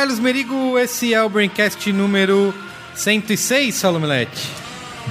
o 0.00 0.02
Carlos 0.02 0.18
Merigo, 0.18 0.78
esse 0.78 1.12
é 1.12 1.22
o 1.22 1.28
Braincast 1.28 1.92
número 1.92 2.54
106, 2.94 3.74
Saulo 3.74 4.00
Milete. 4.00 4.48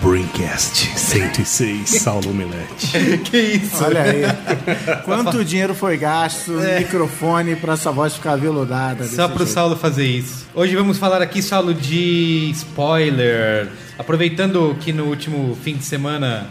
Braincast 0.02 0.98
106, 0.98 1.88
Saulo 2.02 2.34
Milete. 2.34 3.20
que 3.20 3.38
isso? 3.38 3.84
Olha 3.84 4.02
aí. 4.02 4.24
Quanto 5.06 5.46
dinheiro 5.46 5.76
foi 5.76 5.96
gasto 5.96 6.54
no 6.54 6.80
microfone 6.80 7.56
pra 7.56 7.74
essa 7.74 7.92
voz 7.92 8.16
ficar 8.16 8.36
veludada? 8.36 9.04
Só 9.04 9.28
pro 9.28 9.38
jeito? 9.38 9.52
Saulo 9.54 9.76
fazer 9.76 10.08
isso. 10.08 10.48
Hoje 10.56 10.76
vamos 10.76 10.98
falar 10.98 11.22
aqui, 11.22 11.44
Saulo, 11.44 11.72
de 11.72 12.50
spoiler. 12.56 13.68
Aproveitando 13.96 14.76
que 14.82 14.92
no 14.92 15.06
último 15.06 15.56
fim 15.64 15.76
de 15.76 15.86
semana. 15.86 16.48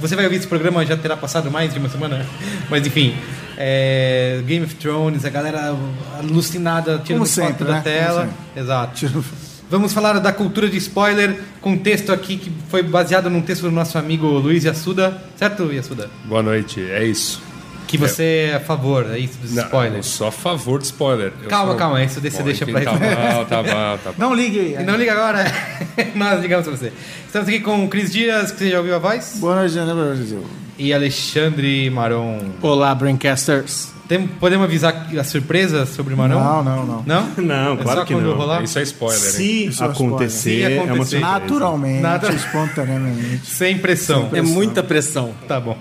Você 0.00 0.16
vai 0.16 0.24
ouvir 0.24 0.36
esse 0.36 0.46
programa, 0.46 0.84
já 0.84 0.96
terá 0.96 1.16
passado 1.16 1.50
mais 1.50 1.72
de 1.72 1.78
uma 1.78 1.88
semana. 1.88 2.26
Mas 2.68 2.86
enfim, 2.86 3.14
é, 3.56 4.40
Game 4.44 4.64
of 4.64 4.74
Thrones, 4.74 5.24
a 5.24 5.30
galera 5.30 5.76
alucinada 6.18 7.00
tirando 7.04 7.20
Como 7.20 7.26
foto 7.26 7.46
sempre, 7.46 7.64
da 7.64 7.72
né? 7.74 7.80
tela. 7.82 8.28
Exato. 8.56 9.24
Vamos 9.70 9.92
falar 9.92 10.18
da 10.18 10.32
cultura 10.32 10.68
de 10.68 10.78
spoiler, 10.78 11.40
com 11.60 11.72
um 11.72 11.78
texto 11.78 12.10
aqui 12.10 12.38
que 12.38 12.50
foi 12.70 12.82
baseado 12.82 13.28
num 13.28 13.42
texto 13.42 13.62
do 13.62 13.70
nosso 13.70 13.98
amigo 13.98 14.26
Luiz 14.26 14.64
Yassuda. 14.64 15.22
Certo, 15.36 15.70
Yassuda? 15.70 16.08
Boa 16.24 16.42
noite, 16.42 16.80
é 16.80 17.04
isso. 17.04 17.42
Que 17.88 17.96
você 17.98 18.50
é 18.52 18.54
a 18.56 18.60
favor, 18.60 19.06
é 19.10 19.18
isso, 19.18 19.38
dos 19.38 19.50
Não, 19.52 19.62
eu 19.62 19.66
spoilers. 19.66 20.06
sou 20.06 20.28
a 20.28 20.32
favor 20.32 20.78
de 20.78 20.84
spoiler. 20.86 21.32
Eu 21.42 21.48
Calma, 21.48 21.70
sou- 21.70 21.76
calma, 21.78 22.04
isso 22.04 22.20
você 22.20 22.30
Bom, 22.38 22.44
deixa 22.44 22.64
pra 22.66 22.80
Tá 22.82 22.92
bom, 22.92 23.44
tá 23.46 23.62
bom, 23.62 23.98
tá 24.04 24.12
bom. 24.12 24.14
Não 24.18 24.34
ligue 24.34 24.60
aí. 24.76 24.78
Não 24.86 24.94
liga 24.96 25.12
agora, 25.12 25.44
nós 26.14 26.40
ligamos 26.40 26.66
pra 26.68 26.76
você. 26.76 26.92
Estamos 27.26 27.48
aqui 27.48 27.60
com 27.60 27.84
o 27.84 27.88
Cris 27.88 28.12
Dias, 28.12 28.52
que 28.52 28.58
você 28.58 28.70
já 28.70 28.78
ouviu 28.78 28.94
a 28.94 28.98
voz, 28.98 29.38
Boa 29.40 29.56
noite, 29.56 29.74
né, 29.74 29.92
Brasil? 29.92 30.44
e 30.78 30.92
Alexandre 30.94 31.90
Maron. 31.90 32.40
Olá, 32.62 32.94
Braincasters. 32.94 33.96
Tem, 34.08 34.26
podemos 34.26 34.64
avisar 34.64 35.06
a 35.18 35.24
surpresa 35.24 35.84
sobre 35.84 36.14
o 36.14 36.16
Maron? 36.16 36.40
Não, 36.40 36.64
não, 36.64 36.86
não. 36.86 37.02
Não? 37.06 37.28
Não, 37.44 37.72
É 37.74 37.82
claro 37.82 37.98
só 38.00 38.04
que 38.06 38.14
não. 38.14 38.34
rolar? 38.34 38.62
Isso 38.62 38.78
é 38.78 38.82
spoiler? 38.82 39.18
Se 39.20 39.66
Isso 39.66 39.84
é 39.84 39.86
acontecer, 39.86 40.40
Se 40.50 40.62
é 40.62 40.68
uma 40.68 40.84
acontecer. 40.94 41.10
surpresa. 41.18 41.38
Naturalmente, 41.40 42.00
Nada- 42.02 42.32
espontaneamente. 42.32 43.44
Sem 43.46 43.76
pressão. 43.78 44.30
É 44.32 44.40
muita 44.40 44.82
pressão. 44.82 45.34
Tá 45.46 45.60
bom. 45.60 45.76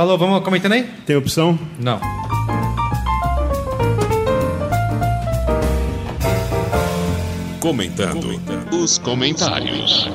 Falou, 0.00 0.16
vamos 0.16 0.42
comentando 0.42 0.72
aí? 0.72 0.84
Tem 1.04 1.14
opção? 1.14 1.58
Não. 1.78 2.00
Comentando 7.60 8.40
os 8.72 8.96
comentários. 8.96 10.08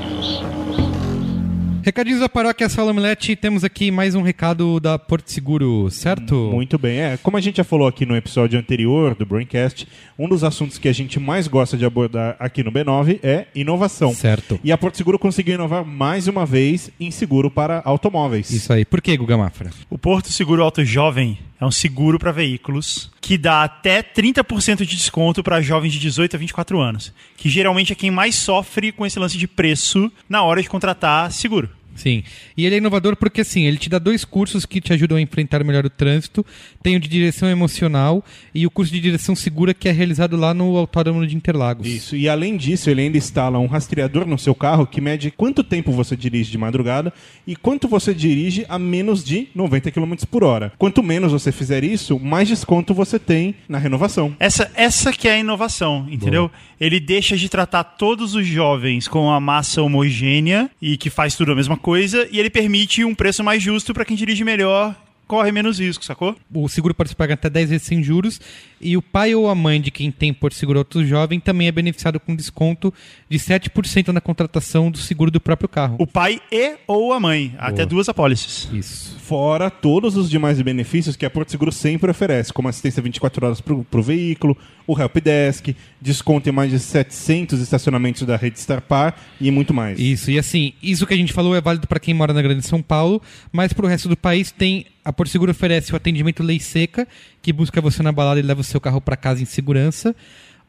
Recadinhos 1.85 2.19
da 2.19 2.27
paróquia 2.27 2.67
Salomilete, 2.67 3.35
temos 3.35 3.63
aqui 3.63 3.91
mais 3.91 4.15
um 4.15 4.23
recado 4.23 4.79
da 4.79 4.97
Porto 4.97 5.31
Seguro, 5.31 5.87
certo? 5.91 6.33
Muito 6.51 6.79
bem, 6.79 6.99
é. 6.99 7.17
Como 7.17 7.37
a 7.37 7.39
gente 7.39 7.57
já 7.57 7.63
falou 7.63 7.87
aqui 7.87 8.07
no 8.07 8.15
episódio 8.15 8.57
anterior 8.57 9.13
do 9.13 9.23
Braincast, 9.23 9.87
um 10.17 10.27
dos 10.27 10.43
assuntos 10.43 10.79
que 10.79 10.89
a 10.89 10.91
gente 10.91 11.19
mais 11.19 11.47
gosta 11.47 11.77
de 11.77 11.85
abordar 11.85 12.37
aqui 12.39 12.63
no 12.63 12.71
B9 12.71 13.19
é 13.21 13.45
inovação. 13.53 14.15
Certo. 14.15 14.59
E 14.63 14.71
a 14.71 14.77
Porto 14.79 14.97
Seguro 14.97 15.19
conseguiu 15.19 15.53
inovar 15.53 15.85
mais 15.85 16.27
uma 16.27 16.43
vez 16.43 16.89
em 16.99 17.11
seguro 17.11 17.51
para 17.51 17.83
automóveis. 17.85 18.49
Isso 18.49 18.73
aí. 18.73 18.83
Por 18.83 18.99
que, 18.99 19.15
Guga 19.15 19.37
Mafra? 19.37 19.69
O 19.87 19.99
Porto 19.99 20.33
Seguro 20.33 20.63
Auto 20.63 20.83
Jovem 20.83 21.37
é 21.59 21.65
um 21.65 21.71
seguro 21.71 22.19
para 22.19 22.31
veículos 22.31 23.11
que 23.21 23.37
dá 23.37 23.63
até 23.63 24.03
30% 24.03 24.77
de 24.77 24.95
desconto 24.95 25.43
para 25.43 25.61
jovens 25.61 25.93
de 25.93 25.99
18 25.99 26.35
a 26.35 26.39
24 26.39 26.79
anos, 26.79 27.13
que 27.37 27.49
geralmente 27.49 27.91
é 27.93 27.95
quem 27.95 28.11
mais 28.11 28.35
sofre 28.35 28.91
com 28.91 29.05
esse 29.05 29.17
lance 29.17 29.37
de 29.37 29.47
preço 29.47 30.11
na 30.29 30.43
hora 30.43 30.61
de 30.61 30.69
contratar 30.69 31.31
seguro. 31.31 31.69
Sim. 31.95 32.23
E 32.55 32.65
ele 32.65 32.75
é 32.75 32.77
inovador 32.77 33.15
porque, 33.15 33.41
assim, 33.41 33.65
ele 33.65 33.77
te 33.77 33.89
dá 33.89 33.97
dois 33.97 34.23
cursos 34.25 34.65
que 34.65 34.81
te 34.81 34.93
ajudam 34.93 35.17
a 35.17 35.21
enfrentar 35.21 35.63
melhor 35.63 35.85
o 35.85 35.89
trânsito. 35.89 36.45
Tem 36.83 36.95
o 36.95 36.99
de 36.99 37.07
direção 37.07 37.49
emocional 37.49 38.23
e 38.53 38.67
o 38.67 38.71
curso 38.71 38.91
de 38.91 38.99
direção 38.99 39.35
segura 39.35 39.73
que 39.73 39.87
é 39.87 39.91
realizado 39.91 40.35
lá 40.35 40.53
no 40.53 40.75
Autódromo 40.77 41.25
de 41.25 41.35
Interlagos. 41.35 41.87
Isso, 41.87 42.15
e 42.15 42.27
além 42.27 42.57
disso, 42.57 42.89
ele 42.89 43.01
ainda 43.01 43.17
instala 43.17 43.57
um 43.59 43.65
rastreador 43.65 44.25
no 44.25 44.37
seu 44.37 44.53
carro 44.53 44.85
que 44.85 45.01
mede 45.01 45.31
quanto 45.31 45.63
tempo 45.63 45.91
você 45.91 46.15
dirige 46.15 46.51
de 46.51 46.57
madrugada 46.57 47.13
e 47.47 47.55
quanto 47.55 47.87
você 47.87 48.13
dirige 48.13 48.65
a 48.67 48.77
menos 48.77 49.23
de 49.23 49.47
90 49.55 49.91
km 49.91 50.13
por 50.29 50.43
hora. 50.43 50.73
Quanto 50.77 51.01
menos 51.01 51.31
você 51.31 51.51
fizer 51.51 51.83
isso, 51.83 52.19
mais 52.19 52.47
desconto 52.47 52.93
você 52.93 53.17
tem 53.17 53.55
na 53.67 53.77
renovação. 53.77 54.35
Essa, 54.39 54.71
essa 54.75 55.11
que 55.11 55.27
é 55.27 55.33
a 55.33 55.39
inovação, 55.39 56.07
entendeu? 56.09 56.51
Ele 56.79 56.99
deixa 56.99 57.37
de 57.37 57.47
tratar 57.47 57.83
todos 57.83 58.35
os 58.35 58.45
jovens 58.45 59.07
com 59.07 59.31
a 59.31 59.39
massa 59.39 59.81
homogênea 59.81 60.69
e 60.81 60.97
que 60.97 61.09
faz 61.09 61.35
tudo 61.35 61.51
a 61.51 61.55
mesma 61.55 61.77
coisa, 61.77 61.84
e 62.31 62.39
ele 62.39 62.49
permite 62.49 63.03
um 63.03 63.13
preço 63.13 63.43
mais 63.43 63.61
justo 63.61 63.93
para 63.93 64.03
quem 64.03 64.17
dirige 64.17 64.43
melhor, 64.43 64.95
corre 65.27 65.51
menos 65.51 65.79
risco, 65.79 66.03
sacou? 66.03 66.35
O 66.53 66.67
seguro 66.67 66.93
pode 66.93 67.09
se 67.09 67.15
pagar 67.15 67.33
até 67.35 67.49
10 67.49 67.69
vezes 67.69 67.87
sem 67.87 68.01
juros 68.01 68.39
e 68.79 68.95
o 68.97 69.01
pai 69.01 69.35
ou 69.35 69.49
a 69.49 69.55
mãe 69.55 69.81
de 69.81 69.91
quem 69.91 70.11
tem 70.11 70.33
Porto 70.33 70.55
Seguro 70.55 70.79
Auto 70.79 71.05
Jovem 71.05 71.39
também 71.39 71.67
é 71.67 71.71
beneficiado 71.71 72.19
com 72.19 72.35
desconto 72.35 72.93
de 73.29 73.37
7% 73.37 74.07
na 74.09 74.21
contratação 74.21 74.89
do 74.89 74.97
seguro 74.97 75.29
do 75.29 75.39
próprio 75.39 75.69
carro. 75.69 75.95
O 75.99 76.07
pai 76.07 76.39
e 76.51 76.75
ou 76.87 77.13
a 77.13 77.19
mãe, 77.19 77.53
até 77.57 77.85
duas 77.85 78.09
apólices. 78.09 78.67
Isso. 78.73 79.17
Fora 79.25 79.71
todos 79.71 80.15
os 80.17 80.29
demais 80.29 80.61
benefícios 80.61 81.15
que 81.15 81.25
a 81.25 81.29
Porto 81.31 81.49
Seguro 81.49 81.71
sempre 81.71 82.11
oferece, 82.11 82.53
como 82.53 82.67
assistência 82.67 83.01
24 83.01 83.43
horas 83.43 83.59
para 83.59 83.73
o 83.73 84.03
veículo, 84.03 84.55
o 84.85 84.95
helpdesk, 84.95 85.75
desconto 85.99 86.47
em 86.47 86.51
mais 86.51 86.69
de 86.69 86.77
700 86.77 87.59
estacionamentos 87.59 88.21
da 88.21 88.35
rede 88.35 88.59
Starpar 88.59 89.15
e 89.41 89.49
muito 89.49 89.73
mais. 89.73 89.97
Isso, 89.97 90.29
e 90.29 90.37
assim, 90.37 90.73
isso 90.79 91.07
que 91.07 91.13
a 91.15 91.17
gente 91.17 91.33
falou 91.33 91.55
é 91.55 91.59
válido 91.59 91.87
para 91.87 91.99
quem 91.99 92.13
mora 92.13 92.33
na 92.33 92.41
Grande 92.43 92.61
São 92.67 92.83
Paulo, 92.83 93.19
mas 93.51 93.73
para 93.73 93.87
o 93.87 93.89
resto 93.89 94.07
do 94.07 94.15
país 94.15 94.51
tem. 94.51 94.85
A 95.03 95.11
Porto 95.11 95.31
Seguro 95.31 95.49
oferece 95.49 95.91
o 95.91 95.95
atendimento 95.95 96.43
Lei 96.43 96.59
Seca, 96.59 97.07
que 97.41 97.51
busca 97.51 97.81
você 97.81 98.03
na 98.03 98.11
balada 98.11 98.39
e 98.39 98.43
leva 98.43 98.61
o 98.61 98.63
seu 98.63 98.79
carro 98.79 99.01
para 99.01 99.17
casa 99.17 99.41
em 99.41 99.45
segurança, 99.45 100.15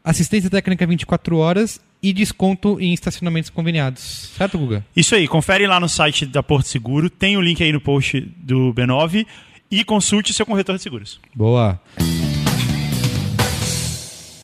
assistência 0.03 0.49
técnica 0.49 0.87
24 0.87 1.37
horas 1.37 1.79
e 2.01 2.13
desconto 2.13 2.79
em 2.79 2.93
estacionamentos 2.93 3.49
conveniados. 3.49 4.31
Certo, 4.37 4.57
Guga? 4.57 4.85
Isso 4.95 5.15
aí, 5.15 5.27
confere 5.27 5.65
lá 5.67 5.79
no 5.79 5.89
site 5.89 6.25
da 6.25 6.43
Porto 6.43 6.67
Seguro, 6.67 7.09
tem 7.09 7.37
o 7.37 7.41
link 7.41 7.61
aí 7.63 7.71
no 7.71 7.81
post 7.81 8.21
do 8.37 8.73
B9 8.73 9.25
e 9.69 9.83
consulte 9.83 10.33
seu 10.33 10.45
corretor 10.45 10.75
de 10.75 10.83
seguros. 10.83 11.19
Boa. 11.35 11.79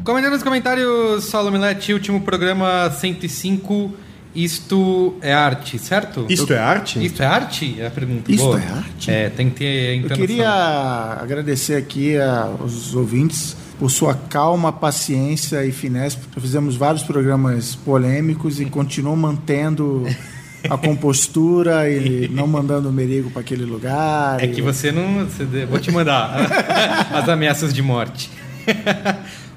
Comentando 0.04 0.34
nos 0.34 0.44
comentários, 0.44 1.24
Saulo 1.24 1.50
Milete, 1.50 1.94
último 1.94 2.22
programa 2.22 2.92
105. 2.92 3.94
Isto 4.36 5.16
é 5.22 5.32
arte, 5.32 5.78
certo? 5.78 6.26
Isto 6.28 6.52
é 6.54 6.58
arte? 6.58 7.06
Isto 7.06 7.22
é 7.22 7.26
arte? 7.26 7.76
É 7.80 7.86
a 7.86 7.92
pergunta. 7.92 8.32
Isto 8.32 8.46
Boa. 8.46 8.60
é 8.60 8.68
arte? 8.68 9.12
É, 9.12 9.30
tem 9.30 9.50
que 9.50 9.56
ter 9.58 10.04
Eu 10.04 10.10
queria 10.10 10.50
agradecer 11.22 11.76
aqui 11.76 12.18
aos 12.20 12.96
ouvintes 12.96 13.56
por 13.80 13.90
sua 13.90 14.14
calma, 14.14 14.72
paciência 14.72 15.66
e 15.66 15.72
finesse. 15.72 16.18
Fizemos 16.40 16.76
vários 16.76 17.04
programas 17.04 17.76
polêmicos 17.76 18.60
e 18.60 18.66
continuam 18.66 19.16
mantendo 19.16 20.06
a 20.70 20.78
compostura 20.78 21.90
e 21.90 22.28
não 22.30 22.48
mandando 22.48 22.90
o 22.90 22.94
Merigo 22.94 23.30
para 23.30 23.42
aquele 23.42 23.66
lugar. 23.66 24.42
É 24.42 24.46
e- 24.46 24.50
que 24.50 24.62
você 24.62 24.92
não. 24.92 25.28
Vou 25.70 25.80
te 25.80 25.92
mandar 25.92 26.32
as 27.12 27.28
ameaças 27.28 27.74
de 27.74 27.82
morte. 27.82 28.30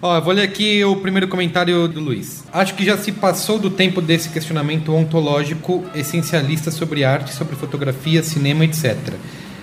Ó, 0.02 0.20
vou 0.20 0.32
ler 0.34 0.42
aqui 0.42 0.84
o 0.84 0.96
primeiro 0.96 1.26
comentário 1.26 1.88
do 1.88 2.00
Luiz. 2.00 2.44
Acho 2.52 2.74
que 2.74 2.84
já 2.84 2.98
se 2.98 3.12
passou 3.12 3.58
do 3.58 3.70
tempo 3.70 4.02
desse 4.02 4.28
questionamento 4.28 4.94
ontológico 4.94 5.84
essencialista 5.94 6.70
sobre 6.70 7.02
arte, 7.02 7.32
sobre 7.32 7.56
fotografia, 7.56 8.22
cinema, 8.22 8.64
etc. 8.64 8.96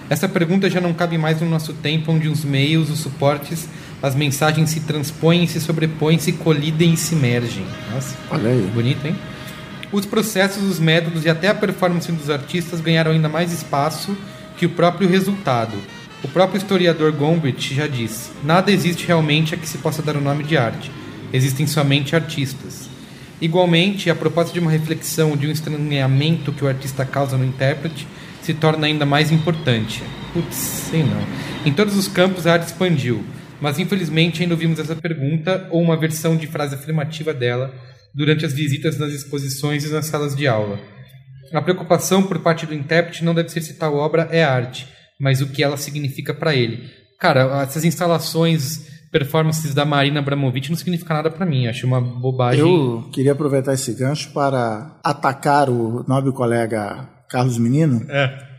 Essa 0.09 0.27
pergunta 0.27 0.69
já 0.69 0.81
não 0.81 0.93
cabe 0.93 1.17
mais 1.17 1.39
no 1.39 1.49
nosso 1.49 1.73
tempo, 1.73 2.11
onde 2.11 2.27
os 2.27 2.43
meios, 2.43 2.89
os 2.89 2.99
suportes, 2.99 3.67
as 4.03 4.13
mensagens 4.13 4.69
se 4.69 4.81
transpõem, 4.81 5.47
se 5.47 5.61
sobrepõem, 5.61 6.19
se 6.19 6.33
colidem 6.33 6.91
e 6.93 6.97
se 6.97 7.15
mergem. 7.15 7.65
Nossa, 7.89 8.17
Olha 8.29 8.49
aí. 8.49 8.69
bonito, 8.73 9.07
hein? 9.07 9.15
Os 9.93 10.05
processos, 10.05 10.61
os 10.61 10.77
métodos 10.77 11.23
e 11.23 11.29
até 11.29 11.47
a 11.47 11.55
performance 11.55 12.11
dos 12.11 12.29
artistas 12.29 12.81
ganharam 12.81 13.11
ainda 13.11 13.29
mais 13.29 13.53
espaço 13.53 14.13
que 14.57 14.65
o 14.65 14.69
próprio 14.71 15.07
resultado. 15.07 15.77
O 16.21 16.27
próprio 16.27 16.57
historiador 16.57 17.13
Gombrich 17.13 17.73
já 17.73 17.87
disse: 17.87 18.31
nada 18.43 18.73
existe 18.73 19.07
realmente 19.07 19.55
a 19.55 19.57
que 19.57 19.69
se 19.69 19.77
possa 19.77 20.01
dar 20.01 20.17
o 20.17 20.21
nome 20.21 20.43
de 20.43 20.57
arte. 20.57 20.91
Existem 21.31 21.65
somente 21.65 22.13
artistas. 22.13 22.89
Igualmente, 23.39 24.09
a 24.09 24.15
proposta 24.15 24.51
de 24.53 24.59
uma 24.59 24.71
reflexão, 24.71 25.37
de 25.37 25.47
um 25.47 25.51
estranhamento 25.51 26.51
que 26.51 26.65
o 26.65 26.67
artista 26.67 27.05
causa 27.05 27.37
no 27.37 27.45
intérprete, 27.45 28.05
se 28.41 28.53
torna 28.53 28.85
ainda 28.85 29.05
mais 29.05 29.31
importante. 29.31 30.03
Putz, 30.33 30.55
sei 30.55 31.03
não. 31.03 31.23
Em 31.65 31.71
todos 31.71 31.95
os 31.95 32.07
campos 32.07 32.45
a 32.45 32.53
arte 32.53 32.67
expandiu, 32.67 33.23
mas 33.63 33.79
infelizmente 33.79 34.41
ainda 34.41 34.53
ouvimos 34.53 34.77
essa 34.77 34.93
pergunta 34.93 35.69
ou 35.71 35.81
uma 35.81 35.95
versão 35.95 36.35
de 36.35 36.47
frase 36.47 36.75
afirmativa 36.75 37.33
dela 37.33 37.73
durante 38.13 38.45
as 38.45 38.51
visitas 38.51 38.97
nas 38.97 39.13
exposições 39.13 39.85
e 39.85 39.89
nas 39.89 40.05
salas 40.05 40.35
de 40.35 40.45
aula. 40.45 40.77
A 41.53 41.61
preocupação 41.61 42.23
por 42.23 42.39
parte 42.39 42.65
do 42.65 42.73
intérprete 42.73 43.23
não 43.23 43.33
deve 43.33 43.47
ser 43.47 43.61
se 43.61 43.75
tal 43.75 43.95
obra 43.95 44.27
é 44.31 44.43
arte, 44.43 44.85
mas 45.17 45.39
o 45.39 45.47
que 45.47 45.63
ela 45.63 45.77
significa 45.77 46.33
para 46.33 46.53
ele. 46.53 46.89
Cara, 47.17 47.61
essas 47.63 47.85
instalações, 47.85 48.85
performances 49.09 49.73
da 49.73 49.85
Marina 49.85 50.19
Abramovic 50.19 50.69
não 50.69 50.75
significa 50.75 51.13
nada 51.13 51.31
para 51.31 51.45
mim. 51.45 51.65
Acho 51.67 51.87
uma 51.87 52.01
bobagem. 52.01 52.59
Eu 52.59 53.09
queria 53.13 53.31
aproveitar 53.31 53.73
esse 53.73 53.93
gancho 53.93 54.29
para 54.33 54.99
atacar 55.01 55.69
o 55.69 56.03
nobre 56.05 56.33
colega 56.33 57.07
Carlos 57.29 57.57
Menino, 57.57 58.05
É. 58.09 58.52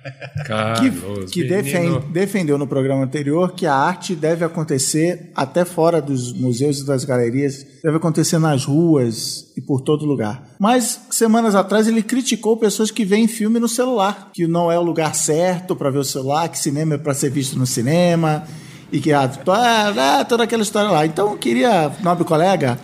Carlos, 0.46 1.30
que 1.30 1.42
defen- 1.48 2.00
defendeu 2.12 2.58
no 2.58 2.66
programa 2.66 3.04
anterior 3.04 3.52
que 3.54 3.66
a 3.66 3.74
arte 3.74 4.14
deve 4.14 4.44
acontecer 4.44 5.30
até 5.34 5.64
fora 5.64 6.00
dos 6.00 6.32
museus 6.32 6.80
e 6.80 6.86
das 6.86 7.04
galerias, 7.04 7.66
deve 7.82 7.96
acontecer 7.96 8.38
nas 8.38 8.64
ruas 8.64 9.52
e 9.56 9.60
por 9.60 9.80
todo 9.80 10.04
lugar. 10.04 10.42
Mas 10.58 11.00
semanas 11.10 11.54
atrás 11.54 11.86
ele 11.88 12.02
criticou 12.02 12.56
pessoas 12.56 12.90
que 12.90 13.04
veem 13.04 13.26
filme 13.26 13.58
no 13.58 13.68
celular, 13.68 14.30
que 14.32 14.46
não 14.46 14.70
é 14.70 14.78
o 14.78 14.82
lugar 14.82 15.14
certo 15.14 15.74
para 15.74 15.90
ver 15.90 15.98
o 15.98 16.04
celular, 16.04 16.48
que 16.48 16.58
cinema 16.58 16.94
é 16.94 16.98
para 16.98 17.14
ser 17.14 17.30
visto 17.30 17.58
no 17.58 17.66
cinema 17.66 18.44
e 18.92 19.00
que 19.00 19.12
ah, 19.12 19.30
ah, 19.48 20.18
ah, 20.20 20.24
toda 20.24 20.44
aquela 20.44 20.62
história 20.62 20.90
lá. 20.90 21.06
Então 21.06 21.30
eu 21.32 21.36
queria, 21.38 21.90
nobre 22.02 22.24
colega, 22.24 22.78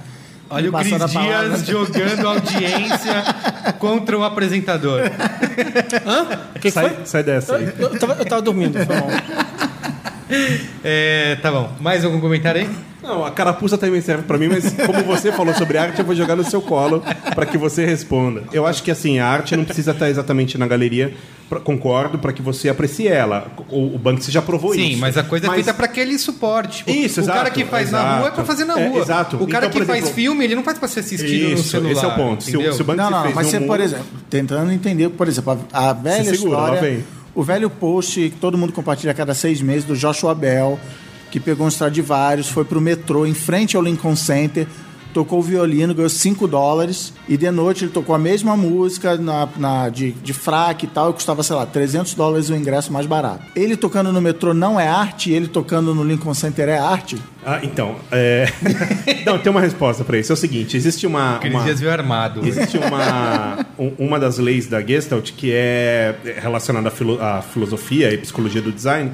Olha 0.50 0.68
o 0.68 0.72
Cris 0.72 1.12
palavra. 1.12 1.48
Dias 1.48 1.66
jogando 1.66 2.26
audiência 2.28 3.24
contra 3.78 4.18
o 4.18 4.24
apresentador. 4.24 5.02
O 6.50 6.52
que, 6.54 6.60
que 6.60 6.70
Sai, 6.72 6.90
foi? 6.90 7.06
sai 7.06 7.22
dessa 7.22 7.56
aí. 7.56 7.72
Eu, 7.78 7.88
eu 7.92 7.98
tava, 7.98 8.12
eu 8.14 8.24
tava 8.26 8.42
dormindo, 8.42 8.84
foi 8.84 8.96
mal. 8.96 9.08
É, 10.84 11.36
tá 11.42 11.50
bom. 11.50 11.70
Mais 11.80 12.04
algum 12.04 12.20
comentário 12.20 12.60
aí? 12.62 12.68
Não, 13.02 13.24
a 13.24 13.30
carapuça 13.30 13.78
também 13.78 14.00
serve 14.02 14.24
pra 14.24 14.36
mim, 14.36 14.48
mas 14.48 14.74
como 14.86 15.02
você 15.04 15.32
falou 15.32 15.54
sobre 15.54 15.78
arte, 15.78 15.98
eu 15.98 16.04
vou 16.04 16.14
jogar 16.14 16.36
no 16.36 16.44
seu 16.44 16.60
colo 16.60 17.02
pra 17.34 17.46
que 17.46 17.56
você 17.56 17.84
responda. 17.86 18.42
Eu 18.52 18.66
acho 18.66 18.82
que 18.82 18.90
assim, 18.90 19.18
a 19.18 19.26
arte 19.26 19.56
não 19.56 19.64
precisa 19.64 19.92
estar 19.92 20.10
exatamente 20.10 20.58
na 20.58 20.66
galeria, 20.66 21.14
pra- 21.48 21.60
concordo, 21.60 22.18
pra 22.18 22.30
que 22.30 22.42
você 22.42 22.68
aprecie 22.68 23.08
ela. 23.08 23.50
O, 23.70 23.94
o 23.94 23.98
Banksy 23.98 24.30
já 24.30 24.42
provou 24.42 24.74
isso. 24.74 24.84
Sim, 24.84 24.96
mas 24.96 25.16
a 25.16 25.22
coisa 25.22 25.46
é 25.46 25.50
feita 25.50 25.72
pra 25.72 25.86
aquele 25.86 26.18
suporte. 26.18 26.78
Tipo, 26.84 26.90
Isso, 26.90 27.22
o 27.22 27.26
cara 27.26 27.40
exato, 27.40 27.52
que 27.52 27.64
faz 27.64 27.90
na 27.90 27.98
exato. 28.00 28.18
rua 28.18 28.28
é 28.28 28.30
pra 28.32 28.44
fazer 28.44 28.64
na 28.66 28.78
É, 28.78 28.88
rua. 28.88 29.00
exato. 29.00 29.36
O 29.36 29.46
cara 29.48 29.66
Então, 29.66 29.70
por 29.70 29.80
que 29.80 29.86
faz 29.86 29.98
exemplo- 30.00 30.14
filme, 30.16 30.44
ele 30.44 30.54
não 30.54 30.62
faz 30.62 30.78
pra 30.78 30.86
ser 30.86 31.00
assistido 31.00 31.48
no 31.48 31.54
Isso, 31.54 31.70
celular. 31.70 31.92
esse 31.92 32.04
é 32.04 32.08
o 32.08 32.14
ponto. 32.14 32.44
Se 32.44 32.56
o, 32.56 32.72
se 32.74 32.82
o 32.82 32.84
Banksy 32.84 33.02
Não, 33.02 33.10
não, 33.10 33.22
fez 33.22 33.34
mas 33.34 33.46
no 33.46 33.50
você, 33.50 33.58
por 33.60 33.66
mundo- 33.78 33.82
exemplo, 33.82 34.04
tentando 34.28 34.70
entender, 34.72 35.08
por 35.08 35.26
exemplo, 35.26 35.58
a, 35.72 35.88
a 35.88 35.92
velha 35.94 36.22
Se 36.24 36.36
segura, 36.36 36.56
lá 36.58 36.64
história, 36.74 36.80
vem. 36.90 37.04
O 37.34 37.42
velho 37.42 37.70
post 37.70 38.30
que 38.30 38.36
todo 38.36 38.58
mundo 38.58 38.72
compartilha 38.72 39.12
a 39.12 39.14
cada 39.14 39.34
seis 39.34 39.60
meses 39.60 39.84
do 39.84 39.96
Joshua 39.96 40.34
Bell, 40.34 40.78
que 41.30 41.38
pegou 41.38 41.66
um 41.66 41.68
Stradivarius, 41.68 42.48
foi 42.48 42.64
pro 42.64 42.80
metrô 42.80 43.24
em 43.24 43.34
frente 43.34 43.76
ao 43.76 43.82
Lincoln 43.82 44.16
Center, 44.16 44.66
tocou 45.12 45.38
o 45.40 45.42
violino, 45.42 45.94
ganhou 45.94 46.08
5 46.08 46.46
dólares, 46.48 47.12
e 47.28 47.36
de 47.36 47.50
noite 47.50 47.84
ele 47.84 47.92
tocou 47.92 48.14
a 48.14 48.18
mesma 48.18 48.56
música 48.56 49.16
na, 49.16 49.48
na- 49.56 49.88
de, 49.88 50.12
de 50.12 50.32
fraque 50.32 50.86
e 50.86 50.88
tal, 50.88 51.10
e 51.10 51.12
custava, 51.12 51.42
sei 51.42 51.56
lá, 51.56 51.66
300 51.66 52.14
dólares 52.14 52.48
o 52.50 52.54
ingresso 52.54 52.92
mais 52.92 53.06
barato. 53.06 53.42
Ele 53.54 53.76
tocando 53.76 54.12
no 54.12 54.20
metrô 54.20 54.54
não 54.54 54.78
é 54.78 54.88
arte, 54.88 55.30
ele 55.32 55.48
tocando 55.48 55.94
no 55.94 56.02
Lincoln 56.04 56.34
Center 56.34 56.68
é 56.68 56.78
arte? 56.78 57.16
Ah, 57.44 57.60
então, 57.62 57.96
é... 58.12 58.46
não, 59.24 59.38
tem 59.38 59.50
uma 59.50 59.60
resposta 59.60 60.04
pra 60.04 60.18
isso. 60.18 60.30
É 60.32 60.34
o 60.34 60.36
seguinte, 60.36 60.76
existe 60.76 61.06
uma... 61.06 61.40
Uma... 61.44 61.62
Dias 61.64 61.80
veio 61.80 61.92
armado. 61.92 62.46
Existe 62.46 62.76
uma, 62.78 63.66
um- 63.78 63.92
uma 63.98 64.18
das 64.20 64.38
leis 64.38 64.66
da 64.66 64.80
Gestalt 64.82 65.32
que 65.32 65.50
é 65.52 66.14
relacionada 66.40 66.88
à, 66.88 66.90
filo- 66.90 67.20
à 67.20 67.40
filosofia 67.42 68.12
e 68.12 68.18
psicologia 68.18 68.60
do 68.60 68.70
design, 68.70 69.12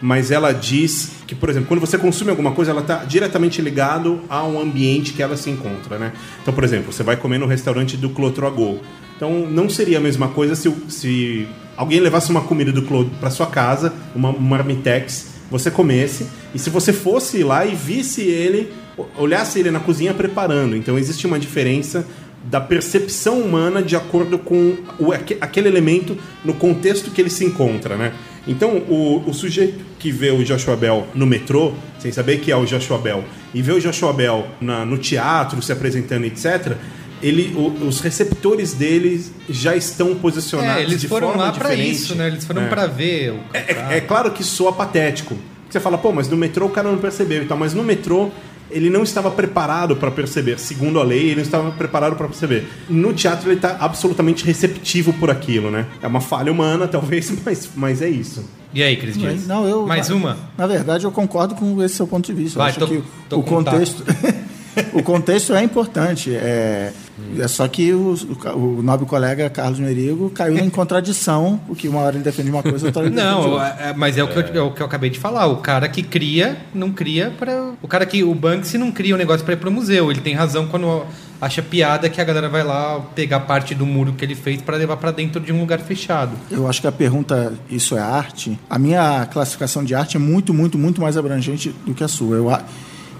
mas 0.00 0.30
ela 0.30 0.52
diz 0.52 1.10
que, 1.26 1.34
por 1.34 1.48
exemplo, 1.50 1.68
quando 1.68 1.80
você 1.80 1.98
consome 1.98 2.30
alguma 2.30 2.52
coisa, 2.52 2.70
ela 2.70 2.80
está 2.80 3.04
diretamente 3.04 3.60
ligado 3.60 4.20
ao 4.28 4.60
ambiente 4.60 5.12
que 5.12 5.22
ela 5.22 5.36
se 5.36 5.50
encontra, 5.50 5.98
né? 5.98 6.12
Então, 6.42 6.54
por 6.54 6.64
exemplo, 6.64 6.92
você 6.92 7.02
vai 7.02 7.16
comer 7.16 7.38
no 7.38 7.46
restaurante 7.46 7.96
do 7.96 8.08
Clotro 8.10 8.46
a 8.46 8.50
Go. 8.50 8.78
Então, 9.16 9.46
não 9.50 9.68
seria 9.68 9.98
a 9.98 10.00
mesma 10.00 10.28
coisa 10.28 10.54
se, 10.54 10.72
se 10.88 11.46
alguém 11.76 11.98
levasse 12.00 12.30
uma 12.30 12.42
comida 12.42 12.70
do 12.70 12.82
Clotro 12.82 13.12
para 13.18 13.30
sua 13.30 13.46
casa, 13.46 13.92
uma, 14.14 14.32
marmitex, 14.32 15.34
você 15.50 15.70
comesse, 15.70 16.26
e 16.54 16.58
se 16.58 16.70
você 16.70 16.92
fosse 16.92 17.42
lá 17.42 17.66
e 17.66 17.74
visse 17.74 18.22
ele, 18.22 18.72
olhasse 19.16 19.58
ele 19.58 19.70
na 19.70 19.80
cozinha 19.80 20.14
preparando. 20.14 20.76
Então, 20.76 20.96
existe 20.98 21.26
uma 21.26 21.38
diferença 21.38 22.06
da 22.44 22.60
percepção 22.60 23.40
humana 23.40 23.82
de 23.82 23.96
acordo 23.96 24.38
com 24.38 24.76
o, 24.98 25.12
aque- 25.12 25.36
aquele 25.40 25.68
elemento 25.68 26.16
no 26.44 26.54
contexto 26.54 27.10
que 27.10 27.20
ele 27.20 27.30
se 27.30 27.44
encontra, 27.44 27.96
né? 27.96 28.12
Então, 28.48 28.78
o, 28.88 29.22
o 29.26 29.34
sujeito 29.34 29.84
que 29.98 30.10
vê 30.10 30.30
o 30.30 30.42
Joshua 30.42 30.74
Bell 30.76 31.06
no 31.14 31.26
metrô, 31.26 31.72
sem 31.98 32.10
saber 32.10 32.38
que 32.40 32.50
é 32.50 32.56
o 32.56 32.64
Joshua 32.64 32.96
Bell, 32.98 33.22
e 33.54 33.60
vê 33.60 33.72
o 33.72 33.80
Joshua 33.80 34.12
Bell 34.12 34.46
na- 34.60 34.84
no 34.86 34.96
teatro, 34.96 35.60
se 35.60 35.70
apresentando, 35.70 36.24
etc., 36.24 36.74
ele, 37.22 37.52
o- 37.56 37.86
os 37.86 38.00
receptores 38.00 38.72
dele 38.74 39.22
já 39.50 39.74
estão 39.76 40.14
posicionados 40.14 40.82
É, 40.82 40.84
eles 40.84 41.00
de 41.00 41.08
foram 41.08 41.28
forma 41.28 41.42
lá 41.44 41.52
pra 41.52 41.68
diferente. 41.70 41.90
isso, 41.92 42.14
né? 42.14 42.28
Eles 42.28 42.44
foram 42.44 42.62
É. 42.62 42.68
pra 42.68 42.86
ver 42.86 43.32
o 43.32 43.40
É, 43.52 43.58
é- 43.58 43.96
é 43.98 44.00
claro 44.00 44.30
que 44.30 44.42
soa 44.44 44.72
patético. 44.72 45.36
Você 45.68 45.80
fala, 45.80 45.98
pô, 45.98 46.12
mas 46.12 46.28
no 46.28 46.36
metrô 46.36 46.66
o 46.66 46.70
cara 46.70 46.88
não 46.90 46.96
percebeu 46.98 47.42
e 47.42 47.46
tal, 47.46 47.58
mas 47.58 47.74
no 47.74 47.82
metrô 47.82 48.30
ele 48.70 48.90
não 48.90 49.02
estava 49.02 49.30
preparado 49.30 49.96
para 49.96 50.10
perceber. 50.10 50.58
Segundo 50.58 51.00
a 51.00 51.02
lei, 51.04 51.26
ele 51.26 51.36
não 51.36 51.42
estava 51.42 51.70
preparado 51.72 52.16
para 52.16 52.26
perceber. 52.28 52.66
No 52.88 53.12
teatro 53.12 53.48
ele 53.48 53.56
está 53.56 53.76
absolutamente 53.80 54.44
receptivo 54.44 55.12
por 55.14 55.30
aquilo, 55.30 55.70
né? 55.70 55.86
É 56.02 56.06
uma 56.06 56.20
falha 56.20 56.52
humana, 56.52 56.86
talvez, 56.88 57.32
mas, 57.44 57.68
mas 57.74 58.02
é 58.02 58.08
isso. 58.08 58.44
E 58.72 58.82
aí, 58.82 58.96
Cris 58.96 59.16
Dias? 59.16 59.46
Não, 59.46 59.66
eu, 59.66 59.86
Mais 59.86 60.08
na, 60.10 60.14
uma? 60.14 60.36
Na 60.56 60.66
verdade, 60.66 61.04
eu 61.04 61.10
concordo 61.10 61.54
com 61.54 61.82
esse 61.82 61.94
seu 61.94 62.06
ponto 62.06 62.26
de 62.26 62.32
vista. 62.34 62.58
Eu 62.58 62.62
Vai, 62.62 62.70
acho 62.70 62.78
tô- 62.80 62.86
que 62.86 63.02
tô 63.28 63.38
o 63.38 63.42
contexto. 63.42 64.04
o 64.92 65.02
contexto 65.02 65.54
é 65.54 65.62
importante. 65.62 66.34
É, 66.34 66.92
é 67.38 67.48
só 67.48 67.66
que 67.68 67.92
o, 67.92 68.14
o 68.54 68.82
nobre 68.82 69.06
colega 69.06 69.48
Carlos 69.50 69.78
Merigo 69.78 70.30
caiu 70.30 70.58
em 70.58 70.70
contradição, 70.70 71.60
porque 71.66 71.88
uma 71.88 72.00
hora 72.00 72.16
ele 72.16 72.24
defende 72.24 72.50
uma 72.50 72.62
coisa, 72.62 72.86
outra 72.86 73.00
hora 73.02 73.08
ele 73.08 73.16
defende 73.16 73.32
Não, 73.34 73.50
outra. 73.50 73.76
é- 73.80 73.90
é- 73.90 73.94
mas 73.94 74.16
é 74.18 74.24
o, 74.24 74.28
que 74.28 74.38
eu, 74.38 74.42
é 74.42 74.62
o 74.66 74.70
que 74.72 74.80
eu 74.82 74.86
acabei 74.86 75.10
de 75.10 75.18
falar. 75.18 75.46
O 75.46 75.56
cara 75.58 75.88
que 75.88 76.02
cria, 76.02 76.56
não 76.74 76.90
cria 76.92 77.32
para. 77.38 77.72
O 77.82 77.88
cara 77.88 78.04
que. 78.06 78.22
O 78.24 78.34
Banksy 78.34 78.78
não 78.78 78.90
cria 78.90 79.14
o 79.14 79.18
negócio 79.18 79.44
para 79.44 79.54
ir 79.54 79.58
pro 79.58 79.70
museu. 79.70 80.10
Ele 80.10 80.20
tem 80.20 80.34
razão 80.34 80.66
quando 80.66 81.04
acha 81.40 81.62
piada 81.62 82.08
que 82.08 82.20
a 82.20 82.24
galera 82.24 82.48
vai 82.48 82.64
lá 82.64 82.98
pegar 83.14 83.40
parte 83.40 83.72
do 83.74 83.86
muro 83.86 84.12
que 84.12 84.24
ele 84.24 84.34
fez 84.34 84.60
para 84.60 84.76
levar 84.76 84.96
para 84.96 85.12
dentro 85.12 85.40
de 85.40 85.52
um 85.52 85.60
lugar 85.60 85.78
fechado. 85.78 86.32
Eu 86.50 86.68
acho 86.68 86.80
que 86.80 86.86
a 86.86 86.92
pergunta, 86.92 87.52
isso 87.70 87.96
é 87.96 88.00
arte? 88.00 88.58
A 88.68 88.76
minha 88.78 89.24
classificação 89.26 89.84
de 89.84 89.94
arte 89.94 90.16
é 90.16 90.20
muito, 90.20 90.52
muito, 90.52 90.76
muito 90.76 91.00
mais 91.00 91.16
abrangente 91.16 91.72
do 91.86 91.94
que 91.94 92.02
a 92.02 92.08
sua. 92.08 92.36
Eu, 92.36 92.50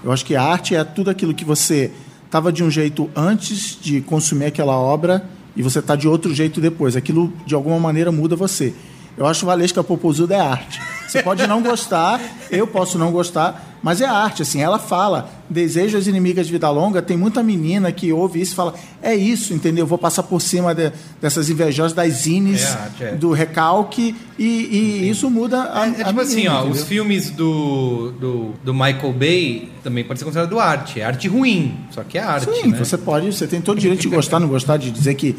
eu 0.03 0.11
acho 0.11 0.25
que 0.25 0.35
a 0.35 0.43
arte 0.43 0.75
é 0.75 0.83
tudo 0.83 1.09
aquilo 1.09 1.33
que 1.33 1.45
você 1.45 1.91
estava 2.29 2.53
de 2.53 2.63
um 2.63 2.69
jeito 2.69 3.09
antes 3.15 3.75
de 3.81 4.01
consumir 4.01 4.45
aquela 4.45 4.77
obra 4.77 5.27
e 5.55 5.63
você 5.63 5.79
está 5.79 5.95
de 5.95 6.07
outro 6.07 6.31
jeito 6.31 6.61
depois. 6.61 6.95
Aquilo, 6.95 7.33
de 7.43 7.55
alguma 7.55 7.79
maneira, 7.79 8.11
muda 8.11 8.35
você. 8.35 8.71
Eu 9.17 9.25
acho 9.25 9.47
Valesca 9.47 9.83
Popozuda 9.83 10.35
é 10.35 10.39
arte. 10.39 10.79
Você 11.07 11.23
pode 11.23 11.45
não 11.47 11.63
gostar, 11.63 12.21
eu 12.51 12.67
posso 12.67 12.99
não 12.99 13.11
gostar, 13.11 13.68
mas 13.81 14.01
é 14.01 14.05
arte. 14.05 14.41
Assim, 14.41 14.61
ela 14.61 14.77
fala, 14.79 15.29
desejo 15.49 15.97
as 15.97 16.07
inimigas 16.07 16.45
de 16.47 16.51
vida 16.51 16.69
longa. 16.69 17.01
Tem 17.01 17.15
muita 17.17 17.41
menina 17.41 17.91
que 17.91 18.11
ouve 18.11 18.41
isso 18.41 18.53
e 18.53 18.55
fala, 18.55 18.73
é 19.01 19.15
isso, 19.15 19.53
entendeu? 19.53 19.85
Vou 19.87 19.97
passar 19.97 20.23
por 20.23 20.41
cima 20.41 20.73
de- 20.75 20.91
dessas 21.21 21.49
invejosas 21.49 21.93
das 21.93 22.13
zines, 22.13 22.63
É 22.63 22.67
arte, 22.67 23.03
é. 23.03 23.11
do 23.15 23.31
recalque, 23.31 24.15
e, 24.37 24.43
e 24.45 25.09
isso 25.09 25.29
muda 25.29 25.71
a, 25.73 25.85
É, 25.87 25.89
é 25.89 26.01
a 26.03 26.05
tipo 26.07 26.21
assim, 26.21 26.35
menina, 26.35 26.53
ó, 26.55 26.59
entendeu? 26.61 26.81
os 26.81 26.87
filmes 26.87 27.29
do, 27.29 28.11
do, 28.19 28.53
do 28.63 28.73
Michael 28.73 29.13
Bay 29.13 29.69
também 29.83 30.03
pode 30.03 30.19
ser 30.19 30.25
considerado 30.25 30.59
arte. 30.59 30.99
É 31.01 31.05
arte 31.05 31.27
ruim, 31.27 31.75
só 31.91 32.03
que 32.03 32.17
é 32.17 32.21
arte, 32.21 32.49
Sim, 32.53 32.67
né? 32.69 32.77
você 32.77 32.97
pode, 32.97 33.27
você 33.33 33.47
tem 33.47 33.61
todo 33.61 33.77
o 33.77 33.81
direito 33.81 34.01
de 34.01 34.07
gostar, 34.09 34.39
não 34.39 34.47
gostar, 34.47 34.77
de 34.77 34.91
dizer 34.91 35.13
que 35.15 35.35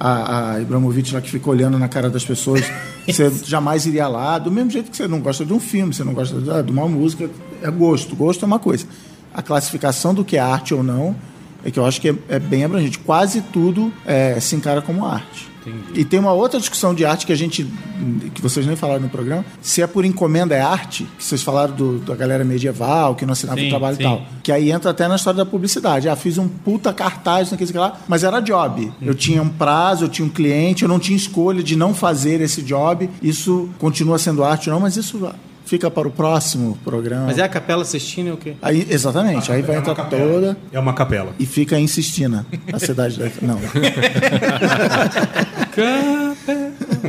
a, 0.00 0.54
a 0.54 0.60
Ibrahimovic 0.60 1.14
lá 1.14 1.20
que 1.20 1.30
fica 1.30 1.48
olhando 1.48 1.78
na 1.78 1.86
cara 1.86 2.10
das 2.10 2.24
pessoas, 2.24 2.62
você 3.06 3.30
jamais 3.44 3.86
iria 3.86 4.08
lá, 4.08 4.38
do 4.38 4.50
mesmo 4.50 4.70
jeito 4.70 4.90
que 4.90 4.96
você 4.96 5.06
não 5.06 5.20
gosta 5.20 5.44
de 5.44 5.52
um 5.52 5.60
filme, 5.60 5.94
você 5.94 6.02
não 6.02 6.12
gosta 6.14 6.34
de, 6.40 6.62
de 6.64 6.72
uma 6.72 6.88
música, 6.88 7.30
é 7.62 7.70
gosto, 7.70 8.14
gosto 8.16 8.44
é 8.44 8.46
uma 8.46 8.58
coisa. 8.58 8.86
A 9.34 9.40
classificação 9.42 10.12
do 10.14 10.24
que 10.24 10.36
é 10.36 10.40
arte 10.40 10.74
ou 10.74 10.82
não 10.82 11.14
é 11.64 11.70
que 11.70 11.78
eu 11.78 11.86
acho 11.86 12.00
que 12.00 12.08
é, 12.10 12.14
é 12.28 12.38
bem 12.38 12.64
abrangente. 12.64 12.98
Quase 12.98 13.40
tudo 13.40 13.92
é, 14.04 14.38
se 14.40 14.54
encara 14.56 14.82
como 14.82 15.04
arte. 15.06 15.50
E 15.94 16.04
tem 16.04 16.18
uma 16.18 16.32
outra 16.32 16.58
discussão 16.58 16.92
de 16.92 17.04
arte 17.04 17.24
que 17.24 17.32
a 17.32 17.36
gente. 17.36 17.64
que 18.34 18.42
vocês 18.42 18.66
nem 18.66 18.74
falaram 18.74 19.02
no 19.02 19.08
programa. 19.08 19.44
Se 19.60 19.80
é 19.80 19.86
por 19.86 20.04
encomenda 20.04 20.56
é 20.56 20.60
arte, 20.60 21.06
que 21.16 21.22
vocês 21.24 21.40
falaram 21.40 21.72
do- 21.72 21.98
da 22.00 22.16
galera 22.16 22.42
medieval, 22.44 23.14
que 23.14 23.24
não 23.24 23.32
assinava 23.32 23.60
Sim, 23.60 23.66
o 23.68 23.70
trabalho 23.70 23.94
sim. 23.96 24.02
e 24.02 24.04
tal. 24.04 24.22
Que 24.42 24.50
aí 24.50 24.72
entra 24.72 24.90
até 24.90 25.06
na 25.06 25.14
história 25.14 25.36
da 25.36 25.46
publicidade. 25.46 26.08
Ah, 26.08 26.16
fiz 26.16 26.36
um 26.36 26.48
puta 26.48 26.92
cartaz, 26.92 27.48
sei 27.48 27.58
lá, 27.74 27.96
mas 28.08 28.24
era 28.24 28.40
job. 28.40 28.92
Eu 29.00 29.14
tinha 29.14 29.40
um 29.40 29.48
prazo, 29.48 30.06
eu 30.06 30.08
tinha 30.08 30.26
um 30.26 30.30
cliente, 30.30 30.82
eu 30.82 30.88
não 30.88 30.98
tinha 30.98 31.16
escolha 31.16 31.62
de 31.62 31.76
não 31.76 31.94
fazer 31.94 32.40
esse 32.40 32.60
job. 32.62 33.08
Isso 33.22 33.68
continua 33.78 34.18
sendo 34.18 34.42
arte, 34.42 34.68
não, 34.68 34.80
mas 34.80 34.96
isso 34.96 35.30
fica 35.72 35.90
para 35.90 36.06
o 36.06 36.10
próximo 36.10 36.78
programa. 36.84 37.24
Mas 37.24 37.38
é 37.38 37.42
a 37.42 37.48
Capela 37.48 37.82
Sistina 37.82 38.28
é 38.28 38.32
o 38.34 38.36
quê? 38.36 38.56
Aí, 38.60 38.86
exatamente, 38.90 39.50
aí 39.50 39.62
vai 39.62 39.76
entrar 39.76 39.94
toda 39.94 40.54
É 40.70 40.78
uma 40.78 40.92
capela. 40.92 41.32
e 41.38 41.46
fica 41.46 41.78
em 41.80 41.86
Sistina, 41.86 42.44
a 42.70 42.78
cidade 42.78 43.18
da. 43.18 43.30
Não. 43.40 43.58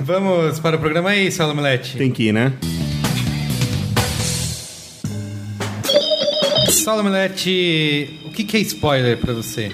Vamos 0.06 0.62
para 0.62 0.78
o 0.78 0.80
programa 0.80 1.10
aí, 1.10 1.30
Salomilete. 1.30 1.98
Tem 1.98 2.10
que 2.10 2.30
ir, 2.30 2.32
né? 2.32 2.54
Salomilete, 6.70 8.22
o 8.26 8.30
que, 8.30 8.46
que 8.46 8.56
é 8.56 8.62
spoiler 8.62 9.18
pra 9.18 9.34
você? 9.34 9.74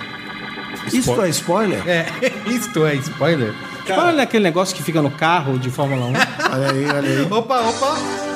Isso 0.92 1.22
é 1.22 1.30
spoiler? 1.30 1.88
É, 1.88 2.08
isto 2.50 2.88
é 2.88 2.96
spoiler? 2.96 3.54
Olha 3.92 4.24
aquele 4.24 4.44
negócio 4.46 4.76
que 4.76 4.82
fica 4.82 5.00
no 5.00 5.12
carro 5.12 5.60
de 5.60 5.70
Fórmula 5.70 6.06
1. 6.08 6.14
Olha 6.54 6.72
aí, 6.72 6.86
olha 6.86 7.10
aí. 7.10 7.22
Opa, 7.32 7.60
opa! 7.62 8.29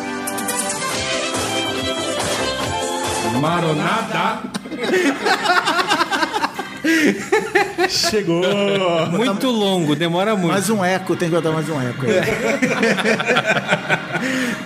Maronada. 3.40 4.42
Chegou! 7.90 8.44
Muito 9.12 9.50
longo, 9.50 9.96
demora 9.96 10.36
muito. 10.36 10.52
Mais 10.52 10.70
um 10.70 10.84
eco, 10.84 11.16
tem 11.16 11.30
que 11.30 11.36
botar 11.36 11.52
mais 11.52 11.70
um 11.70 11.82
eco. 11.82 12.06
aí. 12.06 12.22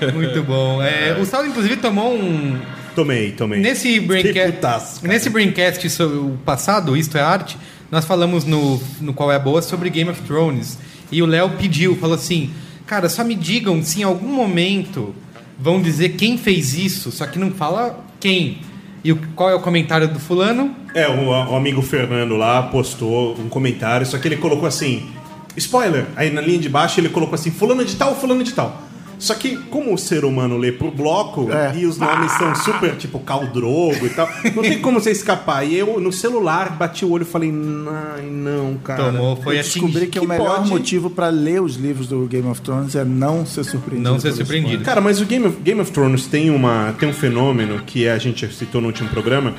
Muito 0.14 0.44
bom. 0.44 0.82
É, 0.82 1.18
o 1.20 1.26
Saulo, 1.26 1.48
inclusive, 1.48 1.78
tomou 1.78 2.14
um. 2.14 2.60
Tomei, 2.96 3.32
tomei. 3.32 3.60
Nesse 3.60 4.00
Braincast, 4.00 5.06
nesse 5.08 5.30
Braincast 5.30 5.90
sobre 5.90 6.18
o 6.18 6.38
passado, 6.44 6.98
Isto 6.98 7.18
é 7.18 7.22
Arte, 7.22 7.58
nós 7.92 8.06
falamos 8.06 8.44
no, 8.46 8.82
no 9.00 9.14
Qual 9.14 9.32
é 9.32 9.36
a 9.36 9.40
Boa 9.40 9.62
sobre 9.62 9.90
Game 9.90 10.10
of 10.10 10.22
Thrones. 10.22 10.78
E 11.12 11.22
o 11.22 11.26
Léo 11.26 11.52
pediu, 11.52 11.96
falou 11.96 12.16
assim: 12.16 12.52
Cara, 12.86 13.10
só 13.10 13.24
me 13.24 13.36
digam 13.36 13.82
se 13.84 14.02
em 14.02 14.04
algum 14.04 14.28
momento 14.28 15.14
vão 15.60 15.82
dizer 15.82 16.10
quem 16.10 16.38
fez 16.38 16.74
isso, 16.74 17.12
só 17.12 17.26
que 17.26 17.40
não 17.40 17.52
fala 17.52 18.04
quem. 18.28 18.58
E 19.06 19.12
o, 19.14 19.16
qual 19.36 19.50
é 19.50 19.56
o 19.56 19.62
comentário 19.62 20.08
do 20.10 20.20
fulano? 20.20 20.76
É, 20.94 21.08
o, 21.08 21.30
o 21.30 21.56
amigo 21.56 21.82
Fernando 21.82 22.36
lá 22.36 22.64
postou 22.64 23.38
um 23.40 23.48
comentário, 23.48 24.06
só 24.06 24.18
que 24.18 24.28
ele 24.28 24.36
colocou 24.36 24.68
assim: 24.68 25.10
spoiler. 25.56 26.06
Aí 26.16 26.30
na 26.30 26.42
linha 26.42 26.60
de 26.60 26.68
baixo 26.68 27.00
ele 27.00 27.08
colocou 27.08 27.36
assim: 27.36 27.52
fulano 27.52 27.86
de 27.86 27.96
tal, 27.96 28.14
fulano 28.16 28.44
de 28.44 28.54
tal. 28.54 28.82
Só 29.20 29.34
que, 29.34 29.58
como 29.70 29.94
o 29.94 29.98
ser 29.98 30.24
humano 30.24 30.58
lê 30.58 30.72
por 30.72 30.92
bloco 30.92 31.52
É. 31.52 31.76
e 31.76 31.86
os 31.86 31.98
nomes 31.98 32.32
são 32.34 32.54
super, 32.56 32.96
tipo, 32.96 33.20
caldrogo 33.20 34.06
e 34.06 34.10
tal, 34.10 34.30
não 34.56 34.62
tem 34.62 34.80
como 34.80 35.00
você 35.00 35.12
escapar. 35.12 35.64
E 35.66 35.76
eu, 35.76 36.00
no 36.00 36.12
celular, 36.14 36.70
bati 36.78 37.04
o 37.04 37.12
olho 37.12 37.24
e 37.24 37.26
falei: 37.26 37.50
ai, 37.52 38.22
não, 38.30 38.76
cara. 38.84 39.12
Tomou, 39.12 39.36
foi 39.36 39.58
Eu 39.58 39.64
descobri 39.64 39.88
atingido. 39.90 40.12
que, 40.12 40.20
o 40.20 40.28
melhor 40.28 40.58
pode- 40.58 40.70
motivo 40.70 41.10
pra 41.10 41.30
ler 41.30 41.62
os 41.62 41.76
livros 41.78 42.08
do 42.08 42.26
Game 42.28 42.48
of 42.48 42.62
Thrones 42.62 42.96
é 42.96 43.04
não 43.04 43.46
ser 43.46 43.64
surpreendido. 43.64 44.10
Não 44.10 44.20
ser 44.20 44.34
surpreendido. 44.34 44.84
Cara, 44.84 45.02
mas 45.02 45.20
o 45.20 45.26
Game 45.26 45.48
of, 45.48 45.58
Game 45.62 45.82
of 45.82 45.92
Thrones 45.92 46.28
tem, 46.28 46.50
uma, 46.52 46.94
tem 47.00 47.10
um 47.10 47.14
fenômeno 47.14 47.82
que 47.86 48.08
a 48.08 48.18
gente 48.20 48.48
citou 48.54 48.80
no 48.82 48.88
último 48.88 49.10
programa, 49.10 49.56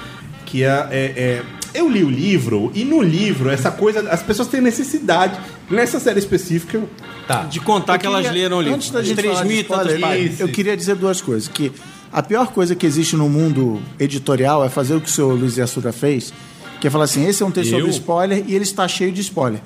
que 0.46 0.62
é, 0.62 0.86
é- 0.90 1.12
é- 1.16 1.42
Eu 1.74 1.88
li 1.88 2.02
o 2.02 2.10
livro, 2.10 2.70
e 2.74 2.84
no 2.84 3.02
livro, 3.02 3.50
essa 3.50 3.70
coisa. 3.70 4.00
As 4.10 4.22
pessoas 4.22 4.48
têm 4.48 4.60
necessidade, 4.60 5.38
nessa 5.70 6.00
série 6.00 6.18
específica. 6.18 6.82
Tá. 7.26 7.42
De 7.42 7.60
contar 7.60 7.98
que 7.98 8.06
Eu 8.06 8.10
elas 8.10 8.26
queria- 8.26 8.42
leram 8.42 8.56
o 8.58 8.60
livro. 8.60 8.76
Antes 8.76 8.90
da 8.90 9.02
gente 9.02 9.16
Três 9.16 9.32
falar 9.34 9.42
de 9.46 9.48
mil 9.48 9.60
e 9.60 9.64
tantas 9.64 9.86
spoiler, 9.92 10.00
páginas. 10.08 10.40
Eu 10.40 10.48
queria 10.48 10.76
dizer 10.76 10.94
duas 10.96 11.20
coisas. 11.20 11.46
Que 11.46 11.70
a 12.12 12.22
pior 12.22 12.48
coisa 12.48 12.74
que 12.74 12.86
existe 12.86 13.16
no 13.16 13.28
mundo 13.28 13.80
editorial 14.00 14.64
é 14.64 14.68
fazer 14.70 14.94
o 14.94 15.00
que 15.00 15.08
o 15.08 15.12
seu 15.12 15.28
Luiz 15.30 15.58
Assuda 15.58 15.92
fez, 15.92 16.32
que 16.80 16.86
é 16.86 16.90
falar 16.90 17.04
assim, 17.04 17.26
esse 17.28 17.42
é 17.42 17.46
um 17.46 17.50
texto 17.50 17.72
Eu? 17.72 17.80
sobre 17.80 17.90
spoiler 17.92 18.44
e 18.46 18.54
ele 18.54 18.64
está 18.64 18.88
cheio 18.88 19.12
de 19.12 19.20
spoiler. 19.20 19.60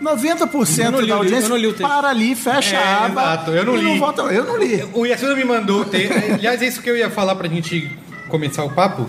90% 0.00 0.84
Eu 0.84 0.90
não 0.92 1.00
li 1.00 1.06
da 1.08 1.14
livro, 1.14 1.14
audiência 1.14 1.48
não 1.48 1.56
li 1.56 1.72
para 1.72 2.08
ali, 2.10 2.34
fecha 2.34 2.76
É, 2.76 2.78
a 2.78 3.04
aba. 3.06 3.22
exato, 3.22 3.50
eu 3.52 3.64
não 3.64 3.76
e 3.76 3.80
li. 3.92 3.98
volta- 3.98 4.22
eu 4.22 4.44
não 4.44 4.56
li. 4.58 4.84
O 4.92 5.06
Yasuda 5.06 5.34
me 5.34 5.44
mandou. 5.44 5.80
o 5.82 5.84
te- 5.84 6.08
Aliás, 6.32 6.60
é 6.62 6.66
isso 6.66 6.82
que 6.82 6.90
eu 6.90 6.96
ia 6.96 7.08
falar 7.10 7.34
pra 7.36 7.48
gente 7.48 7.90
começar 8.28 8.64
o 8.64 8.70
papo, 8.70 9.08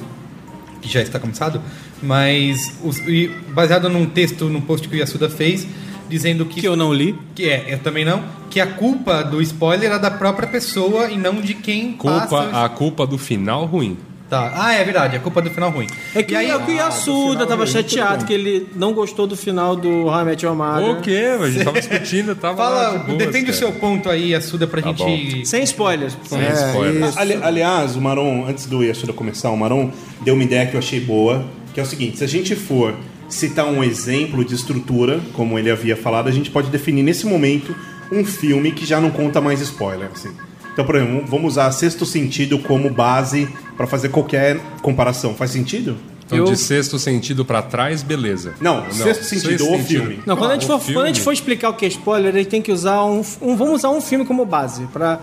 que 0.85 0.93
já 0.93 1.01
está 1.01 1.19
começado, 1.19 1.59
mas 2.01 2.73
os- 2.83 2.99
e 2.99 3.27
baseado 3.49 3.89
num 3.89 4.05
texto, 4.05 4.45
num 4.45 4.61
post 4.61 4.87
que 4.87 4.95
o 4.95 4.99
Yasuda 4.99 5.29
fez, 5.29 5.67
dizendo 6.07 6.45
que. 6.45 6.61
Que 6.61 6.67
eu 6.67 6.75
não 6.75 6.93
li. 6.93 7.15
que 7.33 7.49
é, 7.49 7.65
eu 7.73 7.79
também 7.79 8.05
não, 8.05 8.23
que 8.49 8.59
a 8.59 8.67
culpa 8.67 9.23
do 9.23 9.41
spoiler 9.41 9.91
é 9.91 9.99
da 9.99 10.11
própria 10.11 10.47
pessoa 10.47 11.09
e 11.09 11.17
não 11.17 11.41
de 11.41 11.53
quem 11.55 11.93
passa. 11.93 12.27
Culpa, 12.27 12.63
a 12.65 12.69
culpa 12.69 13.07
do 13.07 13.17
final 13.17 13.65
ruim. 13.65 13.97
Tá. 14.29 14.51
Ah, 14.55 14.73
é 14.73 14.83
verdade, 14.83 15.15
a 15.15 15.19
culpa 15.19 15.39
do 15.39 15.51
final 15.51 15.69
ruim. 15.69 15.85
É 16.15 16.23
que 16.23 16.33
E 16.33 16.35
aí- 16.35 16.51
o 16.53 16.59
que 16.65 16.71
o 16.71 16.75
Yasuda 16.75 17.45
tava 17.45 17.65
chateado 17.67 18.25
que 18.25 18.33
ele 18.33 18.67
não 18.75 18.91
gostou 18.91 19.27
do 19.27 19.35
final 19.37 19.75
do 19.75 20.05
How 20.07 20.21
I 20.21 20.25
Met 20.25 20.43
Your 20.45 20.55
Mother. 20.55 20.89
O 20.97 21.01
quê? 21.01 21.37
A 21.39 21.47
gente 21.49 21.63
tava 21.63 21.77
discutindo, 21.79 22.35
tava 22.35 22.57
Fala, 22.57 22.97
de 22.97 23.05
boas, 23.05 23.17
defende 23.19 23.51
o 23.51 23.53
seu 23.53 23.71
ponto 23.73 24.09
aí, 24.09 24.31
Yasuda, 24.31 24.65
pra 24.65 24.81
Tá 24.81 24.93
gente. 24.93 25.45
Sem 25.47 25.61
spoilers. 25.63 26.17
Sem 26.23 26.39
spoiler. 26.41 27.07
isso. 27.07 27.19
Ali- 27.19 27.39
aliás, 27.41 27.95
o 27.95 28.01
Maron, 28.01 28.45
antes 28.47 28.65
do 28.65 28.83
Yasuda 28.83 29.13
começar, 29.13 29.51
o 29.51 29.57
Maron 29.57 29.91
deu 30.21 30.33
uma 30.33 30.43
ideia 30.43 30.65
que 30.65 30.73
eu 30.75 30.79
achei 30.79 30.99
boa, 30.99 31.45
que 31.73 31.79
é 31.79 31.83
o 31.83 31.85
seguinte: 31.85 32.17
se 32.17 32.23
a 32.23 32.27
gente 32.27 32.55
for 32.55 32.95
citar 33.29 33.65
um 33.67 33.83
exemplo 33.83 34.43
de 34.43 34.55
estrutura, 34.55 35.19
como 35.33 35.57
ele 35.59 35.69
havia 35.69 35.95
falado, 35.95 36.27
a 36.29 36.31
gente 36.31 36.49
pode 36.49 36.69
definir 36.71 37.03
nesse 37.03 37.27
momento 37.27 37.75
um 38.11 38.25
filme 38.25 38.71
que 38.71 38.85
já 38.87 38.99
não 38.99 39.11
conta 39.11 39.39
mais 39.39 39.61
spoiler. 39.61 40.09
assim. 40.11 40.29
Então, 40.75 40.83
por 40.85 40.95
exemplo, 40.97 41.23
vamos 41.25 41.53
usar 41.53 41.71
Sexto 41.71 42.05
Sentido 42.05 42.59
como 42.59 42.89
base 42.89 43.47
para 43.77 43.87
fazer 43.87 44.09
qualquer 44.09 44.59
comparação. 44.81 45.33
Faz 45.33 45.51
sentido? 45.51 45.95
Então, 46.25 46.39
Eu- 46.39 46.45
de 46.45 46.57
sexto 46.57 46.97
sentido 46.99 47.45
pra 47.45 47.61
trás, 47.61 48.01
beleza. 48.03 48.55
Não, 48.59 48.83
sexto 48.91 49.23
sentido, 49.23 49.71
o 49.71 49.77
filme. 49.79 50.19
Não, 50.25 50.35
quando, 50.35 50.51
a 50.51 50.53
gente 50.55 50.65
Ah, 50.65 50.79
for, 50.79 50.93
quando 50.93 51.03
a 51.05 51.07
gente 51.07 51.15
filme. 51.17 51.23
for 51.23 51.31
explicar 51.33 51.69
o 51.69 51.73
que 51.75 51.85
é 51.85 51.87
spoiler, 51.87 52.33
a 52.33 52.37
gente 52.39 52.47
tem 52.49 52.61
que 52.63 52.71
usar 52.71 53.03
um, 53.05 53.23
um- 53.41 53.55
Vamos 53.55 53.75
usar 53.75 53.89
um 53.91 54.01
filme 54.01 54.25
como 54.25 54.43
base. 54.43 54.87
Pra, 54.91 55.19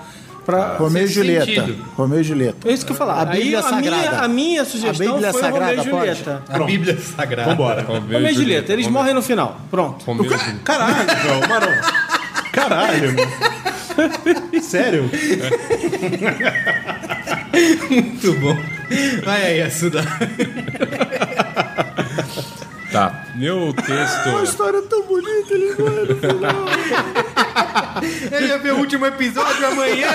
pra... 0.47 0.76
Romeu 0.76 1.02
e 1.02 1.06
Julieta. 1.09 1.44
sentido. 1.44 1.85
Romeu 1.97 2.21
e 2.21 2.23
Julieta. 2.25 2.68
É 2.68 2.73
isso 2.73 2.87
que 2.87 2.92
eu 2.92 2.94
ia 2.94 2.99
falar. 2.99 3.21
A 3.21 3.25
Bíblia 3.25 3.59
Aí, 3.59 3.64
a, 3.64 3.76
minha, 3.76 3.92
Sagrada. 4.00 4.25
a 4.25 4.28
minha 4.28 4.64
sugestão 4.64 5.06
A 5.09 5.12
Bíblia 5.14 5.32
foi 5.32 5.40
Sagrada 5.42 5.66
Romeu 5.66 5.85
e 5.85 5.90
pode? 5.90 6.06
Julieta. 6.06 6.42
A 6.49 6.59
Bíblia 6.61 6.99
Sagrada. 7.00 7.50
Vambora. 7.50 7.82
Romeu 7.82 8.02
Romeu 8.02 8.30
e 8.30 8.35
Julieta, 8.35 8.73
eles 8.73 8.87
morrem 8.87 9.12
no 9.12 9.23
final. 9.23 9.61
Pronto. 9.71 10.04
Romeu 10.04 10.25
e 10.25 10.28
Julieta. 10.28 10.61
Caralho, 10.62 10.94
meu, 11.40 11.49
Maron. 11.49 11.73
Caralho. 12.52 13.16
Sério? 14.63 15.11
Muito 17.91 18.33
bom. 18.41 18.57
Vai 19.25 19.47
aí, 19.47 19.59
Yasuda. 19.59 20.03
Tá. 22.91 23.25
Meu 23.35 23.73
texto. 23.73 24.43
história 24.45 24.83
tão 24.83 25.03
bonita, 25.05 25.55
ele 25.55 25.75
vai 25.75 26.05
no 26.05 26.17
final. 26.17 26.67
Ele 28.31 28.47
ia 28.47 28.59
ver 28.59 28.73
o 28.73 28.79
último 28.79 29.07
episódio 29.07 29.67
amanhã. 29.67 30.09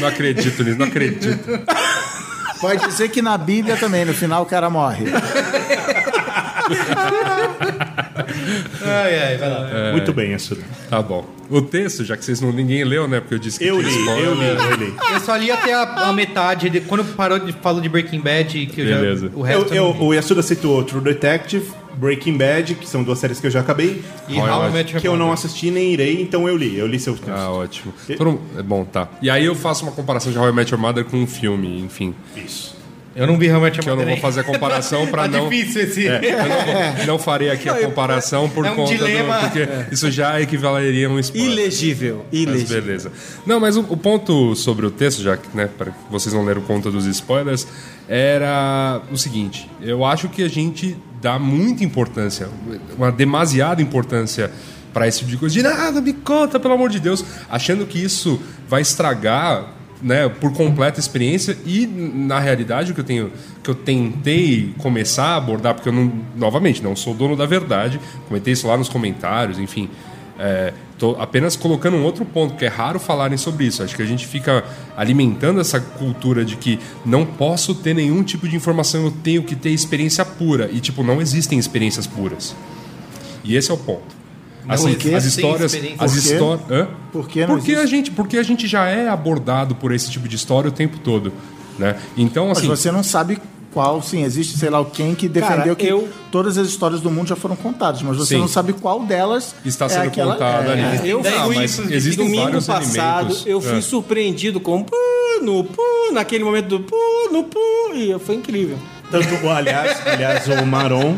Não 0.00 0.08
acredito 0.08 0.64
nisso, 0.64 0.78
não 0.78 0.86
acredito. 0.86 1.62
Vai 2.62 2.78
dizer 2.78 3.10
que 3.10 3.20
na 3.20 3.36
Bíblia 3.36 3.76
também, 3.76 4.06
no 4.06 4.14
final 4.14 4.42
o 4.42 4.46
cara 4.46 4.70
morre. 4.70 5.04
Ai, 8.82 9.18
ai, 9.18 9.36
vai 9.36 9.48
lá. 9.50 9.92
Muito 9.92 10.12
bem, 10.12 10.30
Yasuda. 10.32 10.62
Tá 10.88 11.00
bom. 11.02 11.24
O 11.50 11.60
texto, 11.60 12.04
já 12.04 12.16
que 12.16 12.24
vocês 12.24 12.40
não 12.40 12.50
ninguém 12.52 12.82
leu, 12.84 13.06
né? 13.06 13.20
Porque 13.20 13.34
eu 13.34 13.38
disse 13.38 13.58
que 13.58 13.66
Eu 13.66 13.78
li, 13.80 13.88
spoiler. 13.88 14.24
eu 14.24 14.34
li, 14.34 14.46
eu 14.48 14.76
li. 14.76 14.94
Eu 15.12 15.20
só 15.20 15.36
li 15.36 15.50
até 15.50 15.74
a, 15.74 15.82
a 16.08 16.12
metade. 16.12 16.70
de- 16.70 16.80
quando 16.80 17.04
parou 17.14 17.38
de 17.38 17.52
falou 17.52 17.80
de 17.82 17.88
Breaking 17.88 18.20
Bad, 18.20 18.66
que 18.66 18.80
eu 18.80 18.86
Beleza. 18.86 19.28
já. 19.28 19.36
O 19.38 19.42
resto 19.42 19.74
Eu, 19.74 19.84
eu, 19.84 19.96
eu, 20.00 20.06
o 20.06 20.14
Yasuda 20.14 20.42
citou 20.42 20.82
True 20.84 21.02
Detective, 21.02 21.70
Breaking 21.96 22.38
Bad, 22.38 22.74
que 22.76 22.88
são 22.88 23.02
duas 23.02 23.18
séries 23.18 23.40
que 23.40 23.46
eu 23.46 23.50
já 23.50 23.60
acabei, 23.60 24.02
E 24.26 24.38
How 24.40 24.68
I 24.68 24.72
Met 24.72 24.92
Your 24.94 25.00
que 25.02 25.06
eu 25.08 25.16
não 25.16 25.32
assisti 25.32 25.70
nem 25.70 25.92
irei, 25.92 26.20
então 26.22 26.48
eu 26.48 26.56
li. 26.56 26.78
Eu 26.78 26.86
li 26.86 26.98
seu 26.98 27.12
texto. 27.14 27.30
Ah, 27.30 27.50
ótimo. 27.50 27.92
Todo- 28.16 28.40
É 28.58 28.62
bom, 28.62 28.84
tá. 28.84 29.08
E 29.20 29.28
aí 29.28 29.44
eu 29.44 29.54
faço 29.54 29.82
uma 29.84 29.92
comparação 29.92 30.32
de 30.32 30.38
How 30.38 30.48
I 30.48 30.52
Met 30.52 30.72
Your 30.72 30.80
Mother 30.80 31.04
com 31.04 31.18
um 31.18 31.26
filme, 31.26 31.78
enfim. 31.80 32.14
Isso. 32.34 32.74
Eu 33.16 33.26
não 33.26 33.38
vi 33.38 33.48
Met 33.48 33.76
Your 33.76 33.84
Que 33.84 33.90
eu 33.90 33.96
não 33.96 34.04
vou 34.04 34.16
fazer 34.16 34.40
a 34.40 34.44
comparação 34.44 35.06
pra 35.06 35.22
Tá 35.28 35.38
não... 35.38 35.48
difícil 35.48 35.82
esse. 35.82 36.08
É, 36.08 36.16
eu 36.18 36.48
não, 36.48 36.96
vou- 36.96 37.06
não 37.06 37.18
farei 37.18 37.50
aqui 37.50 37.68
a 37.68 37.74
comparação 37.74 38.48
por 38.50 38.66
é 38.66 38.70
um 38.72 38.74
conta 38.76 38.94
dilema. 38.96 39.34
do... 39.38 39.40
Porque 39.40 39.68
isso 39.92 40.10
já 40.10 40.40
equivaleria 40.40 41.06
a 41.06 41.10
um 41.10 41.18
spoiler. 41.18 41.52
Ilegível. 41.52 42.24
Mas 42.32 42.40
Ilegível. 42.40 42.82
beleza. 42.82 43.12
Não, 43.46 43.60
mas 43.60 43.76
o, 43.76 43.80
o 43.88 43.96
ponto 43.96 44.54
sobre 44.56 44.84
o 44.86 44.90
texto, 44.90 45.22
já 45.22 45.36
que, 45.36 45.48
né, 45.56 45.68
para 45.78 45.90
que 45.92 45.96
vocês 46.10 46.34
não 46.34 46.44
leram 46.44 46.62
conta 46.62 46.90
dos 46.90 47.06
spoilers, 47.06 47.66
era 48.08 49.00
o 49.10 49.16
seguinte: 49.16 49.70
eu 49.80 50.04
acho 50.04 50.28
que 50.28 50.42
a 50.42 50.48
gente 50.48 50.96
dá 51.20 51.38
muita 51.38 51.84
importância, 51.84 52.48
uma 52.96 53.10
demasiada 53.12 53.80
importância 53.80 54.50
para 54.92 55.08
esse 55.08 55.20
tipo 55.20 55.30
de 55.30 55.36
coisa. 55.36 55.54
De 55.54 55.62
nada, 55.62 56.00
me 56.00 56.12
conta, 56.12 56.58
pelo 56.60 56.74
amor 56.74 56.90
de 56.90 57.00
Deus, 57.00 57.24
achando 57.50 57.86
que 57.86 57.98
isso 58.02 58.40
vai 58.68 58.82
estragar. 58.82 59.72
Né, 60.04 60.28
por 60.28 60.52
completa 60.52 61.00
experiência 61.00 61.56
e 61.64 61.86
na 61.86 62.38
realidade 62.38 62.92
o 62.92 62.94
que 62.94 63.00
eu 63.00 63.04
tenho 63.04 63.32
que 63.62 63.70
eu 63.70 63.74
tentei 63.74 64.74
começar 64.76 65.28
a 65.28 65.36
abordar 65.36 65.72
porque 65.72 65.88
eu 65.88 65.94
não 65.94 66.12
novamente 66.36 66.82
não 66.82 66.94
sou 66.94 67.14
dono 67.14 67.34
da 67.34 67.46
verdade 67.46 67.98
comentei 68.28 68.52
isso 68.52 68.68
lá 68.68 68.76
nos 68.76 68.90
comentários 68.90 69.58
enfim 69.58 69.88
Estou 70.94 71.20
apenas 71.20 71.56
colocando 71.56 71.96
um 71.96 72.04
outro 72.04 72.24
ponto, 72.24 72.52
porque 72.52 72.64
é 72.64 72.68
raro 72.68 73.00
falarem 73.00 73.36
sobre 73.36 73.66
isso. 73.66 73.82
Acho 73.82 73.96
que 73.96 74.02
a 74.02 74.06
gente 74.06 74.26
fica 74.26 74.64
alimentando 74.96 75.60
essa 75.60 75.80
cultura 75.80 76.44
de 76.44 76.56
que 76.56 76.78
não 77.04 77.26
posso 77.26 77.74
ter 77.74 77.94
nenhum 77.94 78.22
tipo 78.22 78.48
de 78.48 78.54
informação, 78.54 79.04
eu 79.04 79.10
tenho 79.10 79.42
que 79.42 79.56
ter 79.56 79.70
experiência 79.70 80.24
pura. 80.24 80.70
E, 80.72 80.80
tipo, 80.80 81.02
não 81.02 81.20
existem 81.20 81.58
experiências 81.58 82.06
puras. 82.06 82.54
E 83.42 83.56
esse 83.56 83.70
é 83.70 83.74
o 83.74 83.76
ponto. 83.76 84.13
As, 84.68 84.84
existe 84.84 85.14
as 85.14 85.24
histórias. 85.24 85.74
As 85.98 86.12
Por 86.12 86.18
histórias. 86.18 86.70
Hã? 86.70 86.88
Por 87.12 87.28
que 87.28 87.40
não 87.46 87.56
porque 87.56 87.74
a 87.74 87.86
gente 87.86 88.10
Porque 88.10 88.38
a 88.38 88.42
gente 88.42 88.66
já 88.66 88.86
é 88.86 89.08
abordado 89.08 89.74
por 89.74 89.92
esse 89.92 90.10
tipo 90.10 90.26
de 90.28 90.36
história 90.36 90.68
o 90.68 90.72
tempo 90.72 90.98
todo. 90.98 91.32
Né? 91.78 91.96
Então, 92.16 92.48
Mas 92.48 92.58
assim. 92.58 92.68
você 92.68 92.90
não 92.92 93.02
sabe 93.02 93.38
qual, 93.72 94.00
sim, 94.00 94.22
existe, 94.22 94.56
sei 94.56 94.70
lá, 94.70 94.84
quem 94.84 95.16
que 95.16 95.28
defendeu 95.28 95.58
Cara, 95.58 95.74
que 95.74 95.86
eu- 95.88 96.08
todas 96.30 96.56
as 96.56 96.68
histórias 96.68 97.00
do 97.00 97.10
mundo 97.10 97.26
já 97.26 97.34
foram 97.34 97.56
contadas, 97.56 98.00
mas 98.02 98.16
você 98.16 98.36
Sim. 98.36 98.40
não 98.40 98.46
sabe 98.46 98.72
qual 98.72 99.04
delas 99.04 99.52
Está 99.64 99.86
é 99.86 99.88
sendo 99.88 100.06
aquela, 100.06 100.34
contada 100.34 100.68
é, 100.76 100.96
ali. 100.98 101.10
Eu 101.10 101.20
Não, 101.20 101.46
fui 101.46 101.56
mas 101.56 101.76
existem 101.90 102.24
domingo 102.24 102.44
vários 102.60 102.66
passado, 102.68 103.24
elementos. 103.26 103.46
eu 103.46 103.60
fui 103.60 103.78
É. 103.78 103.80
surpreendido 103.80 104.60
com 104.60 104.80
pu, 104.84 104.94
no 105.42 105.64
pu, 105.64 105.82
naquele 106.12 106.44
momento 106.44 106.68
do 106.68 106.80
pu, 106.80 106.94
no 107.32 107.42
pu, 107.42 107.58
e 107.94 108.16
foi 108.20 108.36
incrível. 108.36 108.78
Tanto, 109.10 109.48
aliás, 109.48 109.98
aliás, 110.06 110.46
o 110.46 110.64
Maron. 110.64 111.16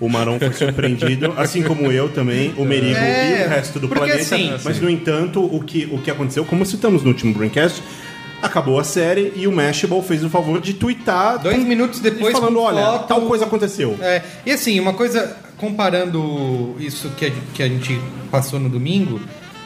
O 0.00 0.08
Maron 0.08 0.38
foi 0.38 0.52
surpreendido, 0.52 1.32
assim 1.38 1.62
como 1.62 1.90
eu 1.92 2.08
também, 2.08 2.52
o 2.56 2.64
Merigo 2.64 2.96
É, 2.98 3.42
e 3.42 3.46
o 3.46 3.48
resto 3.48 3.78
do 3.78 3.88
planeta. 3.88 4.20
assim- 4.20 4.52
mas, 4.64 4.80
no 4.80 4.90
entanto, 4.90 5.40
o 5.44 5.62
que, 5.62 5.88
o 5.92 5.98
que 5.98 6.10
aconteceu, 6.10 6.44
como 6.44 6.66
citamos 6.66 7.02
no 7.02 7.08
último 7.08 7.32
Braincast, 7.32 7.80
acabou 8.42 8.78
a 8.78 8.84
série 8.84 9.32
e 9.36 9.46
o 9.46 9.52
Mashable 9.52 10.02
fez 10.02 10.22
o 10.24 10.28
favor 10.28 10.60
de 10.60 10.74
twittar 10.74 11.38
Dois 11.38 11.62
minutos 11.64 12.00
depois, 12.00 12.32
falando, 12.32 12.56
com 12.56 12.60
olha, 12.62 12.82
foto- 12.84 13.06
tal 13.08 13.22
coisa 13.22 13.44
aconteceu. 13.46 13.96
É, 14.00 14.20
e 14.44 14.50
assim, 14.50 14.78
uma 14.80 14.92
coisa, 14.92 15.36
comparando 15.56 16.74
isso 16.78 17.08
que 17.16 17.26
a, 17.26 17.30
que 17.54 17.62
a 17.62 17.68
gente 17.68 17.98
passou 18.30 18.58
no 18.60 18.68
domingo, 18.68 19.20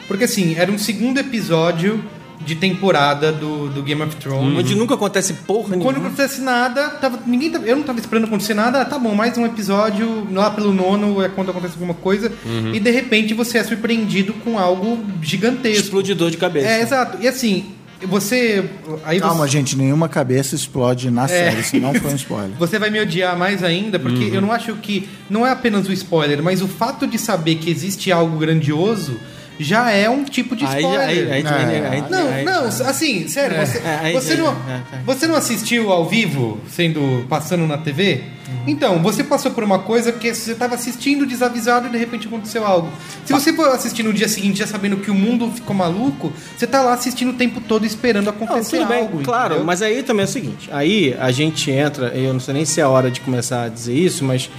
porque 0.07 0.23
assim, 0.25 0.55
era 0.57 0.71
um 0.71 0.77
segundo 0.77 1.19
episódio 1.19 2.01
de 2.45 2.55
temporada 2.55 3.31
do, 3.31 3.67
do 3.69 3.83
Game 3.83 4.01
of 4.01 4.15
Thrones. 4.15 4.57
Onde 4.57 4.73
nunca 4.75 4.93
acontece 4.95 5.33
porra 5.33 5.69
Quando 5.69 5.81
não 5.83 5.91
nenhuma. 5.91 6.07
acontecesse 6.07 6.41
nada, 6.41 6.89
tava, 6.91 7.19
ninguém, 7.27 7.49
tava- 7.51 7.65
eu 7.65 7.75
não 7.75 7.83
tava 7.83 7.99
esperando 7.99 8.25
acontecer 8.25 8.53
nada, 8.53 8.81
ah, 8.81 8.85
tá 8.85 8.97
bom, 8.97 9.13
mais 9.13 9.37
um 9.37 9.45
episódio, 9.45 10.27
lá 10.31 10.49
pelo 10.49 10.71
nono 10.73 11.21
é 11.21 11.27
quando 11.29 11.51
acontece 11.51 11.73
alguma 11.73 11.93
coisa, 11.93 12.31
e 12.73 12.79
de 12.79 12.91
repente 12.91 13.33
você 13.33 13.57
é 13.57 13.63
surpreendido 13.63 14.33
com 14.33 14.57
algo 14.57 15.03
gigantesco. 15.21 15.83
Explodidor 15.83 16.31
de 16.31 16.37
cabeça. 16.37 16.67
É, 16.67 16.81
exato. 16.81 17.17
E 17.21 17.27
assim, 17.27 17.65
você. 18.07 18.63
Aí 19.03 19.19
Calma, 19.19 19.45
você, 19.45 19.51
gente, 19.51 19.77
nenhuma 19.77 20.07
cabeça 20.07 20.55
explode 20.55 21.11
na 21.11 21.27
série, 21.27 21.61
senão 21.63 21.93
foi 21.93 22.11
um 22.11 22.15
spoiler. 22.15 22.51
você 22.57 22.79
vai 22.79 22.89
me 22.89 23.01
odiar 23.01 23.37
mais 23.37 23.61
ainda, 23.63 23.99
porque 23.99 24.29
eu 24.31 24.41
não 24.41 24.51
acho 24.53 24.73
que. 24.75 25.09
Não 25.29 25.45
é 25.45 25.51
apenas 25.51 25.87
o 25.87 25.91
spoiler, 25.91 26.41
mas 26.41 26.61
o 26.61 26.67
fato 26.67 27.05
de 27.05 27.17
saber 27.17 27.55
que 27.55 27.69
existe 27.69 28.11
algo 28.11 28.37
grandioso 28.37 29.19
já 29.59 29.91
é 29.91 30.09
um 30.09 30.23
tipo 30.23 30.55
de 30.55 30.63
spoiler. 30.63 30.99
aí, 31.01 31.31
aí, 31.31 31.43
É. 31.43 31.87
aí- 31.91 32.03
Não, 32.09 32.43
não, 32.43 32.63
assim, 32.65 33.27
sério, 33.27 33.57
É, 33.57 33.65
você, 33.65 33.77
é, 33.79 34.11
você, 34.13 34.35
não, 34.35 34.47
é. 34.51 34.81
você 35.05 35.27
não 35.27 35.35
assistiu 35.35 35.91
ao 35.91 36.07
vivo, 36.07 36.59
sendo 36.69 37.25
passando 37.27 37.67
na 37.67 37.77
TV? 37.77 38.21
Então, 38.65 38.99
você 39.03 39.23
passou 39.23 39.51
por 39.51 39.63
uma 39.63 39.79
coisa 39.79 40.11
que 40.11 40.33
você 40.33 40.53
estava 40.53 40.73
assistindo 40.75 41.25
desavisado 41.25 41.87
e 41.87 41.91
de 41.91 41.97
repente 41.97 42.27
aconteceu 42.27 42.65
algo. 42.65 42.89
Se 43.25 43.31
você 43.31 43.53
for 43.53 43.67
assistir 43.69 44.01
no 44.01 44.11
dia 44.11 44.27
seguinte 44.27 44.57
já 44.59 44.65
sabendo 44.67 44.97
que 44.97 45.11
o 45.11 45.13
mundo 45.13 45.51
ficou 45.51 45.75
maluco, 45.75 46.33
você 46.57 46.65
tá 46.65 46.81
lá 46.81 46.93
assistindo 46.93 47.29
o 47.29 47.33
tempo 47.33 47.61
todo 47.61 47.85
esperando 47.85 48.25
Não, 48.25 48.31
acontecer 48.33 48.77
tudo 48.79 48.87
bem, 48.87 49.01
algo. 49.01 49.21
claro, 49.23 49.47
entendeu? 49.49 49.65
mas 49.65 49.81
aí 49.83 50.01
também 50.01 50.23
é 50.23 50.27
o 50.27 50.31
seguinte, 50.31 50.67
aí 50.71 51.15
a 51.19 51.31
gente 51.31 51.69
entra, 51.69 52.07
eu 52.07 52.33
não 52.33 52.39
sei 52.39 52.53
nem 52.55 52.65
se 52.65 52.79
é 52.79 52.83
a 52.83 52.89
hora 52.89 53.11
de 53.11 53.21
começar 53.21 53.63
a 53.65 53.69
dizer 53.69 53.93
isso, 53.93 54.23
mas 54.23 54.49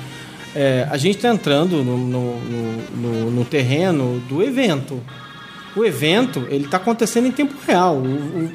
é, 0.54 0.86
a 0.90 0.96
gente 0.96 1.16
está 1.16 1.28
entrando 1.28 1.82
no, 1.84 1.96
no, 1.98 2.36
no- 2.40 2.82
no- 2.96 3.30
no 3.30 3.44
terreno 3.44 4.20
do 4.28 4.42
evento. 4.42 5.00
O 5.76 5.84
evento, 5.84 6.46
ele 6.50 6.64
está 6.64 6.78
acontecendo 6.78 7.26
em 7.28 7.30
tempo 7.32 7.54
real. 7.66 7.94
O, 7.94 8.00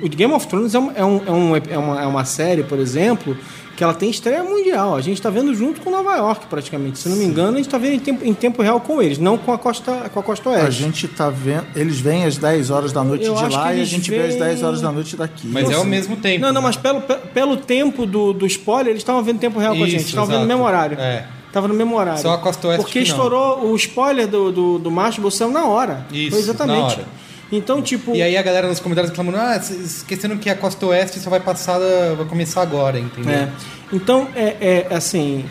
o- 0.02 0.06
o 0.06 0.10
Game 0.10 0.34
of 0.34 0.48
Thrones 0.48 0.76
é, 0.76 0.80
um- 0.80 0.92
é, 0.94 1.04
um- 1.06 1.22
é 1.26 1.32
um- 1.32 1.56
é 1.56 1.78
uma, 1.78 2.02
é 2.04 2.06
uma 2.06 2.26
série, 2.26 2.64
por 2.64 2.78
exemplo, 2.78 3.38
que 3.78 3.82
ela 3.84 3.94
tem 3.94 4.10
estreia 4.10 4.44
mundial. 4.44 4.96
A 4.98 5.02
gente 5.02 5.16
está 5.18 5.30
vendo 5.30 5.54
junto 5.56 5.80
com 5.80 5.90
Nova 5.90 6.14
York, 6.18 6.46
praticamente. 6.48 7.00
Se 7.00 7.08
não 7.08 7.16
me 7.16 7.24
engano, 7.24 7.54
a 7.54 7.56
gente 7.58 7.68
está 7.68 7.78
vendo 7.78 7.94
em 7.94 8.00
tempo, 8.00 8.26
em 8.26 8.34
tempo 8.34 8.62
real 8.62 8.82
com 8.82 9.02
eles, 9.02 9.18
não 9.18 9.38
com 9.38 9.52
a 9.54 9.58
costa, 9.58 10.10
com 10.14 10.20
a 10.20 10.24
costa 10.24 10.50
oeste. 10.50 10.66
A 10.68 10.70
gente 10.70 11.08
tá 11.08 11.30
vendo. 11.30 11.66
Eles 11.74 12.00
vêm 12.02 12.26
às 12.26 12.38
10 12.38 12.70
horas 12.70 12.92
da 12.92 13.02
noite 13.04 13.26
Eu 13.26 13.34
de 13.36 13.42
lá 13.56 13.74
e 13.74 13.82
a 13.82 13.86
gente 13.86 14.10
vê 14.10 14.20
às 14.22 14.28
vêm- 14.34 14.40
10 14.40 14.64
horas 14.64 14.82
da 14.82 14.92
noite 14.92 15.16
daqui. 15.16 15.48
Mas 15.48 15.70
é 15.70 15.74
ao 15.74 15.86
mesmo 15.86 16.18
tempo. 16.18 16.42
Não, 16.42 16.50
não, 16.54 16.62
né? 16.62 16.68
mas 16.68 16.76
pelo, 16.78 17.00
pe- 17.02 17.18
pelo 17.34 17.56
tempo 17.58 18.06
do, 18.06 18.34
do 18.34 18.46
spoiler, 18.46 18.88
eles 18.90 19.02
estavam 19.02 19.24
vendo 19.24 19.40
tempo 19.40 19.58
real 19.60 19.74
com 19.76 19.84
a 19.84 19.88
gente. 19.88 20.00
Isso, 20.02 20.10
Estavam 20.10 20.28
vendo 20.28 20.42
no 20.42 20.48
mesmo 20.48 20.64
horário. 20.64 20.98
É. 21.00 21.28
Tava 21.56 21.70
no 21.70 21.74
mesmo 21.74 21.96
horário. 21.96 22.22
Só 22.22 22.34
a 22.34 22.38
Costa 22.38 22.68
Oeste 22.68 22.84
Porque 22.84 23.00
estourou 23.00 23.72
o 23.72 23.76
spoiler 23.78 24.28
do, 24.28 24.52
do, 24.52 24.78
do 24.78 24.92
Macho 24.92 25.32
saiu 25.32 25.52
na 25.52 25.66
hora. 25.66 26.06
Isso, 26.12 26.32
Foi 26.32 26.40
exatamente. 26.40 26.80
na 26.80 26.86
hora. 26.86 27.06
Então, 27.50 27.82
tipo. 27.82 28.14
E 28.14 28.22
aí 28.22 28.36
a 28.36 28.42
galera 28.42 28.68
nos 28.68 28.82
comentários 28.82 29.10
reclamando, 29.10 29.38
ah, 29.38 29.56
esquecendo 29.56 30.36
que 30.36 30.50
a 30.50 30.56
Costa 30.58 30.86
Oeste 30.88 31.18
só 31.18 31.30
vai 31.30 31.40
passar, 31.40 31.80
vai 32.18 32.26
começar 32.26 32.62
agora, 32.62 33.00
entendeu? 33.00 33.32
É. 33.32 33.50
Então, 33.94 34.28
é, 34.36 34.88
é 34.90 34.94
assim. 34.94 35.46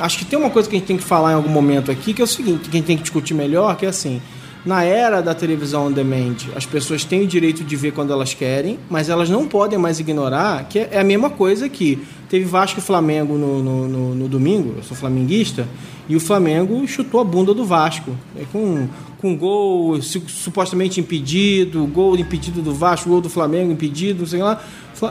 Acho 0.00 0.18
que 0.18 0.24
tem 0.24 0.36
uma 0.36 0.50
coisa 0.50 0.68
que 0.68 0.74
a 0.74 0.78
gente 0.80 0.88
tem 0.88 0.96
que 0.96 1.04
falar 1.04 1.30
em 1.30 1.34
algum 1.36 1.48
momento 1.48 1.92
aqui, 1.92 2.12
que 2.12 2.20
é 2.20 2.24
o 2.24 2.26
seguinte, 2.26 2.68
que 2.68 2.76
a 2.76 2.78
gente 2.78 2.86
tem 2.86 2.96
que 2.96 3.04
discutir 3.04 3.34
melhor, 3.34 3.76
que 3.76 3.86
é 3.86 3.88
assim. 3.88 4.20
Na 4.64 4.82
era 4.82 5.20
da 5.20 5.32
televisão 5.32 5.86
on 5.86 5.92
demand, 5.92 6.38
as 6.56 6.66
pessoas 6.66 7.04
têm 7.04 7.22
o 7.22 7.26
direito 7.28 7.62
de 7.62 7.76
ver 7.76 7.92
quando 7.92 8.12
elas 8.12 8.34
querem, 8.34 8.80
mas 8.90 9.08
elas 9.08 9.30
não 9.30 9.46
podem 9.46 9.78
mais 9.78 10.00
ignorar 10.00 10.66
que 10.68 10.80
é 10.80 10.98
a 10.98 11.04
mesma 11.04 11.30
coisa 11.30 11.68
que 11.68 12.04
teve 12.28 12.44
Vasco 12.44 12.78
e 12.80 12.82
Flamengo 12.82 13.36
no, 13.38 13.62
no, 13.62 13.88
no- 13.88 14.14
no 14.14 14.28
domingo, 14.28 14.74
eu 14.76 14.82
sou 14.82 14.96
flamenguista, 14.96 15.66
e 16.08 16.14
o 16.16 16.20
Flamengo 16.20 16.86
chutou 16.86 17.20
a 17.20 17.24
bunda 17.24 17.52
do 17.54 17.64
Vasco. 17.64 18.16
É, 18.36 18.44
com, 18.52 18.88
com 19.18 19.36
gol 19.36 20.00
su- 20.02 20.22
supostamente 20.28 21.00
impedido, 21.00 21.84
gol 21.86 22.16
impedido 22.16 22.60
do 22.62 22.74
Vasco, 22.74 23.08
gol 23.08 23.20
do 23.20 23.28
Flamengo 23.30 23.72
impedido, 23.72 24.20
não 24.20 24.26
sei 24.26 24.40
lá. 24.42 24.62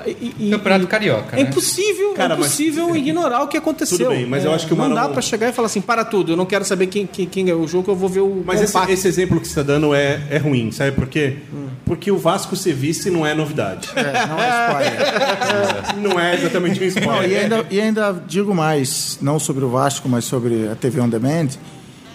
E- 0.07 0.33
e- 0.39 0.49
Campeonato 0.49 0.85
e- 0.85 0.87
Carioca, 0.87 1.35
É 1.37 1.43
né? 1.43 1.49
impossível, 1.49 2.13
Cara, 2.13 2.33
é 2.33 2.37
mas- 2.37 2.47
impossível 2.47 2.95
ignorar 2.97 3.43
o 3.43 3.47
que 3.47 3.55
aconteceu. 3.57 3.97
Tudo 3.99 4.09
bem, 4.09 4.25
mas 4.25 4.43
eu 4.43 4.51
É, 4.51 4.55
acho 4.55 4.65
que 4.65 4.73
o 4.73 4.75
não 4.75 4.89
dá 4.93 5.07
pra 5.09 5.21
chegar 5.21 5.49
e 5.49 5.53
falar 5.53 5.67
assim, 5.67 5.81
para 5.81 6.03
tudo, 6.03 6.31
eu 6.31 6.35
não 6.37 6.45
quero 6.45 6.65
saber 6.65 6.87
quem, 6.87 7.05
quem, 7.05 7.27
quem 7.27 7.49
é 7.49 7.53
o 7.53 7.67
jogo, 7.67 7.91
eu 7.91 7.95
vou 7.95 8.09
ver 8.09 8.21
o 8.21 8.41
Mas 8.45 8.61
esse, 8.63 8.75
esse 8.91 9.07
exemplo 9.07 9.39
que 9.39 9.47
você 9.47 9.59
está 9.59 9.61
dando 9.73 9.93
é, 9.93 10.21
é 10.31 10.37
ruim, 10.37 10.71
sabe 10.71 10.91
por 10.93 11.07
quê? 11.07 11.35
Hum. 11.53 11.67
Porque 11.85 12.09
o 12.09 12.17
Vasco 12.17 12.55
ser 12.55 12.73
vice 12.73 13.11
não 13.11 13.23
é 13.27 13.35
novidade. 13.35 13.87
É, 13.95 14.25
não 14.27 14.39
é 14.39 14.67
spoiler. 14.67 15.95
não 16.11 16.19
é 16.19 16.33
exatamente 16.35 16.79
um 16.79 16.83
E, 17.27 17.35
ainda, 17.35 17.65
e 17.71 17.79
ainda 17.81 18.11
digo 18.27 18.53
mais, 18.53 19.17
não 19.21 19.39
sobre 19.39 19.63
o 19.65 19.69
Vasco, 19.69 20.07
mas 20.09 20.25
sobre 20.25 20.67
a 20.67 20.75
TV 20.75 20.99
On 21.01 21.09
Demand, 21.09 21.49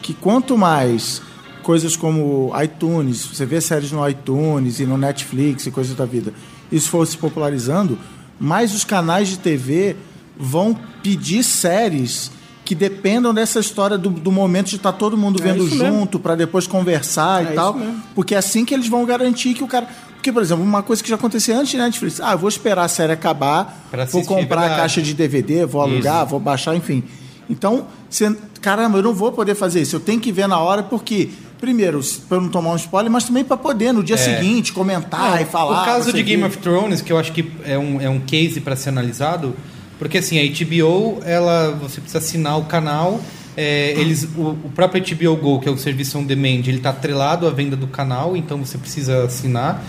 que 0.02 0.14
quanto 0.14 0.56
mais 0.56 1.22
coisas 1.62 1.94
como 1.96 2.50
iTunes, 2.62 3.24
você 3.24 3.44
vê 3.44 3.60
séries 3.60 3.92
no 3.92 4.06
iTunes 4.08 4.80
e 4.80 4.86
no 4.86 4.96
Netflix 4.96 5.66
e 5.66 5.70
coisas 5.70 5.94
da 5.94 6.04
vida, 6.06 6.32
isso 6.72 6.88
for 6.88 7.06
se 7.06 7.16
popularizando, 7.16 7.98
mais 8.38 8.74
os 8.74 8.84
canais 8.84 9.28
de 9.28 9.38
TV 9.38 9.96
vão 10.38 10.76
pedir 11.02 11.42
séries 11.44 12.30
que 12.64 12.74
dependam 12.74 13.34
dessa 13.34 13.58
história 13.58 13.98
do, 13.98 14.08
do 14.08 14.30
momento 14.30 14.68
de 14.68 14.76
estar 14.76 14.92
todo 14.92 15.16
mundo 15.16 15.40
É 15.42 15.44
vendo 15.44 15.68
junto 15.68 16.18
para 16.20 16.36
depois 16.36 16.66
conversar 16.68 17.44
É 17.44 17.52
e 17.52 17.54
tal, 17.54 17.74
mesmo. 17.74 18.00
porque 18.14 18.34
é 18.34 18.38
assim 18.38 18.64
que 18.64 18.72
eles 18.72 18.88
vão 18.88 19.04
garantir 19.04 19.54
que 19.54 19.64
o 19.64 19.66
cara 19.66 19.88
porque, 20.20 20.30
por 20.30 20.42
exemplo, 20.42 20.62
uma 20.62 20.82
coisa 20.82 21.02
que 21.02 21.08
já 21.08 21.14
acontecia 21.14 21.56
antes 21.56 21.70
de 21.70 21.78
Netflix. 21.78 22.20
Ah, 22.20 22.36
vou 22.36 22.48
esperar 22.48 22.84
a 22.84 22.88
série 22.88 23.10
acabar, 23.10 23.86
Pra 23.90 24.04
vou 24.04 24.22
comprar 24.22 24.66
a 24.66 24.76
caixa 24.76 25.00
de 25.00 25.14
DVD, 25.14 25.64
vou 25.64 25.80
alugar, 25.80 26.26
vou 26.26 26.38
baixar, 26.38 26.76
enfim. 26.76 27.02
Então, 27.48 27.86
você, 28.08 28.36
caramba, 28.60 28.98
eu 28.98 29.02
não 29.02 29.14
vou 29.14 29.32
poder 29.32 29.54
fazer 29.54 29.80
isso. 29.80 29.96
Eu 29.96 30.00
tenho 30.00 30.20
que 30.20 30.30
ver 30.30 30.46
na 30.46 30.58
hora 30.58 30.82
porque, 30.82 31.30
primeiro, 31.58 32.02
para 32.28 32.36
eu 32.36 32.42
não 32.42 32.50
tomar 32.50 32.72
um 32.72 32.76
spoiler, 32.76 33.10
mas 33.10 33.24
também 33.24 33.42
para 33.42 33.56
poder 33.56 33.92
no 33.92 34.04
dia 34.04 34.18
seguinte 34.18 34.74
comentar 34.74 35.40
e 35.40 35.46
falar. 35.46 35.82
o 35.82 35.84
caso 35.86 36.12
de 36.12 36.22
Game 36.22 36.44
of 36.44 36.58
Thrones, 36.58 37.00
que 37.00 37.10
eu 37.10 37.18
acho 37.18 37.32
que 37.32 37.50
é 37.64 37.78
um, 37.78 37.98
é 37.98 38.10
um 38.10 38.20
case 38.20 38.60
para 38.60 38.76
ser 38.76 38.90
analisado, 38.90 39.56
porque 39.98 40.18
assim, 40.18 40.38
a 40.38 40.42
HBO, 40.42 41.22
ela, 41.24 41.70
você 41.70 41.98
precisa 41.98 42.18
assinar 42.18 42.58
o 42.58 42.66
canal, 42.66 43.18
é, 43.56 43.92
eles, 43.92 44.28
o, 44.36 44.50
o 44.50 44.70
próprio 44.74 45.02
HBO 45.02 45.36
Go, 45.36 45.60
que 45.60 45.68
é 45.68 45.72
o 45.72 45.78
serviço 45.78 46.18
on 46.18 46.24
demand, 46.24 46.66
ele 46.66 46.76
está 46.76 46.90
atrelado 46.90 47.46
à 47.46 47.50
venda 47.50 47.74
do 47.74 47.86
canal, 47.86 48.36
então 48.36 48.58
você 48.58 48.76
precisa 48.76 49.24
assinar. 49.24 49.82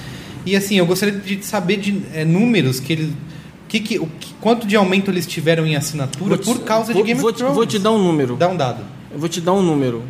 E 0.46 0.56
assim, 0.56 0.78
eu 0.78 0.86
gostaria 0.86 1.16
de 1.20 1.46
saber 1.46 1.78
de 1.78 2.02
é, 2.14 2.26
números 2.26 2.80
que 2.80 2.94
ele. 2.94 3.14
Que, 3.68 3.80
que, 3.80 4.00
o, 4.00 4.06
que- 4.20 4.34
quanto 4.42 4.68
de 4.68 4.76
aumento 4.76 5.10
eles 5.10 5.26
tiveram 5.26 5.66
em 5.66 5.76
assinatura 5.78 6.38
te- 6.38 6.44
por 6.46 6.60
causa 6.62 6.92
vou- 6.92 7.02
de 7.04 7.08
Game 7.08 7.22
vou 7.22 7.30
of 7.30 7.38
Thrones? 7.38 7.56
Vou 7.56 7.66
te 7.66 7.80
dar 7.80 7.92
um 7.92 7.98
número. 8.04 8.36
Dá 8.36 8.50
um 8.50 8.58
dado. 8.58 8.84
Eu 9.12 9.20
vou 9.20 9.30
te 9.30 9.40
dar 9.40 9.54
um 9.54 9.62
número. 9.62 10.04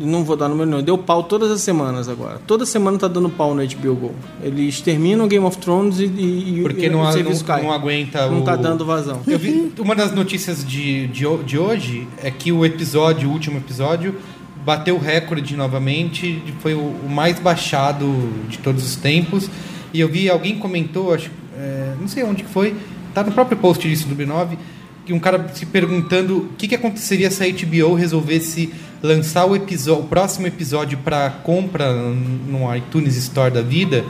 Não 0.00 0.24
vou 0.24 0.34
dar 0.36 0.48
número 0.48 0.68
não. 0.68 0.82
Deu 0.82 0.98
pau 0.98 1.22
todas 1.22 1.48
as 1.52 1.60
semanas 1.60 2.08
agora. 2.08 2.40
Toda 2.44 2.66
semana 2.66 2.98
tá 2.98 3.06
dando 3.06 3.28
pau 3.28 3.54
no 3.54 3.62
HBO 3.64 3.94
Go. 3.94 4.14
Eles 4.42 4.80
terminam 4.80 5.28
Game 5.28 5.44
of 5.46 5.56
Thrones 5.58 6.00
e, 6.00 6.04
e, 6.06 6.58
Porque 6.62 6.86
e 6.86 6.90
não, 6.90 7.02
o 7.02 7.12
serviço 7.12 7.44
não, 7.46 7.62
não 7.62 7.72
aguenta 7.72 8.28
Não 8.28 8.40
o... 8.40 8.42
tá 8.42 8.56
dando 8.56 8.84
vazão. 8.84 9.20
Eu 9.24 9.38
vi, 9.38 9.72
uma 9.78 9.94
das 9.94 10.10
notícias 10.12 10.66
de, 10.66 11.06
de, 11.06 11.24
de 11.44 11.56
hoje 11.56 12.08
é 12.20 12.28
que 12.32 12.50
o 12.50 12.64
episódio, 12.64 13.28
o 13.28 13.32
último 13.32 13.58
episódio, 13.58 14.16
bateu 14.64 14.96
o 14.96 14.98
recorde 14.98 15.56
novamente, 15.56 16.42
foi 16.58 16.74
o, 16.74 16.80
o 16.80 17.08
mais 17.08 17.38
baixado 17.38 18.12
de 18.48 18.58
todos 18.58 18.84
os 18.84 18.96
tempos. 18.96 19.48
E 19.94 20.00
eu 20.00 20.08
vi, 20.08 20.28
alguém 20.28 20.58
comentou, 20.58 21.14
acho, 21.14 21.30
é, 21.56 21.94
não 22.00 22.08
sei 22.08 22.24
onde 22.24 22.42
que 22.42 22.50
foi, 22.50 22.74
tá 23.14 23.22
no 23.22 23.30
próprio 23.30 23.56
post 23.56 23.88
disso 23.88 24.08
do 24.08 24.16
B9, 24.16 24.58
que 25.06 25.12
um 25.12 25.20
cara 25.20 25.48
se 25.54 25.64
perguntando 25.64 26.38
o 26.38 26.48
que, 26.58 26.66
que 26.66 26.74
aconteceria 26.74 27.30
se 27.30 27.44
a 27.44 27.46
HBO 27.46 27.94
resolvesse 27.94 28.74
lançar 29.00 29.44
o, 29.44 29.54
episódio, 29.54 30.02
o 30.02 30.08
próximo 30.08 30.48
episódio 30.48 30.98
para 30.98 31.30
compra 31.30 31.92
no 31.92 32.74
iTunes 32.74 33.16
Store 33.16 33.52
da 33.52 33.62
vida, 33.62 34.04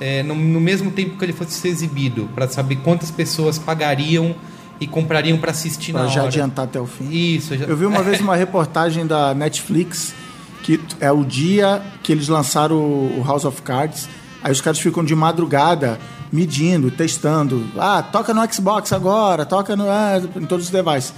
é, 0.00 0.24
no, 0.24 0.34
no 0.34 0.60
mesmo 0.60 0.90
tempo 0.90 1.16
que 1.16 1.24
ele 1.24 1.32
fosse 1.32 1.52
ser 1.52 1.68
exibido, 1.68 2.28
para 2.34 2.48
saber 2.48 2.76
quantas 2.76 3.12
pessoas 3.12 3.56
pagariam 3.56 4.34
e 4.80 4.86
comprariam 4.86 5.38
para 5.38 5.52
assistir 5.52 5.92
Pra 5.92 6.02
na 6.02 6.08
já 6.08 6.20
hora. 6.22 6.28
adiantar 6.28 6.64
até 6.64 6.80
o 6.80 6.86
fim. 6.86 7.08
Isso, 7.08 7.56
já... 7.56 7.66
Eu 7.66 7.76
vi 7.76 7.86
uma 7.86 8.02
vez 8.02 8.20
uma 8.20 8.34
reportagem 8.34 9.06
da 9.06 9.32
Netflix 9.32 10.12
que 10.62 10.80
é 11.00 11.10
o 11.10 11.24
dia 11.24 11.80
que 12.02 12.12
eles 12.12 12.28
lançaram 12.28 12.76
o 12.76 13.20
o 13.20 13.24
House 13.24 13.44
of 13.44 13.62
Cards. 13.62 14.08
Aí 14.42 14.52
os 14.52 14.60
caras 14.60 14.78
ficam 14.78 15.04
de 15.04 15.14
madrugada 15.14 15.98
medindo, 16.32 16.90
testando. 16.90 17.66
Ah, 17.78 18.02
toca 18.02 18.32
no 18.32 18.52
Xbox 18.52 18.92
agora, 18.92 19.44
toca 19.44 19.76
no, 19.76 19.88
ah, 19.88 20.20
em 20.36 20.46
todos 20.46 20.66
os 20.66 20.70
devices. 20.70 21.12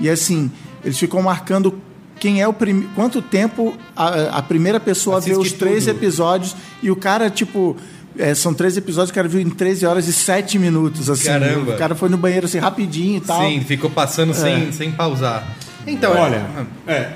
E 0.00 0.08
assim, 0.08 0.50
eles 0.84 0.98
ficam 0.98 1.22
marcando 1.22 1.74
quem 2.18 2.42
é 2.42 2.48
o 2.48 2.52
prim... 2.52 2.88
quanto 2.94 3.22
tempo 3.22 3.76
a, 3.96 4.38
a 4.38 4.42
primeira 4.42 4.80
pessoa 4.80 5.20
vê 5.20 5.32
Assiste 5.32 5.46
os 5.46 5.52
três 5.52 5.84
tudo. 5.84 5.96
episódios 5.96 6.56
e 6.82 6.90
o 6.90 6.96
cara, 6.96 7.30
tipo. 7.30 7.76
é, 8.18 8.34
são 8.34 8.52
três 8.52 8.76
episódios, 8.76 9.10
o 9.10 9.14
cara 9.14 9.28
viu 9.28 9.40
em 9.40 9.48
13 9.48 9.86
horas 9.86 10.08
e 10.08 10.12
7 10.12 10.58
minutos, 10.58 11.08
assim. 11.08 11.26
Caramba. 11.26 11.72
O 11.74 11.76
cara 11.78 11.94
foi 11.94 12.08
no 12.08 12.16
banheiro 12.16 12.46
assim 12.46 12.58
rapidinho 12.58 13.18
e 13.18 13.20
tal. 13.20 13.40
Sim, 13.42 13.60
ficou 13.60 13.88
passando 13.88 14.34
sem, 14.34 14.72
sem 14.72 14.90
pausar. 14.92 15.56
Então, 15.86 16.14
é- 16.14 16.20
Olha, 16.20 16.46
é, 16.86 17.10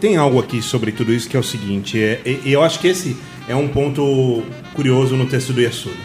tem 0.00 0.16
algo 0.16 0.38
aqui 0.38 0.62
sobre 0.62 0.90
tudo 0.92 1.12
isso 1.12 1.28
que 1.28 1.36
é 1.36 1.40
o 1.40 1.42
seguinte, 1.42 2.00
é, 2.02 2.20
eu 2.46 2.62
acho 2.62 2.78
que 2.78 2.88
esse 2.88 3.14
é 3.50 3.56
um 3.56 3.68
ponto 3.68 4.42
curioso 4.74 5.16
no 5.16 5.26
texto 5.26 5.52
do 5.52 5.60
Yasuda. 5.60 5.96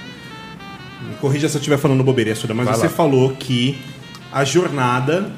Me 1.08 1.16
corrija 1.18 1.48
se 1.48 1.56
eu 1.56 1.60
estiver 1.60 1.78
falando 1.78 2.04
bobeira, 2.04 2.32
Yasuda, 2.32 2.54
mas 2.54 2.66
Vai 2.66 2.76
você 2.76 2.84
lá. 2.88 2.90
falou 2.90 3.32
que 3.36 3.78
a 4.32 4.44
jornada 4.44 5.32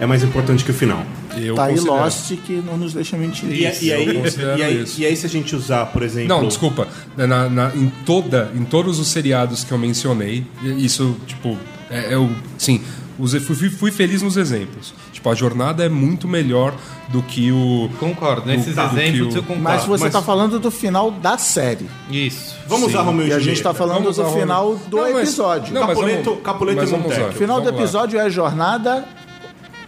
é 0.00 0.06
mais 0.06 0.22
importante 0.22 0.64
que 0.64 0.70
o 0.70 0.74
final. 0.74 1.04
Eu 1.36 1.54
tá 1.54 1.64
aí 1.64 1.74
considero. 1.74 1.96
Lost 1.96 2.32
que 2.44 2.52
não 2.54 2.76
nos 2.76 2.92
deixa 2.94 3.16
mentir. 3.16 3.48
E, 3.50 3.60
e 3.62 3.66
aí, 3.66 3.80
e, 3.84 3.92
aí, 3.92 4.84
e 4.98 5.06
aí, 5.06 5.16
se 5.16 5.26
a 5.26 5.28
gente 5.28 5.54
usar, 5.54 5.86
por 5.86 6.02
exemplo. 6.02 6.28
Não, 6.28 6.46
desculpa. 6.46 6.88
Na- 7.16 7.48
na- 7.48 7.72
em, 7.74 7.90
toda, 8.04 8.50
em 8.54 8.64
todos 8.64 8.98
os 8.98 9.08
seriados 9.08 9.62
que 9.64 9.72
eu 9.72 9.78
mencionei, 9.78 10.44
isso, 10.78 11.16
tipo, 11.26 11.56
é, 11.90 12.12
eu, 12.14 12.30
sim, 12.58 12.80
usei, 13.18 13.40
fui, 13.40 13.54
fui- 13.56 13.70
fui 13.70 13.90
feliz 13.92 14.22
nos 14.22 14.36
exemplos. 14.36 14.94
Tipo, 15.24 15.30
a 15.30 15.34
jornada 15.34 15.82
é 15.82 15.88
muito 15.88 16.28
melhor 16.28 16.74
do 17.08 17.22
que 17.22 17.50
o. 17.50 17.88
Concordo. 17.98 18.46
Nesses 18.46 18.74
do 18.74 18.80
exemplos 18.82 19.34
o- 19.34 19.38
eu 19.38 19.42
concordo. 19.42 19.62
Mas 19.62 19.84
você 19.84 20.04
mas- 20.04 20.12
tá 20.12 20.20
falando 20.20 20.58
do 20.60 20.70
final 20.70 21.10
da 21.10 21.38
série. 21.38 21.88
Isso. 22.10 22.54
Vamos 22.68 22.88
usar 22.90 23.00
Romeu 23.00 23.26
e 23.26 23.30
E 23.30 23.32
a 23.32 23.38
Julieta. 23.38 23.54
gente 23.54 23.62
tá 23.62 23.72
falando 23.72 24.00
Vamos 24.00 24.16
do 24.16 24.24
final 24.26 24.64
Romeu. 24.74 24.80
do 24.86 24.96
Não, 24.98 25.02
mas- 25.14 25.16
episódio. 25.28 25.72
não, 25.72 25.86
Capuleto- 25.86 26.24
vamos- 26.30 26.42
Capuleto 26.44 26.76
mas 26.82 26.90
e 26.90 26.94
usar. 26.94 27.28
O 27.30 27.32
final 27.32 27.56
do 27.58 27.64
Vamos 27.64 27.78
lá. 27.78 27.84
episódio 27.84 28.18
é 28.20 28.22
a 28.22 28.28
jornada. 28.28 29.04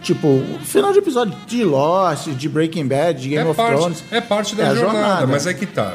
Tipo, 0.01 0.27
o 0.27 0.59
final 0.63 0.91
de 0.91 0.97
episódio 0.99 1.35
de 1.45 1.63
Lost, 1.63 2.29
de 2.29 2.49
Breaking 2.49 2.87
Bad, 2.87 3.21
de 3.21 3.29
Game 3.29 3.47
é 3.47 3.51
of 3.51 3.55
parte, 3.57 3.75
Thrones. 3.77 4.03
É 4.09 4.21
parte 4.21 4.55
da 4.55 4.63
É 4.63 4.75
jornada, 4.75 4.97
jornada. 4.99 5.27
mas 5.27 5.45
é 5.45 5.53
que 5.53 5.67
tá. 5.67 5.93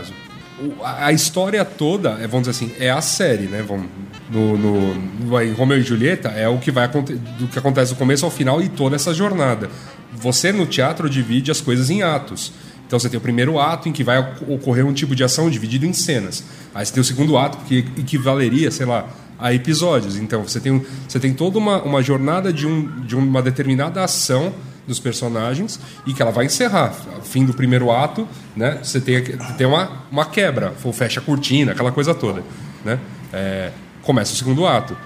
A, 0.83 1.12
história 1.12 1.64
toda, 1.64 2.11
é, 2.20 2.27
vamos 2.27 2.48
dizer 2.48 2.51
assim, 2.51 2.72
é 2.79 2.90
a 2.90 3.01
série, 3.01 3.44
né? 3.44 3.64
Vamos, 3.66 3.87
no, 4.31 4.57
no, 4.57 4.94
no 4.94 5.55
Romeu 5.55 5.79
e 5.79 5.83
Julieta 5.83 6.29
é 6.29 6.48
o 6.48 6.59
que 6.59 6.70
vai 6.70 6.88
do 6.88 7.48
que 7.48 7.59
acontece 7.59 7.92
do 7.92 7.98
começo 7.98 8.25
ao 8.25 8.31
final 8.31 8.62
e 8.62 8.68
toda 8.68 8.96
essa 8.96 9.12
jornada. 9.12 9.68
Você 10.12 10.53
no 10.53 10.66
teatro 10.66 11.09
divide 11.09 11.51
as 11.51 11.61
coisas 11.61 11.90
em 11.90 12.03
atos. 12.03 12.53
Então 12.87 12.98
você 12.98 13.09
tem 13.09 13.18
o 13.18 13.22
primeiro 13.22 13.59
ato 13.59 13.88
em 13.88 13.92
que 13.92 14.05
vai 14.05 14.18
oc- 14.18 14.42
ocorrer 14.48 14.85
um 14.87 14.92
tipo 14.92 15.14
de 15.14 15.25
ação 15.25 15.48
dividido 15.48 15.87
em 15.87 15.92
cenas. 15.92 16.44
Aí 16.75 16.85
você 16.85 16.92
tem 16.92 17.01
o 17.01 17.05
segundo 17.05 17.37
ato 17.38 17.59
que 17.66 17.79
equivaleria, 17.96 18.70
sei 18.70 18.85
lá, 18.87 19.09
a 19.38 19.53
episódios. 19.55 20.16
Então 20.16 20.42
você 20.46 20.61
tem, 20.61 20.85
você 21.09 21.18
tem 21.18 21.33
toda 21.33 21.59
uma, 21.59 21.83
uma 21.83 22.03
jornada 22.03 22.53
de, 22.53 22.66
um, 22.66 23.01
de 23.01 23.16
uma 23.16 23.42
determinada 23.42 24.05
ação 24.05 24.53
dos 24.87 24.99
personagens 24.99 25.79
e 26.07 26.12
que 26.12 26.21
ela 26.21 26.31
vai 26.31 26.47
encerrar. 26.47 26.95
Fim 27.23 27.45
do 27.45 27.55
primeiro 27.55 27.90
ato, 27.90 28.27
né? 28.57 28.79
Você 28.83 29.01
tem, 29.01 29.23
tem 29.57 29.66
uma, 29.66 30.03
uma 30.11 30.25
quebra, 30.25 30.73
fecha 30.92 31.21
a 31.21 31.23
cortina, 31.23 31.73
aquela 31.73 31.92
coisa 31.92 32.14
toda, 32.14 32.42
né? 32.85 32.99
É, 33.33 33.71
começa 34.03 34.33
o 34.33 34.37
segundo 34.37 34.66
ato. 34.66 34.97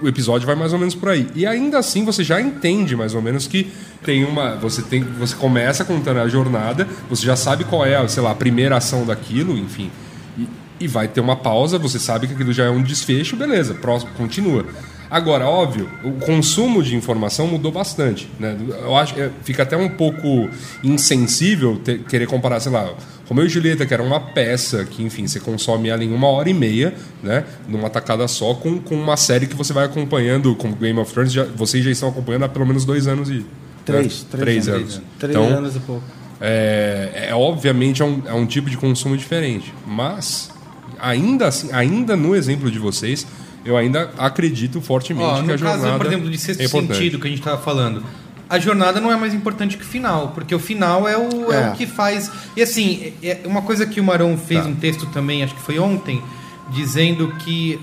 O 0.00 0.06
episódio 0.06 0.46
vai 0.46 0.54
mais 0.54 0.72
ou 0.72 0.78
menos 0.78 0.94
por 0.94 1.08
aí. 1.08 1.28
E 1.34 1.44
ainda 1.44 1.78
assim 1.78 2.04
você 2.04 2.22
já 2.22 2.40
entende 2.40 2.94
mais 2.94 3.12
ou 3.14 3.20
menos 3.20 3.48
que 3.48 3.72
tem 4.04 4.24
uma. 4.24 4.54
Você 4.56 4.82
tem. 4.82 5.02
Você 5.02 5.34
começa 5.34 5.84
contando 5.84 6.20
a 6.20 6.28
jornada, 6.28 6.86
você 7.10 7.26
já 7.26 7.34
sabe 7.34 7.64
qual 7.64 7.84
é, 7.84 8.06
sei 8.06 8.22
lá, 8.22 8.30
a 8.30 8.34
primeira 8.36 8.76
ação 8.76 9.04
daquilo, 9.04 9.58
enfim. 9.58 9.90
E, 10.38 10.48
e 10.78 10.86
vai 10.86 11.08
ter 11.08 11.20
uma 11.20 11.34
pausa, 11.34 11.76
você 11.76 11.98
sabe 11.98 12.28
que 12.28 12.34
aquilo 12.34 12.52
já 12.52 12.66
é 12.66 12.70
um 12.70 12.82
desfecho, 12.82 13.34
beleza, 13.34 13.74
próximo, 13.74 14.12
continua. 14.16 14.64
Agora, 15.16 15.46
óbvio, 15.46 15.88
o 16.02 16.10
consumo 16.14 16.82
de 16.82 16.96
informação 16.96 17.46
mudou 17.46 17.70
bastante. 17.70 18.28
Né? 18.40 18.56
Eu 18.82 18.96
acho 18.96 19.14
é, 19.20 19.30
fica 19.44 19.62
até 19.62 19.76
um 19.76 19.88
pouco 19.88 20.48
insensível 20.82 21.76
ter- 21.84 22.00
querer 22.00 22.26
comparar, 22.26 22.58
sei 22.58 22.72
lá, 22.72 22.92
Romeu 23.28 23.46
e 23.46 23.48
Julieta, 23.48 23.86
que 23.86 23.94
era 23.94 24.02
uma 24.02 24.18
peça 24.18 24.84
que, 24.84 25.04
enfim, 25.04 25.26
você 25.28 25.38
consome 25.38 25.88
ela 25.88 26.02
em 26.02 26.12
uma 26.12 26.26
hora 26.26 26.50
e 26.50 26.54
meia, 26.54 26.94
né? 27.22 27.44
Numa 27.68 27.88
tacada 27.88 28.26
só, 28.26 28.54
com, 28.54 28.80
com 28.80 28.96
uma 28.96 29.16
série 29.16 29.46
que 29.46 29.54
você 29.54 29.72
vai 29.72 29.84
acompanhando, 29.84 30.54
como 30.56 30.74
Game 30.74 30.98
of 30.98 31.12
Thrones, 31.12 31.32
já, 31.32 31.44
vocês 31.44 31.84
já 31.84 31.90
estão 31.92 32.08
acompanhando 32.08 32.44
há 32.44 32.48
pelo 32.48 32.66
menos 32.66 32.84
dois 32.84 33.06
anos 33.06 33.30
e. 33.30 33.46
Três, 33.84 34.22
né? 34.22 34.28
três 34.30 34.42
três 34.64 34.68
anos. 34.68 34.94
anos. 34.96 35.06
Três 35.20 35.36
Então, 35.36 35.58
anos 35.58 35.76
e 35.76 35.78
pouco. 35.78 36.02
é, 36.40 37.26
é 37.30 37.34
obviamente 37.34 38.02
é 38.02 38.04
um, 38.04 38.22
é 38.26 38.32
um 38.34 38.46
tipo 38.46 38.68
de 38.68 38.76
consumo 38.76 39.16
diferente, 39.16 39.72
mas 39.86 40.50
ainda 40.98 41.46
assim, 41.46 41.68
ainda 41.72 42.16
no 42.16 42.34
exemplo 42.34 42.70
de 42.70 42.78
vocês, 42.78 43.26
eu 43.64 43.76
ainda 43.76 44.10
acredito 44.18 44.80
fortemente 44.80 45.26
Ó, 45.26 45.36
que 45.36 45.42
no 45.46 45.52
a 45.54 45.56
jornada 45.56 45.82
caso, 45.82 45.96
por 45.98 46.06
exemplo, 46.06 46.30
de 46.30 46.38
sexto 46.38 46.62
é 46.62 46.68
sentido 46.68 47.18
que 47.18 47.26
a 47.26 47.30
gente 47.30 47.40
estava 47.40 47.60
falando, 47.60 48.02
a 48.48 48.58
jornada 48.58 49.00
não 49.00 49.10
é 49.10 49.16
mais 49.16 49.32
importante 49.34 49.76
que 49.76 49.82
o 49.82 49.86
final, 49.86 50.28
porque 50.34 50.54
o 50.54 50.58
final 50.58 51.08
é 51.08 51.16
o, 51.16 51.52
é 51.52 51.62
É. 51.64 51.68
o 51.70 51.72
que 51.72 51.86
faz. 51.86 52.30
E 52.56 52.62
assim, 52.62 53.12
é 53.22 53.40
é 53.44 53.46
uma 53.46 53.62
coisa 53.62 53.86
que 53.86 54.00
o 54.00 54.04
Marão 54.04 54.36
fez 54.36 54.62
Tá. 54.62 54.68
um 54.68 54.74
texto 54.74 55.06
também, 55.06 55.42
acho 55.42 55.54
que 55.54 55.62
foi 55.62 55.78
ontem, 55.78 56.22
dizendo 56.70 57.28
que 57.38 57.80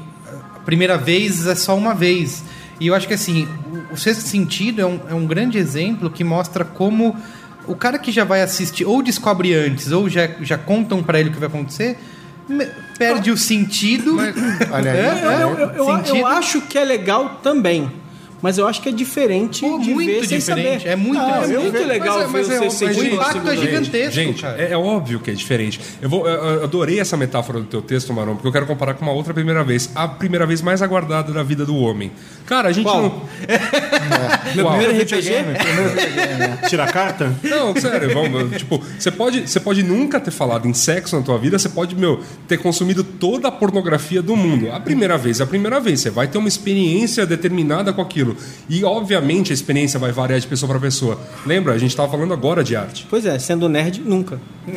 a 0.56 0.60
primeira 0.60 0.98
vez 0.98 1.46
é 1.48 1.56
só 1.56 1.76
uma 1.76 1.94
vez. 1.94 2.44
E 2.80 2.88
eu 2.88 2.96
acho 2.96 3.08
que 3.08 3.14
assim, 3.14 3.48
o, 3.90 3.94
o 3.94 3.98
sexto 3.98 4.22
sentido 4.22 4.82
é 4.82 4.86
um, 4.86 5.00
é 5.10 5.14
um 5.14 5.26
grande 5.26 5.58
exemplo 5.58 6.10
que 6.10 6.24
mostra 6.24 6.64
como 6.66 7.16
o 7.68 7.76
cara 7.76 8.00
que 8.00 8.12
já 8.12 8.24
vai 8.24 8.42
assistir, 8.42 8.86
ou 8.86 9.02
descobre 9.04 9.54
antes, 9.54 9.92
ou 9.92 10.10
já, 10.10 10.28
já 10.42 10.58
contam 10.58 11.04
pra 11.04 11.20
ele 11.20 11.30
o 11.30 11.32
que 11.32 11.40
vai 11.40 11.48
acontecer, 11.48 11.98
perde 12.98 13.32
o 13.32 13.38
sentido. 13.38 14.18
Olha 14.72 14.92
aí. 14.92 14.98
É, 15.00 15.24
Eu, 15.44 15.50
eu, 15.50 15.58
eu- 15.58 15.70
eu 15.72 15.86
Sentido. 16.04 16.26
acho 16.28 16.62
que 16.62 16.78
é 16.78 16.84
legal 16.84 17.40
também. 17.44 17.92
Mas 18.42 18.58
eu 18.58 18.68
acho 18.68 18.82
que 18.82 18.90
é 18.90 18.92
diferente 18.92 19.62
Pô, 19.62 19.78
de 19.80 19.94
muito 19.94 20.08
ver 20.10 20.26
sem 20.26 20.40
diferente, 20.40 20.80
saber. 20.84 20.90
é 20.94 20.96
muito 20.96 21.20
Ah, 21.20 21.42
é 21.44 21.58
muito 21.60 21.86
legal 21.86 22.18
Mas 22.18 22.24
é- 22.24 22.28
mas 22.32 22.48
ver 22.48 22.54
é- 22.56 22.60
o 22.60 22.64
mas 22.66 22.74
seu 22.74 22.88
é- 22.88 22.92
O 22.92 22.94
sentido 22.96 23.16
impacto 23.16 23.50
é 23.50 23.56
gigantesco, 23.58 24.12
Gente, 24.16 24.42
cara. 24.42 24.62
é, 24.62 24.72
é 24.72 24.78
óbvio 24.78 25.20
que 25.20 25.30
é 25.30 25.34
diferente. 25.34 25.80
Eu, 26.02 26.10
vou, 26.10 26.28
eu, 26.28 26.64
adorei 26.64 27.00
essa 27.00 27.16
metáfora 27.16 27.60
do 27.60 27.66
teu 27.66 27.82
texto, 27.82 28.12
Marão, 28.14 28.34
porque 28.36 28.48
eu 28.48 28.52
quero 28.52 28.66
comparar 28.66 28.96
com 28.96 29.04
uma 29.06 29.12
outra 29.14 29.34
primeira 29.34 29.64
vez. 29.64 29.90
A 29.94 30.08
primeira 30.08 30.46
vez 30.46 30.62
mais 30.62 30.82
aguardada 30.82 31.32
da 31.32 31.44
vida 31.44 31.66
do 31.66 31.76
homem. 31.76 32.12
Cara, 32.46 32.70
a 32.70 32.72
gente 32.72 32.86
Qual? 32.86 33.02
não. 33.02 33.22
Meu 34.56 34.66
Qual? 34.66 34.78
primeiro 34.78 35.02
RPG? 35.04 35.32
Tira 36.68 36.84
a 36.86 36.92
carta? 36.92 37.34
Não, 37.44 37.76
sério, 37.76 38.14
vamos. 38.14 38.58
Tipo, 38.58 38.82
você 38.98 39.12
pode, 39.12 39.48
você 39.48 39.60
pode 39.60 39.84
nunca 39.84 40.20
ter 40.20 40.32
falado 40.32 40.68
em 40.68 40.74
sexo 40.74 41.16
na 41.16 41.22
tua 41.22 41.38
vida, 41.38 41.58
você 41.60 41.70
pode, 41.70 41.96
meu, 41.96 42.22
ter 42.48 42.58
consumido 42.58 43.04
toda 43.04 43.48
a 43.48 43.52
pornografia 43.52 44.22
do 44.22 44.36
mundo. 44.36 44.72
A 44.72 44.80
primeira 44.80 45.18
vez 45.18 45.40
é 45.40 45.44
a 45.44 45.48
primeira 45.48 45.80
vez. 45.80 46.02
Você 46.02 46.10
vai 46.10 46.28
ter 46.28 46.38
uma 46.38 46.48
experiência 46.48 47.26
determinada 47.26 47.94
com 47.94 48.02
aquilo. 48.02 48.31
E, 48.70 48.84
obviamente, 48.84 49.52
a 49.52 49.54
experiência 49.54 50.00
vai 50.00 50.12
variar 50.12 50.40
de 50.40 50.48
pessoa 50.48 50.70
para 50.70 50.80
pessoa. 50.80 51.20
Lembra? 51.46 51.74
A 51.74 51.78
gente 51.78 51.96
tava 51.96 52.10
falando 52.12 52.34
agora 52.34 52.64
de 52.64 52.76
arte. 52.76 53.06
Pois 53.10 53.26
é, 53.26 53.38
sendo 53.40 53.68
nerd, 53.70 54.02
nunca. 54.02 54.40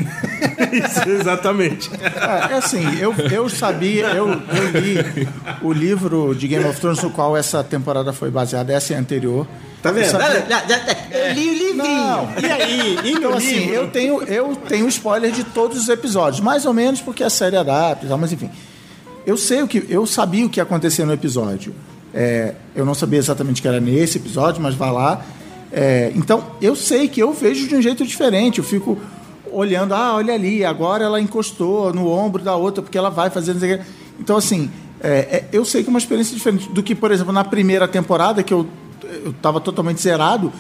Isso, 0.73 1.09
exatamente. 1.09 1.91
É, 1.95 2.55
é 2.55 2.57
assim, 2.57 2.83
eu, 3.01 3.15
eu 3.31 3.49
sabia, 3.49 4.07
eu, 4.09 4.29
eu 4.29 4.81
li 4.81 5.29
o 5.63 5.73
livro 5.73 6.35
de 6.35 6.49
Game 6.49 6.65
of 6.65 6.81
Thrones 6.81 7.03
no 7.03 7.11
qual 7.11 7.37
essa 7.37 7.63
temporada 7.63 8.13
foi 8.13 8.31
baseada, 8.31 8.73
essa 8.73 8.93
é 8.93 8.97
a 8.97 9.01
anterior. 9.01 9.47
Tá 9.83 9.93
vendo? 9.93 10.05
Eu 10.05 10.11
sabia- 10.11 10.47
Eu 11.11 11.33
li 11.35 11.49
o 11.51 11.53
livrinho. 11.53 11.75
Não. 11.77 12.29
E 12.43 12.47
aí? 12.47 12.99
E 13.05 13.11
Então, 13.13 13.35
assim, 13.37 13.59
livro? 13.59 13.75
eu 13.75 13.91
tenho, 13.91 14.23
eu 14.23 14.57
tenho 14.57 14.89
spoiler 14.89 15.31
de 15.31 15.45
todos 15.45 15.77
os 15.79 15.89
episódios, 15.89 16.41
mais 16.41 16.65
ou 16.65 16.73
menos 16.73 17.01
porque 17.03 17.23
a 17.23 17.29
série 17.31 17.57
adapta 17.57 18.07
e 18.07 18.09
tal, 18.09 18.17
mas 18.19 18.33
enfim. 18.33 18.51
Eu 19.27 19.37
sei 19.37 19.63
o 19.63 19.69
que. 19.69 19.85
Eu 19.89 20.07
sabia 20.07 20.45
o 20.45 20.49
que 20.51 20.59
ia 20.59 20.63
acontecer 20.63 21.05
no 21.05 21.13
episódio. 21.13 21.75
É, 22.15 22.55
eu 22.77 22.87
não 22.87 22.95
sabia 22.95 23.19
exatamente 23.19 23.61
que 23.61 23.67
era 23.67 23.81
nesse 23.81 24.19
episódio, 24.19 24.63
mas 24.63 24.77
vai 24.77 24.93
lá. 24.93 25.21
É, 25.73 26.13
então, 26.15 26.45
eu 26.63 26.77
sei 26.77 27.09
que 27.09 27.21
eu 27.21 27.33
vejo 27.33 27.67
de 27.67 27.75
um 27.75 27.83
jeito 27.83 28.07
diferente. 28.07 28.59
Eu 28.59 28.65
fico 28.65 28.97
olhando, 29.51 29.93
ah, 29.93 30.15
olha 30.15 30.33
ali, 30.33 30.65
agora 30.65 31.05
ela 31.05 31.21
encostou 31.21 31.93
no 31.93 32.09
ombro 32.09 32.43
da 32.43 32.55
outra, 32.55 32.83
porque 32.83 32.97
ela 32.97 33.11
vai 33.11 33.31
fazer. 33.31 33.53
não 33.53 33.61
sei 33.61 33.75
o 33.75 33.79
quê. 33.79 33.85
Então, 34.21 34.37
assim, 34.37 34.71
é, 35.01 35.09
é, 35.09 35.45
eu 35.53 35.65
sei 35.65 35.83
que 35.83 35.89
é 35.89 35.91
uma 35.91 35.99
experiência 35.99 36.35
diferente 36.35 36.69
do 36.69 36.83
que, 36.83 36.95
por 36.95 37.11
exemplo, 37.11 37.33
na 37.33 37.43
primeira 37.43 37.89
temporada, 37.89 38.43
que 38.45 38.55
eu 38.55 38.69
estava 39.27 39.61
totalmente 39.61 40.01
zerado. 40.01 40.53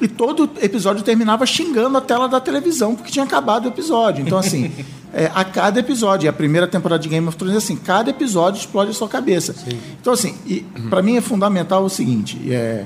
E 0.00 0.06
todo 0.06 0.50
episódio 0.60 1.02
terminava 1.02 1.44
xingando 1.46 1.96
a 1.96 2.00
tela 2.00 2.28
da 2.28 2.40
televisão, 2.40 2.94
porque 2.94 3.10
tinha 3.10 3.24
acabado 3.24 3.66
o 3.66 3.68
episódio. 3.68 4.24
Então, 4.24 4.38
assim, 4.38 4.72
é, 5.12 5.30
a 5.34 5.44
cada 5.44 5.80
episódio, 5.80 6.26
e 6.26 6.28
a 6.28 6.32
primeira 6.32 6.66
temporada 6.66 7.02
de 7.02 7.08
Game 7.08 7.26
of 7.26 7.36
Thrones 7.36 7.54
é 7.54 7.58
assim, 7.58 7.76
cada 7.76 8.10
episódio 8.10 8.58
explode 8.58 8.90
a 8.90 8.94
sua 8.94 9.08
cabeça. 9.08 9.54
Então, 10.00 10.12
assim, 10.12 10.34
e 10.46 10.60
para 10.90 11.02
mim 11.02 11.16
é 11.16 11.20
fundamental 11.20 11.84
o 11.84 11.88
seguinte, 11.90 12.38
é, 12.50 12.84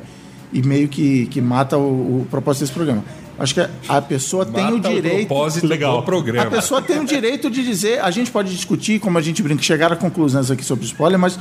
e 0.53 0.63
meio 0.63 0.89
que, 0.89 1.27
que 1.27 1.41
mata 1.41 1.77
o, 1.77 2.23
o 2.23 2.27
propósito 2.31 2.63
desse 2.63 2.73
programa. 2.73 3.05
Acho 3.39 3.55
que 3.55 3.69
a 3.89 4.01
pessoa 4.01 4.45
tem 4.45 4.65
o 4.67 4.77
Mata 4.77 4.89
direito. 4.91 5.27
propósito 5.27 5.67
Legal. 5.67 5.97
do 5.97 6.03
programa. 6.05 6.47
A 6.47 6.51
pessoa 6.51 6.81
tem 6.83 7.01
o 7.01 7.05
direito 7.05 7.51
de 7.51 7.65
dizer, 7.65 8.01
a 8.01 8.11
gente 8.11 8.31
pode 8.31 8.55
discutir, 8.55 9.01
como 9.01 9.19
a 9.19 9.23
gente 9.23 9.43
brinca, 9.43 9.63
chegar 9.63 9.91
a 9.91 9.97
conclusões 9.97 10.51
aqui 10.51 10.65
sobre 10.65 10.85
spoiler, 10.85 11.19
mas 11.19 11.39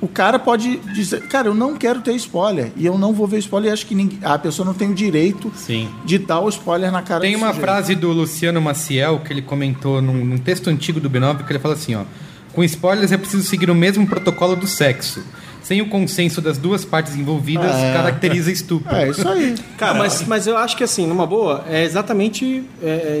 o 0.00 0.06
cara 0.08 0.38
pode 0.38 0.76
dizer, 0.94 1.22
cara, 1.22 1.48
eu 1.48 1.54
não 1.54 1.74
quero 1.76 2.00
ter 2.00 2.12
spoiler 2.14 2.70
e 2.76 2.86
eu 2.86 2.96
não 2.96 3.12
vou 3.12 3.26
ver 3.26 3.38
spoiler 3.38 3.70
e 3.70 3.72
acho 3.72 3.84
que 3.86 3.94
ninguém, 3.94 4.18
a 4.22 4.38
pessoa 4.38 4.64
não 4.64 4.74
tem 4.74 4.90
o 4.90 4.94
direito 4.94 5.50
Sim. 5.56 5.88
de 6.04 6.18
dar 6.18 6.40
o 6.40 6.48
spoiler 6.48 6.92
na 6.92 7.02
cara 7.02 7.20
Tem 7.20 7.34
uma 7.34 7.48
sujeito. 7.48 7.64
frase 7.64 7.94
do 7.94 8.12
Luciano 8.12 8.60
Maciel 8.60 9.20
que 9.24 9.32
ele 9.32 9.42
comentou 9.42 10.00
num, 10.00 10.24
num 10.24 10.38
texto 10.38 10.68
antigo 10.70 11.00
do 11.00 11.10
B9 11.10 11.44
que 11.44 11.52
ele 11.52 11.58
fala 11.58 11.74
assim, 11.74 11.94
ó. 11.94 12.04
Com 12.52 12.62
spoilers 12.64 13.12
é 13.12 13.16
preciso 13.16 13.42
seguir 13.44 13.70
o 13.70 13.74
mesmo 13.74 14.06
protocolo 14.06 14.56
do 14.56 14.66
sexo. 14.66 15.22
Sem 15.62 15.82
o 15.82 15.88
consenso 15.88 16.40
das 16.40 16.56
duas 16.56 16.84
partes 16.84 17.14
envolvidas, 17.14 17.74
É. 17.74 17.92
caracteriza 17.92 18.50
estupro. 18.50 18.94
É 18.94 19.10
isso 19.10 19.28
aí. 19.28 19.54
Cara, 19.76 19.94
mas, 19.98 20.22
mas 20.26 20.46
eu 20.46 20.56
acho 20.56 20.76
que 20.76 20.84
assim, 20.84 21.06
numa 21.06 21.26
boa, 21.26 21.64
é 21.68 21.84
exatamente 21.84 22.64
é, 22.82 23.20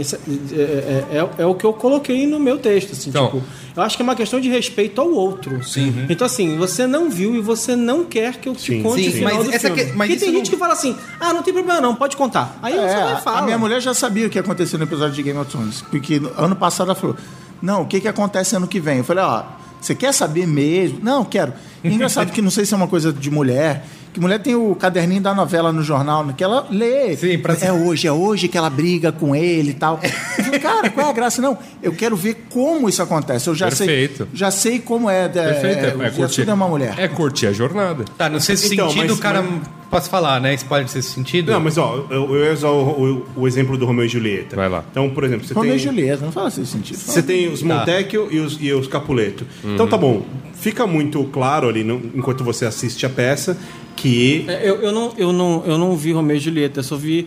é- 0.56 1.18
é- 1.18 1.42
é 1.42 1.46
o 1.46 1.54
que 1.54 1.64
eu 1.64 1.72
coloquei 1.72 2.26
no 2.26 2.38
meu 2.38 2.58
texto. 2.58 2.92
Assim, 2.92 3.10
Então. 3.10 3.26
tipo, 3.26 3.42
eu 3.76 3.82
acho 3.82 3.96
que 3.96 4.02
é 4.02 4.04
uma 4.04 4.14
questão 4.14 4.40
de 4.40 4.48
respeito 4.48 5.00
ao 5.00 5.10
outro. 5.10 5.62
Sim. 5.62 6.06
Então, 6.08 6.24
assim, 6.26 6.56
você 6.56 6.86
não 6.86 7.10
viu 7.10 7.34
e 7.36 7.40
você 7.40 7.76
não 7.76 8.04
quer 8.04 8.36
que 8.36 8.48
eu 8.48 8.54
te 8.54 8.72
Sim. 8.72 8.82
conte 8.82 9.02
Sim, 9.02 9.08
o 9.08 9.12
final 9.12 9.34
mas 9.34 9.44
do 9.46 9.54
essa 9.54 9.68
filme. 9.68 9.84
que- 9.84 9.92
mas 9.96 10.08
Porque 10.08 10.20
tem 10.24 10.32
não- 10.32 10.38
gente 10.38 10.50
que 10.50 10.56
fala 10.56 10.72
assim, 10.72 10.96
ah, 11.20 11.32
não 11.34 11.42
tem 11.42 11.52
problema 11.52 11.80
não, 11.80 11.94
pode 11.94 12.16
contar. 12.16 12.58
Aí 12.62 12.72
você 12.72 12.78
É, 12.84 13.04
vai 13.04 13.14
e 13.18 13.22
fala. 13.22 13.38
a 13.38 13.42
minha 13.42 13.58
mulher 13.58 13.80
já 13.80 13.92
sabia 13.94 14.26
o 14.26 14.30
que 14.30 14.38
ia 14.38 14.42
acontecer 14.42 14.78
no 14.78 14.84
episódio 14.84 15.14
de 15.14 15.22
Game 15.22 15.38
of 15.38 15.50
Thrones. 15.50 15.82
Porque 15.90 16.18
no- 16.18 16.32
ano 16.36 16.56
passado 16.56 16.86
ela 16.90 16.94
falou: 16.94 17.16
Não, 17.60 17.82
o 17.82 17.86
que, 17.86 18.00
que 18.00 18.06
acontece 18.08 18.54
ano 18.56 18.66
que 18.68 18.78
vem? 18.80 18.98
Eu 18.98 19.04
falei: 19.04 19.24
Ó, 19.24 19.42
Você 19.80 19.94
quer 19.94 20.12
saber 20.12 20.46
mesmo? 20.46 20.98
Não, 21.02 21.24
quero. 21.24 21.52
E 21.82 21.88
engraçado 21.92 22.32
que 22.32 22.42
não 22.42 22.50
sei 22.50 22.64
se 22.64 22.74
é 22.74 22.76
uma 22.76 22.88
coisa 22.88 23.12
de 23.12 23.30
mulher, 23.30 23.84
que 24.12 24.20
mulher 24.20 24.40
tem 24.40 24.54
o 24.54 24.74
caderninho 24.74 25.20
da 25.20 25.34
novela 25.34 25.72
no 25.72 25.82
jornal, 25.82 26.24
né, 26.24 26.34
que 26.36 26.42
ela 26.42 26.66
lê. 26.70 27.16
Sim, 27.16 27.38
pra- 27.38 27.56
É 27.60 27.72
hoje, 27.72 28.06
é 28.06 28.12
hoje 28.12 28.48
que 28.48 28.56
ela 28.58 28.70
briga 28.70 29.12
com 29.12 29.34
ele 29.36 29.70
e 29.70 29.74
tal. 29.74 30.00
Falei, 30.48 30.60
cara, 30.60 30.90
qual 30.90 31.06
é 31.06 31.10
a 31.10 31.12
graça? 31.12 31.40
Não, 31.40 31.56
eu 31.82 31.92
quero 31.92 32.16
ver 32.16 32.46
como 32.50 32.88
isso 32.88 33.02
acontece. 33.02 33.48
Eu 33.48 33.54
já 33.54 33.68
Perfeito. 33.68 34.16
sei. 34.18 34.26
Já 34.34 34.50
sei 34.50 34.78
como 34.78 35.08
é. 35.08 35.24
é, 35.24 35.28
Perfeito. 35.28 35.84
é, 35.84 35.94
o 36.18 36.20
Yasuda 36.22 36.50
é 36.50 36.54
uma 36.54 36.68
mulher. 36.68 36.94
É 36.98 37.08
curtir 37.08 37.46
a 37.46 37.52
jornada. 37.52 38.04
Tá, 38.16 38.28
no 38.28 38.40
sexto 38.40 38.72
Então, 38.72 38.88
sentido, 38.88 39.08
mas- 39.10 39.18
o 39.18 39.20
cara. 39.20 39.44
Posso 39.90 40.10
falar, 40.10 40.38
né? 40.38 40.52
Spoiler 40.52 40.84
de 40.84 40.90
sexto 40.92 41.12
sentido? 41.14 41.50
Não, 41.50 41.60
mas 41.60 41.78
ó, 41.78 42.04
eu, 42.10 42.34
eu 42.36 42.44
ia 42.44 42.52
usar 42.52 42.68
o, 42.68 42.82
o- 43.14 43.26
o 43.36 43.48
exemplo 43.48 43.74
do 43.78 43.86
Romeu 43.86 44.04
e 44.04 44.08
Julieta. 44.08 44.54
Vai 44.54 44.68
lá. 44.68 44.84
Então, 44.90 45.08
por 45.08 45.24
exemplo, 45.24 45.46
você 45.46 45.54
Romeu 45.54 45.74
e 45.74 45.78
tem. 45.78 45.86
Julieta, 45.86 46.24
não 46.26 46.30
fala 46.32 46.48
assim 46.48 46.64
sentido. 46.66 46.98
Você 46.98 47.22
tem 47.22 47.48
os 47.50 47.62
Montecchio 47.62 48.28
e, 48.30 48.38
os, 48.38 48.58
e 48.60 48.70
os 48.70 48.86
Capuleto. 48.86 49.46
Então 49.64 49.86
tá 49.88 49.96
bom. 49.96 50.26
Fica 50.52 50.86
muito 50.86 51.24
claro 51.32 51.68
ali, 51.70 51.84
no- 51.84 52.02
enquanto 52.14 52.44
você 52.44 52.66
assiste 52.66 53.06
a 53.06 53.08
peça, 53.08 53.56
que. 53.96 54.44
É, 54.46 54.68
Eu, 54.68 54.82
eu, 54.82 54.92
não, 54.92 55.12
eu, 55.16 55.32
não, 55.32 55.62
eu 55.66 55.78
não 55.78 55.96
vi 55.96 56.12
Romeu 56.12 56.36
e 56.36 56.40
Julieta, 56.40 56.80
eu 56.80 56.84
só 56.84 56.94
vi 56.96 57.26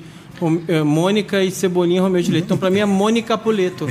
Mônica 0.86 1.44
e 1.44 1.52
Cebolinha 1.52 1.98
e 2.00 2.02
Romeu 2.02 2.20
e 2.20 2.24
Julieta. 2.24 2.46
Então, 2.46 2.58
pra 2.58 2.70
mim, 2.70 2.80
é 2.80 2.86
Mônica 2.86 3.38
Puleto. 3.38 3.88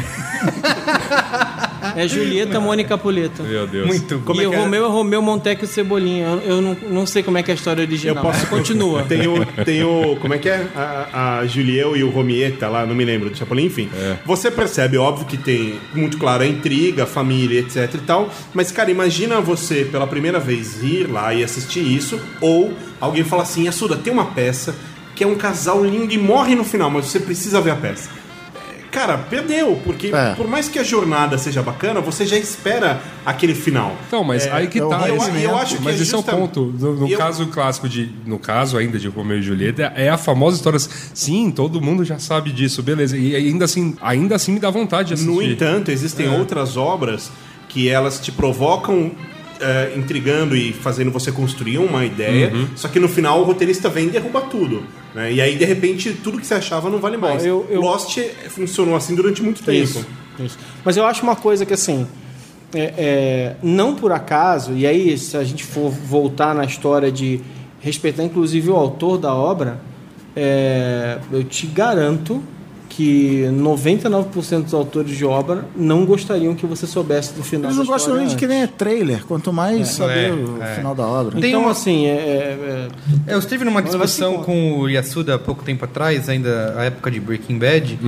é 1.97 2.07
Julieta, 2.07 2.61
Mônica 2.61 2.97
Puleto. 2.97 3.43
Meu 3.43 3.67
Deus. 3.67 3.87
Muito 3.87 4.19
Como 4.25 4.41
e 4.41 4.45
é 4.45 4.49
o 4.49 4.53
é? 4.53 4.57
Romeu 4.57 4.85
é 4.85 4.89
Romeu, 4.89 5.23
Montecchio 5.23 5.65
e 5.65 5.69
Cebolinha. 5.69 6.27
Eu, 6.27 6.41
eu 6.57 6.63
não, 6.63 6.77
não 6.89 7.07
sei 7.07 7.23
como 7.23 7.39
é 7.39 7.43
que 7.43 7.51
é 7.51 7.53
a 7.53 7.55
história 7.55 7.83
Eu 7.83 7.87
original. 7.87 8.23
posso. 8.23 8.41
mas 8.41 8.49
Continua. 8.49 9.03
Tem 9.11 9.27
o, 9.27 9.45
tem 9.65 9.83
o. 9.83 10.17
Como 10.17 10.35
é 10.35 10.39
que 10.39 10.49
é? 10.49 10.67
A, 10.75 11.39
a 11.39 11.47
Julieu 11.47 11.97
e 11.97 12.05
o 12.05 12.11
Romieta 12.11 12.69
lá, 12.69 12.87
não 12.87 12.95
me 12.95 13.05
lembro 13.05 13.31
do 13.31 13.37
Chapolin, 13.37 13.65
enfim. 13.67 13.89
Você 14.25 14.51
percebe, 14.51 14.97
óbvio 14.99 15.27
que 15.27 15.37
tem 15.37 15.79
muito 15.95 16.19
claro 16.19 16.43
a 16.43 16.47
intriga, 16.47 17.05
a 17.05 17.07
família, 17.07 17.61
etc 17.61 17.95
e 17.95 17.99
tal. 17.99 18.31
Mas, 18.55 18.71
cara, 18.71 18.91
imagina 18.91 19.41
você 19.41 19.85
pela 19.85 20.07
primeira 20.07 20.39
vez 20.39 20.83
ir 20.83 21.09
lá 21.11 21.35
e 21.35 21.43
assistir 21.43 21.81
isso, 21.81 22.21
ou 22.41 22.73
alguém 23.01 23.25
fala 23.25 23.43
assim: 23.43 23.67
Assuda, 23.69 23.97
tem 23.97 24.13
uma 24.13 24.27
peça 24.27 24.75
que 25.21 25.25
é 25.25 25.27
um 25.27 25.35
casal 25.35 25.85
lindo 25.85 26.15
e 26.15 26.17
morre 26.17 26.55
no 26.55 26.65
final, 26.65 26.89
mas 26.91 27.05
você 27.05 27.21
precisa 27.21 27.61
ver 27.61 27.73
a 27.73 27.77
peça. 27.77 28.09
Cara, 28.91 29.19
perdeu, 29.19 29.79
porque 29.85 30.07
É. 30.07 30.33
por 30.35 30.49
mais 30.49 30.67
que 30.67 30.79
a 30.79 30.83
jornada 30.83 31.37
seja 31.37 31.61
bacana, 31.63 32.01
você 32.01 32.25
já 32.25 32.39
espera 32.39 33.03
aquele 33.27 33.55
final. 33.55 33.95
Então, 34.09 34.25
mas 34.25 34.47
aí 34.47 34.67
que 34.67 34.79
é 34.81 34.87
tá. 34.87 35.07
eu- 35.11 35.17
esse- 35.17 35.43
eu 35.43 35.59
acho 35.59 35.77
que 35.77 35.83
mas 35.83 36.01
é 36.01 36.03
esse 36.03 36.15
é 36.15 36.17
o 36.17 36.21
justa- 36.23 36.33
ponto. 36.35 36.75
No, 36.79 36.95
no 37.01 37.07
eu- 37.07 37.19
caso 37.19 37.47
clássico 37.49 37.87
de. 37.87 38.11
No 38.25 38.39
caso 38.39 38.79
ainda 38.79 38.99
de 38.99 39.09
Romeu 39.09 39.39
e 39.39 39.43
Julieta, 39.43 39.93
é 39.95 40.09
a 40.09 40.17
famosa 40.17 40.57
história. 40.57 40.79
Sim, 40.79 41.51
todo 41.51 41.83
mundo 41.83 42.03
já 42.03 42.19
sabe 42.19 42.51
disso, 42.51 42.83
beleza. 42.83 43.15
E 43.19 43.37
ainda 43.37 43.67
assim, 43.67 43.95
ainda 44.01 44.37
assim 44.37 44.53
me 44.53 44.59
dá 44.59 44.71
vontade 44.71 45.09
de 45.09 45.15
assistir. 45.15 45.31
No 45.31 45.43
entanto, 45.43 45.91
existem 45.91 46.31
outras 46.31 46.79
obras 46.79 47.31
que 47.69 47.91
elas 47.91 48.19
te 48.19 48.33
provocam 48.33 49.13
eh, 49.61 49.93
intrigando 49.97 50.57
e 50.57 50.73
fazendo 50.73 51.11
você 51.11 51.31
construir 51.31 51.79
uma 51.79 52.05
ideia, 52.05 52.53
só 52.77 52.89
que 52.89 52.99
no 52.99 53.09
final 53.09 53.41
o 53.41 53.45
roteirista 53.45 53.89
vem 53.89 54.07
e 54.07 54.11
derruba 54.11 54.41
tudo. 54.43 54.83
né? 55.15 55.33
E 55.33 55.41
aí, 55.41 55.57
de 55.57 55.65
repente, 55.65 56.13
tudo 56.13 56.39
que 56.39 56.47
você 56.47 56.55
achava 56.55 56.89
não 56.89 56.99
vale 56.99 57.17
mais. 57.17 57.45
eu- 57.45 57.67
eu- 57.69 57.81
Lost 57.81 58.17
funcionou 58.49 58.95
assim 58.97 59.15
durante 59.15 59.43
muito 59.43 59.63
tempo. 59.63 59.83
Isso, 59.83 60.07
isso. 60.39 60.59
Mas 60.85 60.97
eu 60.97 61.05
acho 61.05 61.23
uma 61.25 61.35
coisa 61.37 61.67
que 61.67 61.75
assim, 61.75 62.07
é, 62.73 62.95
é, 62.97 63.57
não 63.63 63.95
por 63.97 64.13
acaso, 64.13 64.73
e 64.77 64.87
aí 64.87 65.19
se 65.19 65.37
a 65.37 65.43
gente 65.45 65.65
for 65.65 65.91
voltar 65.91 66.55
na 66.55 66.65
história 66.65 67.11
de 67.11 67.41
respeitar 67.81 68.23
inclusive 68.23 68.71
o 68.71 68.77
autor 68.77 69.19
da 69.19 69.35
obra, 69.35 69.81
é, 70.37 71.19
eu 71.33 71.43
te 71.45 71.67
garanto 71.67 72.43
que 72.91 73.45
99% 73.53 74.65
dos 74.65 74.75
autores 74.75 75.17
de 75.17 75.25
obra 75.25 75.65
não 75.77 76.05
gostariam 76.05 76.55
que 76.57 76.67
você 76.67 76.87
soubesse 76.89 77.33
do 77.35 77.43
final 77.45 77.71
Eles 77.71 77.77
não 77.79 77.87
gostam 77.87 78.17
nem 78.17 78.27
de 78.27 78.35
que 78.35 78.47
nem 78.49 78.63
é 78.63 78.67
trailer, 78.67 79.25
quanto 79.25 79.53
mais 79.53 79.89
saber 79.91 80.31
É, 80.31 80.33
o 80.33 80.61
é. 80.63 80.75
final 80.75 80.95
da 80.95 81.07
obra. 81.07 81.39
Então, 81.39 81.63
uma- 81.63 81.71
assim, 81.71 82.07
é, 82.07 82.11
é, 82.11 82.89
é, 83.29 83.35
Eu 83.35 83.39
estive 83.39 83.65
numa 83.65 83.81
discussão 83.81 84.43
com 84.43 84.81
o 84.81 84.89
Yasuda 84.89 85.37
há 85.37 85.39
pouco 85.39 85.63
tempo 85.63 85.85
atrás, 85.85 86.29
ainda 86.29 86.75
a 86.77 86.85
época 86.85 87.11
de 87.13 87.21
Breaking 87.21 87.59
Bad, 87.59 87.99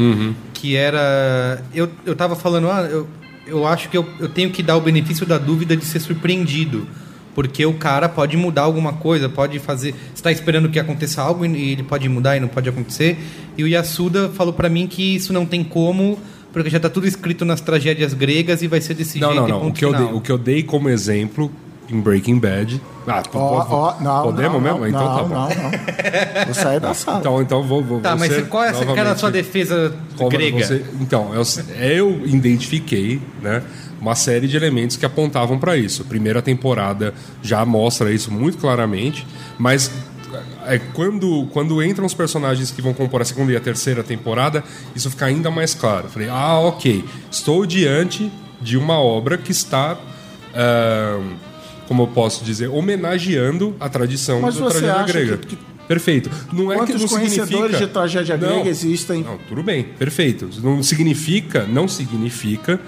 que 0.53 0.75
era. 0.77 1.63
Eu, 1.73 1.89
eu 2.05 2.17
tava 2.17 2.35
falando, 2.35 2.69
ah, 2.69 2.83
eu, 2.91 3.07
eu 3.47 3.65
acho 3.67 3.89
que 3.89 3.97
eu, 3.97 4.05
eu 4.19 4.29
tenho 4.29 4.51
que 4.51 4.63
dar 4.65 4.77
o 4.77 4.81
benefício 4.81 5.25
da 5.25 5.39
dúvida 5.39 5.77
de 5.77 5.85
ser 5.85 6.01
surpreendido. 6.01 6.87
Porque 7.35 7.65
o 7.65 7.75
cara 7.75 8.09
pode 8.09 8.37
mudar 8.37 8.63
alguma 8.63 8.93
coisa, 8.93 9.29
pode 9.29 9.59
fazer. 9.59 9.93
Você 9.93 9.99
está 10.15 10.31
esperando 10.33 10.69
que 10.69 10.79
aconteça 10.79 11.23
algo 11.23 11.47
e 11.47 11.73
ele 11.73 11.83
pode 11.83 12.09
mudar 12.09 12.37
e 12.37 12.41
não 12.41 12.49
pode 12.49 12.69
acontecer. 12.69 13.17
E 13.57 13.65
o 13.65 13.69
Yasuda 13.69 14.29
falou 14.31 14.53
pra 14.53 14.69
mim 14.69 14.87
que 14.87 15.15
isso 15.15 15.33
não 15.33 15.47
tem 15.47 15.65
como, 15.65 16.19
porque 16.53 16.69
já 16.69 16.79
tá 16.79 16.91
tudo 16.91 17.07
escrito 17.07 17.45
nas 17.45 17.61
tragédias 17.61 18.13
gregas 18.13 18.63
e 18.63 18.67
vai 18.67 18.81
ser 18.83 18.93
desse 18.95 19.19
Não, 19.19 19.29
jeito. 19.33 19.41
não, 19.43 19.49
não. 19.49 19.61
ponto 19.61 19.71
O 19.71 19.79
que, 19.79 19.85
eu 19.85 19.91
final. 19.93 20.07
dei, 20.09 20.17
o 20.17 20.21
que 20.21 20.31
eu 20.33 20.39
dei 20.39 20.63
como 20.63 20.89
exemplo 20.91 21.51
em 21.91 22.01
Breaking 22.01 22.39
Bad. 22.39 22.81
Ah, 23.07 23.23
po- 23.23 23.39
ó, 23.39 24.01
não, 24.01 24.23
podemos 24.23 24.53
não, 24.55 24.61
mesmo? 24.61 24.79
não, 24.79 24.87
então 24.89 25.05
não, 25.05 25.17
tá 25.17 25.23
bom. 25.25 25.35
não, 25.35 25.49
não. 25.49 26.45
Vou 26.47 26.55
sair 26.55 26.81
da 26.81 26.95
sala. 26.95 27.19
Então, 27.19 27.43
então 27.43 27.63
vou, 27.63 27.83
vou 27.83 28.01
Tá, 28.01 28.17
mas 28.17 28.33
qual 28.47 28.63
é 28.65 28.69
essa 28.69 28.79
cara 28.81 28.91
a 28.93 28.95
novamente- 28.95 29.21
sua 29.21 29.31
defesa 29.31 29.95
grega? 30.31 30.59
você- 30.65 30.85
então, 31.01 31.35
eu, 31.35 31.43
eu 31.81 32.27
identifiquei 32.27 33.21
né, 33.43 33.63
uma 34.01 34.15
série 34.15 34.47
de 34.47 34.57
elementos 34.57 34.97
que 34.97 35.05
apontavam 35.05 35.59
para 35.59 35.77
isso. 35.77 36.03
A 36.03 36.05
primeira 36.05 36.41
temporada 36.41 37.13
já 37.43 37.65
mostra 37.65 38.13
isso 38.13 38.31
muito 38.33 38.57
claramente, 38.59 39.27
mas 39.59 39.91
é, 40.65 40.79
quando, 40.95 41.47
quando 41.53 41.83
entram 41.83 42.07
os 42.07 42.15
personagens 42.15 42.71
que 42.71 42.81
vão 42.81 42.95
compor 42.95 43.21
a 43.21 43.25
segunda 43.25 43.51
e 43.53 43.57
a 43.57 43.61
terceira 43.61 44.05
temporada, 44.05 44.63
isso 44.95 45.11
fica 45.11 45.27
ainda 45.27 45.51
mais 45.51 45.75
claro. 45.75 46.07
Eu 46.07 46.11
Falei, 46.11 46.29
ah, 46.31 46.59
ok, 46.61 47.05
estou 47.31 47.67
diante 47.67 48.31
de 48.61 48.77
uma 48.79 48.95
obra 49.01 49.37
que 49.37 49.51
está. 49.51 49.99
ah, 50.55 51.19
como 51.93 52.05
eu 52.05 52.07
posso 52.07 52.43
dizer, 52.43 52.69
homenageando 52.69 53.77
a 53.79 53.87
tradição 53.87 54.41
Mas 54.41 54.55
da 54.57 54.63
tragédia 54.71 54.95
acha 54.95 55.13
grega. 55.13 55.37
que- 55.37 55.57
que- 55.57 55.73
Perfeito. 55.87 56.31
Não 56.53 56.73
é 56.73 56.77
que 56.77 56.81
Quantos 56.87 57.03
não 57.03 57.09
conhecedores 57.09 57.51
significa... 57.51 57.87
de 57.87 57.93
tragédia 57.93 58.37
Não. 58.39 58.49
grega 58.49 58.69
existem? 58.71 59.23
Não, 59.23 59.37
tudo 59.37 59.63
bem, 59.63 59.83
perfeito. 59.85 60.49
Não 60.63 60.83
significa, 60.83 61.67
não 61.67 61.87
significa 61.87 62.81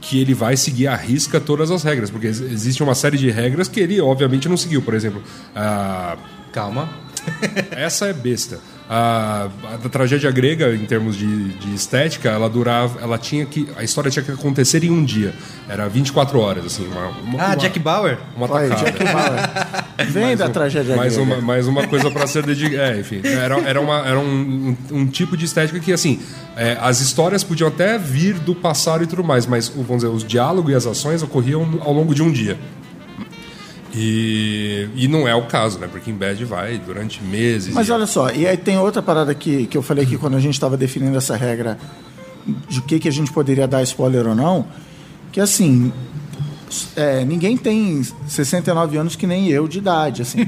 que 0.00 0.20
ele 0.20 0.32
vai 0.32 0.56
seguir 0.56 0.86
à 0.86 0.94
risca 0.94 1.40
todas 1.40 1.72
as 1.72 1.82
regras, 1.82 2.08
porque 2.08 2.28
ex- 2.28 2.40
existe 2.40 2.80
uma 2.82 2.94
série 2.94 3.16
de 3.18 3.30
regras 3.30 3.66
que 3.66 3.80
ele 3.80 4.00
obviamente 4.00 4.48
não 4.48 4.56
seguiu. 4.56 4.80
Por 4.80 4.94
exemplo, 4.94 5.20
a 5.56 6.16
Calma. 6.52 6.88
essa 7.72 8.06
é 8.06 8.12
besta. 8.12 8.60
A, 8.90 9.48
a 9.84 9.88
tragédia 9.88 10.30
grega, 10.30 10.74
em 10.74 10.84
termos 10.84 11.16
de, 11.16 11.48
de 11.54 11.74
estética, 11.74 12.28
ela 12.28 12.48
durava, 12.48 13.00
ela 13.00 13.16
tinha 13.16 13.46
que, 13.46 13.66
a 13.76 13.82
história 13.82 14.10
tinha 14.10 14.22
que 14.22 14.30
acontecer 14.32 14.84
em 14.84 14.90
um 14.90 15.02
dia. 15.02 15.32
Era 15.68 15.88
24 15.88 16.38
horas, 16.38 16.66
assim. 16.66 16.86
Uma, 16.88 17.08
uma, 17.08 17.42
Ah, 17.42 17.46
uma- 17.46 17.56
Jack 17.56 17.78
Bauer? 17.78 18.18
uma 18.36 18.46
tacada. 18.48 18.74
Jack 18.76 19.04
Bauer. 19.04 20.06
Vem 20.12 20.36
da 20.36 20.46
um- 20.46 20.50
tragédia 20.50 20.94
mais 20.96 21.16
grega. 21.16 21.32
uma, 21.34 21.40
mais 21.40 21.66
uma 21.66 21.86
coisa 21.86 22.10
para 22.10 22.26
ser 22.26 22.44
dedicada. 22.44 22.82
É, 22.96 23.00
enfim, 23.00 23.20
era, 23.24 23.58
era, 23.60 23.80
uma, 23.80 24.06
era 24.06 24.18
um, 24.18 24.76
um, 24.90 24.96
um 24.98 25.06
tipo 25.06 25.36
de 25.36 25.44
estética 25.46 25.78
que, 25.80 25.92
assim, 25.92 26.20
é, 26.56 26.76
as 26.80 27.00
histórias 27.00 27.42
podiam 27.42 27.68
até 27.68 27.96
vir 27.96 28.34
do 28.40 28.54
passado 28.54 29.02
e 29.04 29.06
tudo 29.06 29.24
mais, 29.24 29.46
mas, 29.46 29.68
vamos 29.68 30.02
dizer, 30.02 30.08
os 30.08 30.22
diálogos 30.24 30.70
e 30.70 30.74
as 30.74 30.86
ações 30.86 31.22
ocorriam 31.22 31.78
ao 31.82 31.92
longo 31.94 32.14
de 32.14 32.22
um 32.22 32.30
dia. 32.30 32.58
E, 33.94 34.88
e 34.94 35.08
não 35.08 35.28
é 35.28 35.34
o 35.34 35.46
caso, 35.46 35.78
né? 35.78 35.86
Breaking 35.86 36.14
Bad 36.14 36.44
vai 36.44 36.78
durante 36.78 37.22
meses. 37.22 37.74
Mas 37.74 37.88
e- 37.88 37.92
olha 37.92 38.06
só, 38.06 38.30
e 38.30 38.46
aí 38.46 38.56
tem 38.56 38.78
outra 38.78 39.02
parada 39.02 39.34
que, 39.34 39.66
que 39.66 39.76
eu 39.76 39.82
falei 39.82 40.04
aqui 40.04 40.16
quando 40.16 40.36
a 40.36 40.40
gente 40.40 40.54
estava 40.54 40.76
definindo 40.76 41.16
essa 41.16 41.36
regra 41.36 41.78
de 42.68 42.78
o 42.78 42.82
que, 42.82 42.98
que 42.98 43.08
a 43.08 43.12
gente 43.12 43.32
poderia 43.32 43.68
dar 43.68 43.82
spoiler 43.82 44.26
ou 44.26 44.34
não, 44.34 44.66
que 45.30 45.40
assim, 45.40 45.92
é, 46.96 47.24
ninguém 47.24 47.56
tem 47.56 48.02
69 48.26 48.96
anos 48.96 49.14
que 49.14 49.26
nem 49.26 49.48
eu 49.48 49.68
de 49.68 49.78
idade, 49.78 50.22
assim. 50.22 50.38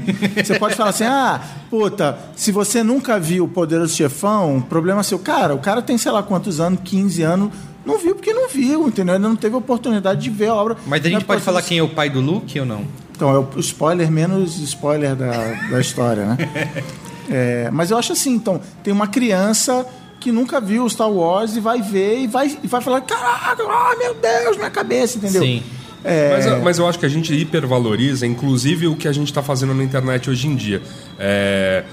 Você 0.43 0.57
pode 0.57 0.75
falar 0.75 0.89
assim, 0.89 1.05
ah, 1.05 1.39
puta, 1.69 2.17
se 2.35 2.51
você 2.51 2.83
nunca 2.83 3.19
viu 3.19 3.45
o 3.45 3.47
Poderoso 3.47 3.95
Chefão, 3.95 4.59
problema 4.61 5.03
seu. 5.03 5.19
Cara, 5.19 5.53
o 5.53 5.59
cara 5.59 5.81
tem 5.81 5.97
sei 5.97 6.11
lá 6.11 6.23
quantos 6.23 6.59
anos, 6.59 6.79
15 6.83 7.21
anos, 7.21 7.51
não 7.85 7.99
viu 7.99 8.15
porque 8.15 8.33
não 8.33 8.49
viu, 8.49 8.87
entendeu? 8.87 9.15
Ele 9.15 9.23
não 9.23 9.35
teve 9.35 9.55
oportunidade 9.55 10.21
de 10.21 10.29
ver 10.29 10.47
a 10.47 10.55
obra. 10.55 10.77
Mas 10.87 11.03
a 11.05 11.07
é 11.07 11.11
gente 11.11 11.25
pode 11.25 11.41
porque 11.41 11.45
falar 11.45 11.61
quem 11.61 11.77
é 11.77 11.83
o 11.83 11.89
pai 11.89 12.09
do 12.09 12.19
Luke 12.19 12.59
ou 12.59 12.65
não? 12.65 12.85
Então, 13.15 13.33
é 13.33 13.39
o 13.39 13.59
spoiler 13.59 14.11
menos 14.11 14.57
spoiler 14.59 15.15
da, 15.15 15.31
da 15.69 15.79
história, 15.79 16.25
né? 16.25 16.37
É, 17.27 17.71
mas 17.71 17.89
eu 17.89 17.97
acho 17.97 18.13
assim, 18.13 18.35
então, 18.35 18.61
tem 18.83 18.93
uma 18.93 19.07
criança 19.07 19.83
que 20.19 20.31
nunca 20.31 20.61
viu 20.61 20.87
Star 20.87 21.09
Wars 21.09 21.55
e 21.55 21.59
vai 21.59 21.81
ver 21.81 22.19
e 22.19 22.27
vai, 22.27 22.55
e 22.63 22.67
vai 22.67 22.81
falar, 22.81 23.01
caraca, 23.01 23.63
ah, 23.63 23.95
meu 23.97 24.13
Deus, 24.13 24.57
minha 24.57 24.69
cabeça, 24.69 25.17
entendeu? 25.17 25.41
Sim. 25.41 25.63
É, 26.03 26.29
Mas, 26.51 26.63
mas 26.63 26.77
eu 26.77 26.87
acho 26.87 26.99
que 26.99 27.05
a 27.07 27.09
gente 27.09 27.33
hipervaloriza, 27.33 28.27
inclusive, 28.27 28.85
o 28.85 28.95
que 28.95 29.07
a 29.07 29.11
gente 29.11 29.29
está 29.29 29.41
fazendo 29.41 29.73
na 29.73 29.83
internet 29.83 30.29
hoje 30.29 30.47
em 30.47 30.55
dia. 30.55 30.83
É, 31.17 31.83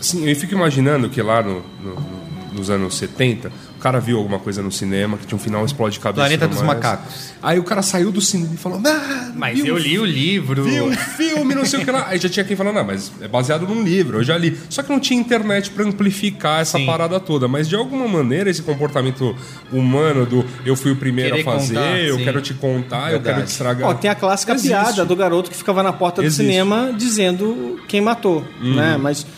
sim, 0.00 0.26
eu 0.26 0.34
fico 0.34 0.54
imaginando 0.54 1.10
que 1.10 1.20
lá 1.20 1.42
no- 1.42 1.62
no 1.84 2.20
nos 2.54 2.68
anos 2.70 2.96
70, 2.96 3.52
o 3.80 3.82
cara 3.82 3.98
viu 3.98 4.18
alguma 4.18 4.38
coisa 4.38 4.60
no 4.62 4.70
cinema 4.70 5.16
que 5.16 5.26
tinha 5.26 5.36
um 5.36 5.40
final 5.40 5.64
explode 5.64 5.98
cabeça. 5.98 6.20
Planeta 6.20 6.46
dos 6.46 6.58
mais. 6.60 6.68
Macacos. 6.74 7.32
Aí 7.42 7.58
o 7.58 7.62
cara 7.64 7.80
saiu 7.80 8.12
do 8.12 8.20
cinema 8.20 8.52
e 8.52 8.56
falou: 8.58 8.78
ah, 8.86 9.30
Mas 9.34 9.58
eu 9.64 9.78
li 9.78 9.98
o 9.98 10.04
livro. 10.04 10.64
Vi 10.64 10.82
um 10.82 10.92
filme, 10.92 11.54
não 11.54 11.64
sei 11.64 11.80
o 11.80 11.84
que 11.86 11.90
lá. 11.90 12.06
Aí 12.08 12.18
já 12.18 12.28
tinha 12.28 12.44
quem 12.44 12.54
falando, 12.54 12.74
não, 12.74 12.84
mas 12.84 13.10
é 13.22 13.26
baseado 13.26 13.66
num 13.66 13.82
livro, 13.82 14.18
eu 14.18 14.22
já 14.22 14.36
li. 14.36 14.58
Só 14.68 14.82
que 14.82 14.90
não 14.90 15.00
tinha 15.00 15.18
internet 15.18 15.70
pra 15.70 15.82
amplificar 15.84 16.60
essa 16.60 16.76
Sim. 16.76 16.84
parada 16.84 17.18
toda. 17.18 17.48
Mas 17.48 17.66
de 17.70 17.74
alguma 17.74 18.06
maneira, 18.06 18.50
esse 18.50 18.60
comportamento 18.62 19.34
humano 19.72 20.26
do 20.26 20.44
eu 20.66 20.76
fui 20.76 20.92
o 20.92 20.96
primeiro 20.96 21.36
Querer 21.36 21.48
a 21.48 21.52
fazer, 21.52 21.74
contar, 21.74 21.98
eu 22.00 22.16
sim. 22.18 22.24
quero 22.24 22.40
te 22.42 22.52
contar, 22.54 23.04
eu 23.06 23.12
Verdade. 23.12 23.34
quero 23.36 23.46
te 23.46 23.50
estragar. 23.50 23.88
Ó, 23.88 23.94
tem 23.94 24.10
a 24.10 24.14
clássica 24.14 24.52
Existe. 24.52 24.68
piada 24.68 25.04
do 25.06 25.16
garoto 25.16 25.50
que 25.50 25.56
ficava 25.56 25.82
na 25.82 25.92
porta 25.92 26.20
do 26.20 26.26
Existe. 26.26 26.42
cinema 26.46 26.92
dizendo 26.96 27.80
quem 27.88 28.00
matou, 28.02 28.44
Uhum. 28.60 28.74
né? 28.74 28.98
Mas, 29.00 29.24
ma- 29.24 29.30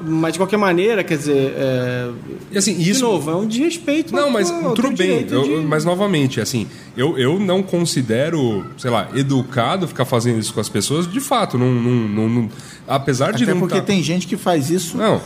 mas 0.00 0.32
de 0.32 0.38
qualquer 0.38 0.56
maneira, 0.56 1.04
quer 1.04 1.16
dizer, 1.16 1.52
é, 1.56 2.10
E 2.50 2.58
assim, 2.58 2.74
de 2.76 2.90
isso. 2.90 3.02
novo, 3.04 3.30
é 3.30 3.36
um 3.36 3.46
desrespeito. 3.46 4.14
Não, 4.14 4.30
mas 4.30 4.50
ao 4.50 4.74
tudo 4.74 4.90
bem. 4.96 5.26
Eu- 5.30 5.42
de- 5.60 5.66
Mas 5.66 5.84
novamente, 5.84 6.40
assim, 6.40 6.66
eu, 6.96 7.16
eu 7.18 7.38
não 7.38 7.62
considero, 7.62 8.64
sei 8.76 8.90
lá, 8.90 9.08
educado 9.14 9.86
ficar 9.86 10.04
fazendo 10.04 10.38
isso 10.40 10.52
com 10.52 10.60
as 10.60 10.68
pessoas. 10.68 11.10
De 11.10 11.20
fato, 11.20 11.56
não, 11.58 11.70
não, 11.72 12.08
não- 12.08 12.28
não- 12.28 12.48
apesar 12.88 13.32
de 13.32 13.44
Até 13.44 13.52
não 13.52 13.60
porque 13.60 13.76
tá- 13.76 13.82
tem 13.82 14.02
gente 14.02 14.26
que 14.26 14.36
faz 14.36 14.70
isso 14.70 14.96
Não, 14.96 15.20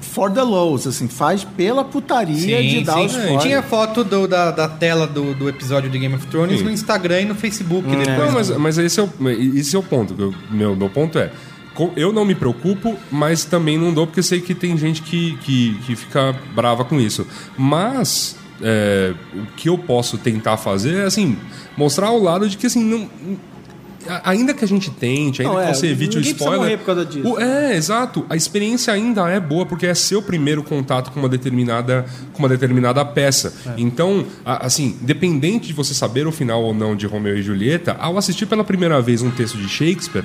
for 0.00 0.30
the 0.30 0.42
lows, 0.42 0.86
assim, 0.86 1.08
faz 1.08 1.42
pela 1.42 1.82
putaria 1.84 2.62
de 2.62 2.84
dar 2.84 3.00
os 3.00 3.12
sim. 3.12 3.20
fora. 3.28 3.38
Tinha 3.38 3.62
foto 3.62 4.04
do- 4.04 4.28
da, 4.28 4.50
da 4.50 4.68
tela 4.68 5.06
do, 5.06 5.32
do 5.34 5.48
episódio 5.48 5.88
de 5.90 5.98
Game 5.98 6.14
of 6.14 6.26
Thrones 6.26 6.58
Sim. 6.58 6.64
no 6.66 6.70
Instagram 6.70 7.22
e 7.22 7.24
no 7.24 7.34
Facebook 7.34 7.88
depois. 7.88 8.18
Não, 8.18 8.32
mas, 8.32 8.50
mas 8.50 8.78
esse, 8.78 9.00
é 9.00 9.02
o, 9.02 9.10
esse 9.56 9.74
é 9.74 9.78
o 9.78 9.82
ponto. 9.82 10.14
eu- 10.18 10.34
Meu, 10.50 10.76
meu 10.76 10.90
ponto 10.90 11.18
é. 11.18 11.30
Eu 11.96 12.12
não 12.12 12.24
me 12.24 12.34
preocupo, 12.34 12.96
mas 13.10 13.44
também 13.44 13.78
não 13.78 13.92
dou, 13.94 14.06
porque 14.06 14.22
sei 14.22 14.40
que 14.40 14.54
tem 14.54 14.76
gente 14.76 15.02
que, 15.02 15.36
que, 15.38 15.74
que 15.86 15.96
fica 15.96 16.34
brava 16.54 16.84
com 16.84 17.00
isso. 17.00 17.26
Mas 17.56 18.36
é, 18.62 19.14
o 19.34 19.46
que 19.56 19.68
eu 19.68 19.78
posso 19.78 20.18
tentar 20.18 20.56
fazer 20.56 20.96
é 20.96 21.02
assim, 21.04 21.36
mostrar 21.76 22.08
ao 22.08 22.18
lado 22.22 22.48
de 22.48 22.56
que 22.56 22.66
assim, 22.66 22.84
não. 22.84 23.08
Ainda 24.24 24.52
que 24.52 24.64
a 24.64 24.68
gente 24.68 24.90
tente, 24.90 25.42
ainda 25.42 25.54
Não, 25.54 25.62
que 25.62 25.70
é, 25.70 25.74
você 25.74 25.86
evite 25.86 26.18
o 26.18 26.20
spoiler. 26.20 26.58
morrer 26.58 26.76
por 26.76 26.86
causa 26.86 27.04
disso. 27.04 27.34
o- 27.34 27.40
é, 27.40 27.76
exato. 27.76 28.26
A 28.28 28.34
experiência 28.34 28.92
ainda 28.92 29.28
é 29.30 29.38
boa, 29.38 29.64
porque 29.64 29.86
é 29.86 29.94
seu 29.94 30.20
primeiro 30.20 30.60
contato 30.64 31.12
com 31.12 31.20
uma 31.20 31.28
determinada, 31.28 32.04
com 32.32 32.40
uma 32.40 32.48
determinada 32.48 33.04
peça. 33.04 33.54
É. 33.64 33.74
Então, 33.78 34.26
a- 34.44 34.66
assim, 34.66 34.96
independente 35.00 35.68
de 35.68 35.72
você 35.72 35.94
saber 35.94 36.26
o 36.26 36.32
final 36.32 36.64
ou 36.64 36.74
não 36.74 36.96
de 36.96 37.06
Romeu 37.06 37.38
e 37.38 37.42
Julieta, 37.42 37.96
ao 38.00 38.18
assistir 38.18 38.44
pela 38.46 38.64
primeira 38.64 39.00
vez 39.00 39.22
um 39.22 39.30
texto 39.30 39.56
de 39.56 39.68
Shakespeare, 39.68 40.24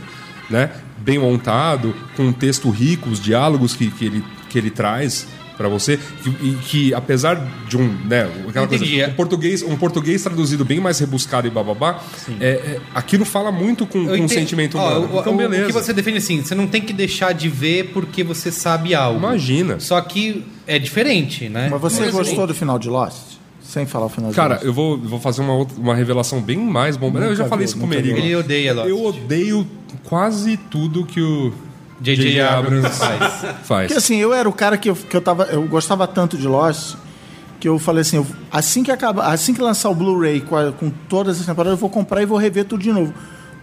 né, 0.49 0.69
bem 0.99 1.17
montado, 1.19 1.93
com 2.15 2.23
um 2.23 2.33
texto 2.33 2.69
rico, 2.69 3.10
os 3.10 3.19
diálogos 3.21 3.75
que, 3.75 3.89
que, 3.91 4.05
ele, 4.05 4.23
que 4.49 4.57
ele 4.57 4.69
traz 4.69 5.27
para 5.57 5.67
você, 5.67 5.97
que, 6.21 6.29
e 6.29 6.57
que 6.62 6.93
apesar 6.93 7.36
de 7.67 7.75
um, 7.77 7.88
né, 8.05 8.29
aquela 8.47 8.67
coisa, 8.67 8.83
Entendi, 8.86 9.01
é. 9.01 9.07
um 9.07 9.13
português, 9.13 9.63
um 9.63 9.75
português 9.75 10.21
traduzido 10.21 10.63
bem 10.63 10.79
mais 10.79 10.99
rebuscado 10.99 11.47
e 11.47 11.49
bababá, 11.49 11.99
é, 12.39 12.47
é, 12.47 12.79
aquilo 12.93 13.25
fala 13.25 13.51
muito 13.51 13.88
com, 13.88 14.05
com 14.05 14.12
o 14.12 14.15
entendo- 14.15 14.29
sentimento 14.29 14.77
Ó, 14.77 14.81
humano. 14.99 15.15
o- 15.15 15.19
então, 15.19 15.33
o- 15.33 15.38
beleza. 15.38 15.63
O 15.63 15.67
que 15.67 15.73
você 15.73 15.93
define 15.93 16.17
assim, 16.19 16.43
você 16.43 16.53
não 16.53 16.67
tem 16.67 16.79
que 16.81 16.93
deixar 16.93 17.33
de 17.33 17.49
ver 17.49 17.86
porque 17.91 18.23
você 18.23 18.51
sabe 18.51 18.93
algo. 18.93 19.17
Imagina. 19.17 19.79
Só 19.79 19.99
que 19.99 20.45
é 20.67 20.77
diferente, 20.77 21.49
né? 21.49 21.69
Mas 21.71 21.81
você 21.81 21.95
Por 21.97 22.03
exemplo, 22.03 22.19
gostou 22.23 22.45
do 22.47 22.53
final 22.53 22.77
de 22.77 22.88
Lost? 22.89 23.15
Sem 23.67 23.86
falar 23.86 24.06
o 24.06 24.10
final 24.10 24.30
de 24.30 24.36
Cara, 24.36 24.53
Lost. 24.56 24.65
eu 24.65 24.73
vou, 24.73 24.97
vou 24.97 25.19
fazer 25.19 25.41
uma, 25.41 25.53
outra- 25.53 25.77
uma 25.77 25.93
revelação 25.93 26.41
bem 26.41 26.58
mais 26.58 26.95
bomba. 26.95 27.19
eu 27.19 27.36
já 27.36 27.45
falei 27.45 27.65
vi, 27.65 27.71
isso 27.71 27.77
com 27.80 27.86
o. 27.86 27.89
Merigo. 27.89 28.17
Ele 28.17 28.36
odeia 28.36 28.73
Lost. 28.73 28.88
Eu 28.89 29.03
odeio 29.03 29.67
quase 30.06 30.56
tudo 30.56 31.06
que 31.06 31.19
o 31.21 31.51
J.J. 32.01 32.39
Abrams 32.41 32.97
faz. 32.97 33.34
faz. 33.63 33.88
Porque 33.88 33.93
assim, 33.97 34.15
eu 34.17 34.34
era 34.34 34.47
o 34.47 34.53
cara 34.53 34.77
que 34.77 34.89
eu, 34.89 34.95
que 34.95 35.15
eu 35.17 35.21
tava. 35.21 35.43
Eu 35.45 35.63
gostava 35.67 36.08
tanto 36.08 36.38
de 36.38 36.47
Lost 36.47 36.95
que 37.60 37.67
eu 37.67 37.77
falei 37.80 38.01
assim, 38.01 38.17
eu- 38.17 38.27
assim 38.51 38.84
que 38.84 38.91
acabar, 38.91 39.34
assim 39.34 39.53
que 39.53 39.62
lançar 39.62 39.89
o 39.89 39.95
Blu-ray 39.95 40.39
com, 40.41 40.56
a- 40.56 40.71
com 40.71 40.89
todas 41.10 41.39
as 41.39 41.45
temporadas, 41.45 41.71
eu 41.73 41.77
vou 41.82 41.89
comprar 41.89 42.21
e 42.21 42.25
vou 42.25 42.38
rever 42.38 42.65
tudo 42.65 42.82
de 42.84 42.91
novo. 42.93 43.12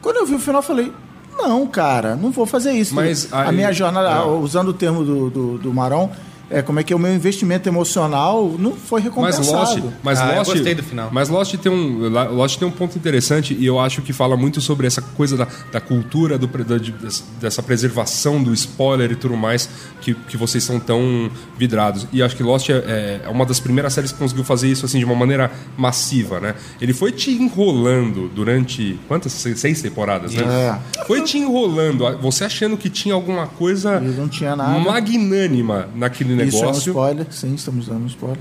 Quando 0.02 0.16
eu 0.16 0.26
vi 0.26 0.34
o 0.34 0.38
final, 0.38 0.58
eu 0.60 0.66
falei, 0.66 0.92
não, 1.38 1.66
cara, 1.66 2.14
não 2.16 2.30
vou 2.30 2.44
fazer 2.44 2.72
isso. 2.72 2.94
Mas 2.94 3.32
a 3.32 3.48
aí- 3.48 3.54
minha 3.56 3.72
jornada, 3.72 4.08
é. 4.10 4.22
usando 4.26 4.68
o 4.68 4.72
termo 4.74 5.02
do, 5.04 5.30
do, 5.30 5.58
do 5.58 5.72
Maron, 5.72 6.10
é 6.50 6.62
como 6.62 6.78
é 6.80 6.82
que 6.82 6.94
o 6.94 6.98
meu 6.98 7.14
investimento 7.14 7.68
emocional 7.68 8.54
não 8.58 8.72
foi 8.72 9.00
Mas 9.00 9.04
recompensado. 9.38 9.52
Lost, 9.52 9.78
mas 10.02 10.20
Ah, 10.20 10.30
eu 10.32 10.38
Lost, 10.38 10.52
gostei 10.52 10.74
do 10.74 10.82
final. 10.82 11.08
Mas 11.12 11.28
Lost 11.28 11.54
tem 11.56 11.70
um 11.72 12.08
Lost 12.08 12.58
tem 12.58 12.66
um 12.68 12.70
ponto 12.70 12.96
interessante 12.98 13.56
e 13.58 13.64
eu 13.66 13.78
acho 13.80 14.02
que 14.02 14.12
fala 14.12 14.36
muito 14.36 14.60
sobre 14.60 14.86
essa 14.86 15.00
coisa 15.02 15.36
da, 15.36 15.46
da 15.72 15.80
cultura 15.80 16.36
do, 16.38 16.46
da- 16.46 16.78
de- 16.78 16.94
dessa 17.40 17.62
preservação 17.62 18.42
do 18.42 18.52
spoiler 18.52 19.10
e 19.12 19.16
tudo 19.16 19.36
mais 19.36 19.68
que, 20.00 20.14
que 20.14 20.36
vocês 20.36 20.62
são 20.62 20.78
tão 20.78 21.30
vidrados. 21.58 22.06
E 22.12 22.22
acho 22.22 22.36
que 22.36 22.42
Lost 22.42 22.68
é, 22.70 23.20
é 23.24 23.28
uma 23.28 23.44
das 23.46 23.58
primeiras 23.60 23.92
séries 23.92 24.12
que 24.12 24.18
conseguiu 24.18 24.44
fazer 24.44 24.68
isso 24.68 24.84
assim 24.86 24.98
de 24.98 25.04
uma 25.04 25.14
maneira 25.14 25.50
massiva, 25.76 26.40
né? 26.40 26.54
Ele 26.80 26.92
foi 26.92 27.10
te 27.12 27.30
enrolando 27.30 28.28
durante 28.34 28.98
quantas 29.08 29.32
seis, 29.32 29.58
seis 29.60 29.80
temporadas, 29.82 30.32
né? 30.34 30.78
Foi 31.06 31.22
te 31.22 31.38
enrolando, 31.38 32.04
você 32.20 32.44
achando 32.44 32.76
que 32.76 32.88
tinha 32.90 33.14
alguma 33.14 33.46
coisa 33.46 33.98
não 34.00 34.28
tinha 34.28 34.54
nada. 34.54 34.78
magnânima 34.78 35.88
naquele 35.94 36.33
Isso 36.42 36.56
é 36.56 36.60
um 36.60 36.66
negócio. 36.66 36.90
spoiler, 36.90 37.26
sim, 37.30 37.54
estamos 37.54 37.86
dando 37.86 38.04
um 38.04 38.06
spoiler. 38.06 38.38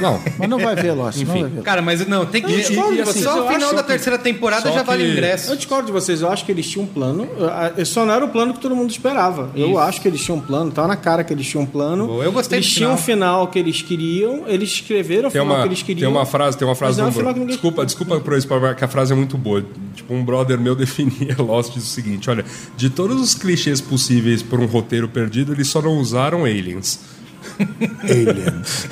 Não, 0.00 0.20
Mas 0.38 0.48
não 0.48 0.58
vai 0.58 0.74
ver, 0.74 0.92
Lost, 0.92 1.16
não 1.18 1.22
Enfim. 1.24 1.40
vai 1.42 1.50
ver. 1.50 1.62
Cara, 1.62 1.82
mas 1.82 2.06
não, 2.06 2.24
tem 2.26 2.42
que. 2.42 2.52
Eu 2.52 2.56
discordo 2.58 2.94
de 2.94 3.00
assim, 3.02 3.22
só 3.22 3.44
o 3.46 3.48
final 3.52 3.74
da 3.74 3.82
que- 3.82 3.88
terceira 3.88 4.18
temporada 4.18 4.62
só 4.68 4.72
já 4.74 4.82
vale 4.82 5.02
o 5.02 5.06
que- 5.06 5.12
ingresso. 5.12 5.50
Eu 5.52 5.56
discordo 5.56 5.86
de 5.86 5.92
vocês, 5.92 6.20
eu 6.22 6.30
acho 6.30 6.44
que 6.44 6.52
eles 6.52 6.68
tinham 6.68 6.84
um 6.84 6.88
plano. 6.88 7.28
Só 7.84 8.04
não 8.06 8.14
era 8.14 8.24
o 8.24 8.28
plano 8.28 8.54
que 8.54 8.60
todo 8.60 8.74
mundo 8.74 8.90
esperava. 8.90 9.50
Eu 9.54 9.78
acho 9.78 10.00
que 10.00 10.08
eles 10.08 10.22
tinham 10.22 10.38
um 10.38 10.40
plano, 10.40 10.70
tava 10.70 10.88
na 10.88 10.96
cara 10.96 11.22
que 11.24 11.32
eles 11.32 11.46
tinham 11.46 11.62
um 11.64 11.66
plano. 11.66 12.06
Boa, 12.06 12.24
eu 12.24 12.32
gostei 12.32 12.58
Eles 12.58 12.70
tinham 12.70 12.94
um 12.94 12.96
final. 12.96 13.48
que 13.48 13.58
eles 13.58 13.82
queriam, 13.82 14.44
eles 14.46 14.70
escreveram 14.70 15.28
o 15.28 15.32
Tem 15.32 15.40
final 15.40 15.56
uma, 15.56 15.62
que 15.62 15.68
eles 15.68 15.78
tem 15.82 15.86
queriam. 15.86 16.10
uma 16.12 16.24
frase, 16.26 16.56
tem 16.56 16.66
uma 16.66 16.74
frase 16.74 16.92
mas 16.92 16.98
não 16.98 17.04
é 17.04 17.10
do 17.10 17.14
um 17.14 17.18
final 17.18 17.32
que 17.34 17.40
ninguém- 17.40 17.54
Desculpa, 17.54 17.84
desculpa 17.86 18.20
pro 18.20 18.36
spoiler, 18.38 18.74
que 18.74 18.84
a 18.84 18.88
frase 18.88 19.12
é 19.12 19.16
muito 19.16 19.36
boa. 19.36 19.64
Tipo, 19.94 20.14
um 20.14 20.24
brother 20.24 20.58
meu 20.58 20.74
definia 20.76 21.36
Lost 21.38 21.72
diz 21.74 21.84
o 21.84 21.86
seguinte: 21.86 22.28
olha, 22.30 22.44
de 22.76 22.90
todos 22.90 23.20
os 23.20 23.34
clichês 23.34 23.80
possíveis 23.80 24.42
por 24.42 24.60
um 24.60 24.66
roteiro 24.66 25.08
perdido, 25.08 25.52
eles 25.52 25.68
só 25.68 25.80
não 25.82 25.98
usaram 25.98 26.44
aliens. 26.44 26.98
Aliens. 28.02 28.88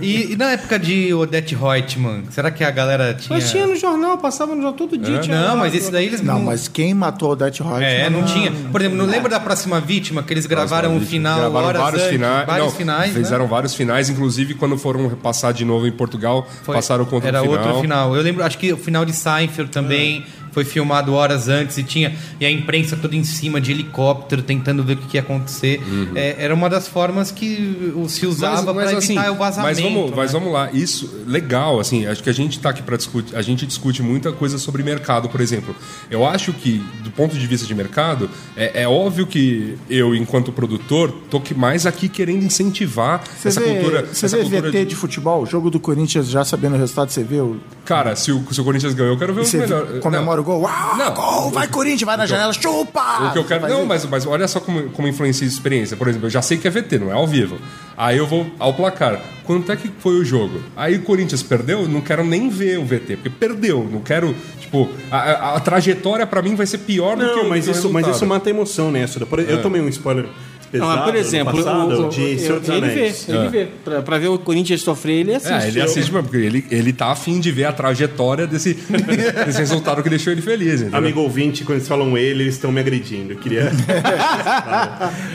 E, 0.00 0.32
e 0.32 0.36
na 0.36 0.52
época 0.52 0.78
de 0.78 1.12
Odette 1.14 1.54
Reutemann, 1.54 2.24
será 2.30 2.50
que 2.50 2.62
a 2.64 2.70
galera 2.70 3.14
tinha. 3.14 3.38
Mas 3.38 3.50
tinha 3.50 3.66
no 3.66 3.76
jornal, 3.76 4.18
passava 4.18 4.52
no 4.54 4.62
jornal 4.62 4.72
todo 4.74 4.96
dia. 4.96 5.18
tinha 5.20 5.40
Não, 5.40 5.56
mas 5.56 5.74
esse 5.74 5.90
daí 5.90 6.06
eles 6.06 6.20
Não, 6.22 6.40
mas 6.40 6.68
quem 6.68 6.94
matou 6.94 7.30
Odette 7.32 7.62
Reutemann? 7.62 7.84
É, 7.84 8.10
não 8.10 8.24
tinha. 8.24 8.52
Por 8.70 8.80
exemplo, 8.80 8.98
não 8.98 9.06
lembra 9.06 9.28
da 9.30 9.40
próxima 9.40 9.80
vítima 9.80 10.22
que 10.22 10.32
eles 10.32 10.46
gravaram 10.46 10.96
o 10.96 11.00
final 11.00 11.40
Gravaram 11.40 11.66
horas 11.68 11.80
vários 11.82 12.00
antes, 12.02 12.12
finais. 12.12 12.46
vários 12.46 12.66
não, 12.68 12.74
finais, 12.76 13.14
né? 13.14 13.22
Fizeram 13.22 13.46
vários 13.46 13.74
finais, 13.74 14.08
inclusive 14.08 14.54
quando 14.54 14.76
foram 14.78 15.10
passar 15.10 15.52
de 15.52 15.64
novo 15.64 15.86
em 15.86 15.92
Portugal, 15.92 16.48
Foi- 16.62 16.74
passaram 16.74 17.04
contra 17.04 17.28
Era 17.28 17.40
o 17.42 17.44
final. 17.44 17.58
outro 17.66 17.80
final. 17.80 18.16
Eu 18.16 18.22
lembro, 18.22 18.44
acho 18.44 18.58
que 18.58 18.72
o 18.72 18.76
final 18.76 19.04
de 19.04 19.12
Seinfeld 19.12 19.70
também 19.70 20.24
foi 20.52 20.64
filmado 20.64 21.12
horas 21.12 21.48
antes 21.48 21.78
e 21.78 21.82
tinha 21.82 22.14
e 22.38 22.44
a 22.44 22.50
imprensa 22.50 22.96
toda 22.96 23.16
em 23.16 23.24
cima 23.24 23.60
de 23.60 23.70
helicóptero 23.70 24.42
tentando 24.42 24.82
ver 24.82 24.94
o 24.94 24.96
que, 24.96 25.16
ia 25.16 25.20
acontecer. 25.20 25.80
É, 26.14 26.36
era 26.38 26.54
uma 26.54 26.68
das 26.68 26.88
formas 26.88 27.30
que 27.30 27.92
se 28.08 28.26
usava 28.26 28.72
para 28.72 28.92
evitar 28.92 29.30
o 29.30 29.36
vazamento. 29.36 29.80
Mas 29.80 29.80
vamos, 29.80 30.10
né? 30.10 30.16
mas 30.16 30.32
vamos 30.32 30.52
lá, 30.52 30.70
isso 30.72 31.10
legal, 31.26 31.80
assim, 31.80 32.06
acho 32.06 32.22
que 32.22 32.30
a 32.30 32.34
gente 32.34 32.56
está 32.56 32.70
aqui 32.70 32.82
para 32.82 32.96
discutir, 32.96 33.36
a 33.36 33.42
gente 33.42 33.66
discute 33.66 34.02
muita 34.02 34.32
coisa 34.32 34.58
sobre 34.58 34.82
mercado, 34.82 35.28
por 35.28 35.40
exemplo. 35.40 35.74
Eu 36.10 36.26
acho 36.26 36.52
que 36.52 36.82
do 37.02 37.10
ponto 37.10 37.36
de 37.36 37.46
vista 37.46 37.66
de 37.66 37.74
mercado, 37.74 38.30
é, 38.56 38.82
é 38.82 38.88
óbvio 38.88 39.26
que 39.26 39.76
eu, 39.88 40.14
enquanto 40.14 40.52
produtor, 40.52 41.12
tô 41.30 41.40
que 41.40 41.54
mais 41.54 41.86
aqui 41.86 42.08
querendo 42.08 42.44
incentivar 42.44 43.22
Você 43.24 43.48
essa 43.48 43.60
vê, 43.60 43.74
cultura, 43.74 44.06
você 44.06 44.26
essa 44.26 44.36
vê 44.36 44.42
cultura 44.42 44.70
VT 44.70 44.84
de... 44.84 44.94
futebol, 44.94 45.46
jogo 45.46 45.70
do 45.70 45.80
Corinthians 45.80 46.28
já 46.28 46.44
sabendo 46.44 46.74
o 46.74 46.78
resultado, 46.78 47.10
você 47.10 47.22
vê 47.22 47.40
o. 47.40 47.58
Cara, 47.84 48.14
se 48.16 48.30
o, 48.32 48.44
se 48.52 48.60
o 48.60 48.64
Corinthians 48.64 48.94
ganhou, 48.94 49.14
eu 49.14 49.18
quero 49.18 49.34
ver 49.34 49.40
e 49.40 49.44
o 49.44 49.46
você 49.46 49.58
melhor. 49.58 50.00
comemora 50.00 50.39
o 50.40 50.44
gol. 50.44 50.60
Uau, 50.62 50.96
Não. 50.96 51.14
gol, 51.14 51.50
vai 51.50 51.66
Corinthians, 51.68 52.02
vai 52.02 52.16
na 52.16 52.26
janela, 52.26 52.52
chupa! 52.52 53.28
O 53.28 53.32
que 53.32 53.38
eu 53.38 53.44
quero. 53.44 53.68
Não, 53.68 53.84
mas, 53.86 54.04
mas 54.06 54.26
olha 54.26 54.46
só 54.48 54.60
como, 54.60 54.90
como 54.90 55.06
influencia 55.08 55.46
a 55.46 55.48
experiência. 55.48 55.96
Por 55.96 56.08
exemplo, 56.08 56.26
eu 56.26 56.30
já 56.30 56.42
sei 56.42 56.58
que 56.58 56.66
é 56.66 56.70
VT, 56.70 56.98
não 56.98 57.10
é 57.10 57.14
ao 57.14 57.26
vivo. 57.26 57.56
Aí 57.96 58.16
eu 58.16 58.26
vou 58.26 58.46
ao 58.58 58.72
placar. 58.74 59.20
Quanto 59.44 59.70
é 59.72 59.76
que 59.76 59.90
foi 59.98 60.14
o 60.14 60.24
jogo? 60.24 60.60
Aí 60.76 60.96
o 60.96 61.02
Corinthians 61.02 61.42
perdeu, 61.42 61.86
não 61.88 62.00
quero 62.00 62.24
nem 62.24 62.48
ver 62.48 62.78
o 62.78 62.84
VT, 62.84 63.16
porque 63.16 63.30
perdeu. 63.30 63.86
Não 63.90 64.00
quero. 64.00 64.34
Tipo, 64.60 64.88
a, 65.10 65.16
a- 65.18 65.56
a 65.56 65.60
trajetória 65.60 66.26
pra 66.26 66.40
mim 66.40 66.54
vai 66.54 66.66
ser 66.66 66.78
pior 66.78 67.16
do 67.16 67.28
que 67.28 67.36
Não, 67.36 67.46
o 67.46 67.48
mas 67.48 67.66
isso, 67.66 67.90
mas 67.90 68.06
isso 68.06 68.24
mata 68.26 68.48
a 68.48 68.50
emoção, 68.50 68.90
né, 68.90 69.04
Eu 69.48 69.60
tomei 69.62 69.80
um 69.80 69.88
spoiler 69.88 70.26
pesado 70.70 70.96
Não, 70.96 71.04
por 71.04 71.12
no 71.12 71.18
exemplo, 71.18 71.56
passado 71.56 72.02
o, 72.02 72.06
o, 72.06 72.08
de 72.08 72.38
Senhor 72.38 72.54
eu, 72.54 72.60
dos 72.60 72.68
ele 72.68 72.88
vê, 72.88 73.14
ele 73.28 73.48
vê. 73.48 73.68
Pra, 73.84 74.02
pra 74.02 74.18
ver 74.18 74.28
o 74.28 74.38
Corinthians 74.38 74.80
sofrer, 74.82 75.20
ele 75.20 75.34
assiste. 75.34 75.52
É, 75.52 75.68
ele 75.68 75.80
assiste, 75.80 76.12
mesmo, 76.12 76.22
porque 76.28 76.36
ele, 76.44 76.64
ele 76.70 76.92
tá 76.92 77.10
afim 77.12 77.40
de 77.40 77.50
ver 77.50 77.64
a 77.64 77.72
trajetória 77.72 78.46
desse, 78.46 78.74
desse 79.46 79.58
resultado 79.58 80.02
que 80.02 80.08
deixou 80.08 80.32
ele 80.32 80.42
feliz. 80.42 80.80
entendeu? 80.80 80.98
Amigo 80.98 81.20
ouvinte, 81.20 81.64
quando 81.64 81.78
eles 81.78 81.88
falam 81.88 82.16
ele, 82.16 82.44
eles 82.44 82.54
estão 82.54 82.70
me 82.70 82.80
agredindo. 82.80 83.32
Eu 83.32 83.38
queria. 83.38 83.70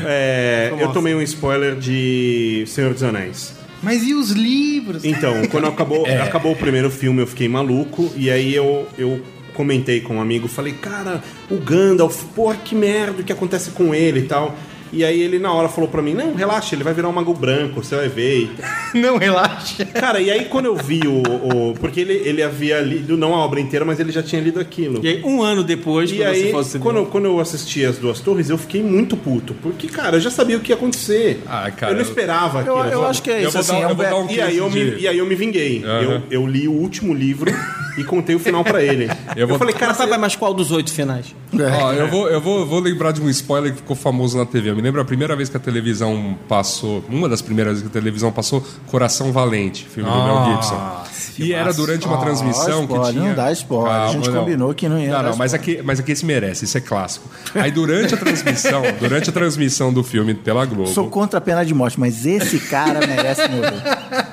É, 0.06 0.72
eu 0.80 0.92
tomei 0.92 1.16
um 1.16 1.22
spoiler 1.22 1.76
de 1.76 2.64
Senhor 2.68 2.94
dos 2.94 3.04
Anéis. 3.04 3.54
Mas 3.82 4.04
e 4.04 4.14
os 4.14 4.32
livros? 4.32 5.04
Então, 5.04 5.46
quando 5.48 5.68
acabou, 5.68 6.06
acabou 6.24 6.54
o 6.54 6.56
primeiro 6.56 6.90
filme, 6.90 7.22
eu 7.22 7.28
fiquei 7.28 7.48
maluco. 7.48 8.12
E 8.16 8.32
aí 8.32 8.54
eu, 8.54 8.88
eu 8.98 9.22
comentei 9.54 10.02
com 10.02 10.16
um 10.16 10.22
amigo, 10.22 10.48
falei, 10.48 10.74
cara, 10.74 11.24
o 11.50 11.58
Gandalf, 11.58 12.24
porra, 12.36 12.56
que 12.56 12.76
merda, 12.76 13.22
o 13.22 13.24
que 13.24 13.32
acontece 13.32 13.72
com 13.72 13.94
ele 13.94 14.22
e 14.22 14.24
tal. 14.24 14.56
E 14.96 15.04
aí 15.04 15.22
ele 15.22 15.38
na 15.38 15.52
hora 15.52 15.68
falou 15.68 15.90
pra 15.90 16.02
mim, 16.02 16.14
não, 16.14 16.34
relaxa, 16.34 16.74
ele 16.74 16.84
vai 16.84 16.94
virar 16.94 17.10
um 17.10 17.12
mago 17.12 17.34
branco, 17.34 17.84
você 17.84 17.96
vai 17.96 18.08
ver. 18.08 18.50
E 18.94 18.98
Não, 18.98 19.18
relaxa. 19.18 19.86
Cara, 19.86 20.22
e 20.22 20.32
aí 20.32 20.46
quando 20.46 20.66
eu 20.68 20.76
vi 20.76 21.02
o. 21.06 21.22
o- 21.22 21.74
porque 21.80 22.00
ele, 22.00 22.14
ele 22.14 22.42
havia 22.42 22.80
lido, 22.80 23.18
não 23.18 23.36
a 23.36 23.40
obra 23.40 23.60
inteira, 23.60 23.84
mas 23.84 24.00
ele 24.00 24.12
já 24.12 24.24
tinha 24.24 24.42
lido 24.42 24.60
aquilo. 24.60 25.00
E 25.04 25.08
aí, 25.08 25.22
um 25.24 25.42
ano 25.44 25.64
depois, 25.64 26.10
E 26.12 26.16
quando 26.16 26.28
aí, 26.30 26.42
você 26.44 26.52
fosse 26.52 26.80
quando, 26.80 26.96
eu- 26.98 27.06
quando 27.08 27.26
eu 27.26 27.40
assisti 27.40 27.84
as 27.86 27.98
duas 27.98 28.20
torres, 28.22 28.50
eu 28.50 28.58
fiquei 28.58 28.82
muito 28.82 29.18
puto. 29.18 29.54
Porque, 29.62 29.88
cara, 29.88 30.16
eu 30.18 30.22
já 30.22 30.32
sabia 30.32 30.56
o 30.58 30.60
que 30.62 30.72
ia 30.72 30.76
acontecer. 30.76 31.42
Ah, 31.46 31.70
cara, 31.72 31.92
eu 31.92 31.96
não 31.96 32.02
eu- 32.04 32.08
esperava 32.08 32.62
Eu, 32.62 32.78
aquilo. 32.80 32.94
eu 32.94 33.06
acho 33.06 33.22
que 33.22 33.30
é 33.32 33.44
Eu 33.44 33.50
isso, 33.50 33.58
assim. 33.58 33.74
dar- 33.74 33.80
é 34.06 34.12
eu 34.14 34.18
um 34.18 34.32
E 34.32 34.42
aí, 34.42 34.58
eu 34.58 34.70
me, 34.70 34.96
e 35.00 35.08
aí 35.08 35.18
eu 35.18 35.26
me 35.26 35.36
vinguei. 35.36 35.84
Aham. 35.84 36.24
Eu, 36.30 36.42
eu 36.44 36.48
li 36.48 36.68
o 36.68 36.72
último 36.74 37.14
livro 37.14 37.52
e 37.98 38.04
contei 38.04 38.36
o 38.36 38.40
final 38.40 38.64
pra 38.64 38.82
ele. 38.84 39.06
Eu 39.36 39.42
Eu, 39.44 39.48
vou- 39.48 39.58
falei, 39.60 39.74
cara, 39.74 39.94
sabe 39.94 40.18
mais 40.18 40.36
qual 40.36 40.54
dos 40.54 40.72
oito 40.72 40.92
finais? 40.92 41.36
Ó, 41.54 41.94
eu, 41.94 42.10
vou, 42.10 42.28
eu, 42.30 42.42
vou, 42.42 42.66
vou 42.66 42.80
lembrar 42.80 43.12
de 43.12 43.22
um 43.22 43.30
spoiler 43.30 43.72
que 43.72 43.78
ficou 43.78 43.96
famoso 43.96 44.38
na 44.38 44.46
TV. 44.46 44.70
Eu 44.72 44.76
me 44.76 44.82
lembro 44.82 45.00
a 45.02 45.06
primeira 45.06 45.36
vez 45.36 45.48
que 45.50 45.58
a 45.58 45.60
televisão 45.60 46.38
passou, 46.48 47.04
uma 47.10 47.30
das 47.30 47.42
primeiras 47.42 47.74
vezes 47.74 47.84
que 47.90 47.98
a 47.98 48.02
televisão 48.02 48.32
passou, 48.32 48.64
Coração 48.88 49.32
Valente, 49.32 49.86
filme 49.88 50.10
do 50.10 50.16
Mel 50.24 50.46
Gibson. 50.56 51.06
E 51.38 51.52
era 51.54 51.74
durante 51.74 52.06
uma 52.08 52.16
Ah, 52.18 52.22
transmissão 52.22 52.88
que 52.88 52.94
spoiler, 52.94 53.12
tinha. 53.14 53.24
não 53.30 53.36
dá 53.36 53.52
spoiler. 53.52 53.92
A 53.92 54.08
gente 54.12 54.30
combinou 54.30 54.74
que 54.74 54.88
não 54.88 54.98
ia 55.00 55.12
Não, 55.12 55.24
dar 55.24 55.30
não, 55.32 55.38
mas 55.38 55.54
aqui, 55.54 55.82
mas 55.84 56.00
aqui 56.00 56.12
esse 56.14 56.26
merece, 56.26 56.64
isso 56.66 56.78
é 56.78 56.82
clássico. 56.82 57.30
Aí 57.54 57.72
durante 57.72 58.14
a 58.14 58.18
transmissão, 58.18 58.82
durante 59.00 59.30
a 59.30 59.34
transmissão 59.34 59.92
do 59.94 60.02
filme 60.04 60.34
pela 60.34 60.66
Globo. 60.66 60.88
Sou 60.88 61.10
contra 61.10 61.38
a 61.40 61.42
pena 61.42 61.66
de 61.66 61.74
morte, 61.74 62.00
mas 62.00 62.26
esse 62.26 62.58
cara 62.60 63.06
merece 63.06 63.42
morrer. 63.50 64.25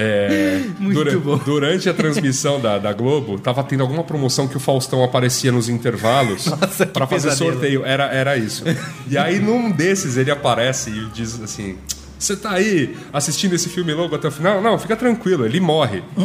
Dura- 0.92 1.16
Durante 1.44 1.88
a 1.88 1.94
transmissão 1.94 2.60
da, 2.60 2.78
da 2.78 2.92
Globo, 2.92 3.38
tava 3.38 3.62
tendo 3.64 3.82
alguma 3.82 4.02
promoção 4.04 4.46
que 4.48 4.56
o 4.56 4.60
Faustão 4.60 5.02
aparecia 5.04 5.50
nos 5.52 5.68
intervalos 5.68 6.44
pra 6.92 7.06
fazer 7.06 7.28
pesadelo. 7.28 7.52
sorteio. 7.52 7.84
Era, 7.84 8.04
era 8.06 8.36
isso. 8.36 8.64
E 9.08 9.16
aí, 9.18 9.38
num 9.38 9.70
desses, 9.70 10.16
ele 10.16 10.30
aparece 10.30 10.90
e 10.90 11.06
diz 11.14 11.40
assim. 11.42 11.76
Você 12.18 12.36
tá 12.36 12.50
aí 12.52 12.94
assistindo 13.14 13.54
esse 13.54 13.70
filme 13.70 13.94
logo 13.94 14.14
até 14.14 14.28
o 14.28 14.30
final? 14.30 14.60
Não, 14.60 14.78
fica 14.78 14.94
tranquilo, 14.94 15.46
ele 15.46 15.58
morre. 15.58 16.02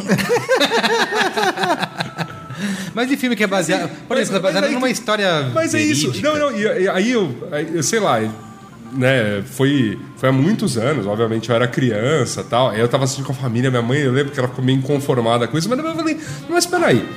Mas 2.94 3.10
de 3.10 3.18
filme 3.18 3.36
que 3.36 3.44
é 3.44 3.48
baseado. 3.48 3.90
Por 4.08 4.16
Mas- 4.18 4.30
exemplo, 4.30 4.48
é 4.48 4.54
baseado 4.54 4.72
numa 4.72 4.90
história. 4.90 5.50
Mas 5.54 5.74
é 5.74 5.82
isso. 5.82 6.12
Não, 6.22 6.38
não, 6.38 6.52
e, 6.58 6.62
e 6.84 6.88
aí 6.90 7.12
eu, 7.12 7.48
aí 7.52 7.70
eu 7.74 7.84
sei 7.84 8.00
lá, 8.00 8.20
né, 8.96 9.44
foi, 9.46 10.00
foi 10.18 10.30
há 10.30 10.32
muitos 10.32 10.78
anos, 10.78 11.06
obviamente 11.06 11.50
eu 11.50 11.56
era 11.56 11.68
criança 11.68 12.44
tal, 12.44 12.70
aí 12.70 12.80
eu 12.80 12.88
tava 12.88 13.04
assistindo 13.04 13.26
com 13.26 13.34
a 13.34 13.36
família, 13.36 13.70
minha 13.70 13.82
mãe, 13.82 14.00
eu 14.00 14.12
lembro 14.12 14.32
que 14.32 14.40
ela 14.40 14.48
ficou 14.48 14.64
meio 14.64 14.78
inconformada 14.78 15.48
com 15.48 15.58
isso, 15.58 15.70
mas 15.70 15.78
eu 15.80 15.96
falei, 15.96 16.20
mas 16.50 16.66
peraí, 16.66 17.08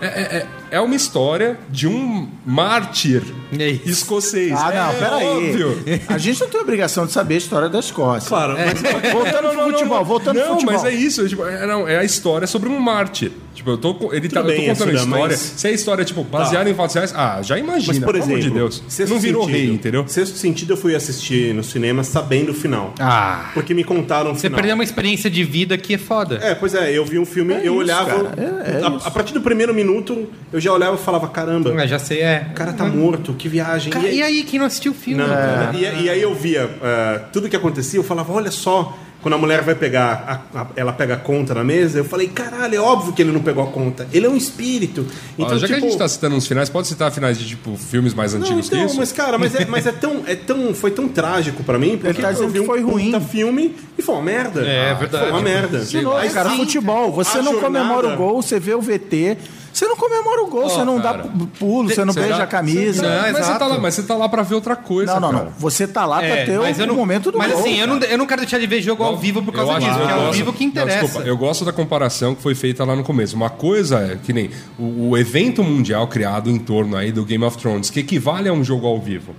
é, 0.00 0.06
é, 0.06 0.36
é- 0.38 0.46
é 0.70 0.80
uma 0.80 0.94
história 0.94 1.58
de 1.70 1.86
um 1.86 2.28
mártir 2.44 3.22
É 3.58 3.68
isso. 3.70 3.88
escocês. 3.88 4.52
Ah, 4.52 4.72
não, 4.72 4.90
é 4.90 4.94
peraí. 4.94 5.26
óbvio. 5.26 5.78
A 6.08 6.18
gente 6.18 6.40
não 6.40 6.48
tem 6.48 6.60
obrigação 6.60 7.06
de 7.06 7.12
saber 7.12 7.34
a 7.34 7.38
história 7.38 7.68
da 7.68 7.78
Escócia. 7.78 8.28
Claro, 8.28 8.54
mas 8.56 8.80
Voltando 9.12 9.48
pro 9.50 9.64
futebol, 9.72 10.04
voltando 10.04 10.36
não, 10.38 10.54
futebol. 10.54 10.74
mas 10.74 10.84
é 10.84 10.92
isso. 10.92 11.24
é, 11.24 11.28
tipo, 11.28 11.44
é, 11.44 11.66
não, 11.66 11.86
é 11.86 11.98
a 11.98 12.04
história 12.04 12.46
sobre 12.46 12.68
um 12.68 12.78
mártir. 12.78 13.30
Tipo, 13.54 13.70
eu 13.70 13.78
tô, 13.78 14.12
ele 14.12 14.28
tá, 14.28 14.40
eu 14.40 14.46
bem, 14.46 14.56
tô 14.56 14.66
contando 14.72 14.90
a 14.90 14.92
Assuda, 14.92 14.92
história. 15.14 15.26
mas- 15.28 15.38
Se 15.56 15.68
é 15.68 15.72
história, 15.72 16.04
tipo, 16.04 16.22
baseada 16.22 16.68
em 16.68 16.74
fatos 16.74 16.94
reais, 16.94 17.14
ah, 17.16 17.40
já 17.42 17.58
imagina, 17.58 17.94
Mas, 17.94 17.98
por 18.04 18.12
pelo 18.12 18.24
amor 18.24 18.38
exemplo, 18.38 18.54
de 18.54 18.58
Deus. 18.58 18.82
Não 19.08 19.18
virou 19.18 19.44
Sentido. 19.44 19.56
rei, 19.58 19.70
entendeu? 19.72 20.04
Sexto 20.06 20.36
sentido 20.36 20.74
eu 20.74 20.76
fui 20.76 20.94
assistir 20.94 21.54
no 21.54 21.64
cinema 21.64 22.04
sabendo 22.04 22.50
o 22.52 22.54
final. 22.54 22.92
Ah. 23.00 23.50
Porque 23.54 23.72
me 23.72 23.82
contaram 23.82 24.32
o 24.32 24.34
Você 24.34 24.42
final. 24.42 24.56
perdeu 24.58 24.74
uma 24.74 24.84
experiência 24.84 25.30
de 25.30 25.42
vida 25.42 25.78
que 25.78 25.94
é 25.94 25.98
foda. 25.98 26.38
É, 26.42 26.54
pois 26.54 26.74
é, 26.74 26.92
eu 26.92 27.04
vi 27.06 27.18
um 27.18 27.24
filme, 27.24 27.54
eu 27.54 27.60
isso, 27.60 27.72
olhava. 27.72 28.24
cara, 28.24 28.34
é- 28.36 28.80
é 28.82 28.84
a, 28.86 28.90
isso. 28.90 29.08
a 29.08 29.10
partir 29.10 29.32
do 29.32 29.40
primeiro 29.40 29.72
minuto, 29.72 30.28
eu 30.56 30.60
já 30.60 30.72
olhava 30.72 30.96
e 30.96 30.98
falava: 30.98 31.28
caramba, 31.28 31.86
já 31.86 31.98
sei, 31.98 32.20
é. 32.22 32.46
o 32.50 32.54
cara 32.54 32.72
tá 32.72 32.84
morto, 32.84 33.34
que 33.34 33.48
viagem. 33.48 33.92
Cara, 33.92 34.08
e 34.08 34.22
aí, 34.22 34.42
quem 34.42 34.58
não 34.58 34.66
assistiu 34.66 34.92
o 34.92 34.94
filme? 34.94 35.22
Não, 35.22 35.28
cara? 35.28 35.70
e, 35.74 36.04
e 36.04 36.10
aí 36.10 36.20
eu 36.22 36.34
via 36.34 36.68
ah, 36.82 37.20
tudo 37.32 37.48
que 37.48 37.56
acontecia, 37.56 37.98
eu 37.98 38.04
falava, 38.04 38.32
olha 38.32 38.50
só, 38.50 38.96
quando 39.22 39.34
a 39.34 39.38
mulher 39.38 39.60
vai 39.62 39.74
pegar, 39.74 40.44
a- 40.54 40.60
a- 40.60 40.66
ela 40.76 40.92
pega 40.92 41.14
a 41.14 41.16
conta 41.16 41.52
na 41.52 41.64
mesa, 41.64 41.98
eu 41.98 42.04
falei, 42.04 42.28
caralho, 42.28 42.76
é 42.76 42.78
óbvio 42.78 43.12
que 43.12 43.20
ele 43.22 43.32
não 43.32 43.40
pegou 43.40 43.64
a 43.64 43.66
conta. 43.66 44.06
Ele 44.12 44.24
é 44.24 44.28
um 44.28 44.36
espírito. 44.36 45.04
Ó, 45.38 45.42
Então, 45.42 45.58
já 45.58 45.66
que 45.66 45.72
a 45.72 45.76
tipo, 45.76 45.88
gente 45.88 45.98
tá 45.98 46.06
citando 46.06 46.36
uns 46.36 46.46
finais, 46.46 46.68
pode 46.70 46.86
citar 46.86 47.10
finais 47.10 47.36
de 47.38 47.44
tipo 47.46 47.76
filmes 47.76 48.14
mais 48.14 48.34
não, 48.34 48.40
antigos 48.40 48.66
então, 48.68 48.78
que 48.80 48.86
isso? 48.86 48.96
mas 48.96 49.12
cara, 49.12 49.36
mas 49.36 49.54
é, 49.54 49.64
mas 49.66 49.84
é 49.86 49.90
tão, 49.92 50.22
é 50.26 50.34
tão, 50.36 50.72
foi 50.74 50.90
tão 50.92 51.08
trágico 51.08 51.64
pra 51.64 51.76
mim, 51.78 51.98
porque 51.98 52.22
tá 52.22 52.30
eu 52.32 52.48
vi 52.48 52.60
um 52.60 52.66
foi 52.66 52.80
ruim. 52.82 53.06
puta 53.10 53.20
filme 53.20 53.74
e 53.98 54.02
foi 54.02 54.14
uma 54.14 54.22
merda. 54.24 54.60
É, 54.64 54.90
Ah, 54.90 54.94
verdade. 54.94 55.24
Foi 55.24 55.32
uma 55.32 55.42
merda. 55.42 55.80
De 55.80 56.00
novo, 56.02 56.30
cara, 56.32 56.50
sim, 56.50 56.56
futebol. 56.58 57.10
Você 57.12 57.38
a 57.38 57.42
não 57.42 57.52
jornada- 57.60 57.66
comemora 57.66 58.14
o 58.14 58.16
gol, 58.16 58.40
você 58.42 58.60
vê 58.60 58.74
o 58.74 58.80
VT. 58.80 59.36
Você 59.76 59.86
não 59.86 59.94
comemora 59.94 60.42
o 60.42 60.46
gol, 60.46 60.70
você 60.70 60.82
não 60.84 60.98
cara. 61.02 61.18
dá 61.24 61.28
pulo, 61.58 61.90
você 61.90 62.02
não 62.02 62.14
Você 62.14 62.20
beija 62.20 62.42
a 62.42 62.46
camisa. 62.46 63.02
Não, 63.02 63.20
mas, 63.30 63.44
você 63.46 63.58
tá 63.58 63.66
lá, 63.66 63.78
mas 63.78 63.94
você 63.94 64.02
tá 64.04 64.14
lá 64.16 64.26
pra 64.26 64.42
ver 64.42 64.54
outra 64.54 64.74
coisa. 64.74 65.12
Não, 65.14 65.20
não, 65.20 65.30
cara. 65.32 65.44
não. 65.44 65.52
Você 65.58 65.86
tá 65.86 66.06
lá 66.06 66.16
pra 66.20 66.26
É, 66.28 66.46
ter 66.46 66.58
mas 66.58 66.78
o, 66.78 66.80
eu 66.80 66.86
não, 66.86 66.94
o 66.94 66.96
momento 66.96 67.30
do 67.30 67.36
Mas 67.36 67.52
gol. 67.52 67.60
assim, 67.60 67.78
eu 67.78 67.86
não, 67.86 67.98
eu 67.98 68.16
não 68.16 68.26
quero 68.26 68.40
deixar 68.40 68.58
de 68.58 68.66
ver 68.66 68.80
jogo 68.80 69.04
ao 69.04 69.18
vivo 69.18 69.42
por 69.42 69.52
causa 69.52 69.78
disso, 69.78 69.98
porque 69.98 70.12
é 70.12 70.14
ao 70.26 70.32
vivo 70.32 70.50
que 70.54 70.64
Não, 70.64 70.70
interessa. 70.70 71.00
desculpa, 71.04 71.28
eu 71.28 71.36
gosto 71.36 71.62
da 71.62 71.74
comparação 71.74 72.34
que 72.34 72.40
foi 72.40 72.54
feita 72.54 72.86
lá 72.86 72.96
no 72.96 73.04
começo. 73.04 73.36
Uma 73.36 73.50
coisa 73.50 73.98
é 73.98 74.16
que 74.16 74.32
nem 74.32 74.48
o, 74.78 75.10
o 75.10 75.18
evento 75.18 75.62
mundial 75.62 76.08
criado 76.08 76.48
em 76.48 76.58
torno 76.58 76.96
aí 76.96 77.12
do 77.12 77.22
Game 77.26 77.44
of 77.44 77.58
Thrones, 77.58 77.90
que 77.90 78.00
equivale 78.00 78.48
a 78.48 78.54
um 78.54 78.64
jogo 78.64 78.86
ao 78.86 78.98
vivo. 78.98 79.34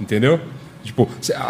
Entendeu? 0.00 0.38
Tipo, 0.84 1.08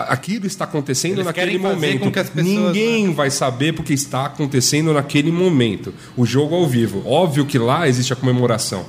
aquilo 0.08 0.46
está 0.46 0.64
acontecendo 0.64 1.14
Eles 1.14 1.26
naquele 1.26 1.58
momento. 1.58 2.08
pessoas- 2.10 2.34
Ninguém 2.36 3.12
vai 3.12 3.30
saber 3.30 3.74
porque 3.74 3.92
está 3.92 4.26
acontecendo 4.26 4.92
naquele 4.94 5.30
momento. 5.32 5.92
O 6.16 6.24
jogo 6.24 6.54
ao 6.54 6.66
vivo. 6.66 7.02
Óbvio 7.04 7.44
que 7.44 7.58
lá 7.58 7.86
existe 7.88 8.12
a 8.12 8.16
comemoração. 8.16 8.86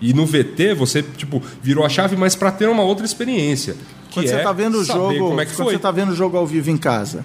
E 0.00 0.12
no 0.14 0.24
VT 0.26 0.74
você, 0.74 1.02
tipo, 1.02 1.42
virou 1.62 1.84
a 1.84 1.88
chave, 1.88 2.14
mas 2.16 2.34
para 2.36 2.50
ter 2.52 2.68
uma 2.68 2.82
outra 2.82 3.04
experiência. 3.06 3.74
Que 4.08 4.14
Quando 4.14 4.26
é 4.26 4.28
você 4.28 4.42
tá 4.42 4.52
vendo 4.52 4.78
o 4.78 4.84
jogo, 4.84 5.18
como 5.28 5.40
é 5.40 5.46
que 5.46 5.52
quando 5.52 5.66
foi. 5.68 5.74
você 5.74 5.78
tá 5.80 5.90
vendo 5.90 6.10
o 6.12 6.16
jogo 6.16 6.36
ao 6.36 6.46
vivo 6.46 6.70
em 6.70 6.76
casa. 6.76 7.24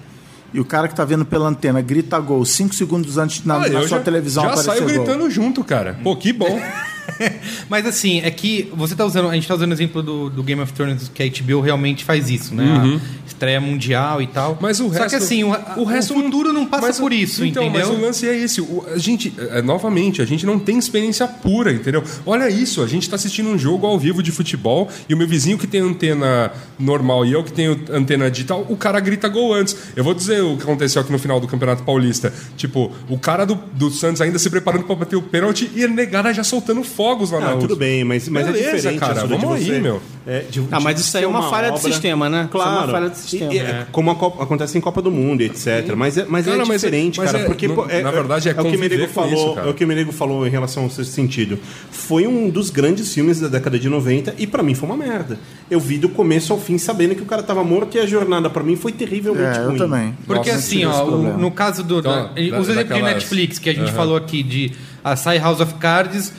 E 0.54 0.60
o 0.60 0.64
cara 0.66 0.88
que 0.88 0.96
tá 0.96 1.04
vendo 1.04 1.26
pela 1.26 1.48
antena 1.50 1.82
grita 1.82 2.18
gol 2.20 2.46
cinco 2.46 2.74
segundos 2.74 3.18
antes 3.18 3.44
na, 3.44 3.56
Ah, 3.56 3.60
na 3.68 3.80
sua 3.80 3.88
já, 3.88 4.00
televisão 4.00 4.44
já 4.44 4.50
aparecer 4.52 4.70
saio 4.72 4.82
gol. 4.84 4.90
gritando 5.06 5.30
junto, 5.30 5.64
cara. 5.64 6.00
Pô, 6.04 6.16
que 6.16 6.32
bom. 6.32 6.58
Mas 7.70 7.86
assim, 7.86 8.22
é 8.22 8.32
que 8.32 8.72
você 8.76 8.96
tá 8.96 9.06
usando. 9.06 9.30
A 9.30 9.34
gente 9.36 9.48
tá 9.48 9.56
usando 9.56 9.72
o 9.72 9.74
exemplo 9.74 10.02
do, 10.02 10.30
do 10.30 10.44
Game 10.44 10.62
of 10.62 10.72
Thrones, 10.74 11.10
que 11.14 11.24
a 11.24 11.28
HBO 11.28 11.62
realmente 11.62 12.04
faz 12.04 12.30
isso, 12.30 12.54
né? 12.54 13.00
A 13.24 13.26
estreia 13.28 13.60
mundial 13.60 14.22
e 14.22 14.28
tal. 14.28 14.52
Uhum. 14.52 14.58
Mas 14.62 14.80
o 14.80 14.86
Só 14.86 15.00
resto, 15.00 15.10
que 15.10 15.16
assim, 15.16 15.44
o, 15.44 15.50
o, 15.78 15.84
resto 15.84 16.14
futuro 16.14 16.54
não 16.54 16.66
passa 16.66 16.88
mas 16.88 16.98
o- 16.98 17.02
por 17.02 17.14
isso, 17.14 17.46
então, 17.46 17.64
entendeu? 17.64 17.90
Mas 17.90 17.98
o 17.98 18.02
lance 18.02 18.28
é 18.28 18.36
esse. 18.36 18.62
O- 18.62 18.86
a 18.94 18.98
gente, 18.98 19.34
é, 19.38 19.62
novamente, 19.62 20.22
a 20.22 20.26
gente 20.26 20.46
não 20.46 20.58
tem 20.60 20.78
experiência 20.78 21.28
pura, 21.28 21.72
entendeu? 21.72 22.04
Olha 22.26 22.50
isso, 22.50 22.82
a 22.82 22.88
gente 22.88 23.10
tá 23.10 23.16
assistindo 23.16 23.50
um 23.50 23.58
jogo 23.58 23.86
ao 23.86 23.98
vivo 24.00 24.22
de 24.24 24.32
futebol 24.32 24.90
e 25.08 25.14
o 25.14 25.18
meu 25.18 25.28
vizinho 25.28 25.58
que 25.58 25.68
tem 25.68 25.82
antena 25.82 26.52
normal 26.80 27.26
e 27.26 27.34
eu 27.34 27.44
que 27.44 27.52
tenho 27.52 27.80
antena 27.92 28.30
digital, 28.30 28.66
o 28.70 28.76
cara 28.76 29.00
grita 29.00 29.28
gol 29.28 29.54
antes. 29.54 29.76
Eu 29.96 30.04
vou 30.04 30.14
dizer 30.14 30.42
o 30.42 30.58
que 30.58 30.64
aconteceu 30.64 31.02
aqui 31.02 31.12
no 31.12 31.20
final 31.20 31.40
do 31.40 31.48
Campeonato 31.48 31.84
Paulista. 31.84 32.34
Tipo, 32.58 32.92
o 33.10 33.18
cara 33.18 33.46
do, 33.46 33.56
do 33.74 33.90
Santos 33.90 34.22
ainda 34.22 34.40
se 34.40 34.50
preparando 34.50 34.84
pra 34.84 34.96
bater 34.96 35.16
o 35.16 35.22
pênalti 35.22 35.70
e 35.76 35.84
a 35.84 35.88
negada 35.88 36.34
já 36.34 36.44
soltando 36.44 36.84
fogos 36.96 37.32
lá 37.32 37.40
na 37.40 37.46
Ah, 37.48 37.52
outra. 37.52 37.68
tudo 37.68 37.78
bem, 37.78 38.04
mas, 38.04 38.28
mas 38.30 38.48
é 38.48 38.52
Beleza, 38.52 38.76
diferente. 38.78 39.00
cara, 39.00 39.14
Assuda, 39.20 39.36
de 39.36 39.42
vamos 39.42 39.58
aí, 39.58 39.66
você- 39.66 39.80
meu. 39.80 40.02
é, 40.26 40.40
de- 40.50 40.64
Ah, 40.72 40.80
mas 40.80 41.00
isso 41.00 41.18
aí 41.18 41.24
é 41.24 41.28
uma 41.28 41.50
falha 41.50 41.72
do 41.72 41.78
sistema, 41.78 42.30
né? 42.30 42.48
Isso 42.50 42.58
é 42.58 42.62
uma 42.62 42.72
Claro. 42.76 42.92
falha 42.92 43.10
do 43.10 43.16
sistema. 43.16 43.54
E- 43.54 43.58
e- 43.58 43.60
É. 43.60 43.86
Como 43.92 44.10
a 44.12 44.16
Copa- 44.16 44.44
acontece 44.44 44.78
em 44.78 44.82
Copa 44.82 45.02
do 45.02 45.12
Mundo, 45.12 45.42
etc. 45.42 45.94
Mas 45.96 46.18
é, 46.18 46.26
mas 46.28 46.48
é 46.48 46.56
mas 46.56 46.70
é- 46.70 46.74
diferente, 46.76 47.20
mas 47.20 47.32
cara. 47.32 47.44
é- 47.44 47.46
porque 47.48 47.68
no- 47.68 47.86
na 47.86 48.12
verdade, 48.12 48.50
é 48.50 48.52
o 48.54 48.56
que 48.56 48.76
o 48.76 48.80
Menego 48.80 49.08
falou, 49.08 49.34
isso, 49.34 49.54
cara. 49.56 49.68
é 49.68 49.70
o 49.70 49.74
que 49.74 49.84
o 49.84 49.88
Menego 49.88 50.12
falou 50.12 50.48
em 50.48 50.50
relação 50.50 50.84
a 50.84 50.88
esse 50.88 51.06
sentido. 51.06 51.60
Foi 51.92 52.26
um 52.28 52.50
dos 52.50 52.70
grandes 52.70 53.14
filmes 53.14 53.40
da 53.40 53.48
década 53.48 53.78
de 53.78 53.90
90 53.90 54.34
e 54.38 54.48
pra 54.48 54.64
mim 54.64 54.74
foi 54.74 54.88
uma 54.90 54.98
merda. 54.98 55.38
Eu 55.70 55.80
vi 55.80 55.98
do 55.98 56.10
começo 56.10 56.54
ao 56.54 56.60
fim 56.60 56.78
sabendo 56.78 57.16
que 57.16 57.22
o 57.22 57.26
cara 57.26 57.44
tava 57.44 57.64
morto 57.64 57.96
e 57.98 58.00
a 58.00 58.06
jornada 58.06 58.50
pra 58.50 58.64
mim 58.64 58.76
foi 58.76 58.92
terrivelmente 58.92 59.58
É, 59.60 59.62
eu 59.62 59.68
ruim. 59.70 59.78
também. 59.78 60.18
Porque 60.26 60.50
Nossa, 60.50 60.60
assim, 60.60 60.86
ó, 60.86 61.06
no 61.06 61.52
caso 61.52 61.84
do. 61.84 62.00
Então, 62.00 62.12
da, 62.12 62.24
da- 62.28 62.60
os 62.60 62.70
exemplos 62.70 62.96
de 62.98 63.04
Netflix 63.04 63.60
que 63.60 63.70
a 63.70 63.74
gente 63.74 63.92
falou 63.92 64.16
aqui, 64.16 64.44
de 64.44 64.72
a 65.04 65.16
sai 65.16 65.38
House 65.40 65.60
of 65.62 65.74
Cards, 65.76 66.34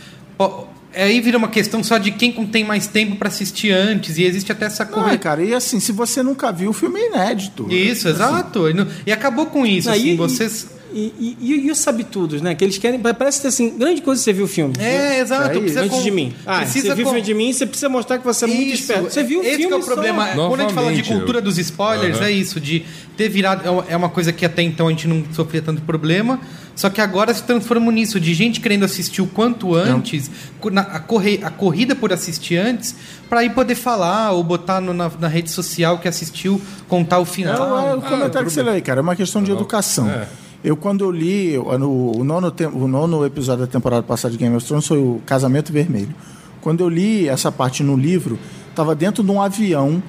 aí 0.95 1.21
vira 1.21 1.37
uma 1.39 1.49
questão 1.49 1.83
só 1.85 1.99
de 1.99 2.11
quem 2.11 2.33
tem 2.47 2.65
mais 2.65 2.87
tempo 2.87 3.17
pra 3.17 3.29
assistir 3.29 3.71
antes, 3.71 4.17
e 4.19 4.25
existe 4.25 4.51
até 4.53 4.67
essa 4.67 4.85
Não, 4.85 4.93
corrida. 4.93 5.19
cara, 5.19 5.43
e 5.43 5.55
assim, 5.55 5.79
se 5.81 5.93
você 5.93 6.23
nunca 6.23 6.51
viu, 6.51 6.71
o 6.71 6.73
filme 6.73 6.99
é 7.01 7.07
inédito. 7.09 7.67
Isso, 7.71 8.09
exato. 8.09 8.65
E 9.07 9.13
acabou 9.13 9.47
com 9.47 9.67
isso, 9.67 9.89
Não, 9.89 9.97
assim, 9.97 10.17
vocês. 10.17 10.76
E, 10.99 11.37
e, 11.39 11.67
e, 11.67 11.71
os 11.71 11.77
sabitudos, 11.77 12.41
né? 12.41 12.55
Que 12.55 12.65
eles 12.65 12.79
querem. 12.79 12.99
Parece 12.99 13.43
que 13.43 13.47
assim, 13.47 13.77
grande 13.77 14.01
coisa 14.01 14.23
você 14.23 14.33
viu 14.33 14.47
o 14.47 14.49
filme. 14.49 14.73
É, 14.79 15.21
exato. 15.21 15.59
Precisa 15.61 15.81
Antes 15.83 15.91
com- 15.99 16.03
de 16.03 16.11
mim. 16.11 16.33
Ah, 16.47 16.61
precisa 16.61 16.89
você 16.89 16.95
viu 16.95 17.03
o 17.05 17.09
com- 17.09 17.13
filme 17.15 17.27
de 17.27 17.35
mim, 17.35 17.53
você 17.53 17.67
precisa 17.67 17.89
mostrar 17.91 18.17
que 18.19 18.25
você 18.25 18.47
é 18.47 18.49
muito 18.49 18.63
Isso, 18.73 18.81
esperto. 18.83 19.11
Você 19.13 19.23
viu 19.23 19.41
o 19.41 19.43
esse 19.43 19.57
filme 19.57 19.67
que 19.69 19.73
é 19.75 19.77
o 19.77 19.83
só. 19.83 19.93
problema. 19.93 20.27
Quando 20.29 20.55
a 20.61 20.63
gente 20.63 20.73
fala 20.73 20.93
de 20.95 21.03
cultura 21.03 21.39
eu- 21.39 21.43
dos 21.43 21.59
spoilers, 21.59 22.17
Aham. 22.17 22.25
é 22.27 22.31
isso, 22.33 22.59
de 22.59 22.83
ter 23.15 23.29
virado. 23.29 23.67
é 23.67 23.71
uma- 23.71 23.85
É 23.91 23.97
uma 23.97 24.09
coisa 24.09 24.33
que 24.33 24.47
até 24.47 24.63
então 24.63 24.87
a 24.89 24.91
gente 24.91 25.07
não 25.07 25.23
sofria 25.33 25.61
tanto 25.61 25.83
problema, 25.83 26.41
só 26.75 26.89
que 26.89 27.01
agora 27.03 27.35
se 27.35 27.43
transformou 27.43 27.93
nisso, 27.93 28.19
de 28.19 28.33
gente 28.33 28.59
querendo 28.61 28.85
assistir 28.85 29.21
o 29.21 29.27
quanto 29.27 29.75
antes, 29.75 30.31
na- 30.73 30.81
a, 30.81 30.99
corre, 30.99 31.41
a 31.43 31.51
corrida 31.51 31.95
por 31.95 32.11
assistir 32.11 32.57
antes, 32.57 32.95
pra 33.29 33.45
ir 33.45 33.51
poder 33.51 33.75
falar 33.75 34.33
ou 34.33 34.43
botar 34.43 34.81
no- 34.81 34.95
na, 34.95 35.11
na 35.21 35.29
rede 35.29 35.51
social 35.51 35.99
que 35.99 36.09
assistiu, 36.09 36.59
contar 36.89 37.19
o 37.19 37.23
É, 37.23 37.27
final. 37.27 37.61
o- 37.71 37.91
é 37.91 37.95
o 37.97 38.01
comentário 38.01 38.47
que 38.49 38.53
você 38.55 38.63
lê 38.63 38.71
aí, 38.71 38.81
cara. 38.81 39.01
É 39.01 39.03
uma 39.03 39.15
questão 39.17 39.43
de 39.43 39.51
educação. 39.53 40.09
É. 40.11 40.27
Eu, 40.67 40.77
quando 40.77 41.05
eu 41.05 41.13
li 41.13 41.57
o, 41.57 41.79
no- 41.79 42.19
o 42.19 42.25
nono, 42.25 42.51
tem- 42.51 42.67
o 42.67 42.89
nono 42.89 43.25
episódio 43.25 43.65
da 43.67 43.71
temporada 43.71 44.03
passada 44.03 44.33
de 44.33 44.39
Game 44.39 44.55
of 44.57 44.67
Thrones, 44.67 44.85
foi 44.87 44.99
o 44.99 45.21
Casamento 45.25 45.73
Vermelho. 45.73 46.13
Quando 46.61 46.81
eu 46.81 46.89
li 46.89 47.29
essa 47.29 47.53
parte 47.53 47.85
no 47.85 47.97
livro, 47.97 48.37
estava 48.71 48.93
dentro 48.95 49.23
de 49.23 49.31
um 49.31 49.41
avião 49.41 50.03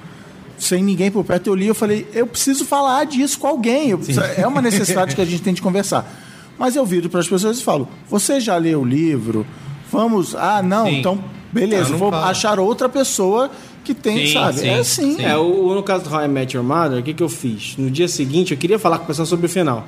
sem 0.58 0.82
ninguém 0.84 1.12
por 1.12 1.24
perto, 1.24 1.46
eu 1.46 1.54
li, 1.54 1.68
eu 1.68 1.76
falei, 1.76 2.08
eu 2.12 2.26
preciso 2.26 2.66
falar 2.66 3.04
disso 3.06 3.38
com 3.38 3.46
alguém. 3.46 3.96
Preciso- 3.96 4.20
é 4.22 4.48
uma 4.48 4.60
necessidade 4.60 5.14
que 5.16 5.22
a 5.22 5.26
gente 5.26 5.44
tem 5.44 5.54
de 5.54 5.62
conversar. 5.62 6.12
Mas 6.58 6.76
eu 6.76 6.84
viro 6.84 7.08
para 7.08 7.20
as 7.20 7.28
pessoas 7.30 7.60
e 7.60 7.64
falo: 7.64 7.88
você 8.10 8.40
já 8.40 8.58
leu 8.58 8.82
o 8.82 8.86
livro? 8.86 9.46
Vamos. 9.92 10.34
Ah, 10.36 10.64
não, 10.64 10.88
Sim. 10.88 10.98
então 11.00 11.24
beleza, 11.54 11.90
Ah, 11.90 11.92
não 11.92 11.98
vou 12.00 12.10
fala. 12.10 12.28
achar 12.32 12.60
outra 12.60 12.90
pessoa 12.90 13.52
que 13.84 13.94
tem, 13.94 14.26
Sim, 14.26 14.34
sabe? 14.34 14.60
sim, 14.62 14.68
é 14.68 14.80
assim. 14.80 15.16
sim. 15.18 15.24
É, 15.24 15.38
o, 15.38 15.76
no 15.76 15.84
caso 15.84 16.06
do 16.06 16.10
How 16.14 16.26
I 16.26 16.28
Met 16.28 16.58
Your 16.58 16.66
Mother, 16.66 17.00
o 17.00 17.04
que, 17.04 17.14
que 17.14 17.22
eu 17.22 17.30
fiz? 17.30 17.76
No 17.78 17.92
dia 17.92 18.08
seguinte, 18.08 18.52
eu 18.54 18.58
queria 18.58 18.80
falar 18.80 18.98
com 18.98 19.04
o 19.04 19.08
pessoal 19.08 19.28
sobre 19.28 19.46
o 19.46 19.50
final. 19.50 19.86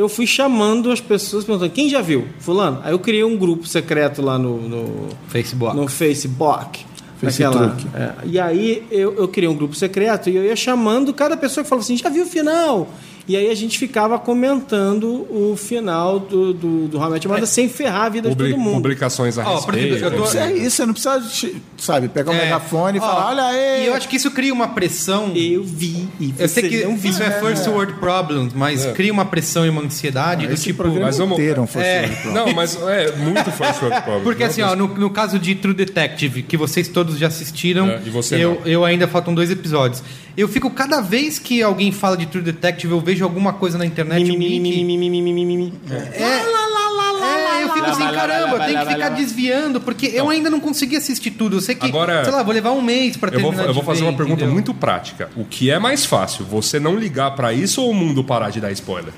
Eu 0.00 0.08
fui 0.08 0.26
chamando 0.26 0.90
as 0.90 1.00
pessoas, 1.00 1.44
perguntando, 1.44 1.70
quem 1.72 1.88
já 1.90 2.00
viu? 2.00 2.26
Fulano? 2.38 2.80
Aí 2.82 2.92
eu 2.92 2.98
criei 2.98 3.22
um 3.22 3.36
grupo 3.36 3.66
secreto 3.66 4.22
lá 4.22 4.38
no, 4.38 4.56
no, 4.68 5.08
Facebook. 5.28 5.76
no 5.76 5.86
Facebook. 7.20 7.84
Naquela- 7.84 8.14
é. 8.24 8.26
E 8.26 8.40
aí 8.40 8.82
eu, 8.90 9.14
eu 9.14 9.28
criei 9.28 9.46
um 9.48 9.54
grupo 9.54 9.74
secreto 9.74 10.30
e 10.30 10.36
eu 10.36 10.42
ia 10.44 10.56
chamando 10.56 11.12
cada 11.12 11.36
pessoa 11.36 11.62
que 11.62 11.68
falava 11.68 11.84
assim, 11.84 11.96
já 11.98 12.08
viu 12.08 12.24
o 12.24 12.26
final? 12.26 12.88
E 13.30 13.36
aí 13.36 13.48
a 13.48 13.54
gente 13.54 13.78
ficava 13.78 14.18
comentando 14.18 15.24
o 15.30 15.56
final 15.56 16.18
do, 16.18 16.52
do, 16.52 16.88
do 16.88 16.98
How 16.98 17.06
I 17.08 17.10
Met 17.12 17.26
Your 17.26 17.34
Mother 17.34 17.46
sem 17.48 17.68
ferrar 17.68 18.06
a 18.06 18.08
vida 18.08 18.28
Publi- 18.28 18.48
de 18.48 18.54
todo 18.54 18.60
mundo. 18.60 18.74
publicações 18.82 19.38
a 19.38 19.42
exemplo, 19.42 19.56
respeito. 19.72 20.10
tô- 20.16 20.38
é 20.38 20.52
isso, 20.52 20.76
você 20.76 20.86
não 20.86 20.92
precisa, 20.92 21.22
sabe, 21.78 22.08
pegar 22.08 22.32
um 22.32 22.34
É. 22.34 22.44
megafone 22.46 22.98
e 22.98 23.00
Ó, 23.00 23.04
falar, 23.04 23.28
olha 23.28 23.44
aí. 23.44 23.84
E 23.84 23.86
eu 23.86 23.94
acho 23.94 24.08
que 24.08 24.16
isso 24.16 24.32
cria 24.32 24.52
uma 24.52 24.68
pressão. 24.68 25.30
Eu 25.36 25.62
vi 25.62 26.08
e 26.18 26.34
Eu 26.36 26.48
sei 26.48 26.68
que 26.68 26.84
não 26.84 26.96
viu. 26.96 27.10
isso 27.12 27.22
é 27.22 27.30
first 27.40 27.66
world 27.68 27.92
problems, 28.00 28.52
mas 28.52 28.84
cria 28.86 29.12
uma 29.12 29.24
pressão 29.24 29.64
e 29.64 29.68
uma 29.68 29.82
ansiedade 29.82 30.48
do 30.48 30.52
Esse 30.54 30.64
tipo. 30.64 30.82
mas 30.88 31.18
vamos- 31.18 31.38
inteiro 31.38 31.60
é 31.60 31.62
um 31.62 31.66
first 31.68 31.86
É. 31.86 32.00
world 32.00 32.16
problem. 32.22 32.44
Não, 32.46 32.52
mas 32.54 32.78
é 32.82 33.12
muito 33.16 33.50
first 33.52 33.80
world 33.80 34.00
problem. 34.02 34.24
Porque 34.24 34.42
Não, 34.42 34.50
assim, 34.50 34.62
ó, 34.62 34.74
no, 34.74 34.88
no 34.88 35.10
caso 35.10 35.38
de 35.38 35.54
True 35.54 35.72
Detective, 35.74 36.42
que 36.42 36.56
vocês 36.56 36.88
todos 36.88 37.16
já 37.16 37.28
assistiram, 37.28 37.88
É, 37.88 38.00
e 38.04 38.10
você 38.10 38.34
eu, 38.44 38.56
não. 38.60 38.66
eu 38.66 38.84
ainda 38.84 39.06
faltam 39.06 39.32
dois 39.32 39.50
episódios. 39.52 40.02
Eu 40.36 40.48
fico, 40.48 40.70
cada 40.70 41.00
vez 41.00 41.38
que 41.38 41.60
alguém 41.62 41.92
fala 41.92 42.16
de 42.16 42.24
True 42.24 42.42
Detective, 42.42 42.92
eu 42.92 43.00
vejo 43.00 43.19
alguma 43.22 43.52
coisa 43.52 43.76
na 43.78 43.84
internet. 43.86 44.22
É, 47.22 47.62
eu 47.62 47.72
fico 47.72 47.86
assim, 47.86 48.02
caramba, 48.12 48.56
eu 48.56 48.60
tenho 48.66 48.78
que 48.86 48.92
ficar 48.92 49.08
desviando, 49.10 49.80
porque 49.80 50.06
eu 50.06 50.28
ainda 50.28 50.48
não 50.50 50.60
consegui 50.60 50.96
assistir 50.96 51.30
tudo. 51.32 51.56
Eu 51.56 51.60
sei 51.60 51.74
que, 51.74 51.86
Agora- 51.86 52.24
sei 52.24 52.32
lá, 52.32 52.42
vou 52.42 52.52
levar 52.54 52.72
um 52.72 52.80
mês 52.82 53.16
pra 53.16 53.28
Eu 53.30 53.40
vou, 53.40 53.50
terminar 53.50 53.68
eu 53.68 53.74
vou 53.74 53.82
de 53.82 53.86
fazer 53.86 54.00
ver, 54.00 54.06
uma 54.06 54.16
pergunta 54.16 54.38
entendeu? 54.40 54.54
muito 54.54 54.72
prática. 54.74 55.28
O 55.36 55.44
que 55.44 55.70
é 55.70 55.78
mais 55.78 56.04
fácil? 56.06 56.44
Você 56.46 56.80
não 56.80 56.96
ligar 56.96 57.34
pra 57.34 57.52
isso 57.52 57.82
ou 57.82 57.90
o 57.90 57.94
mundo 57.94 58.24
parar 58.24 58.50
de 58.50 58.60
dar 58.60 58.70
spoiler? 58.72 59.12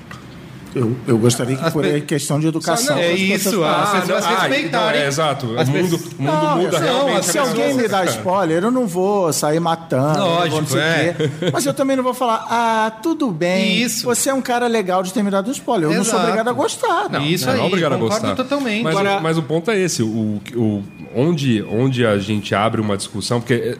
Eu, 0.75 0.95
eu 1.07 1.17
gostaria 1.19 1.55
que, 1.55 1.71
por 1.71 1.83
pe- 1.83 2.01
questão 2.01 2.39
de 2.39 2.47
educação. 2.47 2.97
É 2.97 3.11
as 3.13 3.19
pessoas 3.19 3.45
isso, 3.45 3.63
as 3.63 3.99
pessoas 4.01 4.23
ah, 4.25 4.29
respeitarem. 4.29 4.65
então, 4.65 4.89
é, 4.89 5.07
exato. 5.07 5.45
O 5.45 5.49
mundo, 5.67 5.99
mundo 5.99 6.15
Não, 6.19 6.57
muda 6.57 6.79
não, 6.79 6.85
realmente. 6.85 7.25
Se 7.27 7.37
a 7.37 7.41
alguém 7.43 7.73
me 7.75 7.87
dá 7.87 8.03
spoiler, 8.05 8.63
eu 8.63 8.71
não 8.71 8.87
vou 8.87 9.31
sair 9.31 9.59
matando. 9.59 10.19
Lógico, 10.19 10.61
não 10.61 10.67
sei 10.67 10.81
é. 10.81 11.15
quê. 11.17 11.29
Mas 11.53 11.65
eu 11.65 11.73
também 11.73 11.95
não 11.95 12.03
vou 12.03 12.13
falar, 12.13 12.47
ah, 12.49 12.91
tudo 13.03 13.29
bem. 13.31 13.77
Isso. 13.81 14.03
Você 14.05 14.29
é 14.29 14.33
um 14.33 14.41
cara 14.41 14.65
legal 14.67 15.03
de 15.03 15.13
ter 15.13 15.21
me 15.23 15.29
dado 15.29 15.51
spoiler. 15.51 15.89
Eu 15.91 15.95
não 15.97 16.03
sou 16.03 16.13
Exato. 16.13 16.23
obrigado 16.23 16.47
a 16.47 16.53
gostar. 16.53 17.09
Não, 17.09 17.21
isso 17.23 17.45
Não, 17.45 17.51
aí, 17.53 17.57
não 17.59 17.65
é 17.65 17.67
obrigado 17.67 17.93
a 17.93 17.97
concordo 17.99 18.27
gostar. 18.27 18.35
totalmente. 18.43 18.83
Mas, 18.83 18.95
Agora- 18.97 19.17
o, 19.19 19.21
mas 19.23 19.37
o 19.37 19.43
ponto 19.43 19.69
é 19.69 19.79
esse: 19.79 20.01
o, 20.01 20.41
o, 20.55 20.83
onde, 21.15 21.61
onde 21.69 22.05
a 22.05 22.17
gente 22.17 22.55
abre 22.55 22.81
uma 22.81 22.97
discussão, 22.97 23.39
porque. 23.39 23.77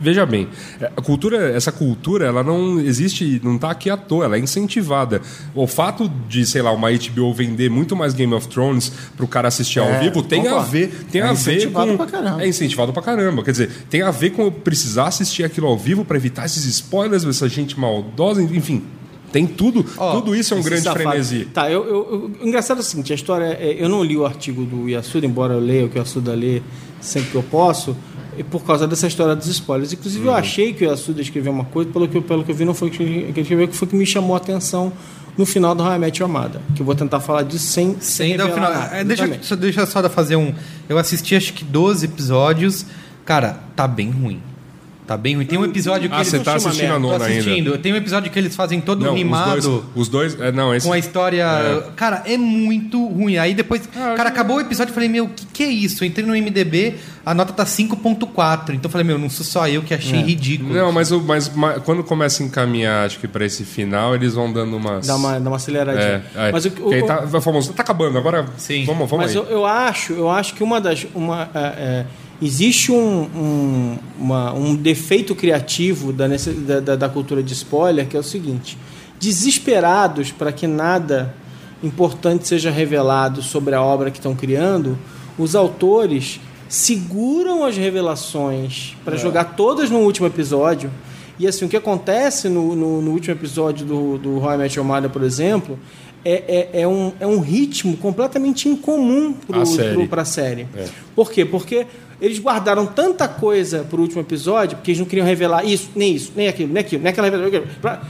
Veja 0.00 0.24
bem, 0.24 0.48
é, 0.80 0.86
a 0.96 1.00
cultura, 1.02 1.50
essa 1.50 1.72
cultura, 1.72 2.26
ela 2.26 2.42
não 2.42 2.78
existe, 2.80 3.40
não 3.42 3.56
está 3.56 3.70
aqui 3.70 3.90
à 3.90 3.96
toa, 3.96 4.24
ela 4.24 4.36
é 4.36 4.38
incentivada. 4.38 5.20
O 5.54 5.66
fato 5.66 6.10
de, 6.28 6.44
sei 6.46 6.62
lá, 6.62 6.72
uma 6.72 6.88
HBO 6.90 7.32
vender 7.34 7.68
muito 7.70 7.96
mais 7.96 8.14
Game 8.14 8.32
of 8.34 8.46
Thrones 8.48 8.92
para 9.16 9.24
o 9.24 9.28
cara 9.28 9.48
assistir 9.48 9.78
ao 9.80 9.88
É, 9.88 10.00
vivo 10.00 10.22
tem 10.22 10.40
a 10.40 10.44
concordo. 10.44 10.70
ver, 10.70 11.04
tem 11.10 11.20
É 11.20 11.24
a 11.24 11.32
ver 11.32 11.32
incentivado 11.56 11.90
com 11.92 11.96
pra 11.96 12.06
caramba. 12.06 12.42
é 12.44 12.48
incentivado 12.48 12.92
pra 12.92 13.02
caramba. 13.02 13.42
Quer 13.42 13.50
dizer, 13.52 13.70
tem 13.90 14.02
a 14.02 14.10
ver 14.10 14.30
com 14.30 14.42
eu 14.42 14.52
precisar 14.52 15.06
assistir 15.08 15.44
aquilo 15.44 15.66
ao 15.66 15.76
vivo 15.78 16.04
para 16.04 16.16
evitar 16.16 16.46
esses 16.46 16.64
spoilers, 16.64 17.24
essa 17.24 17.48
gente 17.48 17.78
maldosa, 17.78 18.42
enfim. 18.42 18.82
Tem 19.32 19.46
tudo, 19.46 19.84
Ó, 19.96 20.12
tudo 20.20 20.36
isso 20.36 20.52
é 20.52 20.56
um 20.58 20.62
grande 20.62 20.82
safado. 20.82 21.04
frenesi. 21.04 21.46
Tá, 21.46 21.70
eu, 21.70 21.82
eu- 21.84 21.90
eu- 21.90 22.30
o 22.42 22.46
engraçado 22.46 22.76
é 22.78 22.80
o 22.80 22.84
seguinte, 22.84 23.12
a 23.12 23.14
história. 23.14 23.46
é- 23.58 23.76
eu 23.82 23.88
não 23.88 24.04
li 24.04 24.14
o 24.16 24.26
artigo 24.26 24.62
do 24.64 24.88
Yasuda, 24.90 25.24
embora 25.24 25.54
eu 25.54 25.60
leia 25.60 25.86
o 25.86 25.88
que 25.88 25.96
o 25.98 26.00
Yasuda 26.00 26.34
lê 26.34 26.60
sempre 27.00 27.30
que 27.30 27.34
eu 27.36 27.42
posso, 27.42 27.96
e 28.38 28.42
por 28.42 28.62
causa 28.64 28.86
dessa 28.86 29.06
história 29.06 29.34
dos 29.36 29.46
spoilers. 29.46 29.92
Inclusive, 29.92 30.24
Uhum. 30.24 30.30
eu 30.32 30.36
achei 30.36 30.72
que 30.72 30.84
o 30.84 30.88
Yasuda 30.90 31.20
escreveu 31.20 31.52
uma 31.52 31.64
coisa, 31.64 31.90
pelo 31.90 32.08
que, 32.08 32.16
eu- 32.16 32.22
pelo 32.22 32.44
que 32.44 32.50
eu 32.52 32.54
vi, 32.54 32.64
não 32.64 32.74
foi 32.74 32.88
o 32.88 32.90
que 32.90 33.02
ele 33.02 33.40
escreveu, 33.40 33.68
que 33.68 33.76
foi 33.76 33.88
que 33.88 33.96
me 33.96 34.06
chamou 34.06 34.34
a 34.34 34.38
atenção 34.38 34.92
no 35.36 35.46
final 35.46 35.74
do 35.74 35.82
How 35.82 35.94
I 35.94 35.98
Met 35.98 36.20
Your 36.22 36.30
Mother. 36.30 36.60
Que 36.74 36.82
eu 36.82 36.86
vou 36.86 36.94
tentar 36.94 37.20
falar 37.20 37.42
disso 37.42 37.66
sem, 37.66 37.96
Sem 38.00 38.36
dar 38.36 38.46
o 38.50 38.52
final. 38.54 38.72
nada. 38.72 38.96
É, 38.96 39.04
deixa, 39.04 39.38
só, 39.42 39.56
deixa 39.56 39.86
só 39.86 40.08
fazer 40.08 40.36
um. 40.36 40.52
Eu 40.88 40.98
assisti 40.98 41.34
acho 41.34 41.52
que 41.52 41.64
12 41.64 42.04
episódios. 42.06 42.84
Cara, 43.24 43.60
tá 43.76 43.86
bem 43.86 44.10
ruim. 44.10 44.40
Tá 45.12 45.16
bem 45.18 45.34
ruim. 45.36 45.44
Tem 45.44 45.58
um 45.58 45.64
episódio 45.64 46.08
que 46.08 46.14
Ah, 46.14 46.18
eles. 46.20 46.28
você 46.28 46.38
tá 46.38 46.54
assistindo 46.54 46.92
a 46.94 46.98
nona 46.98 47.24
ainda. 47.26 47.76
Tem 47.76 47.92
um 47.92 47.96
episódio 47.96 48.30
que 48.30 48.38
eles 48.38 48.56
fazem 48.56 48.80
todo 48.80 49.04
Não, 49.04 49.14
rimado. 49.14 49.58
Os 49.58 49.64
dois, 49.66 49.84
os 49.94 50.08
dois 50.08 50.40
é, 50.40 50.50
não, 50.50 50.74
esse, 50.74 50.86
Com 50.86 50.92
a 50.92 50.98
história. 50.98 51.44
Cara, 51.96 52.22
é 52.24 52.36
muito 52.38 53.06
ruim. 53.08 53.36
Aí 53.36 53.52
depois. 53.54 53.82
Ah, 53.94 54.14
cara, 54.16 54.30
acabou 54.30 54.56
o 54.56 54.60
episódio 54.60 54.90
e 54.92 54.94
falei, 54.94 55.08
meu, 55.08 55.24
o 55.24 55.28
que, 55.28 55.44
que 55.46 55.62
é 55.62 55.66
isso? 55.68 56.02
Eu 56.02 56.08
entrei 56.08 56.24
no 56.24 56.32
MDB, 56.34 56.94
a 57.26 57.34
nota 57.34 57.52
tá 57.52 57.64
5,4. 57.66 58.70
Então 58.74 58.80
eu 58.84 58.90
falei, 58.90 59.06
meu, 59.06 59.18
não 59.18 59.28
sou 59.28 59.44
só 59.44 59.68
eu 59.68 59.82
que 59.82 59.92
achei 59.92 60.20
ridículo. 60.22 60.72
Não, 60.74 60.90
mas, 60.92 61.12
o- 61.12 61.20
mas, 61.20 61.48
ma- 61.54 61.74
quando 61.80 62.02
começa 62.02 62.42
a 62.42 62.46
encaminhar, 62.46 63.04
acho 63.06 63.18
que 63.18 63.28
pra 63.28 63.44
esse 63.44 63.64
final, 63.64 64.14
eles 64.14 64.34
vão 64.34 64.50
dando 64.52 64.76
umas. 64.76 65.06
Dá 65.06 65.16
uma, 65.16 65.38
dá 65.38 65.50
uma 65.50 65.56
aceleradinha. 65.56 66.24
É, 66.34 66.48
é. 66.48 66.52
Mas 66.52 66.64
o, 66.64 66.72
aí 66.90 67.02
o- 67.02 67.06
tá, 67.06 67.40
famoso, 67.40 67.72
tá 67.74 67.82
acabando, 67.82 68.16
agora 68.16 68.46
Sim. 68.56 68.84
vamos, 68.86 69.08
vamos 69.10 69.26
Mas 69.26 69.36
aí. 69.36 69.36
eu, 69.36 69.44
eu 69.50 69.66
acho, 69.66 70.12
eu 70.14 70.30
acho 70.30 70.54
que 70.54 70.62
uma 70.64 70.80
das. 70.80 71.06
Uma, 71.14 71.48
é, 71.54 71.58
é, 71.60 72.06
existe 72.42 72.90
um, 72.90 73.22
um, 73.34 73.98
uma- 74.18 74.52
um 74.52 74.74
defeito 74.74 75.34
criativo 75.34 76.12
da, 76.12 76.26
da, 76.28 76.96
da- 76.96 77.08
cultura 77.08 77.42
de 77.42 77.52
spoiler, 77.52 78.06
que 78.08 78.16
é 78.16 78.20
o 78.20 78.22
seguinte: 78.24 78.76
desesperados 79.20 80.30
para 80.32 80.52
que 80.52 80.66
nada 80.66 81.34
importante 81.82 82.46
seja 82.46 82.70
revelado 82.70 83.42
sobre 83.42 83.74
a 83.74 83.82
obra 83.82 84.10
que 84.10 84.18
estão 84.18 84.34
criando, 84.34 84.98
os 85.38 85.54
autores 85.56 86.40
seguram 86.68 87.64
as 87.64 87.76
revelações 87.76 88.96
para 89.04 89.16
jogar 89.16 89.56
todas 89.56 89.90
no 89.90 89.98
último 89.98 90.26
episódio. 90.26 90.90
E 91.38 91.46
assim, 91.46 91.64
o 91.64 91.68
que 91.68 91.76
acontece 91.76 92.48
no, 92.48 92.76
no, 92.76 93.02
no 93.02 93.10
último 93.10 93.34
episódio 93.34 93.84
do, 93.84 94.18
do 94.18 94.36
Your 94.76 94.84
Mother, 94.84 95.10
por 95.10 95.22
exemplo, 95.24 95.78
é, 96.24 96.68
é, 96.72 96.82
é, 96.82 96.88
um, 96.88 97.12
é 97.18 97.26
um 97.26 97.40
ritmo 97.40 97.96
completamente 97.96 98.68
incomum 98.68 99.34
A 99.52 99.64
série. 99.66 99.94
pro, 99.94 100.06
para 100.08 100.22
a 100.22 100.24
série. 100.24 100.66
Por 101.16 101.32
quê? 101.32 101.44
Porque 101.44 101.86
eles 102.22 102.38
guardaram 102.38 102.86
tanta 102.86 103.26
coisa 103.28 103.84
pro 103.90 104.00
último 104.00 104.20
episódio, 104.20 104.76
porque 104.78 104.92
eles 104.92 105.00
não 105.00 105.06
queriam 105.06 105.26
revelar 105.26 105.64
isso, 105.64 105.90
nem 105.94 106.14
isso, 106.14 106.32
nem 106.36 106.46
aquilo, 106.48 106.72
nem 106.72 106.80
aquilo, 106.80 107.02
nem 107.02 107.10
aquela 107.10 107.28
revelação. 107.28 108.00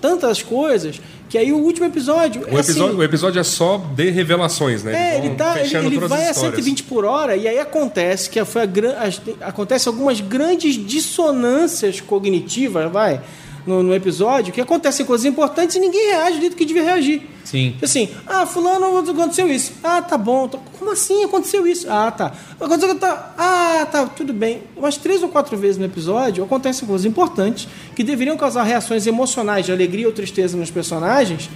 Tantas 0.00 0.42
coisas 0.42 1.00
que 1.28 1.38
aí 1.38 1.52
o 1.52 1.58
último 1.58 1.86
episódio. 1.86 2.42
O 2.42 2.56
é 2.56 2.60
episódio, 2.60 2.86
assim, 2.86 2.96
o 2.96 3.02
episódio 3.02 3.40
é 3.40 3.44
só 3.44 3.76
de 3.94 4.10
revelações, 4.10 4.82
né? 4.82 5.14
é, 5.14 5.18
ele, 5.18 5.30
tá, 5.36 5.60
ele, 5.60 5.76
ele 5.76 5.98
vai 6.00 6.26
a 6.26 6.30
histórias. 6.30 6.54
120 6.56 6.82
por 6.84 7.04
hora 7.04 7.36
e 7.36 7.46
aí 7.46 7.58
acontece 7.58 8.28
que 8.28 8.44
foi 8.44 8.62
a, 8.62 9.04
as- 9.04 9.20
acontece 9.40 9.86
algumas 9.88 10.20
grandes 10.20 10.74
dissonâncias 10.74 12.00
cognitivas, 12.00 12.90
vai, 12.90 13.20
no, 13.66 13.82
no 13.82 13.94
episódio, 13.94 14.52
que 14.52 14.60
acontecem 14.60 15.04
coisas 15.06 15.24
importantes 15.26 15.76
e 15.76 15.80
ninguém 15.80 16.10
reage 16.12 16.36
do 16.36 16.40
jeito 16.40 16.56
que 16.56 16.64
devia 16.64 16.82
reagir. 16.82 17.22
Sim. 17.44 17.74
Assim, 17.82 18.08
ah, 18.26 18.46
fulano 18.46 18.96
aconteceu 18.98 19.48
isso. 19.48 19.72
Ah, 19.82 20.00
tá 20.00 20.16
bom. 20.16 20.46
Tô- 20.48 20.58
Como 20.78 20.92
assim 20.92 21.24
aconteceu 21.24 21.66
isso? 21.66 21.86
Ah, 21.90 22.10
tá. 22.10 22.32
Aconteceu 22.60 22.88
que 22.94 23.00
tá. 23.00 23.34
Ah, 23.36 23.86
tá, 23.90 24.06
tudo 24.06 24.32
bem. 24.32 24.62
Umas 24.76 24.96
três 24.96 25.22
ou 25.22 25.28
quatro 25.28 25.56
vezes 25.56 25.76
no 25.76 25.84
episódio 25.84 26.44
acontecem 26.44 26.86
coisas 26.86 27.04
importantes 27.04 27.66
que 27.96 28.04
deveriam 28.04 28.36
causar 28.36 28.62
reações 28.62 29.06
emocionais 29.06 29.66
de 29.66 29.72
alegria 29.72 30.06
ou 30.06 30.12
tristeza 30.12 30.56
nos 30.56 30.70
personagens. 30.70 31.50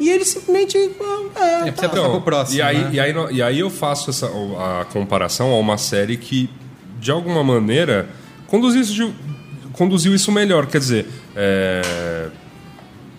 E 0.00 0.08
eles 0.10 0.28
simplesmente. 0.28 0.76
ah, 1.36 1.62
É, 1.64 1.68
É, 1.68 1.72
passar 1.72 1.88
pro 1.90 2.20
próximo. 2.20 2.58
e, 2.58 2.62
aí, 2.62 2.78
né? 2.78 2.90
e, 2.92 3.00
aí, 3.00 3.14
e 3.32 3.42
aí 3.42 3.58
eu 3.60 3.70
faço 3.70 4.10
essa, 4.10 4.26
a 4.26 4.84
comparação 4.86 5.52
a 5.52 5.58
uma 5.58 5.78
série 5.78 6.16
que, 6.16 6.50
de 7.00 7.10
alguma 7.12 7.44
maneira, 7.44 8.08
conduziu 8.48 8.80
isso, 8.80 8.92
de- 8.94 9.14
conduziu 9.78 10.14
isso 10.14 10.30
melhor. 10.32 10.66
Quer 10.66 10.78
dizer, 10.78 11.06
é, 11.36 12.26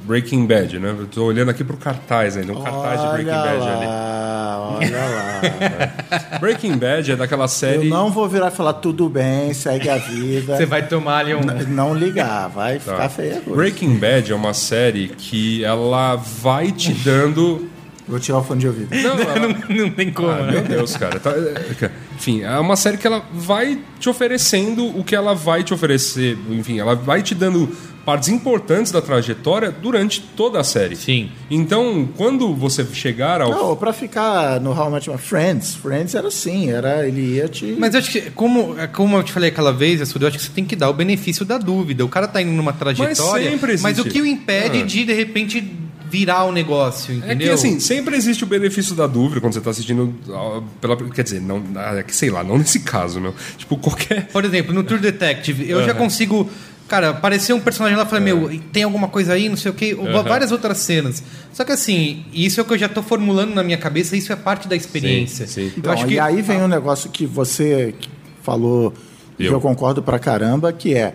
Breaking 0.03 0.45
Bad, 0.45 0.77
né? 0.79 0.95
Eu 0.97 1.07
tô 1.07 1.23
olhando 1.25 1.49
aqui 1.49 1.63
pro 1.63 1.77
cartaz 1.77 2.35
ainda, 2.37 2.51
um 2.53 2.61
cartaz 2.61 3.01
de 3.01 3.07
Breaking 3.07 3.31
Olha 3.31 3.41
Bad 3.41 3.67
ali. 3.69 3.85
lá, 3.85 4.77
olha 4.77 5.05
lá. 5.05 6.37
Breaking 6.39 6.77
Bad 6.77 7.11
é 7.11 7.15
daquela 7.15 7.47
série. 7.47 7.77
Eu 7.87 7.95
não 7.95 8.09
vou 8.11 8.27
virar 8.27 8.47
e 8.47 8.51
falar 8.55 8.73
tudo 8.73 9.07
bem, 9.09 9.53
segue 9.53 9.89
a 9.89 9.97
vida. 9.97 10.57
Você 10.57 10.65
vai 10.65 10.85
tomar 10.87 11.19
ali 11.19 11.33
um. 11.35 11.41
N- 11.41 11.65
Não 11.67 11.93
ligar, 11.93 12.47
vai 12.49 12.79
Tá. 12.79 12.91
ficar 12.93 13.09
feia 13.09 13.37
a 13.37 13.41
coisa. 13.41 13.55
Breaking 13.55 13.95
Bad 13.97 14.31
é 14.31 14.35
uma 14.35 14.53
série 14.53 15.09
que 15.09 15.63
ela 15.63 16.15
vai 16.15 16.71
te 16.71 16.91
dando. 16.93 17.69
Vou 18.09 18.19
tirar 18.19 18.39
o 18.39 18.43
fone 18.43 18.59
de 18.61 18.67
ouvido. 18.67 18.89
Não, 18.95 19.15
não, 19.77 19.85
não 19.85 19.89
tem 19.91 20.11
como, 20.11 20.29
Ah, 20.29 20.41
né? 20.43 20.51
meu 20.53 20.61
Deus, 20.63 20.97
cara. 20.97 21.19
Tá- 21.19 21.31
é, 21.31 21.91
enfim, 22.15 22.41
é 22.41 22.57
uma 22.59 22.75
série 22.75 22.97
que 22.97 23.05
ela 23.07 23.23
vai 23.33 23.79
te 23.99 24.09
oferecendo 24.09 24.85
o 24.97 25.03
que 25.03 25.15
ela 25.15 25.33
vai 25.35 25.63
te 25.63 25.73
oferecer. 25.73 26.37
Enfim, 26.49 26.79
ela 26.79 26.95
vai 26.95 27.21
te 27.21 27.33
dando 27.35 27.69
partes 28.05 28.29
importantes 28.29 28.91
da 28.91 29.01
trajetória 29.01 29.69
durante 29.71 30.19
toda 30.21 30.59
a 30.59 30.63
série. 30.63 30.95
Sim. 30.95 31.29
Então, 31.51 32.09
quando 32.17 32.55
você 32.55 32.83
chegar 32.91 33.39
ao. 33.41 33.51
Não, 33.51 33.75
pra 33.75 33.93
ficar 33.93 34.59
no 34.59 34.71
How 34.71 34.91
Your 35.05 35.17
Friends, 35.19 35.75
Friends 35.75 36.15
era 36.15 36.27
assim, 36.29 36.71
era, 36.71 37.07
ele 37.07 37.35
ia 37.35 37.47
te... 37.47 37.75
Mas 37.77 37.93
eu 37.93 37.99
acho 37.99 38.09
que, 38.11 38.21
como, 38.31 38.75
como 38.93 39.17
eu 39.17 39.23
te 39.23 39.31
falei 39.31 39.49
aquela 39.49 39.71
vez, 39.71 39.99
eu 39.99 40.27
acho 40.27 40.37
que 40.37 40.43
você 40.43 40.49
tem 40.51 40.65
que 40.65 40.75
dar 40.75 40.89
o 40.89 40.93
benefício 40.93 41.45
da 41.45 41.59
dúvida. 41.59 42.03
O 42.03 42.09
cara 42.09 42.27
tá 42.27 42.41
indo 42.41 42.51
numa 42.51 42.73
trajetória, 42.73 43.51
sempre 43.51 43.73
existe. 43.73 43.83
mas 43.83 43.99
o 43.99 44.03
que 44.05 44.19
o 44.21 44.25
impede 44.25 44.79
Ah. 44.81 44.85
de, 44.85 45.05
de 45.05 45.13
repente, 45.13 45.61
virar 46.09 46.45
o 46.45 46.51
negócio, 46.51 47.13
É 47.13 47.17
entendeu? 47.17 47.47
que 47.47 47.53
assim, 47.53 47.79
sempre 47.79 48.15
existe 48.15 48.43
o 48.43 48.47
benefício 48.47 48.95
da 48.95 49.07
dúvida 49.07 49.39
quando 49.41 49.53
você 49.53 49.61
tá 49.61 49.69
assistindo 49.69 50.13
ah, 50.29 50.61
pela. 50.81 50.95
Quer 50.97 51.23
dizer, 51.23 51.41
não, 51.41 51.61
ah, 51.75 52.01
que 52.03 52.15
sei 52.15 52.29
lá, 52.29 52.43
não 52.43 52.57
nesse 52.57 52.79
caso, 52.81 53.19
meu. 53.21 53.33
Tipo, 53.57 53.77
qualquer. 53.77 54.27
Por 54.27 54.43
exemplo, 54.45 54.73
no 54.73 54.83
Tour 54.83 54.99
Detective, 54.99 55.69
eu 55.69 55.83
já 55.83 55.93
consigo. 55.93 56.49
Cara, 56.87 57.09
apareceu 57.11 57.55
um 57.55 57.59
personagem 57.59 57.95
lá 57.95 58.03
e 58.03 58.07
falei, 58.07 58.25
meu, 58.33 58.59
tem 58.73 58.81
alguma 58.81 59.07
coisa 59.07 59.33
aí, 59.33 59.47
não 59.47 59.55
sei 59.55 59.69
o 59.69 59.73
quê, 59.75 59.95
várias 60.25 60.51
outras 60.51 60.79
cenas. 60.79 61.21
Só 61.53 61.63
que 61.63 61.71
assim, 61.71 62.25
isso 62.33 62.59
é 62.59 62.63
o 62.63 62.65
que 62.65 62.73
eu 62.73 62.77
já 62.79 62.89
tô 62.89 63.03
formulando 63.03 63.53
na 63.53 63.63
minha 63.63 63.77
cabeça, 63.77 64.17
isso 64.17 64.33
é 64.33 64.35
parte 64.35 64.67
da 64.67 64.75
experiência. 64.75 65.45
Sim, 65.45 65.53
sim. 65.53 65.61
Eu 65.67 65.73
Então, 65.77 65.93
acho 65.93 66.07
que 66.07 66.15
e 66.15 66.19
aí 66.19 66.41
vem 66.41 66.57
um 66.57 66.67
negócio 66.67 67.11
que 67.11 67.27
você 67.27 67.93
falou, 68.41 68.91
e 69.37 69.45
Eu. 69.45 69.51
eu 69.53 69.61
concordo 69.61 70.01
pra 70.01 70.17
caramba, 70.17 70.73
que 70.73 70.95
é 70.95 71.13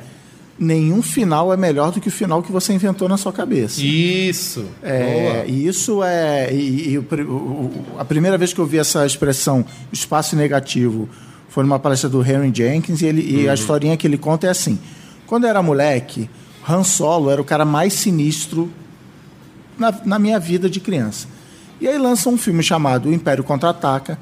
nenhum 0.59 1.03
final 1.03 1.53
é 1.53 1.57
melhor 1.57 1.91
do 1.91 2.01
que 2.01 2.09
o 2.09 2.13
final 2.13 2.43
que 2.43 2.53
você 2.53 2.73
inventou 2.73 3.09
na 3.09 3.17
sua 3.17 3.33
cabeça. 3.33 3.83
Isso. 3.83 4.65
É, 4.83 5.45
e 5.49 5.67
isso 5.67 6.03
é. 6.03 6.53
E, 6.53 6.91
e 6.93 6.99
o 6.99 7.03
o- 7.03 7.85
a 7.99 8.05
primeira 8.05 8.39
vez 8.39 8.53
que 8.53 8.61
eu 8.61 8.67
vi 8.67 8.79
essa 8.79 9.05
expressão 9.05 9.65
espaço 9.93 10.37
negativo 10.37 11.09
foi 11.49 11.63
numa 11.65 11.79
palestra 11.79 12.09
do 12.09 12.21
Henry 12.25 12.53
Jenkins 12.55 13.01
e, 13.03 13.07
ele, 13.07 13.43
e 13.43 13.49
a 13.49 13.55
historinha 13.55 13.97
que 13.97 14.07
ele 14.07 14.17
conta 14.19 14.47
é 14.47 14.51
assim: 14.51 14.79
quando 15.27 15.45
eu 15.45 15.51
era 15.51 15.63
moleque, 15.63 16.29
Han 16.69 16.85
Solo 16.85 17.31
era 17.31 17.41
o 17.41 17.45
cara 17.45 17.65
mais 17.65 17.93
sinistro 17.95 18.71
na, 19.79 19.93
na 20.05 20.19
minha 20.19 20.39
vida 20.39 20.69
de 20.71 20.81
criança. 20.81 21.27
E 21.81 21.89
aí 21.89 21.99
lança 21.99 22.29
um 22.31 22.39
filme 22.39 22.63
chamado 22.63 23.09
O 23.09 23.13
Império 23.13 23.43
Contra-Ataca. 23.45 24.19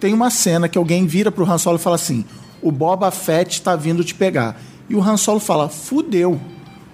Tem 0.00 0.12
uma 0.12 0.28
cena 0.30 0.68
que 0.68 0.76
alguém 0.76 1.06
vira 1.06 1.30
pro 1.30 1.48
Han 1.50 1.58
Solo 1.58 1.76
e 1.78 1.80
fala 1.80 1.96
assim: 1.96 2.24
o 2.60 2.70
Boba 2.72 3.10
Fett 3.10 3.52
está 3.54 3.76
vindo 3.76 4.02
te 4.04 4.14
pegar. 4.14 4.60
E 4.88 4.94
o 4.94 5.02
Han 5.02 5.16
Solo 5.16 5.40
fala: 5.40 5.68
fudeu. 5.68 6.40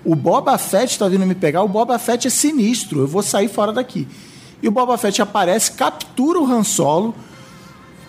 O 0.05 0.17
Boba 0.17 0.59
Fett 0.59 0.93
está 0.93 1.09
vindo 1.09 1.25
me 1.25 1.35
pegar. 1.35 1.63
O 1.63 1.69
Boba 1.69 1.99
Fett 1.99 2.27
é 2.27 2.31
sinistro. 2.31 3.01
Eu 3.01 3.07
vou 3.07 3.23
sair 3.23 3.49
fora 3.49 3.73
daqui. 3.73 4.09
E 4.63 4.69
o 4.69 4.71
Boba 4.71 4.97
Fett 4.97 5.21
aparece, 5.21 5.73
captura 5.73 6.41
o 6.41 6.47
Han 6.47 6.63
Solo, 6.63 7.15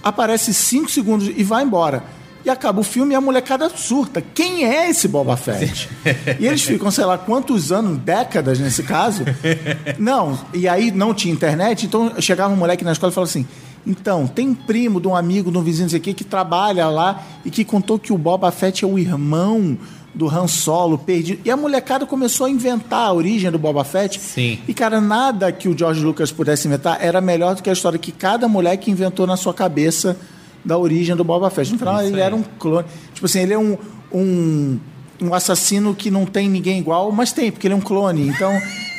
aparece 0.04 0.54
cinco 0.54 0.90
segundos 0.90 1.28
e 1.36 1.44
vai 1.44 1.64
embora. 1.64 2.04
E 2.46 2.50
acaba 2.50 2.82
o 2.82 2.84
filme 2.84 3.14
e 3.14 3.16
a 3.16 3.22
molecada 3.22 3.70
surta. 3.70 4.22
Quem 4.22 4.66
é 4.66 4.90
esse 4.90 5.08
Boba 5.08 5.38
Fett? 5.38 5.90
e 6.40 6.46
eles 6.46 6.62
ficam, 6.62 6.92
sei 6.92 7.06
lá, 7.06 7.18
quantos 7.18 7.72
anos, 7.72 7.98
décadas 8.00 8.60
nesse 8.60 8.84
caso. 8.84 9.24
Não, 9.98 10.38
e 10.54 10.68
aí 10.68 10.92
não 10.92 11.14
tinha 11.14 11.34
internet, 11.34 11.86
então 11.86 12.14
chegava 12.20 12.54
um 12.54 12.58
moleque 12.58 12.84
na 12.84 12.92
escola 12.92 13.12
e 13.12 13.16
falava 13.16 13.30
assim: 13.30 13.48
então, 13.86 14.28
tem 14.28 14.50
um 14.50 14.56
primo 14.56 15.00
de 15.00 15.08
um 15.08 15.16
amigo, 15.16 15.52
de 15.52 15.58
um 15.58 15.62
vizinho, 15.62 15.86
não 15.86 15.90
sei 15.90 16.00
o 16.00 16.02
quê, 16.02 16.14
que 16.14 16.24
trabalha 16.24 16.88
lá 16.88 17.22
e 17.44 17.50
que 17.50 17.66
contou 17.66 18.00
que 18.00 18.14
o 18.14 18.18
Boba 18.18 18.50
Fett 18.52 18.84
é 18.84 18.88
o 18.88 18.98
irmão 18.98 19.78
do 20.14 20.30
Han 20.30 20.48
Solo 20.48 20.98
perdido. 20.98 21.42
E 21.44 21.52
a 21.52 21.58
molecada 21.58 22.06
começou 22.06 22.46
a 22.46 22.50
inventar 22.50 23.08
a 23.08 23.14
origem 23.14 23.52
do 23.52 23.60
Boba 23.60 23.84
Fett. 23.84 24.20
Sim. 24.20 24.60
E, 24.68 24.74
cara, 24.74 25.02
nada 25.02 25.52
que 25.52 25.68
o 25.68 25.78
George 25.78 26.02
Lucas 26.02 26.32
pudesse 26.32 26.68
inventar 26.68 27.00
era 27.02 27.20
melhor 27.20 27.56
do 27.56 27.64
que 27.64 27.70
a 27.70 27.74
história 27.74 28.00
que 28.00 28.12
cada 28.12 28.48
moleque 28.48 28.90
inventou 28.90 29.28
na 29.28 29.36
sua 29.36 29.54
cabeça 29.54 30.18
da 30.64 30.78
origem 30.78 31.16
do 31.16 31.24
Boba 31.24 31.50
Fett. 31.50 31.72
No 31.72 31.80
final, 31.80 32.02
ele 32.02 32.22
era 32.22 32.36
um 32.36 32.44
clone. 32.44 32.88
Tipo 33.14 33.26
assim, 33.26 33.40
ele 33.40 33.54
é 33.54 33.60
um, 33.60 33.78
um, 34.14 34.80
um 35.24 35.34
assassino 35.34 35.96
que 35.96 36.12
não 36.12 36.26
tem 36.26 36.50
ninguém 36.50 36.80
igual, 36.80 37.12
mas 37.12 37.32
tem, 37.32 37.52
porque 37.52 37.68
ele 37.68 37.74
é 37.74 37.78
um 37.78 37.82
clone. 37.82 38.28
Então, 38.28 38.52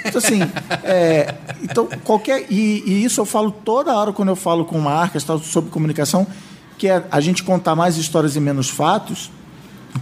então 0.04 0.18
assim, 0.18 0.40
é, 0.82 1.34
então, 1.62 1.88
qualquer. 2.02 2.46
E, 2.50 2.82
e 2.86 3.04
isso 3.04 3.20
eu 3.20 3.24
falo 3.24 3.50
toda 3.50 3.94
hora 3.94 4.12
quando 4.12 4.28
eu 4.30 4.36
falo 4.36 4.64
com 4.64 4.78
marcas 4.78 5.22
tal, 5.24 5.38
sobre 5.38 5.70
comunicação, 5.70 6.26
que 6.78 6.88
é 6.88 7.04
a 7.10 7.20
gente 7.20 7.42
contar 7.42 7.76
mais 7.76 7.96
histórias 7.96 8.36
e 8.36 8.40
menos 8.40 8.70
fatos, 8.70 9.30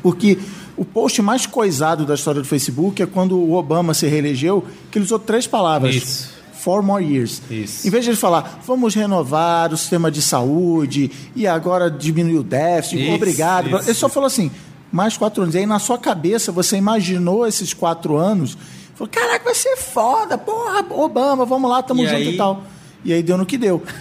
porque 0.02 0.38
o 0.76 0.84
post 0.84 1.20
mais 1.20 1.46
coisado 1.46 2.06
da 2.06 2.14
história 2.14 2.40
do 2.40 2.46
Facebook 2.46 3.02
é 3.02 3.06
quando 3.06 3.36
o 3.36 3.54
Obama 3.54 3.94
se 3.94 4.06
reelegeu, 4.06 4.64
que 4.90 4.98
ele 4.98 5.04
usou 5.04 5.18
três 5.18 5.46
palavras. 5.46 5.94
Isso. 5.94 6.42
Four 6.54 6.82
more 6.82 7.04
years. 7.04 7.42
Isso. 7.50 7.86
Em 7.86 7.90
vez 7.90 8.04
de 8.04 8.10
ele 8.10 8.16
falar, 8.16 8.60
vamos 8.64 8.94
renovar 8.94 9.72
o 9.72 9.76
sistema 9.76 10.12
de 10.12 10.22
saúde 10.22 11.10
e 11.34 11.44
agora 11.46 11.90
diminuir 11.90 12.38
o 12.38 12.42
déficit, 12.44 13.02
Isso, 13.02 13.12
obrigado. 13.12 13.68
isso. 13.68 13.88
Ele 13.88 13.94
só 13.94 14.08
falou 14.08 14.28
assim, 14.28 14.48
mais 14.92 15.16
quatro 15.16 15.42
anos. 15.42 15.54
E 15.54 15.58
aí 15.58 15.66
na 15.66 15.78
sua 15.78 15.98
cabeça 15.98 16.52
você 16.52 16.76
imaginou 16.76 17.46
esses 17.46 17.72
quatro 17.74 18.16
anos, 18.16 18.56
falou, 18.94 19.10
caraca, 19.10 19.44
vai 19.44 19.54
ser 19.54 19.76
foda, 19.76 20.36
porra, 20.38 20.84
Obama, 20.90 21.44
vamos 21.46 21.70
lá, 21.70 21.82
tamo 21.82 22.02
E 22.02 22.06
junto 22.06 22.16
aí? 22.16 22.34
e 22.34 22.36
tal. 22.36 22.62
E 23.04 23.12
aí 23.12 23.22
deu 23.22 23.36
no 23.38 23.46
que 23.46 23.56
deu. 23.58 23.82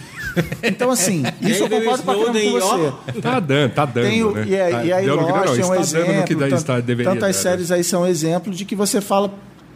Então, 0.63 0.89
assim, 0.89 1.23
isso 1.41 1.65
aí 1.65 1.69
eu 1.73 1.81
concordo 1.81 2.03
pra 2.03 2.13
caramba 2.15 2.31
com 2.31 2.37
e, 2.39 2.59
ó, 2.61 2.77
você. 2.77 3.21
Tá 3.21 3.39
dando, 3.41 3.71
tá 3.73 3.85
dando. 3.85 4.03
Tem 4.09 4.23
né? 4.33 4.45
e, 4.47 4.55
aí- 4.61 4.71
Tá- 4.71 4.85
e 4.85 4.93
aí 4.93 5.05
Lost 5.07 5.19
não, 5.19 5.27
é 5.27 5.31
um 5.33 6.19
no 6.19 6.23
que 6.23 6.33
exemplo. 6.33 6.55
está- 6.55 6.79
deveria 6.79 7.11
tantas 7.11 7.35
dar, 7.35 7.41
séries 7.41 7.69
aí 7.69 7.83
são 7.83 8.07
exemplo 8.07 8.53
de 8.53 8.63
que 8.63 8.73
você 8.73 9.01
fala 9.01 9.29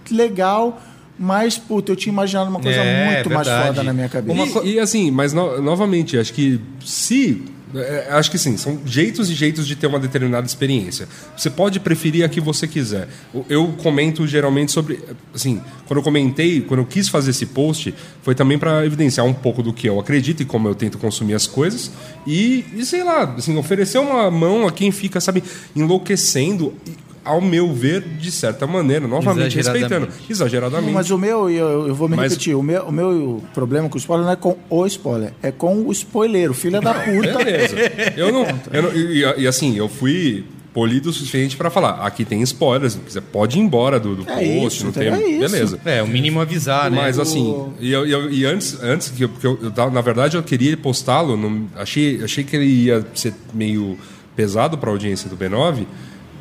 legal, 0.10 0.80
mas, 1.20 1.58
puta, 1.58 1.92
eu 1.92 1.96
tinha 1.98 2.14
imaginado 2.14 2.50
uma 2.50 2.62
coisa 2.62 2.78
É, 2.80 3.16
muito 3.16 3.30
mais 3.32 3.46
verdade. 3.48 3.68
foda 3.68 3.84
na 3.84 3.92
minha 3.92 4.08
cabeça. 4.08 4.60
E, 4.64 4.76
e, 4.76 4.80
assim, 4.80 5.12
mas 5.12 5.34
no- 5.34 5.62
novamente, 5.62 6.18
acho 6.18 6.32
que 6.34 6.62
se. 6.86 7.44
É, 7.82 8.08
Acho 8.12 8.32
que 8.32 8.38
sim, 8.38 8.58
são 8.58 8.80
jeitos 8.86 9.30
e 9.30 9.34
jeitos 9.34 9.68
de 9.68 9.76
ter 9.76 9.88
uma 9.88 10.00
determinada 10.00 10.46
experiência. 10.46 11.08
Você 11.36 11.50
pode 11.50 11.80
preferir 11.80 12.24
a 12.24 12.30
que 12.30 12.40
você 12.40 12.68
quiser. 12.68 13.08
Eu 13.50 13.74
comento 13.82 14.26
geralmente 14.28 14.72
sobre. 14.72 15.00
Assim, 15.34 15.62
quando 15.88 16.00
eu 16.00 16.04
comentei, 16.04 16.62
quando 16.62 16.82
eu 16.82 16.86
quis 16.86 17.10
fazer 17.10 17.32
esse 17.32 17.46
post, 17.48 17.94
foi 18.22 18.36
também 18.36 18.58
para 18.58 18.86
evidenciar 18.86 19.26
um 19.26 19.34
pouco 19.34 19.62
do 19.62 19.74
que 19.74 19.88
eu 19.88 20.00
acredito 20.00 20.42
e 20.42 20.46
como 20.46 20.68
eu 20.68 20.76
tento 20.76 20.98
consumir 20.98 21.34
as 21.34 21.48
coisas. 21.48 21.92
E, 22.26 22.66
e 22.74 22.86
sei 22.86 23.04
lá, 23.04 23.24
assim, 23.38 23.58
oferecer 23.58 23.98
uma 23.98 24.30
mão 24.32 24.68
a 24.68 24.72
quem 24.72 24.92
fica, 24.92 25.20
sabe, 25.20 25.44
enlouquecendo, 25.76 26.74
e, 26.88 27.05
ao 27.26 27.42
meu 27.42 27.74
ver, 27.74 28.02
de 28.02 28.32
certa 28.32 28.66
maneira, 28.68 29.08
novamente 29.08 29.56
respeitando. 29.58 30.08
Exageradamente. 30.30 30.94
Mas 30.94 31.10
o 31.10 31.18
meu, 31.18 31.50
e 31.50 31.56
eu, 31.58 31.88
eu 31.88 31.96
vou 31.96 32.08
me 32.08 32.16
Mas- 32.16 32.32
repetir, 32.32 32.56
o 32.56 32.62
meu, 32.64 32.84
o 32.84 32.92
meu 32.92 33.42
problema 33.54 33.90
com 33.90 33.96
o 33.96 34.00
spoiler 34.00 34.26
não 34.26 34.32
é 34.34 34.36
com 34.36 34.56
o 34.70 34.86
spoiler, 34.86 35.34
é 35.42 35.52
com 35.52 35.82
o 35.86 35.92
spoileiro, 35.92 36.54
filha 36.54 36.80
da 36.80 36.94
puta. 36.94 37.38
Beleza. 37.44 37.76
Eu 38.16 38.32
não. 38.32 38.46
eu 38.72 38.84
não- 38.84 38.94
e, 38.96 39.24
e- 39.42 39.48
assim, 39.48 39.76
eu 39.76 39.90
fui 39.90 40.46
polido 40.74 41.10
o 41.10 41.14
suficiente 41.14 41.56
pra 41.56 41.70
falar. 41.70 42.06
Aqui 42.06 42.26
tem 42.26 42.42
spoilers, 42.42 42.94
se 42.94 43.00
quiser, 43.00 43.22
pode 43.22 43.58
ir 43.58 43.62
embora 43.62 43.98
do, 44.00 44.14
do 44.18 44.30
É 44.30 44.36
post, 44.60 44.78
isso, 44.78 44.86
não 44.86 44.92
tem. 44.92 45.08
entendeu? 45.08 45.26
É 45.26 45.32
isso. 45.32 45.52
Beleza. 45.52 45.80
É, 45.86 46.04
o 46.04 46.08
mínimo 46.08 46.42
avisar, 46.42 46.92
né? 46.92 46.98
Mas 46.98 47.18
O- 47.18 47.22
assim, 47.22 47.66
e, 47.80 47.92
eu- 47.94 48.06
eu- 48.06 48.30
e 48.30 48.46
antes, 48.46 48.78
antes 48.84 49.08
que 49.10 49.24
eu, 49.24 49.30
porque 49.30 49.48
eu, 49.48 49.58
eu 49.62 49.92
na 49.92 50.02
verdade 50.02 50.36
eu 50.36 50.44
queria 50.44 50.76
postá-lo, 50.76 51.40
achei, 51.78 52.22
achei 52.24 52.44
que 52.44 52.56
ele 52.58 52.66
ia 52.66 53.06
ser 53.14 53.34
meio 53.54 53.98
pesado 54.36 54.78
para 54.78 54.90
a 54.90 54.92
audiência 54.94 55.30
do 55.30 55.38
B9, 55.38 55.80
hum, 55.82 55.86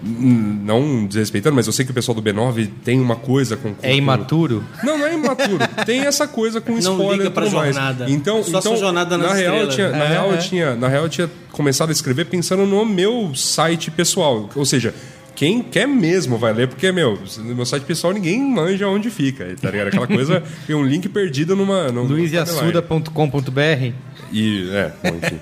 não 0.05 1.07
desrespeitando, 1.07 1.57
mas 1.57 1.67
eu 1.67 1.73
sei 1.73 1.85
que 1.85 1.91
o 1.91 1.95
pessoal 1.95 2.15
do 2.15 2.23
B9 2.23 2.69
tem 2.85 3.01
uma 3.01 3.17
coisa 3.17 3.57
com, 3.57 3.75
com 3.75 3.87
É 3.87 3.95
imaturo? 3.95 4.63
não, 4.83 4.99
não 4.99 5.07
é 5.07 5.15
imaturo. 5.15 5.59
Tem 5.87 6.01
essa 6.01 6.29
coisa 6.29 6.61
com 6.61 6.73
Não 6.73 6.79
spoiler 6.79 7.19
liga 7.19 7.31
pra 7.31 7.45
tudo 7.45 7.55
mais. 7.57 7.75
jornada. 7.75 8.07
Então, 8.11 8.43
Só 8.43 8.59
então 8.59 8.77
jornada 8.77 9.17
na 9.17 9.33
real, 9.33 9.57
eu 9.57 9.69
tinha, 9.69 9.89
na 9.91 10.05
É, 10.05 10.09
real 10.09 10.29
eu 10.31 10.35
é. 10.35 10.39
tinha, 10.39 10.75
na 10.77 10.89
real 10.89 11.05
eu 11.05 11.09
tinha 11.09 11.31
começado 11.53 11.89
a 11.89 11.93
escrever 11.93 12.27
pensando 12.27 12.67
no 12.67 12.85
meu 12.85 13.33
site 13.35 13.91
pessoal, 13.91 14.49
ou 14.55 14.65
seja, 14.67 14.95
quem 15.35 15.63
quer 15.63 15.89
mesmo 15.89 16.39
vai 16.39 16.53
ler, 16.53 16.69
porque, 16.69 16.93
meu, 16.93 17.19
no 17.39 17.55
meu 17.57 17.67
site 17.67 17.83
pessoal 17.85 18.13
ninguém 18.13 18.41
manja 18.41 18.87
onde 18.89 19.11
fica, 19.11 19.47
tá 19.61 19.71
ligado? 19.71 19.89
Aquela 19.89 20.07
coisa, 20.07 20.43
tem 20.67 20.77
um 20.77 20.85
link 20.85 21.09
perdido 21.09 21.57
numa... 21.57 21.89
num- 21.89 22.05
numa 22.05 22.09
luiziassuda.com.br 22.15 23.93
E, 24.33 24.69
é, 24.73 24.93
bom, 25.03 25.17
enfim. 25.17 25.39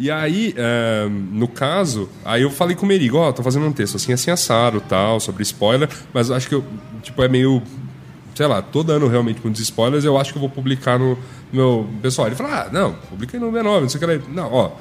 E 0.00 0.10
aí, 0.10 0.54
é, 0.56 1.06
no 1.10 1.46
caso, 1.46 2.08
aí 2.24 2.40
eu 2.40 2.50
falei 2.50 2.74
com 2.74 2.86
o 2.86 2.88
Merigo, 2.88 3.18
ó, 3.18 3.30
tô 3.32 3.42
fazendo 3.42 3.66
um 3.66 3.72
texto 3.72 3.96
assim, 3.96 4.14
assim, 4.14 4.30
assado, 4.30 4.80
tal, 4.80 5.20
sobre 5.20 5.42
spoiler, 5.42 5.90
mas 6.14 6.30
acho 6.30 6.48
que 6.48 6.54
eu, 6.54 6.64
tipo, 7.02 7.22
é 7.22 7.28
meio, 7.28 7.62
sei 8.34 8.46
lá, 8.46 8.62
tô 8.62 8.82
dando 8.82 9.06
realmente 9.06 9.40
muitos 9.42 9.60
spoilers, 9.60 10.02
eu 10.02 10.16
acho 10.16 10.32
que 10.32 10.38
eu 10.38 10.40
vou 10.40 10.48
publicar 10.48 10.98
no 10.98 11.18
meu 11.52 11.86
pessoal. 12.00 12.28
Ele 12.28 12.34
falou, 12.34 12.50
ah, 12.50 12.70
não, 12.72 12.94
publiquei 13.10 13.38
no 13.38 13.52
B9, 13.52 13.80
não 13.82 13.88
sei 13.90 14.00
o 14.02 14.20
que. 14.20 14.30
Não, 14.30 14.50
ó, 14.50 14.72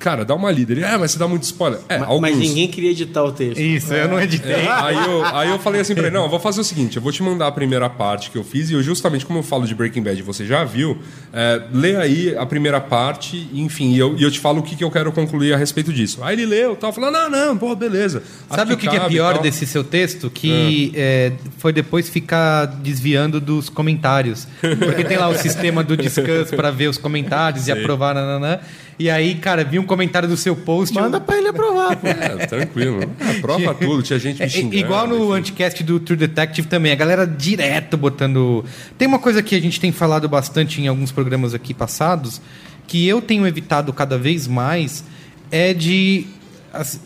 cara, 0.00 0.24
dá 0.24 0.34
uma 0.34 0.50
lida. 0.50 0.72
Ele, 0.72 0.82
ah, 0.82 0.98
mas 0.98 1.12
você 1.12 1.18
dá 1.18 1.28
muito 1.28 1.42
spoiler. 1.44 1.78
É, 1.88 1.98
Mas, 1.98 2.08
alguns. 2.08 2.20
mas 2.22 2.38
ninguém 2.38 2.66
queria 2.66 2.90
editar 2.90 3.22
o 3.22 3.30
texto. 3.30 3.60
Isso, 3.60 3.92
eu 3.92 4.08
não 4.08 4.20
editei. 4.20 4.52
É, 4.52 4.68
aí, 4.68 4.96
eu, 4.96 5.24
aí 5.24 5.50
eu 5.50 5.58
falei 5.58 5.80
assim 5.80 5.94
pra 5.94 6.06
ele, 6.06 6.14
não, 6.14 6.24
eu 6.24 6.30
vou 6.30 6.40
fazer 6.40 6.60
o 6.60 6.64
seguinte, 6.64 6.96
eu 6.96 7.02
vou 7.02 7.12
te 7.12 7.22
mandar 7.22 7.46
a 7.46 7.52
primeira 7.52 7.88
parte 7.88 8.30
que 8.30 8.38
eu 8.38 8.42
fiz, 8.42 8.70
e 8.70 8.72
eu 8.72 8.82
justamente, 8.82 9.26
como 9.26 9.38
eu 9.38 9.42
falo 9.42 9.66
de 9.66 9.74
Breaking 9.74 10.02
Bad, 10.02 10.22
você 10.22 10.46
já 10.46 10.64
viu, 10.64 10.98
é, 11.32 11.62
lê 11.72 11.96
aí 11.96 12.36
a 12.36 12.46
primeira 12.46 12.80
parte, 12.80 13.48
e, 13.52 13.60
enfim, 13.60 13.92
e 13.92 13.98
eu, 13.98 14.16
e 14.16 14.22
eu 14.22 14.30
te 14.30 14.40
falo 14.40 14.60
o 14.60 14.62
que, 14.62 14.74
que 14.74 14.82
eu 14.82 14.90
quero 14.90 15.12
concluir 15.12 15.52
a 15.52 15.56
respeito 15.56 15.92
disso. 15.92 16.20
Aí 16.22 16.34
ele 16.34 16.46
leu, 16.46 16.74
tal, 16.74 16.92
falando, 16.92 17.12
não, 17.12 17.30
não, 17.30 17.58
pô, 17.58 17.76
beleza. 17.76 18.22
Sabe 18.48 18.72
o 18.72 18.76
que, 18.76 18.88
que 18.88 18.96
é 18.96 19.06
e 19.06 19.08
pior 19.08 19.34
tal." 19.34 19.42
desse 19.42 19.66
seu 19.66 19.84
texto? 19.84 20.30
Que 20.30 20.92
é, 20.94 21.32
foi 21.58 21.72
depois 21.72 22.08
ficar 22.08 22.64
desviando 22.66 23.40
dos 23.40 23.68
comentários. 23.68 24.48
Porque 24.60 25.04
tem 25.04 25.18
lá 25.18 25.28
o 25.28 25.36
sistema 25.38 25.84
do 25.84 25.96
descanso 25.96 26.56
para 26.56 26.70
ver 26.70 26.88
os 26.88 26.96
comentários 26.96 27.68
e 27.68 27.72
aprovar, 27.72 28.14
nananã. 28.14 28.60
E 29.02 29.08
aí, 29.08 29.34
cara, 29.36 29.64
vi 29.64 29.78
um 29.78 29.84
comentário 29.86 30.28
do 30.28 30.36
seu 30.36 30.54
post. 30.54 30.94
eu- 30.94 31.02
Manda 31.02 31.18
pra 31.18 31.38
ele 31.38 31.48
aprovar, 31.48 31.96
pô. 31.96 32.06
É, 32.12 32.44
tranquilo. 32.46 33.00
É, 33.18 33.40
prova 33.40 33.72
tudo, 33.74 34.02
tinha 34.02 34.18
gente 34.18 34.42
É, 34.42 34.44
me 34.44 34.50
xingando. 34.52 34.76
igual 34.76 35.06
no 35.06 35.24
enfim. 35.24 35.38
anticast 35.38 35.82
do 35.82 35.98
True 35.98 36.18
Detective 36.18 36.68
também, 36.68 36.92
a 36.92 36.94
galera 36.94 37.26
direto 37.26 37.96
botando. 37.96 38.62
Tem 38.98 39.08
uma 39.08 39.18
coisa 39.18 39.42
que 39.42 39.54
a 39.54 39.60
gente 39.60 39.80
tem 39.80 39.90
falado 39.90 40.28
bastante 40.28 40.82
em 40.82 40.86
alguns 40.86 41.10
programas 41.10 41.54
aqui 41.54 41.72
passados, 41.72 42.42
que 42.86 43.08
eu 43.08 43.22
tenho 43.22 43.46
evitado 43.46 43.90
cada 43.94 44.18
vez 44.18 44.46
mais, 44.46 45.02
é 45.50 45.72
de. 45.72 46.26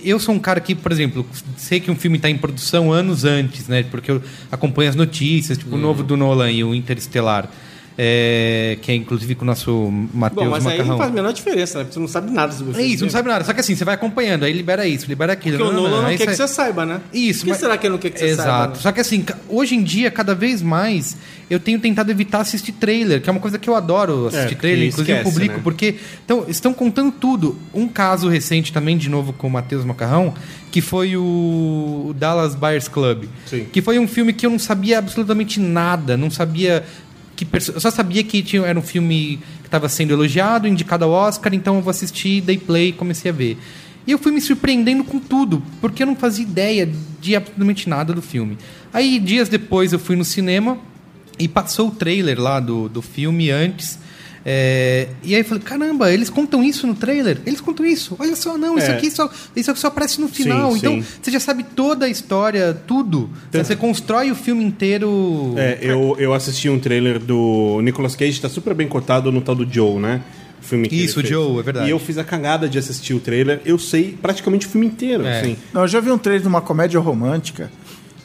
Eu 0.05 0.19
sou 0.19 0.35
um 0.35 0.39
cara 0.41 0.61
que, 0.61 0.75
por 0.75 0.91
exemplo, 0.91 1.25
sei 1.57 1.79
que 1.79 1.91
um 1.93 1.97
filme 1.97 2.17
está 2.17 2.29
em 2.29 2.37
produção 2.37 2.93
anos 2.93 3.25
antes, 3.25 3.69
né? 3.69 3.85
Porque 3.89 4.11
eu 4.11 4.21
acompanho 4.51 4.91
as 4.91 4.97
notícias, 4.97 5.57
tipo 5.57 5.77
o 5.77 5.79
novo 5.79 6.03
do 6.03 6.17
Nolan 6.17 6.51
e 6.51 6.65
o 6.65 6.75
Interestelar. 6.75 7.49
É, 7.97 8.77
que 8.83 8.91
é 8.91 8.95
inclusive 8.95 9.35
com 9.35 9.43
o 9.43 9.47
nosso 9.47 9.89
Matheus 10.13 10.45
Bom, 10.45 10.51
mas 10.51 10.67
aí 10.67 10.73
Macarrão. 10.73 10.91
não 10.91 10.99
faz 10.99 11.11
a 11.11 11.15
menor 11.15 11.33
diferença, 11.33 11.79
né? 11.79 11.85
Porque 11.85 11.95
você 11.95 12.01
não 12.01 12.09
sabe 12.09 12.33
nada 12.33 12.53
sobre 12.53 12.73
o 12.77 12.81
É 12.81 12.85
isso, 12.85 13.05
não 13.05 13.11
sabe 13.11 13.29
nada. 13.29 13.45
Só 13.45 13.53
que 13.53 13.61
assim, 13.61 13.77
você 13.77 13.85
vai 13.85 13.95
acompanhando, 13.95 14.45
aí 14.45 14.53
libera 14.53 14.87
isso, 14.87 15.07
libera 15.07 15.33
aquilo. 15.33 15.59
Porque 15.59 15.71
o 15.71 15.75
não, 15.75 15.83
Nolan 15.85 16.01
não 16.03 16.07
aí 16.09 16.17
quer 16.17 16.27
que 16.27 16.35
você 16.35 16.49
saiba, 16.49 16.85
né? 16.85 17.01
Isso, 17.13 17.41
Por 17.41 17.45
que 17.45 17.51
mas- 17.51 17.61
será 17.61 17.77
que 17.79 17.87
ele 17.87 17.93
não 17.93 17.99
quer 17.99 18.11
que 18.11 18.19
você 18.19 18.27
Exato. 18.27 18.49
saiba? 18.49 18.67
né? 18.69 18.75
Só 18.81 18.93
que 18.93 19.01
assim, 19.01 19.25
hoje 19.49 19.77
em 19.77 19.83
dia, 19.83 20.11
cada 20.11 20.35
vez 20.35 20.61
mais, 20.61 21.17
eu 21.49 21.61
tenho 21.61 21.79
tentado 21.79 22.11
evitar 22.11 22.41
assistir 22.41 22.73
trailer, 22.73 23.23
que 23.23 23.29
é 23.29 23.33
uma 23.33 23.41
coisa 23.41 23.59
que 23.59 23.69
eu 23.69 23.77
adoro 23.77 24.27
assistir 24.27 24.43
porque 24.49 24.57
trailer, 24.57 24.89
inclusive 24.89 25.13
esquece, 25.13 25.29
eu 25.29 25.33
publico, 25.33 25.57
né? 25.57 25.61
porque 25.63 25.95
então, 26.25 26.45
estão 26.49 26.75
contando 26.75 27.13
tudo. 27.13 27.57
Um 27.73 27.87
caso 27.87 28.29
recente 28.29 28.73
também, 28.73 28.99
de 28.99 29.09
novo, 29.09 29.33
com 29.33 29.47
o 29.47 29.51
Matheus 29.51 29.85
Macarrão, 29.85 30.35
que 30.71 30.81
foi 30.81 31.17
o, 31.17 31.23
o 32.09 32.15
Dallas 32.19 32.57
Buyers 32.57 32.89
Club. 32.89 33.27
Sim. 33.47 33.67
Que 33.73 33.81
foi 33.81 33.97
um 33.99 34.09
filme 34.09 34.33
que 34.33 34.45
eu 34.45 34.51
não 34.51 34.59
sabia 34.59 34.99
absolutamente 34.99 35.61
nada, 35.61 36.17
não 36.17 36.31
sabia. 36.31 36.85
Que 37.37 37.47
eu 37.75 37.81
só 37.81 37.91
sabia 37.91 38.23
que 38.23 38.43
tinha, 38.43 38.63
era 38.63 38.79
um 38.79 38.83
filme 38.83 39.41
que 39.61 39.67
estava 39.67 39.89
sendo 39.89 40.13
elogiado, 40.13 40.69
indicado 40.69 41.05
ao 41.05 41.11
Oscar, 41.11 41.53
então 41.55 41.77
eu 41.77 41.83
vou 41.83 41.91
assistir, 41.91 42.41
dei 42.41 42.59
play 42.59 42.89
e 42.89 42.93
comecei 42.93 43.31
a 43.31 43.35
ver. 43.35 43.59
E 44.07 44.13
eu 44.13 44.19
fui 44.19 44.31
me 44.31 44.41
surpreendendo 44.41 45.03
com 45.03 45.19
tudo, 45.19 45.63
porque 45.81 46.03
eu 46.03 46.07
não 46.07 46.15
fazia 46.15 46.45
ideia 46.45 46.89
de 47.21 47.35
absolutamente 47.35 47.89
nada 47.89 48.13
do 48.13 48.21
filme. 48.21 48.59
Aí, 48.93 49.19
dias 49.19 49.49
depois, 49.49 49.93
eu 49.93 49.99
fui 49.99 50.15
no 50.15 50.25
cinema 50.25 50.79
e 51.39 51.49
passou 51.49 51.89
o 51.89 51.91
trailer 51.91 52.39
lá 52.41 52.61
do, 52.61 52.89
do 52.89 53.01
filme 53.01 53.51
antes. 53.51 53.99
É, 54.47 55.09
e 55.23 55.35
aí 55.35 55.41
eu 55.41 55.45
falei, 55.45 55.63
caramba, 55.63 56.13
eles 56.13 56.29
contam 56.29 56.63
isso 56.63 56.87
no 56.87 56.95
trailer? 56.95 57.39
Eles 57.47 57.61
contam 57.61 57.87
isso. 57.87 58.15
Olha 58.19 58.37
só, 58.37 58.59
não, 58.59 58.77
isso 58.77 58.91
É. 58.91 58.95
aqui 58.95 59.11
só, 59.11 59.31
isso 59.57 59.71
aqui 59.71 59.81
só 59.81 59.89
aparece 59.89 60.21
no 60.21 60.29
final. 60.29 60.73
Sim, 60.73 60.79
então, 60.79 60.93
sim. 61.03 61.05
você 61.23 61.31
já 61.31 61.41
sabe 61.41 61.63
toda 61.63 62.07
a 62.07 62.09
história, 62.09 62.77
tudo. 62.87 63.31
Você 63.53 63.75
constrói 63.75 64.31
o 64.31 64.35
filme 64.35 64.63
inteiro. 64.63 65.55
É, 65.57 65.79
eu, 65.81 66.17
eu 66.19 66.35
assisti 66.35 66.69
um 66.69 66.79
trailer 66.79 67.19
do 67.19 67.81
Nicolas 67.83 68.15
Cage, 68.15 68.41
tá 68.41 68.49
super 68.49 68.75
bem 68.75 68.87
cotado 68.87 69.33
no 69.33 69.41
tal 69.41 69.55
do 69.55 69.67
Joe, 69.73 69.99
né? 69.99 70.21
O 70.61 70.67
filme 70.67 70.89
que 70.89 70.97
Isso, 70.97 71.21
fez. 71.21 71.29
Joe, 71.29 71.59
é 71.59 71.63
verdade. 71.63 71.89
E 71.89 71.91
eu 71.91 71.99
fiz 71.99 72.17
a 72.17 72.25
cagada 72.25 72.67
de 72.69 72.79
assistir 72.79 73.13
o 73.13 73.21
trailer, 73.21 73.61
eu 73.67 73.79
sei 73.79 74.17
praticamente 74.21 74.67
o 74.67 74.71
filme 74.71 74.87
inteiro, 74.87 75.25
É. 75.27 75.41
assim. 75.41 75.57
Não, 75.75 75.83
eu 75.83 75.89
já 75.89 76.01
vi 76.01 76.11
um 76.11 76.17
trailer 76.17 76.41
de 76.41 76.49
uma 76.49 76.63
comédia 76.63 76.99
romântica 77.01 77.71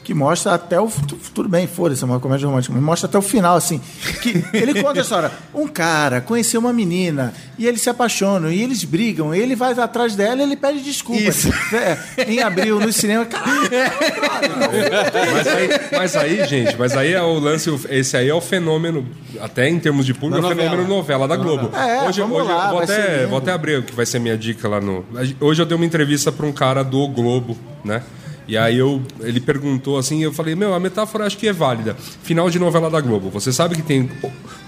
que 0.02 0.14
mostra 0.14 0.54
até 0.54 0.80
o. 0.80 0.86
tu- 0.88 1.18
Tudo 1.34 1.48
bem, 1.48 1.66
foda-se, 1.66 2.02
é 2.02 2.06
uma 2.06 2.18
comédia 2.20 2.46
romântica, 2.46 2.72
mas 2.74 2.82
mostra 2.82 3.08
até 3.08 3.16
o 3.18 3.22
final, 3.22 3.56
assim. 3.56 3.80
Que 4.22 4.44
ele 4.52 4.82
conta 4.82 5.00
a 5.00 5.02
história. 5.02 5.30
Um 5.54 5.66
cara 5.68 6.20
conheceu 6.20 6.60
uma 6.60 6.72
menina 6.72 7.32
e 7.58 7.66
eles 7.66 7.80
se 7.82 7.90
apaixonam 7.90 8.50
e 8.50 8.62
eles 8.62 8.82
brigam. 8.84 9.34
E 9.34 9.38
ele 9.38 9.54
vai 9.54 9.72
atrás 9.72 10.14
dela 10.16 10.40
e 10.40 10.44
ele 10.44 10.56
pede 10.56 10.80
desculpa. 10.82 11.20
Isso. 11.22 11.50
É, 11.74 12.24
em 12.30 12.40
abril, 12.40 12.80
no 12.80 12.92
cinema. 12.92 13.24
Caralho, 13.24 13.68
Mas 15.32 15.46
aí, 15.46 15.68
mas 15.92 16.16
aí, 16.16 16.46
gente, 16.46 16.76
mas 16.78 16.96
aí 16.96 17.12
é 17.12 17.22
o 17.22 17.38
lance, 17.38 17.70
esse 17.88 18.16
aí 18.16 18.28
é 18.28 18.34
o 18.34 18.40
fenômeno, 18.40 19.06
até 19.40 19.68
em 19.68 19.78
termos 19.78 20.04
de 20.06 20.14
público, 20.14 20.46
é 20.46 20.52
o 20.52 20.56
fenômeno 20.56 20.86
novela 20.88 21.26
da 21.28 21.36
Globo. 21.36 21.70
É, 21.76 22.08
hoje 22.08 22.20
vamos 22.20 22.38
hoje 22.38 22.48
lá, 22.48 22.64
eu 22.66 22.70
vou 22.70 22.80
até, 22.82 23.26
vou 23.26 23.38
até 23.38 23.52
abrir 23.52 23.78
o 23.78 23.82
que 23.82 23.94
vai 23.94 24.06
ser 24.06 24.18
minha 24.18 24.36
dica 24.36 24.68
lá 24.68 24.80
no. 24.80 25.04
Hoje 25.40 25.62
eu 25.62 25.66
dei 25.66 25.76
uma 25.76 25.84
entrevista 25.86 26.30
para 26.32 26.46
um 26.46 26.52
cara 26.52 26.82
do 26.82 27.06
Globo, 27.08 27.56
né? 27.84 28.02
E 28.50 28.58
aí 28.58 28.78
eu, 28.78 29.00
ele 29.20 29.40
perguntou 29.40 29.96
assim, 29.96 30.24
eu 30.24 30.32
falei, 30.32 30.56
meu, 30.56 30.74
a 30.74 30.80
metáfora 30.80 31.24
acho 31.24 31.38
que 31.38 31.46
é 31.46 31.52
válida. 31.52 31.94
Final 32.24 32.50
de 32.50 32.58
novela 32.58 32.90
da 32.90 33.00
Globo. 33.00 33.30
Você 33.30 33.52
sabe 33.52 33.76
que 33.76 33.82
tem 33.82 34.10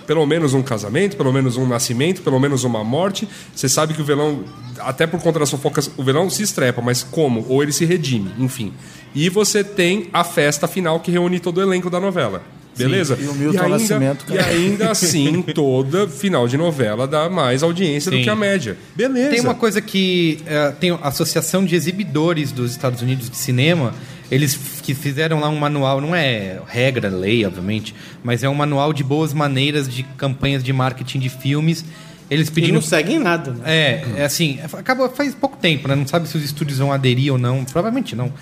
pelo 0.06 0.24
menos 0.24 0.54
um 0.54 0.62
casamento, 0.62 1.16
pelo 1.16 1.32
menos 1.32 1.56
um 1.56 1.66
nascimento, 1.66 2.22
pelo 2.22 2.38
menos 2.38 2.62
uma 2.62 2.84
morte. 2.84 3.28
Você 3.52 3.68
sabe 3.68 3.92
que 3.92 4.00
o 4.00 4.04
velão, 4.04 4.44
até 4.78 5.04
por 5.04 5.20
conta 5.20 5.40
das 5.40 5.50
fofocas, 5.50 5.90
o 5.96 6.04
velão 6.04 6.30
se 6.30 6.44
estrepa, 6.44 6.80
mas 6.80 7.02
como? 7.02 7.44
Ou 7.48 7.60
ele 7.60 7.72
se 7.72 7.84
redime, 7.84 8.30
enfim. 8.38 8.72
E 9.16 9.28
você 9.28 9.64
tem 9.64 10.08
a 10.12 10.22
festa 10.22 10.68
final 10.68 11.00
que 11.00 11.10
reúne 11.10 11.40
todo 11.40 11.58
o 11.58 11.62
elenco 11.62 11.90
da 11.90 11.98
novela. 11.98 12.40
Beleza? 12.76 13.18
e 13.20 13.26
o 13.26 13.34
Milton 13.34 13.68
Nascimento, 13.68 14.24
e 14.28 14.36
cara. 14.36 14.48
ainda 14.50 14.90
assim, 14.90 15.42
toda 15.54 16.08
final 16.08 16.48
de 16.48 16.56
novela 16.56 17.06
dá 17.06 17.28
mais 17.28 17.62
audiência 17.62 18.10
do 18.10 18.16
Sim. 18.16 18.22
que 18.22 18.30
a 18.30 18.36
média. 18.36 18.76
Beleza. 18.94 19.30
Tem 19.30 19.40
uma 19.40 19.54
coisa 19.54 19.80
que 19.80 20.40
é, 20.46 20.70
tem 20.72 20.90
a 20.90 21.08
Associação 21.08 21.64
de 21.64 21.74
Exibidores 21.74 22.52
dos 22.52 22.70
Estados 22.70 23.02
Unidos 23.02 23.28
de 23.28 23.36
Cinema. 23.36 23.94
Eles 24.30 24.58
que 24.82 24.94
fizeram 24.94 25.40
lá 25.40 25.50
um 25.50 25.58
manual, 25.58 26.00
não 26.00 26.16
é 26.16 26.58
regra, 26.66 27.10
lei, 27.10 27.44
obviamente, 27.44 27.94
mas 28.24 28.42
é 28.42 28.48
um 28.48 28.54
manual 28.54 28.92
de 28.92 29.04
boas 29.04 29.34
maneiras 29.34 29.86
de 29.86 30.02
campanhas 30.02 30.64
de 30.64 30.72
marketing 30.72 31.18
de 31.18 31.28
filmes. 31.28 31.84
Eles 32.30 32.48
E 32.48 32.52
pediram 32.52 32.76
não 32.76 32.80
seguem 32.80 33.18
nada, 33.18 33.50
né? 33.50 33.60
É, 33.66 34.04
é 34.16 34.24
assim, 34.24 34.58
acabou 34.72 35.06
faz 35.10 35.34
pouco 35.34 35.58
tempo, 35.58 35.86
né? 35.86 35.94
Não 35.94 36.06
sabe 36.06 36.26
se 36.26 36.34
os 36.34 36.42
estúdios 36.42 36.78
vão 36.78 36.90
aderir 36.90 37.30
ou 37.30 37.38
não. 37.38 37.62
Provavelmente 37.62 38.16
não. 38.16 38.32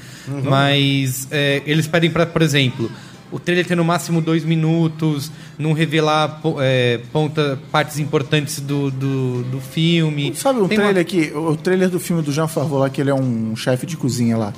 Mas 0.44 1.26
é, 1.32 1.60
eles 1.66 1.88
pedem 1.88 2.08
para, 2.08 2.24
por 2.24 2.40
exemplo, 2.40 2.88
o 3.32 3.38
trailer 3.38 3.66
ter 3.66 3.76
no 3.76 3.84
máximo 3.84 4.20
dois 4.20 4.44
minutos, 4.44 5.30
não 5.58 5.72
revelar 5.72 6.40
é, 6.60 7.00
ponta, 7.12 7.58
partes 7.70 7.98
importantes 7.98 8.60
do, 8.60 8.90
do, 8.90 9.42
do 9.44 9.60
filme. 9.60 10.34
Sabe 10.34 10.60
um 10.60 10.68
Tem 10.68 10.78
uma- 10.78 10.84
trailer 10.84 11.04
que. 11.06 11.32
O 11.36 11.56
trailer 11.56 11.88
do 11.88 12.00
filme 12.00 12.22
do 12.22 12.32
Jean 12.32 12.48
Favreau 12.48 12.80
lá, 12.80 12.90
que 12.90 13.00
ele 13.00 13.10
é 13.10 13.14
um 13.14 13.54
chefe 13.56 13.86
de 13.86 13.96
cozinha 13.96 14.36
lá. 14.36 14.52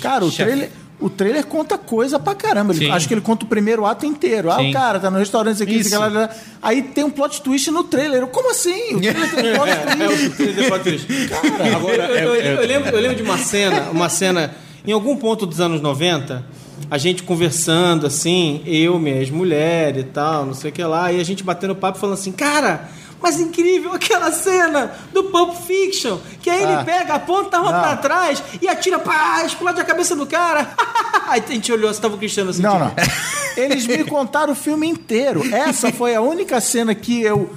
Cara, 0.00 0.24
o 0.24 0.30
trailer. 0.32 0.70
O 1.00 1.08
trailer 1.08 1.46
conta 1.46 1.78
coisa 1.78 2.18
pra 2.18 2.34
caramba. 2.34 2.74
Ele- 2.74 2.90
acho 2.90 3.06
que 3.06 3.14
ele 3.14 3.20
conta 3.20 3.44
o 3.44 3.48
primeiro 3.48 3.86
ato 3.86 4.04
inteiro. 4.04 4.50
Ah, 4.50 4.56
Sim. 4.56 4.70
o 4.70 4.72
cara 4.72 4.98
tá 4.98 5.08
no 5.08 5.18
restaurante, 5.18 5.54
isso 5.54 5.62
aqui, 5.62 5.76
isso 5.76 5.94
aqui, 5.94 6.12
lá, 6.12 6.22
lá. 6.22 6.30
Aí 6.60 6.82
tem 6.82 7.04
um 7.04 7.10
plot 7.10 7.40
twist 7.40 7.70
no 7.70 7.84
trailer. 7.84 8.22
Eu, 8.22 8.26
Como 8.26 8.50
assim? 8.50 8.96
O 8.96 8.98
trailer 9.00 10.56
tem 10.56 10.66
plot 10.68 10.82
twist. 10.82 11.06
Cara, 11.28 11.76
Agora, 11.76 12.02
eu, 12.04 12.34
eu- 12.34 12.34
é- 12.34 12.54
eu 12.64 12.66
lembro, 12.66 12.88
eu 12.90 13.00
lembro 13.00 13.16
de 13.16 13.22
uma 13.22 13.38
cena, 13.38 13.82
uma 13.92 14.08
cena 14.08 14.52
em 14.84 14.90
algum 14.90 15.16
ponto 15.16 15.46
dos 15.46 15.60
anos 15.60 15.80
90, 15.80 16.44
a 16.90 16.98
gente 16.98 17.22
conversando 17.22 18.06
assim, 18.06 18.62
eu, 18.66 18.98
minha 18.98 19.16
ex-mulher 19.16 19.96
e 19.96 20.04
tal, 20.04 20.46
não 20.46 20.54
sei 20.54 20.70
o 20.70 20.72
que 20.72 20.82
lá, 20.82 21.12
e 21.12 21.20
a 21.20 21.24
gente 21.24 21.42
batendo 21.44 21.74
papo 21.74 21.98
falando 21.98 22.14
assim, 22.14 22.32
cara, 22.32 22.88
mas 23.20 23.40
incrível 23.40 23.92
aquela 23.92 24.30
cena 24.32 24.92
do 25.12 25.24
Pulp 25.24 25.54
Fiction, 25.66 26.18
que 26.40 26.48
aí 26.48 26.62
ele 26.62 26.72
Ah. 26.74 26.84
pega, 26.84 27.14
aponta 27.14 27.56
a 27.56 27.60
arma 27.60 27.72
Não. 27.72 27.80
pra 27.82 27.96
trás 27.96 28.42
e 28.62 28.68
atira, 28.68 28.98
pá, 28.98 29.42
explode 29.44 29.80
a 29.80 29.84
cabeça 29.84 30.14
do 30.14 30.24
cara. 30.26 30.68
aí 31.28 31.42
a 31.46 31.52
gente 31.52 31.72
olhou, 31.72 31.92
você 31.92 32.00
tava 32.00 32.14
o 32.14 32.18
Cristiano 32.18 32.50
assim, 32.50 32.62
Não, 32.62 32.72
tipo, 32.72 32.84
não. 32.84 32.92
Eles 33.60 33.86
me 33.86 34.04
contaram 34.04 34.52
o 34.52 34.56
filme 34.56 34.86
inteiro. 34.88 35.42
Essa 35.54 35.92
foi 35.92 36.14
a 36.14 36.20
única 36.20 36.60
cena 36.60 36.94
que 36.94 37.22
eu, 37.22 37.50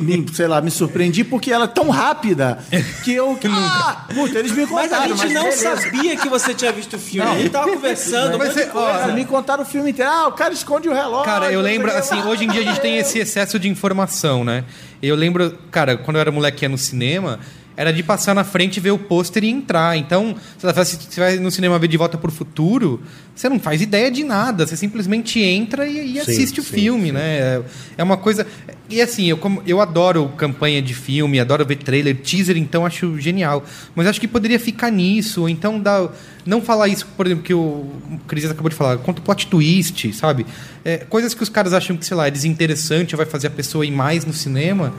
me, 0.00 0.26
sei 0.34 0.46
lá, 0.46 0.60
me 0.60 0.70
surpreendi 0.70 1.24
porque 1.24 1.50
ela 1.52 1.64
é 1.64 1.68
tão 1.68 1.88
rápida 1.90 2.58
que 3.04 3.12
eu. 3.12 3.38
Ah, 3.48 4.06
puta, 4.14 4.38
eles 4.38 4.52
me 4.52 4.66
Mas 4.66 4.70
contaram. 4.90 5.04
a 5.04 5.08
gente 5.16 5.32
não 5.34 5.42
beleza. 5.44 5.76
sabia 5.76 6.16
que 6.16 6.28
você 6.28 6.54
tinha 6.54 6.72
visto 6.72 6.94
o 6.96 6.98
filme. 6.98 7.26
Não. 7.28 7.34
A 7.34 7.38
gente 7.38 7.50
tava 7.50 7.70
conversando, 7.70 8.38
Mas 8.38 8.56
é- 8.56 8.70
ó, 8.74 9.12
me 9.12 9.24
contaram 9.24 9.62
o 9.62 9.66
filme 9.66 9.90
inteiro. 9.90 10.10
Ah, 10.10 10.28
o 10.28 10.32
cara 10.32 10.52
esconde 10.54 10.88
o 10.88 10.92
relógio. 10.94 11.24
Cara, 11.24 11.50
eu 11.52 11.60
lembro, 11.60 11.90
que 11.90 11.96
assim, 11.96 12.16
lá. 12.20 12.26
hoje 12.28 12.44
em 12.44 12.48
dia 12.48 12.60
a 12.60 12.64
gente 12.64 12.80
tem 12.80 12.98
esse 12.98 13.18
excesso 13.18 13.58
de 13.58 13.68
informação, 13.68 14.44
né? 14.44 14.64
Eu 15.02 15.16
lembro, 15.16 15.56
cara, 15.70 15.96
quando 15.96 16.16
eu 16.16 16.20
era 16.20 16.30
moleque 16.30 16.64
ia 16.64 16.68
no 16.68 16.78
cinema, 16.78 17.40
era 17.76 17.92
de 17.92 18.02
passar 18.02 18.34
na 18.34 18.44
frente, 18.44 18.78
ver 18.80 18.90
o 18.90 18.98
pôster 18.98 19.44
e 19.44 19.48
entrar. 19.48 19.96
Então, 19.96 20.34
você 20.58 20.72
vai- 20.72 20.84
se 20.84 20.96
você 20.96 21.20
vai 21.20 21.36
no 21.38 21.50
cinema 21.50 21.78
ver 21.78 21.88
De 21.88 21.96
Volta 21.96 22.18
pro 22.18 22.30
Futuro, 22.30 23.00
você 23.34 23.48
não 23.48 23.58
faz 23.58 23.80
ideia 23.80 24.10
de 24.10 24.22
nada. 24.24 24.66
Você 24.66 24.76
simplesmente 24.76 25.40
entra 25.40 25.86
e, 25.86 26.12
e 26.14 26.20
assiste 26.20 26.60
o 26.60 26.62
sim, 26.62 26.72
filme, 26.74 27.12
né? 27.12 27.38
É- 27.38 27.62
É 27.98 28.02
uma 28.02 28.16
coisa... 28.16 28.46
E 28.90 29.00
assim, 29.00 29.24
eu, 29.26 29.38
como, 29.38 29.62
eu 29.66 29.80
adoro 29.80 30.28
campanha 30.36 30.82
de 30.82 30.92
filme, 30.92 31.40
adoro 31.40 31.64
ver 31.64 31.76
trailer, 31.76 32.14
teaser, 32.16 32.58
então 32.58 32.84
acho 32.84 33.18
genial. 33.18 33.64
Mas 33.94 34.06
acho 34.06 34.20
que 34.20 34.28
poderia 34.28 34.60
ficar 34.60 34.90
nisso, 34.90 35.42
ou 35.42 35.48
então 35.48 35.80
dar... 35.80 36.10
Não 36.44 36.60
falar 36.60 36.88
isso, 36.88 37.06
por 37.16 37.24
exemplo, 37.26 37.42
que 37.44 37.54
o 37.54 37.86
Cris 38.26 38.44
acabou 38.44 38.68
de 38.68 38.74
falar, 38.76 38.98
conta 38.98 39.20
o 39.20 39.24
plot 39.24 39.46
twist, 39.46 40.12
sabe? 40.12 40.44
É, 40.84 40.98
coisas 40.98 41.32
que 41.32 41.42
os 41.42 41.48
caras 41.48 41.72
acham 41.72 41.96
que, 41.96 42.04
sei 42.04 42.16
lá, 42.16 42.26
é 42.26 42.30
desinteressante, 42.30 43.14
vai 43.16 43.24
fazer 43.24 43.46
a 43.46 43.50
pessoa 43.50 43.86
ir 43.86 43.92
mais 43.92 44.26
no 44.26 44.32
cinema. 44.32 44.92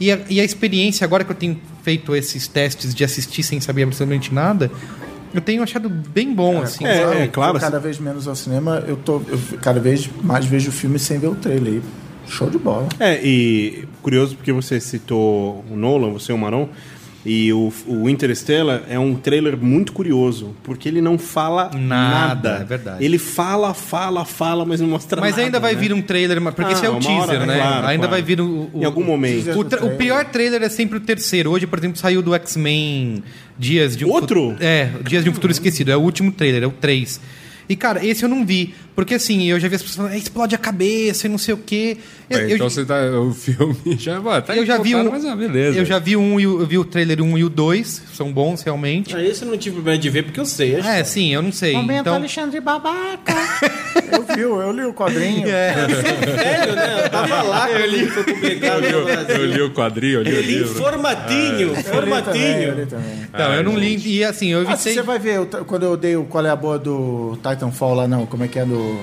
E 0.00 0.10
a, 0.10 0.18
e 0.28 0.40
a 0.40 0.44
experiência, 0.44 1.04
agora 1.04 1.24
que 1.24 1.30
eu 1.30 1.36
tenho 1.36 1.58
feito 1.82 2.14
esses 2.14 2.48
testes 2.48 2.94
de 2.94 3.04
assistir 3.04 3.42
sem 3.42 3.60
saber 3.60 3.84
absolutamente 3.84 4.34
nada, 4.34 4.70
eu 5.32 5.40
tenho 5.40 5.62
achado 5.62 5.88
bem 5.88 6.32
bom, 6.32 6.62
assim, 6.62 6.86
é, 6.86 7.02
sabe? 7.02 7.16
é, 7.16 7.26
claro. 7.26 7.56
Eu 7.56 7.60
cada 7.60 7.80
vez 7.80 7.98
menos 7.98 8.28
ao 8.28 8.36
cinema, 8.36 8.82
eu 8.86 8.96
tô. 8.96 9.20
Eu 9.26 9.38
cada 9.60 9.80
vez 9.80 10.08
mais 10.22 10.46
vejo 10.46 10.70
o 10.70 10.72
filme 10.72 10.98
sem 10.98 11.18
ver 11.18 11.28
o 11.28 11.34
trailer. 11.34 11.80
Show 12.26 12.48
de 12.48 12.56
bola. 12.58 12.88
É, 12.98 13.20
e 13.22 13.86
curioso 14.00 14.36
porque 14.36 14.52
você 14.52 14.80
citou 14.80 15.64
o 15.70 15.76
Nolan, 15.76 16.10
você 16.10 16.32
e 16.32 16.34
o 16.34 16.38
Marão. 16.38 16.70
E 17.26 17.50
o, 17.54 17.72
o 17.86 18.06
Interstellar 18.08 18.82
é 18.86 18.98
um 18.98 19.14
trailer 19.14 19.56
muito 19.56 19.94
curioso, 19.94 20.54
porque 20.62 20.86
ele 20.88 21.00
não 21.00 21.16
fala 21.16 21.70
Nada, 21.74 21.78
nada. 22.34 22.58
é 22.60 22.64
verdade. 22.64 23.02
Ele 23.04 23.16
fala, 23.16 23.72
fala, 23.72 24.26
fala, 24.26 24.66
mas 24.66 24.78
não 24.78 24.88
mostra 24.88 25.20
Mas 25.22 25.30
nada. 25.32 25.42
ainda 25.42 25.58
vai 25.58 25.74
né? 25.74 25.80
vir 25.80 25.92
um 25.94 26.02
trailer, 26.02 26.38
mas- 26.40 26.54
porque 26.54 26.72
Ah, 26.72 26.76
esse 26.76 26.84
é 26.84 26.90
o 26.90 26.98
teaser, 26.98 27.16
hora, 27.36 27.46
né? 27.46 27.56
claro, 27.56 27.86
ainda 27.86 28.06
claro. 28.06 28.10
vai 28.10 28.20
vir 28.22 28.40
o, 28.42 28.44
o- 28.46 28.70
Em 28.74 28.84
algum 28.84 29.02
momento. 29.02 29.58
O, 29.58 29.64
tra- 29.64 29.82
o 29.84 29.96
pior 29.96 30.26
trailer 30.26 30.62
é 30.62 30.68
sempre 30.68 30.98
o 30.98 31.00
terceiro. 31.00 31.50
Hoje, 31.50 31.66
por 31.66 31.78
exemplo, 31.78 31.96
saiu 31.98 32.20
do 32.20 32.34
X-Men 32.34 33.22
Dias 33.58 33.96
de 33.96 34.04
um 34.04 34.10
Outro? 34.10 34.54
É, 34.60 34.90
Dias 35.08 35.24
de 35.24 35.30
um 35.30 35.32
Futuro 35.34 35.50
Esquecido. 35.50 35.90
É 35.90 35.96
o 35.96 36.00
último 36.00 36.30
trailer, 36.30 36.62
é 36.64 36.66
o 36.66 36.72
3. 36.72 37.20
E, 37.68 37.74
cara, 37.76 38.04
esse 38.04 38.22
eu 38.22 38.28
não 38.28 38.44
vi. 38.44 38.74
Porque, 38.94 39.14
assim, 39.14 39.44
eu 39.44 39.58
já 39.58 39.66
vi 39.68 39.74
as 39.76 39.82
pessoas 39.82 39.96
falando, 39.96 40.12
"É, 40.14 40.18
explode 40.18 40.54
a 40.54 40.58
cabeça 40.58 41.26
e 41.26 41.30
não 41.30 41.38
sei 41.38 41.54
o 41.54 41.56
quê. 41.56 41.96
Eu, 42.30 42.38
É, 42.38 42.42
eu- 42.44 42.54
então 42.56 42.68
você 42.70 42.84
tá. 42.84 42.96
O 43.20 43.32
filme 43.34 43.76
já. 43.98 44.20
tá 44.42 44.54
eu 44.56 44.64
já 44.66 44.78
vi 44.78 44.94
um, 44.94 45.10
Mas 45.10 45.24
ah, 45.24 45.34
beleza. 45.34 45.78
Eu 45.78 45.84
já 45.84 45.98
vi 45.98 46.16
um, 46.16 46.38
e 46.38 46.46
o- 46.46 46.60
eu 46.60 46.66
vi 46.66 46.78
o 46.78 46.84
trailer 46.84 47.20
1 47.22 47.38
e 47.38 47.44
o 47.44 47.48
2. 47.48 48.02
São 48.14 48.32
bons, 48.32 48.62
realmente. 48.62 49.16
Ah, 49.16 49.22
esse 49.22 49.42
eu 49.42 49.48
não 49.50 49.56
tive 49.58 49.76
problema 49.76 49.98
de 49.98 50.10
ver 50.10 50.22
porque 50.24 50.38
eu 50.40 50.46
sei. 50.46 50.74
É, 50.76 51.02
sim, 51.04 51.32
eu 51.34 51.42
não 51.42 51.52
sei. 51.52 51.74
Então, 51.74 52.14
Alexandre 52.14 52.60
Babaca. 52.60 53.34
eu 54.12 54.22
vi, 54.22 54.40
eu 54.40 54.72
li 54.72 54.84
o 54.84 54.92
quadrinho. 54.94 55.46
Velho, 55.46 56.74
né? 56.76 57.04
Eu 57.04 57.10
tava 57.10 57.42
lá 57.42 57.66
quando 57.68 57.80
ele 57.80 58.06
foi 58.10 58.24
publicado 58.24 58.80
no 58.80 58.86
Eu, 58.86 59.04
Brasil. 59.04 59.36
eu 59.36 59.46
li 59.46 59.62
o 59.62 59.70
quadrinho, 59.72 60.14
eu 60.18 60.22
li 60.22 60.32
o 60.32 60.36
Ele 60.38 60.52
em 60.52 60.58
livro. 60.58 60.74
formatinho, 60.74 61.60
Eu 61.60 61.74
li 61.74 61.82
também, 61.82 61.86
eu 61.86 61.94
formatinho. 61.94 62.74
li 62.74 62.86
também. 62.86 63.28
então, 63.32 63.54
eu 63.54 63.62
não 63.64 63.76
li. 63.76 63.96
E, 64.18 64.24
assim, 64.24 64.48
eu 64.52 64.60
Ah, 64.60 64.72
evitei... 64.72 64.94
você 64.94 65.02
vai 65.02 65.18
ver, 65.18 65.36
eu 65.36 65.46
quando 65.66 65.84
eu 65.84 65.96
dei 65.96 66.16
o 66.16 66.24
qual 66.24 66.44
é 66.44 66.50
a 66.50 66.56
boa 66.56 66.78
do 66.78 67.36
Titanfall 67.42 67.94
lá, 67.94 68.08
não, 68.08 68.26
como 68.26 68.44
é 68.44 68.48
que 68.48 68.58
é 68.58 68.64
do, 68.64 68.98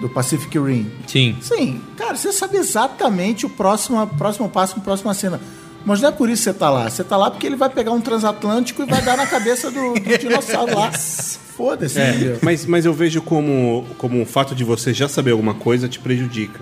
do 0.00 0.08
Pacific 0.08 0.58
Rim. 0.58 0.90
Sim. 1.06 1.36
Sim, 1.40 1.80
cara, 1.96 2.14
você 2.16 2.32
sabe 2.32 2.56
exatamente 2.56 3.46
o 3.46 3.50
próximo, 3.50 4.06
próximo 4.18 4.48
passo, 4.48 4.76
a 4.78 4.80
próxima 4.80 5.12
cena. 5.14 5.40
Mas 5.84 6.00
não 6.00 6.08
é 6.08 6.12
por 6.12 6.28
isso 6.28 6.42
que 6.42 6.50
você 6.50 6.58
tá 6.58 6.70
lá. 6.70 6.88
Você 6.88 7.02
tá 7.02 7.16
lá 7.16 7.30
porque 7.30 7.46
ele 7.46 7.56
vai 7.56 7.70
pegar 7.70 7.92
um 7.92 8.00
transatlântico 8.00 8.82
e 8.82 8.86
vai 8.86 9.02
dar 9.02 9.16
na 9.16 9.26
cabeça 9.26 9.70
do, 9.70 9.94
do 9.94 10.00
dinossauro 10.18 10.74
lá. 10.74 10.92
Foda-se, 10.92 12.00
entendeu? 12.00 12.38
Mas, 12.42 12.66
mas 12.66 12.84
eu 12.84 12.92
vejo 12.92 13.22
como, 13.22 13.86
como 13.98 14.22
o 14.22 14.26
fato 14.26 14.54
de 14.54 14.64
você 14.64 14.92
já 14.92 15.08
saber 15.08 15.32
alguma 15.32 15.54
coisa 15.54 15.88
te 15.88 15.98
prejudica. 15.98 16.60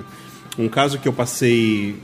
Um 0.59 0.69
caso 0.69 0.99
que 0.99 1.07
eu 1.07 1.13
passei 1.13 1.97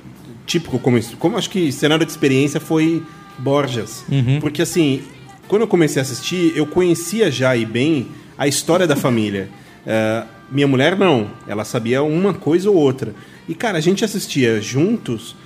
típico, 0.47 0.79
como, 0.79 1.01
como 1.19 1.37
acho 1.37 1.51
que 1.51 1.73
cenário 1.73 2.05
de 2.05 2.13
experiência 2.13 2.61
foi 2.61 3.03
Borjas. 3.39 4.05
Porque 4.41 4.63
assim, 4.63 5.03
quando 5.49 5.63
eu 5.63 5.69
comecei 5.69 6.01
a 6.01 6.03
assistir, 6.03 6.53
eu 6.57 6.67
conhecia 6.67 7.31
já 7.31 7.57
e 7.57 7.65
bem 7.65 8.09
a 8.39 8.47
história 8.47 8.87
da 8.87 8.97
família. 8.97 9.49
Eh, 9.87 10.25
minha 10.51 10.67
mulher 10.67 10.97
não, 10.97 11.31
ela 11.47 11.63
sabia 11.63 12.03
uma 12.03 12.33
coisa 12.33 12.71
ou 12.71 12.77
outra. 12.77 13.15
E 13.47 13.55
cara, 13.55 13.77
a 13.77 13.81
gente 13.83 14.03
assistia 14.03 14.59
juntos. 14.59 15.37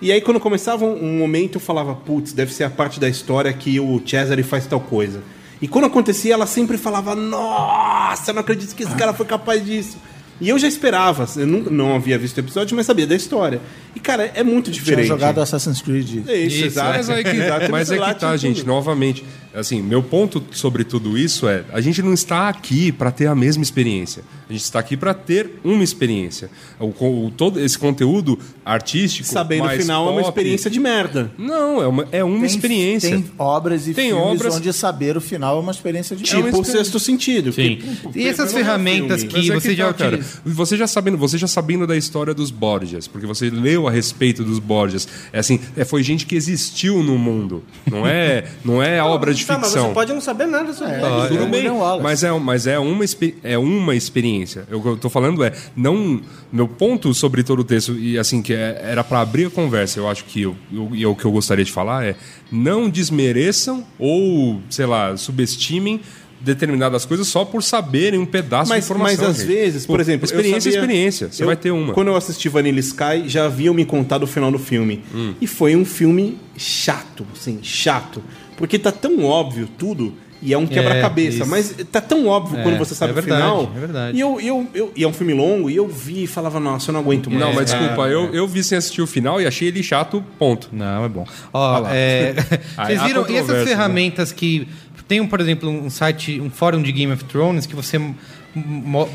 E 0.00 0.12
aí, 0.12 0.20
quando 0.20 0.38
começava 0.38 0.84
um 0.84 1.18
momento, 1.18 1.56
eu 1.56 1.60
falava, 1.60 1.94
putz, 1.94 2.32
deve 2.32 2.52
ser 2.52 2.64
a 2.64 2.70
parte 2.70 3.00
da 3.00 3.08
história 3.08 3.52
que 3.52 3.80
o 3.80 4.00
Cesare 4.06 4.42
faz 4.42 4.66
tal 4.66 4.80
coisa. 4.80 5.22
E 5.60 5.66
quando 5.66 5.86
acontecia, 5.86 6.34
ela 6.34 6.46
sempre 6.46 6.76
falava, 6.76 7.14
nossa, 7.14 8.30
eu 8.30 8.34
não 8.34 8.40
acredito 8.42 8.74
que 8.74 8.82
esse 8.82 8.94
cara 8.94 9.14
foi 9.14 9.24
capaz 9.24 9.64
disso. 9.64 9.96
E 10.38 10.50
eu 10.50 10.58
já 10.58 10.68
esperava, 10.68 11.26
eu 11.36 11.46
nunca, 11.46 11.70
não 11.70 11.94
havia 11.94 12.18
visto 12.18 12.36
o 12.36 12.40
episódio, 12.40 12.76
mas 12.76 12.84
sabia 12.84 13.06
da 13.06 13.14
história. 13.14 13.58
E, 13.94 14.00
cara, 14.00 14.30
é 14.34 14.42
muito 14.42 14.70
Tinha 14.70 14.84
diferente. 14.84 15.08
jogado 15.08 15.40
Assassin's 15.40 15.80
Creed. 15.80 16.28
É 16.28 16.36
isso, 16.36 16.56
Isso, 16.56 16.64
exato. 16.66 16.98
Mas, 16.98 17.08
aí 17.08 17.24
que, 17.24 17.68
mas 17.70 17.90
é 17.90 17.94
que 17.96 18.00
tá, 18.02 18.14
tinha 18.14 18.36
gente, 18.36 18.66
novamente. 18.66 19.24
Assim, 19.56 19.80
meu 19.82 20.02
ponto 20.02 20.42
sobre 20.52 20.84
tudo 20.84 21.16
isso 21.16 21.48
é: 21.48 21.64
a 21.72 21.80
gente 21.80 22.02
não 22.02 22.12
está 22.12 22.48
aqui 22.48 22.92
para 22.92 23.10
ter 23.10 23.26
a 23.26 23.34
mesma 23.34 23.62
experiência. 23.62 24.22
A 24.48 24.52
gente 24.52 24.62
está 24.62 24.78
aqui 24.78 24.96
para 24.96 25.12
ter 25.14 25.58
uma 25.64 25.82
experiência. 25.82 26.48
O, 26.78 26.86
o- 27.26 27.32
todo 27.36 27.58
esse 27.58 27.76
conteúdo 27.78 28.38
artístico. 28.64 29.26
Saber 29.28 29.60
no 29.62 29.68
final 29.70 30.06
é 30.06 30.10
uma 30.10 30.20
pop- 30.20 30.28
experiência 30.28 30.70
de 30.70 30.78
merda. 30.78 31.32
Não, 31.38 31.82
é 31.82 31.86
uma, 31.86 32.08
é 32.12 32.22
uma 32.22 32.36
Tem- 32.38 32.46
experiência. 32.46 33.10
Tem 33.10 33.24
obras 33.38 33.88
e 33.88 33.94
Tem 33.94 34.10
filmes 34.10 34.24
obras- 34.40 34.56
onde 34.56 34.72
saber 34.72 35.16
o 35.16 35.20
final 35.20 35.56
é 35.56 35.60
uma 35.60 35.72
experiência 35.72 36.14
de 36.14 36.22
Tipo 36.22 36.48
uma 36.48 36.58
o 36.60 36.64
sexto 36.64 37.00
sentido. 37.00 37.52
Sim. 37.52 37.76
que- 38.12 38.18
E 38.20 38.28
essas 38.28 38.50
é 38.52 38.54
ferramentas 38.58 39.22
filme. 39.22 39.40
que 39.40 39.50
é 39.50 39.54
você 39.54 39.74
já 39.74 39.86
tá, 39.92 39.94
cara. 40.04 40.20
Você 40.44 40.76
já 40.76 40.86
sabendo, 40.86 41.16
você 41.16 41.38
já 41.38 41.46
sabendo 41.46 41.86
da 41.86 41.96
história 41.96 42.34
dos 42.34 42.50
Borgias, 42.50 43.08
porque 43.08 43.26
você 43.26 43.48
leu 43.50 43.88
a 43.88 43.90
respeito 43.90 44.44
dos 44.44 44.58
Borgias. 44.58 45.08
É 45.32 45.38
assim, 45.38 45.58
é, 45.76 45.84
foi 45.84 46.02
gente 46.02 46.26
que 46.26 46.36
existiu 46.36 47.02
no 47.02 47.16
mundo. 47.18 47.64
Não 47.90 48.06
é, 48.06 48.44
não 48.64 48.82
é 48.82 49.02
obra 49.02 49.32
de 49.32 49.45
Tá, 49.46 49.58
mas 49.58 49.70
você 49.70 49.88
pode 49.94 50.12
não 50.12 50.20
saber 50.20 50.46
nada 50.46 50.72
sobre 50.72 50.94
É, 50.94 50.96
é 50.96 51.46
bem, 51.46 51.68
mas 52.02 52.22
é, 52.24 52.32
mas 52.32 52.66
é, 52.66 52.78
uma, 52.78 53.04
é 53.44 53.58
uma 53.58 53.94
experiência. 53.94 54.64
Eu- 54.70 54.78
O 54.78 54.82
que 54.82 54.88
eu 54.88 54.96
tô 54.96 55.08
falando 55.08 55.42
é, 55.44 55.52
não. 55.76 56.20
Meu 56.52 56.68
ponto 56.68 57.12
sobre 57.14 57.42
todo 57.42 57.60
o 57.60 57.64
texto, 57.64 57.92
e 57.98 58.18
assim, 58.18 58.40
que 58.42 58.52
é- 58.54 58.80
era 58.84 59.02
para 59.04 59.20
abrir 59.20 59.46
a 59.46 59.50
conversa, 59.50 59.98
eu 59.98 60.08
acho 60.08 60.24
que 60.24 60.42
eu, 60.42 60.56
eu- 60.72 60.90
e 60.94 61.02
é 61.02 61.06
o 61.08 61.14
que 61.14 61.24
eu 61.24 61.30
gostaria 61.32 61.64
de 61.64 61.72
falar 61.72 62.04
é: 62.04 62.16
não 62.50 62.88
desmereçam 62.88 63.84
ou, 63.98 64.60
sei 64.70 64.86
lá, 64.86 65.16
subestimem 65.16 66.00
determinadas 66.40 67.04
coisas 67.04 67.26
só 67.26 67.44
por 67.44 67.62
saberem 67.62 68.20
um 68.20 68.26
pedaço 68.26 68.64
de 68.70 68.76
Mas, 68.76 68.84
informação. 68.84 69.16
mas 69.24 69.30
às 69.30 69.36
gente. 69.38 69.46
vezes, 69.46 69.86
por 69.86 69.98
exemplo, 70.00 70.26
experiência 70.26 70.68
é 70.68 70.72
sabia- 70.72 70.78
experiência. 70.80 71.28
Você 71.32 71.42
eu- 71.42 71.46
vai 71.46 71.56
ter 71.56 71.70
uma. 71.70 71.92
Quando 71.94 72.08
eu 72.08 72.16
assisti 72.16 72.48
Vanilla 72.48 72.78
Sky, 72.78 73.24
já 73.26 73.46
haviam 73.46 73.72
me 73.74 73.84
contado 73.84 74.22
o 74.22 74.26
final 74.26 74.52
do 74.52 74.58
filme. 74.58 75.02
Hum. 75.14 75.34
E 75.40 75.46
foi 75.46 75.74
um 75.74 75.84
filme 75.84 76.38
chato, 76.56 77.26
assim, 77.34 77.58
chato. 77.62 78.22
Porque 78.56 78.78
tá 78.78 78.90
tão 78.92 79.24
óbvio 79.24 79.68
tudo. 79.78 80.14
E 80.42 80.52
é 80.52 80.58
um 80.58 80.66
quebra-cabeça, 80.66 81.38
isso. 81.38 81.46
mas 81.46 81.74
tá 81.90 81.98
tão 82.00 82.26
óbvio 82.26 82.58
É, 82.60 82.62
quando 82.62 82.76
você 82.76 82.94
sabe 82.94 83.12
é 83.12 83.14
verdade, 83.14 83.42
o 83.42 83.46
final. 83.46 83.72
é 83.74 83.80
verdade. 83.80 84.16
E, 84.18 84.20
eu, 84.20 84.38
eu, 84.38 84.66
eu- 84.74 84.92
e 84.94 85.02
é 85.02 85.08
um 85.08 85.12
filme 85.12 85.32
longo, 85.32 85.70
e 85.70 85.76
eu 85.76 85.88
vi 85.88 86.24
e 86.24 86.26
falava, 86.26 86.60
nossa, 86.60 86.90
eu 86.90 86.92
não 86.92 87.00
aguento 87.00 87.30
mais. 87.30 87.40
Não, 87.40 87.54
mas 87.54 87.72
É, 87.72 87.78
desculpa, 87.78 88.02
eu, 88.08 88.34
eu 88.34 88.46
vi 88.46 88.62
sem 88.62 88.76
assistir 88.76 89.00
o 89.00 89.06
final 89.06 89.40
e 89.40 89.46
achei 89.46 89.68
ele 89.68 89.82
chato, 89.82 90.22
ponto. 90.38 90.68
Não, 90.70 91.06
é 91.06 91.08
bom. 91.08 91.26
Ó, 91.54 91.86
é, 91.88 92.34
vocês 92.76 93.02
viram 93.02 93.22
e 93.22 93.24
essas 93.24 93.40
controvérsias, 93.40 93.68
ferramentas 93.68 94.30
que 94.30 94.68
tem, 95.08 95.20
um, 95.22 95.26
por 95.26 95.40
exemplo, 95.40 95.70
um 95.70 95.88
site, 95.88 96.38
um 96.40 96.50
fórum 96.50 96.82
de 96.82 96.92
Game 96.92 97.12
of 97.12 97.24
Thrones 97.24 97.64
que 97.64 97.74
você 97.74 97.98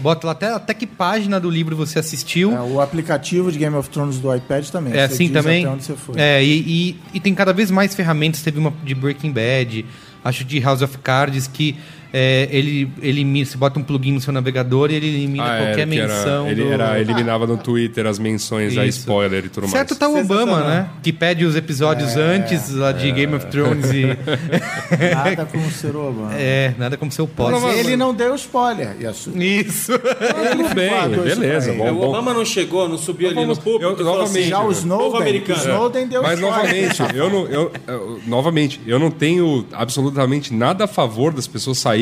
bota 0.02 0.28
lá 0.28 0.34
até, 0.34 0.54
até 0.54 0.74
que 0.74 0.86
página 0.86 1.40
do 1.40 1.50
livro 1.50 1.76
você 1.76 2.00
assistiu. 2.00 2.52
É, 2.52 2.62
o 2.62 2.80
aplicativo 2.80 3.52
de 3.52 3.58
Game 3.58 3.76
of 3.76 3.90
Thrones 3.90 4.20
do 4.20 4.34
iPad 4.34 4.68
também. 4.70 4.94
É 4.94 5.04
assim 5.04 5.26
diz 5.26 5.34
também. 5.34 5.66
Até 5.66 5.74
onde 5.74 5.84
você 5.84 5.96
foi. 5.96 6.20
É, 6.20 6.44
e, 6.44 6.60
e, 6.60 7.00
e 7.16 7.20
tem 7.20 7.34
cada 7.34 7.52
vez 7.52 7.72
mais 7.72 7.96
ferramentas. 7.96 8.42
Teve 8.42 8.60
uma 8.60 8.74
de 8.84 8.94
Breaking 8.94 9.32
Bad, 9.32 9.86
acho 10.24 10.44
de 10.44 10.60
House 10.60 10.82
of 10.82 10.98
Cards, 11.00 11.48
que 11.48 11.76
é, 12.14 12.48
ele 12.52 12.90
elimina, 13.02 13.46
você 13.46 13.58
bota 13.58 13.80
um 13.80 13.84
plugin 13.84 14.12
no 14.14 14.22
seu 14.22 14.34
navegador 14.34 14.92
e 14.92 14.96
ele 14.96 15.08
elimina 15.08 15.44
Ah, 15.44 15.58
qualquer 15.58 15.80
era, 15.80 15.88
que 15.88 16.00
era- 16.00 16.14
menção. 16.16 16.48
ele 16.50 16.64
do... 16.64 16.72
era, 16.72 17.00
eliminava 17.00 17.48
no 17.48 17.58
Twitter 17.58 18.06
as 18.06 18.20
menções 18.20 18.78
a 18.78 18.86
Isso. 18.86 19.00
spoiler 19.00 19.46
e 19.46 19.50
tudo 19.50 19.64
mais. 19.64 19.72
Certo 19.72 19.96
tá 19.96 20.08
o 20.10 20.20
Obama, 20.20 20.62
né? 20.64 20.90
Que 21.02 21.12
pede 21.14 21.46
os 21.46 21.56
episódios 21.56 22.16
antes 22.18 22.70
lá 22.72 22.92
de 22.92 23.12
Game 23.12 23.34
of 23.36 23.46
Thrones 23.48 23.92
e. 23.92 24.06
Nada 25.16 25.46
como 25.46 25.72
ser 25.72 25.96
o 25.96 26.10
Obama. 26.10 26.34
é, 26.36 26.74
nada 26.78 26.98
como 26.98 27.12
seu 27.12 27.28
pós. 27.28 27.62
Mas 27.62 27.78
ele 27.78 27.96
não 27.96 28.14
deu 28.14 28.36
spoiler. 28.36 28.96
E 29.00 29.06
assu- 29.06 29.32
Isso. 29.42 29.94
Tudo 29.98 30.76
bem, 30.76 30.92
isso 31.28 31.40
beleza. 31.40 31.74
Bom, 31.74 31.92
O 31.92 31.96
bom. 31.96 32.08
Obama 32.10 32.34
não 32.34 32.44
chegou, 32.46 32.88
não 32.90 32.98
subiu 32.98 33.30
ali 33.30 33.46
no 33.46 33.56
público 33.58 33.84
eu- 34.02 34.04
novamente, 34.06 34.40
assim, 34.40 34.50
Já 34.50 34.58
o 34.60 34.62
povo 34.64 34.72
Snowden, 34.74 35.12
o 35.12 35.16
americano. 35.22 35.60
Snowden 35.60 36.08
deu 36.08 36.22
Mas 36.22 36.34
spoiler. 36.40 36.58
novamente, 36.58 37.02
eu 37.16 37.30
não, 37.30 37.48
eu, 37.48 37.72
eu- 37.88 38.20
novamente, 38.28 38.82
eu 38.86 39.00
não 39.00 39.10
tenho 39.12 39.66
absolutamente 39.72 40.54
nada 40.54 40.84
a 40.86 40.88
favor 40.88 41.32
das 41.34 41.48
pessoas 41.48 41.78
saírem 41.78 42.01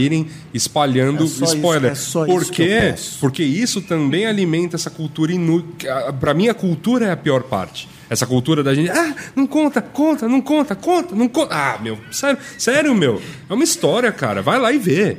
espalhando 0.53 1.23
É 1.23 1.25
isso, 1.25 1.43
spoiler. 1.43 1.91
é 1.91 1.93
isso 1.93 2.51
que 2.51 2.61
eu 2.61 2.67
quê? 2.67 2.77
peço. 2.79 3.17
Porque 3.19 3.43
isso 3.43 3.81
também 3.81 4.25
alimenta 4.25 4.75
essa 4.75 4.89
cultura 4.89 5.31
inútil. 5.31 5.89
Para 6.19 6.33
mim, 6.33 6.47
a 6.47 6.53
cultura 6.53 7.07
é 7.07 7.11
a 7.11 7.17
pior 7.17 7.43
parte. 7.43 7.87
Essa 8.09 8.25
cultura 8.25 8.63
da 8.63 8.73
gente, 8.73 8.89
ah, 8.89 9.15
não 9.35 9.45
conta, 9.45 9.81
conta, 9.81 10.27
não 10.27 10.41
conta, 10.41 10.75
conta, 10.75 11.15
não 11.15 11.27
conta. 11.27 11.53
Ah, 11.53 11.77
meu, 11.81 11.97
sério, 12.11 12.39
sério, 12.57 12.95
meu. 12.95 13.21
É 13.47 13.53
uma 13.53 13.63
história, 13.63 14.11
cara. 14.11 14.41
Vai 14.41 14.57
lá 14.59 14.73
e 14.73 14.79
vê. 14.79 15.17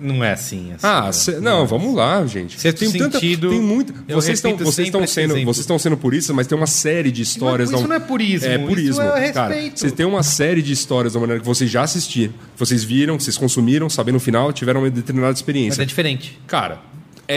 Não 0.00 0.24
é 0.24 0.32
assim. 0.32 0.72
assim 0.72 0.86
Ah, 0.86 1.12
cê- 1.12 1.40
não, 1.40 1.66
vamos 1.66 1.94
lá, 1.94 2.24
gente. 2.26 2.58
Sexto 2.60 2.84
sentido, 2.90 3.50
tem 3.50 3.60
muito. 3.60 3.92
Vocês 4.08 4.38
estão, 4.38 4.56
vocês 4.56 4.88
estão 4.88 5.06
sendo, 5.06 5.32
exemplo. 5.34 5.52
vocês 5.52 5.62
estão 5.64 5.78
sendo 5.78 5.96
puristas, 5.96 6.34
mas 6.34 6.46
tem 6.46 6.56
uma 6.56 6.66
série 6.66 7.10
de 7.12 7.22
histórias. 7.22 7.70
Isso 7.70 7.82
da- 7.82 7.88
não 7.88 7.94
é 7.96 8.00
purismo, 8.00 8.48
É 8.48 8.56
isso 8.56 8.66
purismo, 8.66 9.02
é 9.02 9.32
cara. 9.32 9.54
Vocês 9.74 9.92
têm 9.92 10.06
uma 10.06 10.22
série 10.22 10.62
de 10.62 10.72
histórias 10.72 11.12
da 11.12 11.20
maneira 11.20 11.40
que 11.40 11.46
vocês 11.46 11.70
já 11.70 11.82
assistiram, 11.82 12.32
vocês 12.56 12.82
viram, 12.82 13.16
que 13.16 13.22
vocês 13.22 13.36
consumiram, 13.36 13.90
sabendo 13.90 14.16
o 14.16 14.20
final, 14.20 14.52
tiveram 14.52 14.80
uma 14.80 14.90
determinada 14.90 15.32
Mas 15.32 15.38
experiência. 15.38 15.82
é 15.82 15.84
diferente. 15.84 16.38
Cara, 16.46 16.78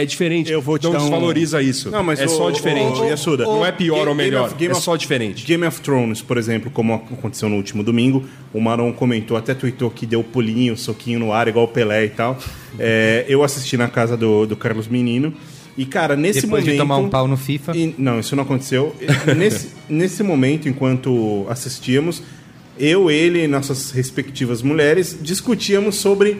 é 0.00 0.04
diferente. 0.04 0.50
Eu 0.50 0.60
vou 0.60 0.78
te 0.78 0.84
não 0.84 0.92
dar 0.92 0.98
um- 0.98 1.02
desvaloriza 1.02 1.62
isso. 1.62 1.90
Não, 1.90 2.02
mas 2.02 2.20
é 2.20 2.26
o- 2.26 2.28
só 2.28 2.48
o- 2.48 2.52
diferente. 2.52 3.00
o- 3.00 3.04
Yasuda, 3.04 3.44
não 3.44 3.64
é 3.64 3.72
pior 3.72 3.96
Game- 3.96 4.08
ou 4.08 4.14
melhor, 4.14 4.30
Game 4.40 4.46
of- 4.46 4.54
Game 4.58 4.72
é 4.72 4.76
of- 4.76 4.84
só 4.84 4.96
diferente. 4.96 5.44
Game 5.46 5.64
of 5.66 5.80
Thrones, 5.80 6.20
por 6.22 6.36
exemplo, 6.36 6.70
como 6.70 6.94
aconteceu 6.94 7.48
no 7.48 7.56
último 7.56 7.82
domingo, 7.82 8.24
o 8.52 8.60
Maron 8.60 8.92
comentou, 8.92 9.36
até 9.36 9.54
tweetou 9.54 9.90
que 9.90 10.04
deu 10.06 10.22
pulinho, 10.24 10.76
soquinho 10.76 11.18
no 11.18 11.32
ar, 11.32 11.48
igual 11.48 11.64
o 11.64 11.68
Pelé 11.68 12.04
e 12.06 12.10
tal. 12.10 12.38
É, 12.78 13.24
eu 13.28 13.42
assisti 13.42 13.76
na 13.76 13.88
casa 13.88 14.16
do, 14.16 14.46
do 14.46 14.56
Carlos 14.56 14.88
Menino. 14.88 15.32
E, 15.76 15.84
cara, 15.84 16.14
nesse 16.14 16.42
Depois 16.42 16.62
momento. 16.62 16.72
de 16.76 16.78
tomar 16.78 16.96
um 16.98 17.08
pau 17.08 17.26
no 17.26 17.36
FIFA. 17.36 17.76
E- 17.76 17.94
não, 17.98 18.20
isso 18.20 18.36
não 18.36 18.44
aconteceu. 18.44 18.94
nesse, 19.36 19.68
nesse 19.88 20.22
momento, 20.22 20.68
enquanto 20.68 21.44
assistíamos, 21.48 22.22
eu, 22.78 23.10
ele 23.10 23.42
e 23.42 23.48
nossas 23.48 23.90
respectivas 23.90 24.62
mulheres 24.62 25.18
discutíamos 25.20 25.96
sobre 25.96 26.38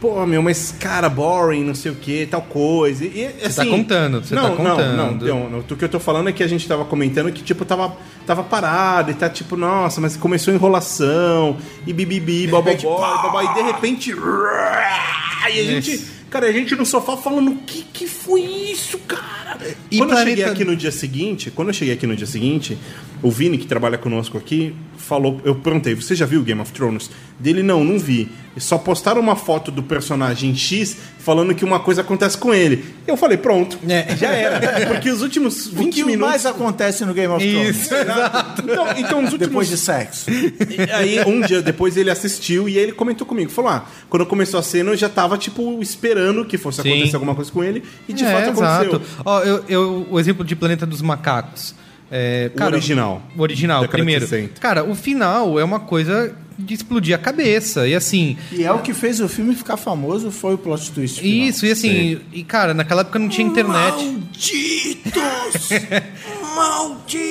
pô, 0.00 0.24
meu, 0.26 0.42
mas 0.42 0.74
cara, 0.78 1.08
boring, 1.08 1.64
não 1.64 1.74
sei 1.74 1.92
o 1.92 1.94
que, 1.94 2.26
tal 2.26 2.42
coisa. 2.42 3.04
E, 3.04 3.20
e, 3.40 3.44
assim, 3.44 3.56
tá 3.56 3.66
contando, 3.66 4.24
você 4.24 4.34
não, 4.34 4.42
tá 4.42 4.48
Não, 4.48 4.56
contando. 4.56 4.96
não, 4.96 5.12
não, 5.12 5.50
não. 5.50 5.58
O 5.58 5.62
que 5.64 5.84
eu 5.84 5.88
tô 5.88 6.00
falando 6.00 6.28
é 6.28 6.32
que 6.32 6.42
a 6.42 6.46
gente 6.48 6.66
tava 6.66 6.84
comentando 6.84 7.32
que, 7.32 7.42
tipo, 7.42 7.64
tava, 7.64 7.96
tava 8.26 8.42
parado 8.42 9.10
e 9.10 9.14
tá 9.14 9.28
tipo, 9.28 9.56
nossa, 9.56 10.00
mas 10.00 10.16
começou 10.16 10.52
a 10.52 10.56
enrolação, 10.56 11.56
e 11.86 11.92
bibibi, 11.92 12.46
bababó, 12.46 13.22
babá, 13.22 13.44
e 13.44 13.54
de 13.54 13.62
repente. 13.62 14.10
E 14.10 15.60
a 15.60 15.64
gente. 15.64 16.16
Cara, 16.28 16.46
a 16.48 16.52
gente 16.52 16.74
no 16.74 16.84
sofá 16.84 17.16
falando, 17.16 17.52
o 17.52 17.56
que, 17.58 17.82
que 17.82 18.06
foi 18.06 18.40
isso, 18.40 18.98
cara? 19.06 19.45
E 19.90 19.98
quando 19.98 20.10
eu 20.10 20.16
Planeta- 20.16 20.28
cheguei 20.36 20.44
aqui 20.44 20.64
no 20.64 20.76
dia 20.76 20.90
seguinte, 20.92 21.50
quando 21.50 21.68
eu 21.68 21.74
cheguei 21.74 21.94
aqui 21.94 22.06
no 22.06 22.16
dia 22.16 22.26
seguinte, 22.26 22.76
o 23.22 23.30
Vini, 23.30 23.58
que 23.58 23.66
trabalha 23.66 23.98
conosco 23.98 24.36
aqui, 24.38 24.74
falou. 24.96 25.40
Eu 25.44 25.54
perguntei, 25.56 25.94
você 25.94 26.14
já 26.14 26.26
viu 26.26 26.42
Game 26.42 26.60
of 26.60 26.72
Thrones? 26.72 27.10
Dele, 27.38 27.62
não, 27.62 27.84
não 27.84 27.98
vi. 27.98 28.28
Só 28.58 28.78
postaram 28.78 29.20
uma 29.20 29.36
foto 29.36 29.70
do 29.70 29.82
personagem 29.82 30.54
X 30.56 30.96
falando 31.18 31.54
que 31.54 31.62
uma 31.64 31.78
coisa 31.78 32.00
acontece 32.00 32.38
com 32.38 32.54
ele. 32.54 32.82
Eu 33.06 33.14
falei, 33.16 33.36
pronto, 33.36 33.78
já 34.18 34.28
era. 34.30 34.86
Porque 34.88 35.10
os 35.10 35.20
últimos 35.20 35.66
20 35.66 35.86
O 35.88 35.90
que 35.90 36.04
minutos. 36.04 36.30
mais 36.30 36.46
acontece 36.46 37.04
no 37.04 37.12
Game 37.12 37.30
of 37.34 37.46
Thrones? 37.46 37.76
Isso, 37.76 37.92
exato. 37.94 38.62
Então, 38.62 38.86
então 38.96 39.18
os 39.18 39.32
últimos 39.32 39.38
Depois 39.48 39.68
de 39.68 39.76
sexo. 39.76 40.30
e 40.30 40.90
aí, 40.92 41.20
um 41.26 41.42
dia 41.42 41.60
depois 41.60 41.98
ele 41.98 42.10
assistiu 42.10 42.66
e 42.66 42.78
aí 42.78 42.84
ele 42.84 42.92
comentou 42.92 43.26
comigo. 43.26 43.50
Falou: 43.50 43.70
Ah, 43.70 43.84
quando 44.08 44.24
começou 44.24 44.58
a 44.58 44.62
cena, 44.62 44.90
eu 44.92 44.96
já 44.96 45.10
tava, 45.10 45.36
tipo, 45.36 45.78
esperando 45.82 46.42
que 46.46 46.56
fosse 46.56 46.80
Sim. 46.80 46.92
acontecer 46.94 47.16
alguma 47.16 47.34
coisa 47.34 47.52
com 47.52 47.62
ele. 47.62 47.82
E 48.08 48.14
de 48.14 48.24
É, 48.24 48.32
fato 48.32 48.50
aconteceu. 48.58 49.00
exato. 49.00 49.02
Ó, 49.26 49.42
eu, 49.46 49.64
eu- 49.68 50.06
o 50.10 50.18
exemplo 50.20 50.44
de 50.44 50.54
Planeta 50.56 50.84
dos 50.86 51.00
Macacos. 51.02 51.74
É, 52.10 52.50
O 52.58 52.62
original. 52.64 53.22
O 53.36 53.42
original, 53.42 53.80
Década 53.80 53.96
primeiro. 53.98 54.26
60. 54.26 54.60
Cara, 54.60 54.84
o 54.84 54.94
final 54.94 55.58
é 55.58 55.64
uma 55.64 55.80
coisa 55.80 56.32
de 56.58 56.72
explodir 56.74 57.14
a 57.14 57.18
cabeça. 57.18 57.86
E 57.88 57.94
assim, 57.94 58.36
E 58.52 58.62
é 58.64 58.70
o 58.72 58.78
que 58.78 58.94
fez 58.94 59.20
o 59.20 59.28
filme 59.28 59.54
ficar 59.54 59.76
famoso, 59.76 60.30
foi 60.30 60.54
o 60.54 60.58
plot 60.58 60.90
twist. 60.92 61.20
final. 61.20 61.48
isso, 61.48 61.66
e 61.66 61.70
assim, 61.72 62.20
e 62.32 62.44
cara, 62.44 62.72
naquela 62.72 63.00
época 63.02 63.18
não 63.18 63.28
tinha 63.28 63.46
internet. 63.46 64.04
Malditos! 64.04 65.68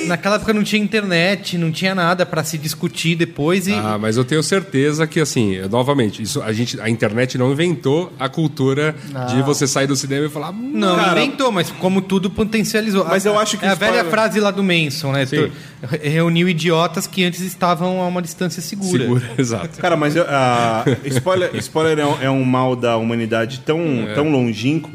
Naquela 0.06 0.36
época 0.36 0.52
não 0.52 0.62
tinha 0.62 0.82
internet, 0.82 1.58
não 1.58 1.70
tinha 1.72 1.94
nada 1.94 2.24
pra 2.24 2.42
se 2.44 2.56
discutir 2.58 3.16
depois 3.16 3.66
e. 3.66 3.72
Ah, 3.72 3.98
mas 4.00 4.16
eu 4.16 4.24
tenho 4.24 4.42
certeza 4.42 5.06
que, 5.06 5.20
assim, 5.20 5.58
novamente, 5.70 6.22
isso, 6.22 6.40
a, 6.42 6.52
gente, 6.52 6.80
a 6.80 6.88
internet 6.88 7.36
não 7.36 7.50
inventou 7.52 8.12
a 8.18 8.28
cultura 8.28 8.94
de 9.28 9.42
você 9.42 9.66
sair 9.66 9.86
do 9.86 9.96
cinema 9.96 10.26
e 10.26 10.28
falar. 10.30 10.50
"Hum, 10.50 10.70
Não, 10.74 10.96
Cara, 10.96 11.20
inventou, 11.22 11.50
mas 11.52 11.70
como 11.72 12.00
tudo 12.00 12.30
potencializou. 12.30 13.04
Mas 13.04 13.26
A- 13.26 13.30
eu 13.30 13.38
acho 13.38 13.58
que 13.58 13.64
É 13.64 13.68
a 13.68 13.74
velha 13.74 14.04
frase 14.04 14.38
lá 14.40 14.50
do 14.50 14.62
Manson, 14.62 15.12
né? 15.12 15.26
Sim. 15.26 15.50
Re- 15.82 16.08
Reuniu 16.08 16.48
idiotas 16.48 17.06
que 17.06 17.24
antes 17.24 17.40
estavam 17.40 18.00
a 18.00 18.06
uma 18.06 18.22
distância 18.22 18.62
segura. 18.62 19.02
Segura, 19.02 19.30
exato. 19.38 19.78
Cara, 19.78 19.96
mas 19.96 20.16
ah, 20.16 20.84
spoiler, 21.04 21.50
spoiler 21.56 21.98
é, 21.98 22.06
um, 22.06 22.22
é 22.22 22.30
um 22.30 22.44
mal 22.44 22.74
da 22.76 22.96
humanidade 22.96 23.60
tão, 23.64 23.80
É. 24.08 24.14
tão 24.14 24.30
longínquo 24.30 24.90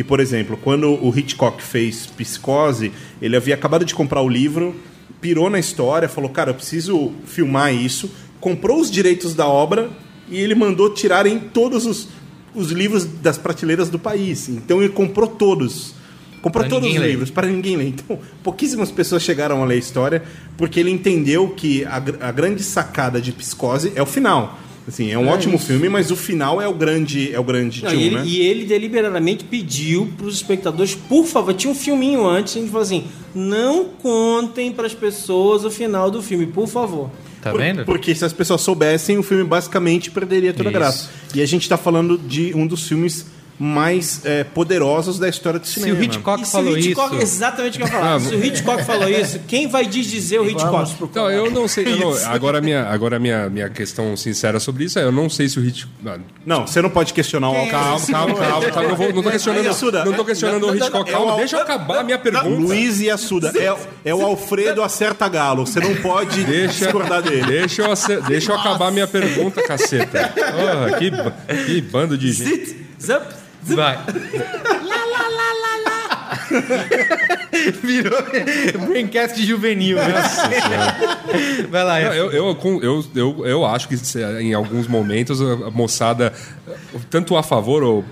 que, 0.00 0.04
por 0.04 0.18
exemplo, 0.18 0.56
quando 0.56 0.92
o 1.04 1.12
Hitchcock 1.14 1.62
fez 1.62 2.06
Psicose, 2.06 2.90
ele 3.20 3.36
havia 3.36 3.54
acabado 3.54 3.84
de 3.84 3.94
comprar 3.94 4.22
o 4.22 4.28
livro, 4.30 4.74
pirou 5.20 5.50
na 5.50 5.58
história, 5.58 6.08
falou, 6.08 6.30
cara, 6.30 6.52
eu 6.52 6.54
preciso 6.54 7.12
filmar 7.26 7.74
isso, 7.74 8.10
comprou 8.40 8.80
os 8.80 8.90
direitos 8.90 9.34
da 9.34 9.46
obra 9.46 9.90
e 10.30 10.38
ele 10.38 10.54
mandou 10.54 10.88
tirarem 10.94 11.38
todos 11.38 11.84
os, 11.84 12.08
os 12.54 12.70
livros 12.70 13.04
das 13.04 13.36
prateleiras 13.36 13.90
do 13.90 13.98
país. 13.98 14.48
Então 14.48 14.80
ele 14.80 14.88
comprou 14.88 15.26
todos. 15.26 15.94
Comprou 16.40 16.64
Pra 16.64 16.70
todos 16.70 16.88
os 16.88 16.96
livros 16.96 17.30
para 17.30 17.46
ninguém 17.46 17.76
ler. 17.76 17.88
Então, 17.88 18.18
pouquíssimas 18.42 18.90
pessoas 18.90 19.22
chegaram 19.22 19.62
a 19.62 19.66
ler 19.66 19.74
a 19.74 19.78
história 19.78 20.22
porque 20.56 20.80
ele 20.80 20.90
entendeu 20.90 21.50
que 21.50 21.84
a, 21.84 21.96
a 21.96 22.32
grande 22.32 22.62
sacada 22.62 23.20
de 23.20 23.32
Psicose 23.32 23.92
é 23.94 24.00
o 24.00 24.06
final. 24.06 24.58
Assim, 24.88 25.10
é 25.10 25.18
um 25.18 25.28
ótimo 25.28 25.58
filme, 25.58 25.88
mas 25.88 26.10
o 26.10 26.16
final 26.16 26.60
é 26.60 26.66
o 26.66 26.74
grande, 26.74 27.32
é 27.32 27.38
o 27.38 27.44
grande 27.44 27.82
Não, 27.84 27.90
tchum, 27.90 27.96
e, 27.98 28.02
ele, 28.04 28.14
né? 28.16 28.22
e 28.26 28.40
ele 28.40 28.64
deliberadamente 28.64 29.44
pediu 29.44 30.08
para 30.16 30.26
os 30.26 30.34
espectadores, 30.34 30.94
por 30.94 31.26
favor, 31.26 31.52
tinha 31.54 31.70
um 31.70 31.74
filminho 31.76 32.26
antes, 32.26 32.56
a 32.56 32.60
gente 32.60 32.70
falou 32.70 32.82
assim: 32.82 33.04
não 33.34 33.84
contem 33.84 34.72
para 34.72 34.86
as 34.86 34.94
pessoas 34.94 35.64
o 35.64 35.70
final 35.70 36.10
do 36.10 36.22
filme, 36.22 36.46
por 36.46 36.66
favor. 36.66 37.10
Tá 37.42 37.50
Por- 37.52 37.60
vendo? 37.60 37.84
Porque 37.84 38.14
se 38.14 38.24
as 38.24 38.32
pessoas 38.32 38.60
soubessem, 38.62 39.16
o 39.16 39.22
filme 39.22 39.44
basicamente 39.44 40.10
perderia 40.10 40.52
toda 40.52 40.68
a 40.68 40.72
Isso. 40.72 40.78
graça. 40.78 41.10
E 41.34 41.40
a 41.40 41.46
gente 41.46 41.68
tá 41.68 41.76
falando 41.76 42.18
de 42.18 42.52
um 42.54 42.66
dos 42.66 42.86
filmes 42.88 43.26
mais 43.62 44.22
é, 44.24 44.42
poderosos 44.42 45.18
da 45.18 45.28
história 45.28 45.60
do 45.60 45.66
Se 45.66 45.74
cinema. 45.74 46.00
o 46.00 46.02
Hitchcock 46.02 46.42
E 46.42 46.46
se 46.46 46.52
falou 46.52 46.78
Hitchcock, 46.78 47.14
isso. 47.14 47.22
exatamente 47.22 47.74
o 47.74 47.76
que 47.76 47.82
eu 47.82 47.86
ia 47.86 47.92
falar. 47.92 48.20
se 48.20 48.34
o 48.34 48.42
Hitchcock 48.44 48.84
falou 48.84 49.06
isso, 49.08 49.38
quem 49.46 49.68
vai 49.68 49.84
desdizer 49.86 50.40
o 50.40 50.48
Hitchcock? 50.48 50.94
Então, 51.02 51.30
eu 51.30 51.50
não 51.50 51.68
sei. 51.68 51.86
eu 51.86 51.96
não- 51.98 52.26
agora, 52.32 52.56
a 52.56 52.60
minha, 52.62 52.84
agora 52.88 53.16
a 53.16 53.18
minha, 53.18 53.50
minha 53.50 53.68
questão 53.68 54.16
sincera 54.16 54.58
sobre 54.58 54.84
isso 54.84 54.98
é: 54.98 55.04
eu 55.04 55.12
não 55.12 55.28
sei 55.28 55.46
se 55.46 55.60
o 55.60 55.64
Hitchcock. 55.64 55.92
Ah, 56.06 56.18
Não, 56.46 56.66
você 56.66 56.80
não 56.80 56.88
pode 56.88 57.12
questionar 57.12 57.50
o 57.50 57.54
é 57.54 57.66
Calma, 57.66 58.00
calma, 58.06 58.34
calma, 58.34 58.70
calma. 58.70 58.88
Não, 58.88 58.96
vou- 58.96 59.12
não 59.12 59.22
tô 59.22 59.30
questionando, 59.30 60.04
não 60.06 60.12
tô 60.14 60.24
questionando 60.24 60.66
o 60.66 60.74
Hitchcock. 60.74 61.10
Calma, 61.10 61.36
deixa 61.36 61.56
eu 61.56 61.60
acabar 61.60 61.98
a 61.98 62.02
minha 62.02 62.18
pergunta. 62.18 62.48
Luiz 62.48 62.98
e 63.00 63.10
Assuda. 63.10 63.52
É, 63.54 63.76
é 64.10 64.14
o 64.14 64.24
Alfredo 64.24 64.82
acerta 64.82 65.28
galo. 65.28 65.66
Você 65.66 65.80
não 65.80 65.94
pode 65.96 66.42
Deixa, 66.44 66.84
discordar 66.86 67.20
dele. 67.20 67.44
deixa, 67.46 67.82
eu, 67.82 67.92
ace- 67.92 68.20
deixa 68.22 68.52
eu 68.52 68.56
acabar 68.58 68.88
a 68.88 68.90
minha 68.90 69.06
pergunta, 69.06 69.62
caceta. 69.62 70.28
Porra, 70.32 70.92
que, 70.98 71.10
que 71.66 71.80
bando 71.82 72.16
de 72.16 72.32
gente. 72.32 72.76
Zap, 73.64 73.74
zap. 73.74 73.76
Vai. 73.76 73.98
Virou 77.82 78.22
Braincast 78.86 79.44
juvenil. 79.44 79.96
né? 79.96 80.22
Vai 81.70 81.84
lá, 81.84 82.00
Não, 82.00 82.12
Eu, 82.14 82.32
eu, 82.32 82.80
eu, 82.82 83.04
eu, 83.14 83.46
eu 83.46 83.64
acho 83.66 83.88
que 83.88 83.96
em 84.40 84.54
alguns 84.54 84.86
momentos 84.86 85.40
a 85.40 85.50
a 85.66 85.70
moçada, 85.70 86.32
tanto 87.10 87.36
a 87.36 87.42
favor, 87.42 87.82
ou 87.82 88.04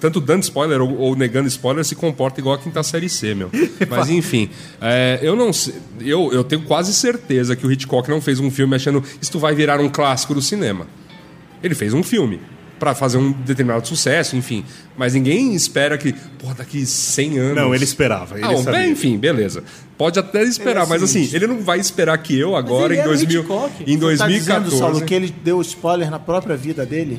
tanto 0.00 0.20
dando 0.20 0.42
spoiler 0.42 0.80
ou, 0.82 0.96
ou 0.98 1.16
negando 1.16 1.48
spoiler, 1.48 1.84
se 1.84 1.94
comporta 1.94 2.40
igual 2.40 2.56
a 2.56 2.58
quinta 2.58 2.82
série 2.82 3.08
C, 3.08 3.34
meu. 3.34 3.50
Mas 3.88 4.10
enfim, 4.10 4.50
é, 4.80 5.18
eu 5.22 5.34
não 5.36 5.52
sei. 5.52 5.74
Eu, 6.00 6.32
eu 6.32 6.44
tenho 6.44 6.62
quase 6.62 6.92
certeza 6.92 7.56
que 7.56 7.66
o 7.66 7.72
Hitchcock 7.72 8.08
não 8.08 8.20
fez 8.20 8.40
um 8.40 8.50
filme 8.50 8.74
achando 8.76 9.02
isto 9.20 9.38
vai 9.38 9.54
virar 9.54 9.80
um 9.80 9.88
clássico 9.88 10.34
do 10.34 10.42
cinema. 10.42 10.86
Ele 11.62 11.74
fez 11.74 11.94
um 11.94 12.02
filme 12.02 12.40
para 12.84 12.94
fazer 12.94 13.16
um 13.16 13.32
determinado 13.32 13.88
sucesso, 13.88 14.36
enfim. 14.36 14.62
Mas 14.94 15.14
ninguém 15.14 15.54
espera 15.54 15.96
que, 15.96 16.12
porra, 16.38 16.56
daqui 16.56 16.84
100 16.84 17.38
anos. 17.38 17.56
Não, 17.56 17.74
ele 17.74 17.82
esperava. 17.82 18.36
Ele 18.36 18.44
Ah, 18.44 18.48
bom, 18.48 18.62
bem, 18.62 18.90
enfim, 18.90 19.16
beleza. 19.16 19.64
Pode 19.96 20.18
até 20.18 20.42
esperar, 20.42 20.86
mas 20.86 21.02
assim, 21.02 21.30
ele 21.32 21.46
não 21.46 21.60
vai 21.60 21.80
esperar 21.80 22.18
que 22.18 22.38
eu 22.38 22.54
agora, 22.54 22.92
ele 22.92 22.96
em, 22.96 22.98
era 22.98 23.08
o 23.08 23.12
2000, 23.12 23.40
Hitchcock. 23.40 23.72
em 23.86 23.96
Você 23.98 24.16
tá 24.18 24.26
dizendo, 24.28 24.64
2014. 24.64 24.76
Saulo, 24.78 25.00
que 25.06 25.14
ele 25.14 25.34
deu 25.42 25.62
spoiler 25.62 26.10
na 26.10 26.18
própria 26.18 26.58
vida 26.58 26.84
dele? 26.84 27.18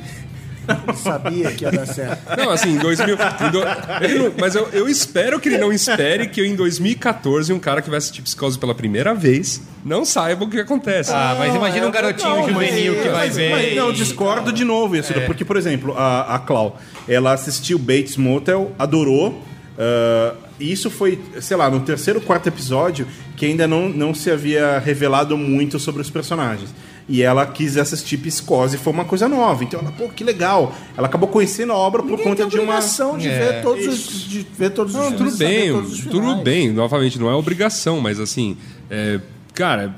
Ele 0.88 0.96
sabia 0.96 1.52
que 1.52 1.64
ia 1.64 1.70
dar 1.70 1.86
certo. 1.86 2.36
Não, 2.36 2.50
assim, 2.50 2.70
em 2.74 2.78
2000. 2.78 3.14
em 3.16 3.50
do- 3.50 4.04
ele 4.04 4.18
não- 4.18 4.32
mas 4.38 4.54
eu, 4.54 4.68
eu 4.72 4.88
espero 4.88 5.38
que 5.40 5.48
ele 5.48 5.58
não 5.58 5.72
espere 5.72 6.26
que 6.28 6.40
eu, 6.40 6.44
em 6.44 6.54
2014, 6.56 7.52
um 7.52 7.58
cara 7.58 7.80
que 7.82 7.88
vai 7.90 7.98
assistir 7.98 8.22
Psicose 8.22 8.58
pela 8.58 8.74
primeira 8.74 9.14
vez 9.14 9.60
não 9.84 10.04
saiba 10.04 10.44
o 10.44 10.50
que 10.50 10.58
acontece. 10.60 11.12
Ah, 11.12 11.34
mas 11.38 11.54
imagina 11.54 11.86
um 11.86 11.90
garotinho 11.90 12.48
juvenil 12.48 12.94
que 13.02 13.08
vai 13.08 13.26
Mas, 13.26 13.36
ver. 13.36 13.50
mas 13.50 13.76
não, 13.76 13.92
discordo 13.92 14.52
de 14.52 14.64
novo, 14.64 14.96
Yasuda, 14.96 15.20
É. 15.20 15.26
porque, 15.26 15.44
por 15.44 15.56
exemplo, 15.56 15.94
a, 15.96 16.34
a 16.34 16.38
Clau, 16.38 16.80
ela 17.08 17.32
assistiu 17.32 17.78
Bates 17.78 18.16
Motel, 18.16 18.72
adorou, 18.78 19.42
ah, 19.78 20.34
e 20.58 20.72
isso 20.72 20.90
foi, 20.90 21.20
sei 21.40 21.56
lá, 21.56 21.70
no 21.70 21.80
terceiro, 21.80 22.20
quarto 22.20 22.48
episódio, 22.48 23.06
que 23.36 23.44
ainda 23.46 23.68
não, 23.68 23.88
não 23.90 24.14
se 24.14 24.30
havia 24.30 24.78
revelado 24.78 25.36
muito 25.36 25.78
sobre 25.78 26.00
os 26.00 26.08
personagens. 26.10 26.70
E 27.08 27.22
ela 27.22 27.46
quis 27.46 27.76
assistir 27.76 28.16
Psicose, 28.16 28.76
foi 28.78 28.92
uma 28.92 29.04
coisa 29.04 29.28
nova. 29.28 29.62
Então 29.62 29.78
ela, 29.78 29.92
pô, 29.92 30.08
que 30.08 30.24
legal. 30.24 30.74
Ela 30.96 31.06
acabou 31.06 31.28
conhecendo 31.28 31.72
a 31.72 31.76
obra 31.76 32.02
por 32.02 32.10
Ninguém 32.10 32.24
conta 32.24 32.42
tem 32.42 32.48
de 32.48 32.56
uma. 32.56 32.64
obrigação 32.74 33.16
de 33.16 33.28
É. 33.28 33.38
ver 33.38 33.62
todos 33.62 33.86
os, 33.86 34.20
de 34.28 34.46
ver 34.58 34.70
todos 34.70 34.92
os 34.94 35.00
Não, 35.00 35.10
filmes, 35.12 35.32
tudo 35.34 35.38
bem, 35.38 35.72
todos 35.72 35.92
os 35.92 36.00
tudo 36.04 36.34
bem. 36.42 36.72
Novamente, 36.72 37.18
não 37.20 37.30
é 37.30 37.34
obrigação, 37.34 38.00
mas 38.00 38.18
assim. 38.18 38.56
é, 38.90 39.20
Cara, 39.56 39.96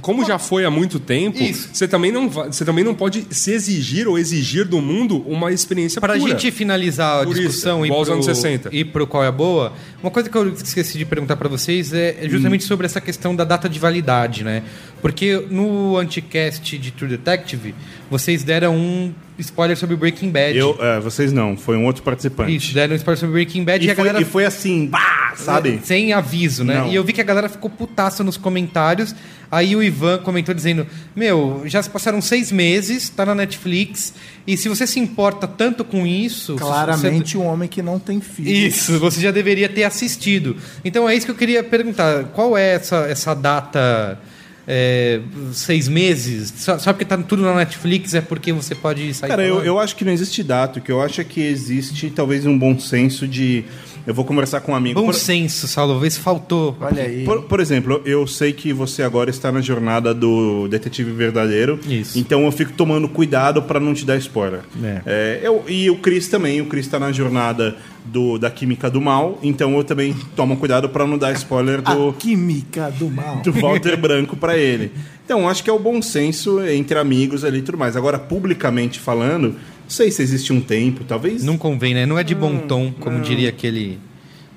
como 0.00 0.24
já 0.24 0.38
foi 0.38 0.64
há 0.64 0.70
muito 0.70 1.00
tempo, 1.00 1.42
Isso. 1.42 1.70
você 1.72 1.88
também, 1.88 2.12
não 2.12 2.28
você 2.28 2.64
também 2.64 2.84
não 2.84 2.94
pode 2.94 3.26
se 3.30 3.50
exigir 3.50 4.06
ou 4.06 4.16
exigir 4.16 4.64
do 4.64 4.80
mundo 4.80 5.18
uma 5.26 5.50
experiência 5.52 6.00
Para 6.00 6.12
a 6.12 6.18
gente 6.18 6.52
finalizar 6.52 7.22
a 7.22 7.24
Purista, 7.24 7.42
discussão 7.48 7.84
e 7.84 7.88
igual 7.88 7.98
aos 7.98 8.06
pro, 8.08 8.14
anos 8.14 8.26
60. 8.26 8.68
e 8.72 8.84
pro 8.84 9.04
qual 9.04 9.24
é 9.24 9.32
boa, 9.32 9.72
uma 10.00 10.10
coisa 10.10 10.30
que 10.30 10.36
eu 10.38 10.48
esqueci 10.52 10.96
de 10.98 11.04
perguntar 11.04 11.34
para 11.36 11.48
vocês 11.48 11.92
é 11.92 12.16
é 12.22 12.26
Hum. 12.26 12.30
justamente 12.30 12.62
sobre 12.62 12.86
essa 12.86 13.00
questão 13.00 13.34
da 13.34 13.42
data 13.42 13.68
de 13.68 13.78
validade, 13.80 14.44
né? 14.44 14.62
Porque 15.00 15.44
no 15.50 15.96
anticast 15.96 16.78
de 16.78 16.90
True 16.92 17.10
Detective, 17.10 17.74
vocês 18.08 18.44
deram 18.44 18.76
um 18.76 19.12
spoiler 19.42 19.76
sobre 19.76 19.96
Breaking 19.96 20.30
Bad. 20.30 20.56
Eu, 20.56 20.76
é, 20.80 20.98
vocês 21.00 21.32
não, 21.32 21.56
foi 21.56 21.76
um 21.76 21.84
outro 21.84 22.02
participante. 22.02 22.54
Isso, 22.54 22.72
deram 22.72 22.94
um 22.94 22.96
spoiler 22.96 23.18
sobre 23.18 23.34
Breaking 23.34 23.64
Bad 23.64 23.84
e, 23.84 23.88
E, 23.88 23.90
a 23.90 23.94
foi, 23.94 24.04
galera 24.04 24.22
e 24.22 24.24
foi 24.24 24.44
assim, 24.44 24.86
bah, 24.86 25.34
sabe? 25.36 25.80
Sem 25.84 26.12
aviso, 26.12 26.64
né? 26.64 26.78
Não. 26.78 26.88
E 26.88 26.94
eu 26.94 27.04
vi 27.04 27.12
que 27.12 27.20
a 27.20 27.24
galera 27.24 27.48
ficou 27.48 27.70
putaça 27.70 28.24
nos 28.24 28.36
comentários. 28.36 29.14
Aí 29.50 29.76
o 29.76 29.82
Ivan 29.82 30.18
comentou 30.18 30.54
dizendo: 30.54 30.86
Meu, 31.14 31.62
já 31.66 31.82
se 31.82 31.90
passaram 31.90 32.22
seis 32.22 32.50
meses, 32.50 33.10
tá 33.10 33.26
na 33.26 33.34
Netflix. 33.34 34.14
E 34.46 34.56
se 34.56 34.66
você 34.68 34.86
se 34.86 34.98
importa 34.98 35.46
tanto 35.46 35.84
com 35.84 36.06
isso. 36.06 36.56
Claramente 36.56 37.36
um 37.36 37.46
homem 37.46 37.68
que 37.68 37.82
não 37.82 37.98
tem 37.98 38.20
filho. 38.20 38.50
Isso, 38.50 38.98
você 38.98 39.20
já 39.20 39.30
deveria 39.30 39.68
ter 39.68 39.84
assistido. 39.84 40.56
Então 40.82 41.06
é 41.06 41.14
isso 41.14 41.26
que 41.26 41.32
eu 41.32 41.36
queria 41.36 41.62
perguntar. 41.62 42.24
Qual 42.32 42.56
é 42.56 42.74
essa, 42.74 43.06
essa 43.08 43.34
data 43.34 44.18
é, 44.66 45.20
seis 45.52 45.88
meses? 45.88 46.52
Só, 46.56 46.78
só 46.78 46.92
porque 46.92 47.04
tá 47.04 47.16
tudo 47.16 47.42
na 47.42 47.54
Netflix 47.54 48.14
é 48.14 48.20
porque 48.20 48.52
você 48.52 48.74
pode 48.74 49.12
sair 49.14 49.28
Cara, 49.30 49.44
eu, 49.44 49.64
eu 49.64 49.78
acho 49.78 49.96
que 49.96 50.04
não 50.04 50.12
existe 50.12 50.42
dado. 50.42 50.78
O 50.78 50.80
que 50.80 50.92
eu 50.92 51.00
acho 51.00 51.20
é 51.20 51.24
que 51.24 51.40
existe 51.40 52.10
talvez 52.10 52.46
um 52.46 52.58
bom 52.58 52.78
senso 52.78 53.26
de. 53.26 53.64
Eu 54.06 54.12
vou 54.14 54.24
conversar 54.24 54.60
com 54.60 54.72
um 54.72 54.74
amigo. 54.74 54.98
Bom 55.00 55.06
Por- 55.06 55.14
senso, 55.14 55.68
Saulo. 55.68 55.98
Vê 56.00 56.10
se 56.10 56.18
faltou. 56.20 56.76
Olha 56.80 57.02
aí. 57.04 57.24
Por, 57.24 57.42
por 57.42 57.60
exemplo, 57.60 58.02
eu 58.04 58.26
sei 58.26 58.52
que 58.52 58.72
você 58.72 59.02
agora 59.02 59.30
está 59.30 59.52
na 59.52 59.60
jornada 59.60 60.12
do 60.12 60.66
detetive 60.68 61.12
verdadeiro. 61.12 61.78
Isso. 61.88 62.18
Então 62.18 62.44
eu 62.44 62.52
fico 62.52 62.72
tomando 62.72 63.08
cuidado 63.08 63.62
para 63.62 63.78
não 63.78 63.94
te 63.94 64.04
dar 64.04 64.16
spoiler. 64.16 64.60
É. 64.82 65.02
É, 65.06 65.40
eu, 65.42 65.62
e 65.68 65.88
o 65.90 65.96
Chris 65.96 66.28
também. 66.28 66.60
O 66.60 66.66
Chris 66.66 66.86
está 66.86 66.98
na 66.98 67.12
jornada 67.12 67.76
do, 68.04 68.38
da 68.38 68.50
química 68.50 68.90
do 68.90 69.00
mal. 69.00 69.38
Então 69.42 69.76
eu 69.76 69.84
também 69.84 70.14
tomo 70.34 70.56
cuidado 70.56 70.88
para 70.88 71.06
não 71.06 71.16
dar 71.16 71.32
spoiler 71.34 71.80
do, 71.80 72.08
A 72.08 72.12
química 72.14 72.90
do 72.98 73.08
mal. 73.08 73.36
do 73.42 73.52
Walter 73.52 73.96
Branco 73.96 74.36
para 74.36 74.56
ele. 74.58 74.90
Então 75.24 75.48
acho 75.48 75.62
que 75.62 75.70
é 75.70 75.72
o 75.72 75.78
bom 75.78 76.02
senso 76.02 76.60
entre 76.66 76.98
amigos 76.98 77.44
ali 77.44 77.58
e 77.58 77.62
tudo 77.62 77.78
mais. 77.78 77.96
Agora, 77.96 78.18
publicamente 78.18 78.98
falando, 78.98 79.54
sei 79.92 80.10
se 80.10 80.22
existe 80.22 80.52
um 80.52 80.60
tempo, 80.60 81.04
talvez. 81.04 81.44
Não 81.44 81.56
convém, 81.56 81.94
né? 81.94 82.04
Não 82.06 82.18
é 82.18 82.24
de 82.24 82.34
bom 82.34 82.58
tom, 82.58 82.92
como 82.98 83.20
diria 83.20 83.48
aquele 83.50 83.98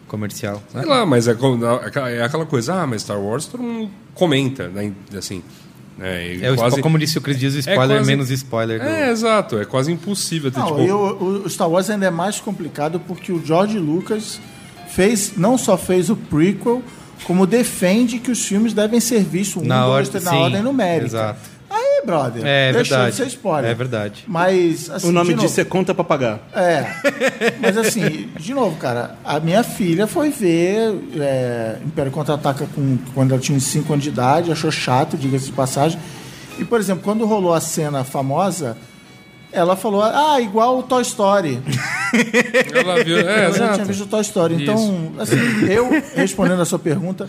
comercial. 0.07 0.61
né? 0.73 0.81
Sei 0.81 0.89
lá, 0.89 1.05
mas 1.05 1.27
é, 1.27 1.33
co- 1.33 1.57
é 2.07 2.23
aquela 2.23 2.45
coisa, 2.45 2.73
ah, 2.81 2.87
mas 2.87 3.01
Star 3.01 3.19
Wars 3.19 3.45
todo 3.45 3.61
mundo 3.61 3.91
comenta, 4.13 4.67
né? 4.67 4.91
Assim. 5.17 5.43
né, 5.97 6.37
É 6.41 6.51
o, 6.51 6.55
quase- 6.55 6.81
Como 6.81 6.97
disse 6.99 7.17
o 7.17 7.21
Chris 7.21 7.39
Dias, 7.39 7.55
o 7.55 7.59
spoiler 7.59 7.97
quase- 7.97 8.07
menos 8.09 8.29
spoiler. 8.31 8.79
do- 8.79 8.85
É, 8.87 9.11
exato. 9.11 9.57
É 9.57 9.65
quase 9.65 9.91
impossível 9.91 10.51
ter, 10.51 10.59
Não, 10.59 10.67
tipo... 10.67 10.81
e 10.81 10.91
o, 10.91 11.43
o 11.45 11.49
Star 11.49 11.69
Wars 11.69 11.89
ainda 11.89 12.05
é 12.05 12.11
mais 12.11 12.39
complicado 12.39 12.99
porque 12.99 13.31
o 13.31 13.43
George 13.45 13.77
Lucas 13.79 14.39
fez, 14.89 15.33
não 15.37 15.57
só 15.57 15.77
fez 15.77 16.09
o 16.09 16.15
prequel, 16.15 16.81
como 17.23 17.47
defende 17.47 18.19
que 18.19 18.29
os 18.29 18.45
filmes 18.45 18.73
devem 18.73 18.99
ser 18.99 19.23
vistos 19.23 19.63
um, 19.63 19.65
Na 19.65 19.85
dois, 19.85 20.07
ordem- 20.07 20.11
três, 20.11 20.23
na 20.25 20.31
sim, 20.31 20.37
ordem 20.37 20.61
numérica. 20.63 21.05
exato. 21.05 21.39
Aí, 21.99 22.05
brother, 22.05 22.41
É 22.45 22.71
deixou 22.73 22.97
verdade. 22.97 23.11
de 23.11 23.17
ser 23.17 23.27
spoiler. 23.27 23.71
É 23.71 23.73
verdade. 23.73 24.23
Mas, 24.27 24.89
assim, 24.89 25.09
o 25.09 25.11
nome 25.11 25.29
de 25.29 25.35
novo- 25.35 25.47
disso 25.47 25.61
é 25.61 25.65
conta 25.65 25.93
para 25.93 26.03
pagar. 26.03 26.39
É. 26.53 26.85
Mas 27.61 27.77
assim, 27.77 28.29
de 28.39 28.53
novo, 28.53 28.75
cara, 28.77 29.15
a 29.23 29.39
minha 29.39 29.63
filha 29.63 30.07
foi 30.07 30.29
ver 30.29 30.93
é, 31.19 31.77
Império 31.85 32.11
Contra-Ataca 32.11 32.67
com, 32.75 32.97
quando 33.13 33.31
ela 33.33 33.41
tinha 33.41 33.57
uns 33.57 33.63
5 33.65 33.91
anos 33.93 34.03
de 34.03 34.09
idade, 34.09 34.51
achou 34.51 34.71
chato, 34.71 35.17
diga-se 35.17 35.45
de 35.47 35.51
passagem. 35.53 35.99
E, 36.59 36.63
por 36.65 36.79
exemplo, 36.79 37.03
quando 37.03 37.25
rolou 37.25 37.53
a 37.53 37.59
cena 37.61 38.03
famosa, 38.03 38.77
ela 39.51 39.75
falou, 39.75 40.01
ah, 40.03 40.39
igual 40.41 40.79
o 40.79 40.83
Toy 40.83 41.01
Story. 41.01 41.59
Ela 42.73 43.03
viu, 43.03 43.17
é, 43.17 43.45
ela 43.45 43.57
já 43.57 43.73
tinha 43.73 43.85
visto 43.85 44.03
o 44.03 44.07
Toy 44.07 44.21
Story. 44.21 44.63
Então, 44.63 45.11
assim, 45.19 45.35
eu, 45.69 45.89
respondendo 46.15 46.61
a 46.61 46.65
sua 46.65 46.79
pergunta, 46.79 47.27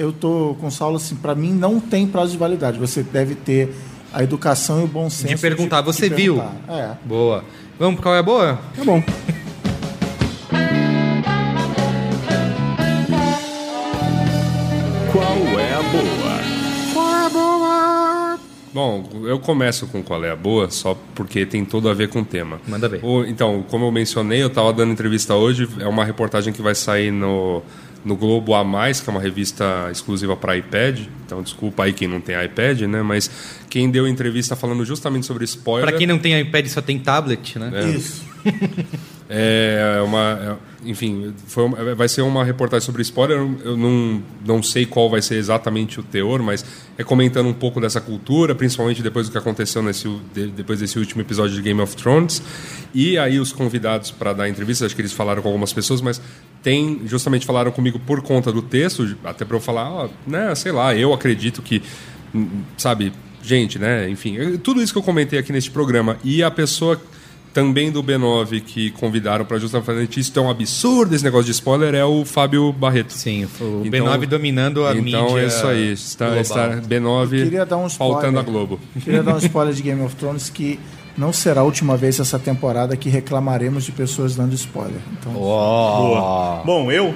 eu 0.00 0.12
tô 0.12 0.56
com 0.58 0.68
o 0.68 0.70
Saulo, 0.70 0.96
assim, 0.96 1.14
pra 1.14 1.34
mim 1.34 1.52
não 1.52 1.78
tem 1.78 2.06
prazo 2.06 2.32
de 2.32 2.38
validade. 2.38 2.78
Você 2.78 3.02
deve 3.02 3.34
ter 3.34 3.70
a 4.12 4.22
educação 4.22 4.80
e 4.80 4.84
o 4.84 4.86
bom 4.86 5.10
senso. 5.10 5.28
De 5.34 5.38
perguntar, 5.40 5.82
você 5.82 6.08
viu? 6.08 6.36
perguntar. 6.36 6.72
É. 6.74 7.06
Boa. 7.06 7.44
Vamos 7.78 7.94
pro 7.96 8.04
qual 8.04 8.14
é 8.14 8.18
a 8.18 8.22
boa? 8.22 8.58
Tá 8.76 8.82
bom. 8.84 9.02
Qual 15.12 15.58
é 15.58 15.74
a 15.74 15.82
boa? 15.82 16.40
Bom, 18.72 19.04
eu 19.24 19.40
começo 19.40 19.88
com 19.88 20.00
qual 20.00 20.24
é 20.24 20.30
a 20.30 20.36
boa, 20.36 20.70
só 20.70 20.96
porque 21.14 21.44
tem 21.44 21.64
tudo 21.64 21.88
a 21.88 21.94
ver 21.94 22.08
com 22.08 22.20
o 22.20 22.24
tema. 22.24 22.60
Manda 22.68 22.88
ver. 22.88 23.00
O- 23.04 23.24
então, 23.24 23.64
como 23.68 23.84
eu 23.86 23.90
mencionei, 23.90 24.40
eu 24.40 24.46
estava 24.46 24.72
dando 24.72 24.92
entrevista 24.92 25.34
hoje, 25.34 25.68
é 25.80 25.88
uma 25.88 26.04
reportagem 26.04 26.52
que 26.52 26.62
vai 26.62 26.74
sair 26.76 27.10
no, 27.10 27.62
no 28.04 28.16
Globo 28.16 28.54
A 28.54 28.64
Mais, 28.64 29.00
que 29.00 29.08
é 29.08 29.12
uma 29.12 29.20
revista 29.20 29.88
exclusiva 29.92 30.36
para 30.36 30.56
iPad. 30.56 31.00
Então, 31.26 31.42
desculpa 31.42 31.84
aí 31.84 31.92
quem 31.92 32.08
não 32.08 32.20
tem 32.20 32.34
iPad, 32.44 32.80
né? 32.82 33.02
Mas 33.02 33.30
quem 33.68 33.90
deu 33.90 34.08
entrevista 34.08 34.56
falando 34.56 34.84
justamente 34.84 35.26
sobre 35.26 35.44
spoiler. 35.44 35.88
Pra 35.88 35.98
quem 35.98 36.06
não 36.06 36.18
tem 36.18 36.38
iPad 36.40 36.66
só 36.66 36.80
tem 36.80 36.98
tablet, 36.98 37.58
né? 37.58 37.70
Isso. 37.94 38.24
É 39.32 40.00
uma, 40.04 40.58
é- 40.84 40.90
enfim, 40.90 41.32
foi 41.46 41.62
uma- 41.62 41.94
vai 41.94 42.08
ser 42.08 42.22
uma 42.22 42.44
reportagem 42.44 42.84
sobre 42.84 43.00
spoiler. 43.02 43.38
Eu- 43.38 43.76
não, 43.76 44.20
não 44.44 44.60
sei 44.60 44.84
qual 44.84 45.08
vai 45.08 45.22
ser 45.22 45.36
exatamente 45.36 46.00
o 46.00 46.02
teor, 46.02 46.42
mas 46.42 46.64
é 46.98 47.04
comentando 47.04 47.46
um 47.48 47.52
pouco 47.52 47.80
dessa 47.80 48.00
cultura, 48.00 48.56
principalmente 48.56 49.04
depois 49.04 49.28
do 49.28 49.32
que 49.32 49.38
aconteceu 49.38 49.84
nesse, 49.84 50.08
depois 50.56 50.80
desse 50.80 50.98
último 50.98 51.22
episódio 51.22 51.54
de 51.54 51.62
Game 51.62 51.80
of 51.80 51.94
Thrones. 51.94 52.42
E 52.92 53.16
aí 53.18 53.38
os 53.38 53.52
convidados 53.52 54.10
para 54.10 54.32
dar 54.32 54.48
entrevista, 54.48 54.84
acho 54.84 54.96
que 54.96 55.00
eles 55.00 55.12
falaram 55.12 55.40
com 55.42 55.48
algumas 55.48 55.72
pessoas, 55.72 56.00
mas 56.00 56.20
tem 56.62 57.00
justamente 57.06 57.46
falaram 57.46 57.70
comigo 57.72 57.98
por 57.98 58.20
conta 58.22 58.52
do 58.52 58.60
texto, 58.62 59.16
até 59.24 59.44
para 59.44 59.56
eu 59.56 59.60
falar, 59.60 59.90
ó, 59.90 60.08
né, 60.26 60.54
sei 60.54 60.72
lá, 60.72 60.94
eu 60.94 61.12
acredito 61.14 61.62
que, 61.62 61.82
hum, 62.34 62.48
sabe, 62.76 63.12
gente, 63.42 63.78
né, 63.78 64.08
enfim, 64.10 64.36
eu- 64.36 64.58
tudo 64.58 64.82
isso 64.82 64.92
que 64.92 64.98
eu 64.98 65.02
comentei 65.02 65.38
aqui 65.38 65.52
neste 65.52 65.70
programa 65.70 66.18
e 66.22 66.42
a 66.42 66.50
pessoa 66.50 67.00
também 67.52 67.90
do 67.90 68.00
B9 68.00 68.60
que 68.60 68.92
convidaram 68.92 69.44
para 69.44 69.58
justamente 69.58 70.20
isso 70.20 70.30
tão 70.32 70.48
absurdo 70.48 71.12
esse 71.16 71.24
negócio 71.24 71.46
de 71.46 71.50
spoiler 71.50 71.94
é 71.96 72.04
o 72.04 72.24
Fábio 72.24 72.72
Barreto. 72.72 73.12
Sim, 73.12 73.44
o 73.60 73.82
Então- 73.84 74.06
B9 74.06 74.26
dominando 74.26 74.86
a 74.86 74.94
mídia. 74.94 75.16
Então 75.18 75.36
é 75.36 75.46
isso 75.46 75.66
aí, 75.66 75.92
está, 75.92 76.26
global. 76.26 76.42
está 76.42 76.68
B9 76.88 77.38
Eu 77.38 77.44
queria 77.44 77.66
dar 77.66 77.78
um 77.78 77.86
spoiler. 77.88 78.14
faltando 78.20 78.38
a 78.38 78.42
Globo. 78.42 78.78
Queria 79.02 79.22
dar 79.24 79.34
um 79.34 79.38
spoiler 79.38 79.74
de 79.74 79.82
Game 79.82 80.00
of 80.02 80.14
Thrones 80.14 80.48
que 80.48 80.78
não 81.20 81.32
será 81.32 81.60
a 81.60 81.64
última 81.64 81.96
vez 81.96 82.18
essa 82.18 82.38
temporada 82.38 82.96
que 82.96 83.08
reclamaremos 83.10 83.84
de 83.84 83.92
pessoas 83.92 84.34
dando 84.34 84.54
spoiler. 84.54 85.00
Então, 85.12 85.32
Boa. 85.32 86.62
Bom, 86.64 86.90
eu. 86.90 87.14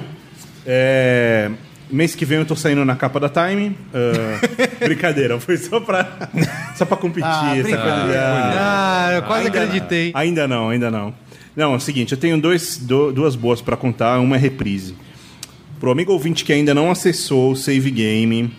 é, 0.65 1.49
mês 1.91 2.15
que 2.15 2.23
vem 2.25 2.37
eu 2.39 2.45
tô 2.45 2.55
saindo 2.55 2.85
na 2.85 2.95
capa 2.95 3.19
da 3.19 3.29
Time. 3.29 3.75
Ah, 3.93 4.39
brincadeira, 4.85 5.39
foi 5.39 5.57
só 5.57 5.79
pra, 5.79 6.29
só 6.75 6.85
pra 6.85 6.97
competir. 6.97 7.27
Ah, 7.29 7.51
brincadeira. 7.53 7.77
sacanear. 7.83 8.53
Ah, 8.57 9.11
eu 9.15 9.21
quase 9.23 9.45
Ainda 9.47 9.59
acreditei. 9.61 10.11
Ainda 10.13 10.47
não, 10.47 10.69
ainda 10.69 10.91
não. 10.91 11.13
Não, 11.55 11.73
é 11.73 11.77
o 11.77 11.79
seguinte, 11.79 12.11
eu 12.11 12.17
tenho 12.17 12.39
dois, 12.39 12.77
do- 12.77 13.11
duas 13.13 13.35
boas 13.35 13.61
pra 13.61 13.77
contar, 13.77 14.19
uma 14.19 14.35
é 14.35 14.39
reprise. 14.39 14.93
Pro 15.79 15.89
amigo 15.91 16.11
ouvinte 16.11 16.43
que 16.43 16.51
ainda 16.53 16.73
não 16.73 16.91
acessou 16.91 17.51
o 17.51 17.55
Save 17.55 17.91
Game, 17.91 18.53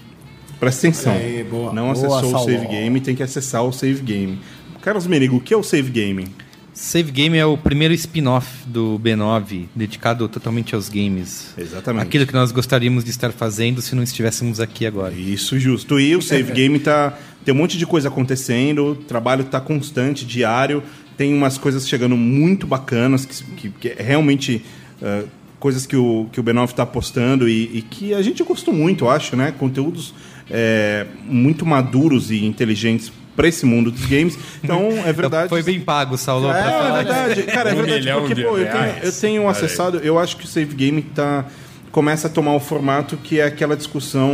presta 0.58 0.86
atenção. 0.88 1.12
Aí, 1.12 1.44
boa. 1.44 1.72
Não 1.72 1.92
Boa, 1.92 2.18
acessou 2.18 2.34
o. 2.40 2.44
Save 2.44 2.66
Game, 2.66 3.00
tem 3.00 3.14
que 3.14 3.22
acessar 3.22 3.62
o 3.64 3.72
Save 3.72 4.00
Game. 4.00 4.38
Carlos 4.86 5.04
Merigo, 5.08 5.38
o 5.38 5.40
que 5.40 5.52
é 5.52 5.56
o 5.56 5.64
Save 5.64 5.90
Game? 5.90 6.28
Save 6.72 7.10
Game 7.10 7.36
é 7.36 7.44
o 7.44 7.58
primeiro 7.58 7.92
spin-off 7.92 8.64
do 8.68 9.00
B9, 9.02 9.64
dedicado 9.74 10.28
totalmente 10.28 10.76
aos 10.76 10.88
games. 10.88 11.52
Exatamente. 11.58 12.04
Aquilo 12.04 12.24
que 12.24 12.32
nós 12.32 12.52
gostaríamos 12.52 13.02
de 13.02 13.10
estar 13.10 13.32
fazendo 13.32 13.82
se 13.82 13.96
não 13.96 14.04
estivéssemos 14.04 14.60
aqui 14.60 14.86
agora. 14.86 15.12
Isso, 15.12 15.58
justo. 15.58 15.98
E 15.98 16.14
o 16.14 16.22
Save 16.22 16.52
Game 16.52 16.78
tá. 16.78 17.18
Tem 17.44 17.52
um 17.52 17.58
monte 17.58 17.76
de 17.76 17.84
coisa 17.84 18.06
acontecendo, 18.06 18.92
o 18.92 18.94
trabalho 18.94 19.42
tá 19.46 19.60
constante, 19.60 20.24
diário. 20.24 20.80
Tem 21.16 21.34
umas 21.34 21.58
coisas 21.58 21.88
chegando 21.88 22.16
muito 22.16 22.64
bacanas, 22.64 23.26
que, 23.26 23.42
que, 23.42 23.70
que 23.70 23.88
é 23.88 24.00
realmente. 24.00 24.64
ah, 25.02 25.24
coisas 25.58 25.84
que 25.84 25.96
o, 25.96 26.28
que 26.30 26.38
o 26.38 26.44
B9 26.44 26.72
tá 26.74 26.86
postando 26.86 27.48
e, 27.48 27.78
e 27.78 27.82
que 27.82 28.14
a 28.14 28.22
gente 28.22 28.40
gostou 28.44 28.72
muito, 28.72 29.06
eu 29.06 29.10
acho, 29.10 29.34
né? 29.34 29.52
Conteúdos 29.58 30.14
é, 30.48 31.06
muito 31.24 31.66
maduros 31.66 32.30
e 32.30 32.44
inteligentes 32.44 33.10
para 33.36 33.46
esse 33.46 33.66
mundo 33.66 33.90
dos 33.90 34.06
games. 34.06 34.38
Então, 34.64 34.88
é 35.04 35.12
verdade. 35.12 35.48
Foi 35.48 35.62
bem 35.62 35.78
pago, 35.80 36.16
Saulo, 36.16 36.48
pra 36.48 36.58
É, 36.58 36.62
falar 36.62 36.88
é 37.00 37.04
verdade. 37.04 37.42
Cara, 37.44 37.70
é 37.70 37.72
Um 37.74 37.76
verdade. 37.76 38.12
Porque, 38.20 38.34
de 38.34 38.42
pô, 38.42 38.56
eu 38.58 38.66
tenho, 38.66 38.94
eu 39.02 39.12
tenho 39.12 39.48
acessado, 39.48 39.98
eu 39.98 40.18
acho 40.18 40.36
que 40.36 40.44
o 40.44 40.48
Save 40.48 40.74
Game 40.74 41.02
tá, 41.02 41.44
começa 41.92 42.26
a 42.26 42.30
tomar 42.30 42.54
o 42.54 42.60
formato 42.60 43.16
que 43.16 43.38
é 43.38 43.44
aquela 43.44 43.76
discussão 43.76 44.32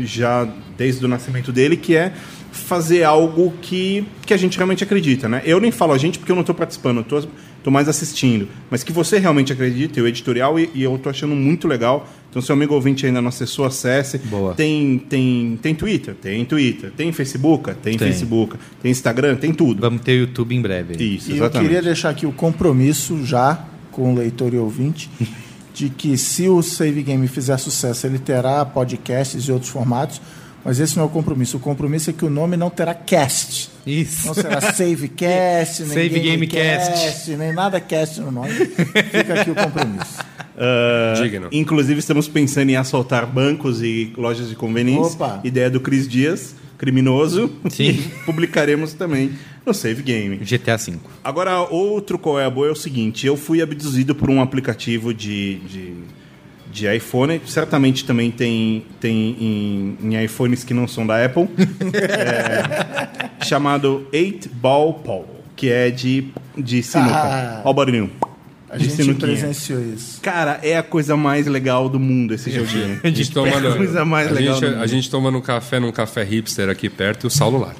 já 0.00 0.46
desde 0.76 1.04
o 1.04 1.08
nascimento 1.08 1.52
dele, 1.52 1.76
que 1.76 1.94
é 1.96 2.12
fazer 2.52 3.04
algo 3.04 3.52
que, 3.62 4.04
que 4.26 4.34
a 4.34 4.36
gente 4.36 4.56
realmente 4.56 4.82
acredita, 4.82 5.28
né? 5.28 5.40
Eu 5.44 5.60
nem 5.60 5.70
falo 5.70 5.92
a 5.92 5.98
gente 5.98 6.18
porque 6.18 6.32
eu 6.32 6.36
não 6.36 6.42
tô 6.42 6.52
participando, 6.52 6.98
eu 6.98 7.04
tô, 7.04 7.28
tô 7.62 7.70
mais 7.70 7.88
assistindo. 7.88 8.48
Mas 8.70 8.82
que 8.82 8.92
você 8.92 9.18
realmente 9.18 9.52
acredita, 9.52 10.00
o 10.00 10.06
editorial, 10.06 10.58
e, 10.58 10.70
e 10.74 10.82
eu 10.82 10.98
tô 10.98 11.08
achando 11.08 11.34
muito 11.34 11.68
legal. 11.68 12.08
Então, 12.30 12.40
se 12.40 12.50
o 12.50 12.54
amigo 12.54 12.74
ouvinte 12.74 13.04
ainda 13.04 13.20
não 13.20 13.28
acessou, 13.28 13.64
acesse. 13.64 14.18
Boa. 14.18 14.54
Tem, 14.54 14.98
tem, 14.98 15.58
tem 15.60 15.74
Twitter? 15.74 16.14
Tem 16.14 16.44
Twitter. 16.44 16.92
Tem 16.96 17.12
Facebook? 17.12 17.74
Tem, 17.74 17.96
Tem. 17.96 17.98
Facebook. 17.98 18.56
Tem 18.82 18.90
Instagram? 18.90 19.36
Tem 19.36 19.52
tudo. 19.52 19.80
Vamos 19.80 20.02
ter 20.02 20.12
o 20.12 20.20
YouTube 20.20 20.54
em 20.54 20.62
breve. 20.62 20.94
Isso, 21.02 21.30
e 21.30 21.32
eu 21.32 21.36
exatamente. 21.38 21.68
queria 21.68 21.82
deixar 21.82 22.10
aqui 22.10 22.26
o 22.26 22.32
compromisso 22.32 23.24
já 23.24 23.66
com 23.90 24.12
o 24.12 24.16
leitor 24.16 24.54
e 24.54 24.58
ouvinte 24.58 25.10
de 25.74 25.88
que 25.88 26.16
se 26.16 26.48
o 26.48 26.62
Save 26.62 27.02
Game 27.02 27.26
fizer 27.26 27.56
sucesso, 27.58 28.06
ele 28.06 28.18
terá 28.18 28.64
podcasts 28.64 29.44
e 29.44 29.52
outros 29.52 29.70
formatos, 29.70 30.20
mas 30.64 30.78
esse 30.78 30.96
não 30.96 31.04
é 31.04 31.06
o 31.06 31.10
compromisso. 31.10 31.56
O 31.56 31.60
compromisso 31.60 32.10
é 32.10 32.12
que 32.12 32.24
o 32.24 32.30
nome 32.30 32.56
não 32.56 32.70
terá 32.70 32.94
cast. 32.94 33.70
Isso. 33.86 34.26
Não 34.26 34.34
será 34.34 34.60
Savecast, 34.60 35.82
nem 35.84 35.94
Save 35.94 36.20
Gamecast, 36.20 36.90
Gamecast. 36.90 37.36
nem 37.36 37.52
nada 37.52 37.80
cast 37.80 38.20
no 38.20 38.30
nome. 38.30 38.52
Fica 38.52 39.40
aqui 39.40 39.50
o 39.50 39.54
compromisso. 39.54 40.18
Ah, 40.62 41.14
Digno. 41.16 41.48
Inclusive, 41.50 42.00
estamos 42.00 42.28
pensando 42.28 42.68
em 42.68 42.76
assaltar 42.76 43.26
bancos 43.26 43.80
e 43.82 44.12
lojas 44.14 44.50
de 44.50 44.54
conveniência. 44.54 45.14
Opa. 45.14 45.40
Ideia 45.42 45.70
do 45.70 45.80
Cris 45.80 46.06
Dias, 46.06 46.54
criminoso. 46.76 47.50
Sim. 47.70 47.84
E 47.84 47.92
publicaremos 48.26 48.92
também 48.92 49.32
no 49.64 49.72
Save 49.72 50.02
Game. 50.02 50.36
GTA 50.36 50.76
V. 50.76 50.98
Agora, 51.24 51.60
outro 51.60 52.18
qual 52.18 52.38
é 52.38 52.44
a 52.44 52.50
boa 52.50 52.68
é 52.68 52.70
o 52.70 52.76
seguinte: 52.76 53.26
eu 53.26 53.38
fui 53.38 53.62
abduzido 53.62 54.14
por 54.14 54.28
um 54.28 54.42
aplicativo 54.42 55.14
de, 55.14 55.60
de, 55.60 55.94
de 56.70 56.86
iPhone. 56.94 57.40
Certamente 57.46 58.04
também 58.04 58.30
tem, 58.30 58.84
tem 59.00 59.36
em, 59.40 59.98
em 60.02 60.24
iPhones 60.24 60.62
que 60.64 60.72
não 60.74 60.86
são 60.88 61.06
da 61.06 61.24
Apple. 61.24 61.48
É, 61.92 63.44
chamado 63.44 64.06
8 64.12 64.48
Ball 64.52 64.94
Pool, 64.94 65.26
que 65.56 65.68
é 65.70 65.90
de, 65.90 66.28
de 66.56 66.82
sinuca. 66.82 67.12
Ah. 67.14 67.60
Olha 67.64 67.70
o 67.70 67.74
barulhinho. 67.74 68.10
A 68.68 68.76
de 68.76 68.84
gente 68.84 68.96
sinuquinha. 69.02 69.26
presenciou 69.32 69.80
isso. 69.82 70.20
Cara, 70.20 70.60
é 70.62 70.76
a 70.76 70.82
coisa 70.82 71.16
mais 71.16 71.46
legal 71.46 71.88
do 71.88 71.98
mundo 71.98 72.34
esse 72.34 72.50
joguinho. 72.52 73.00
A 73.02 73.08
gente 73.08 73.30
tomando, 73.32 73.66
É 73.66 73.72
a 73.72 73.76
coisa 73.76 74.04
mais 74.04 74.28
a 74.28 74.30
legal 74.30 74.54
gente, 74.54 74.64
do 74.64 74.70
mundo. 74.74 74.82
a 74.82 74.86
gente 74.86 75.10
tomando 75.10 75.38
um 75.38 75.40
café 75.40 75.80
num 75.80 75.90
café 75.90 76.22
hipster 76.22 76.68
aqui 76.68 76.88
perto 76.88 77.24
e 77.24 77.26
o 77.26 77.30
Saulo 77.30 77.58
lá. 77.58 77.74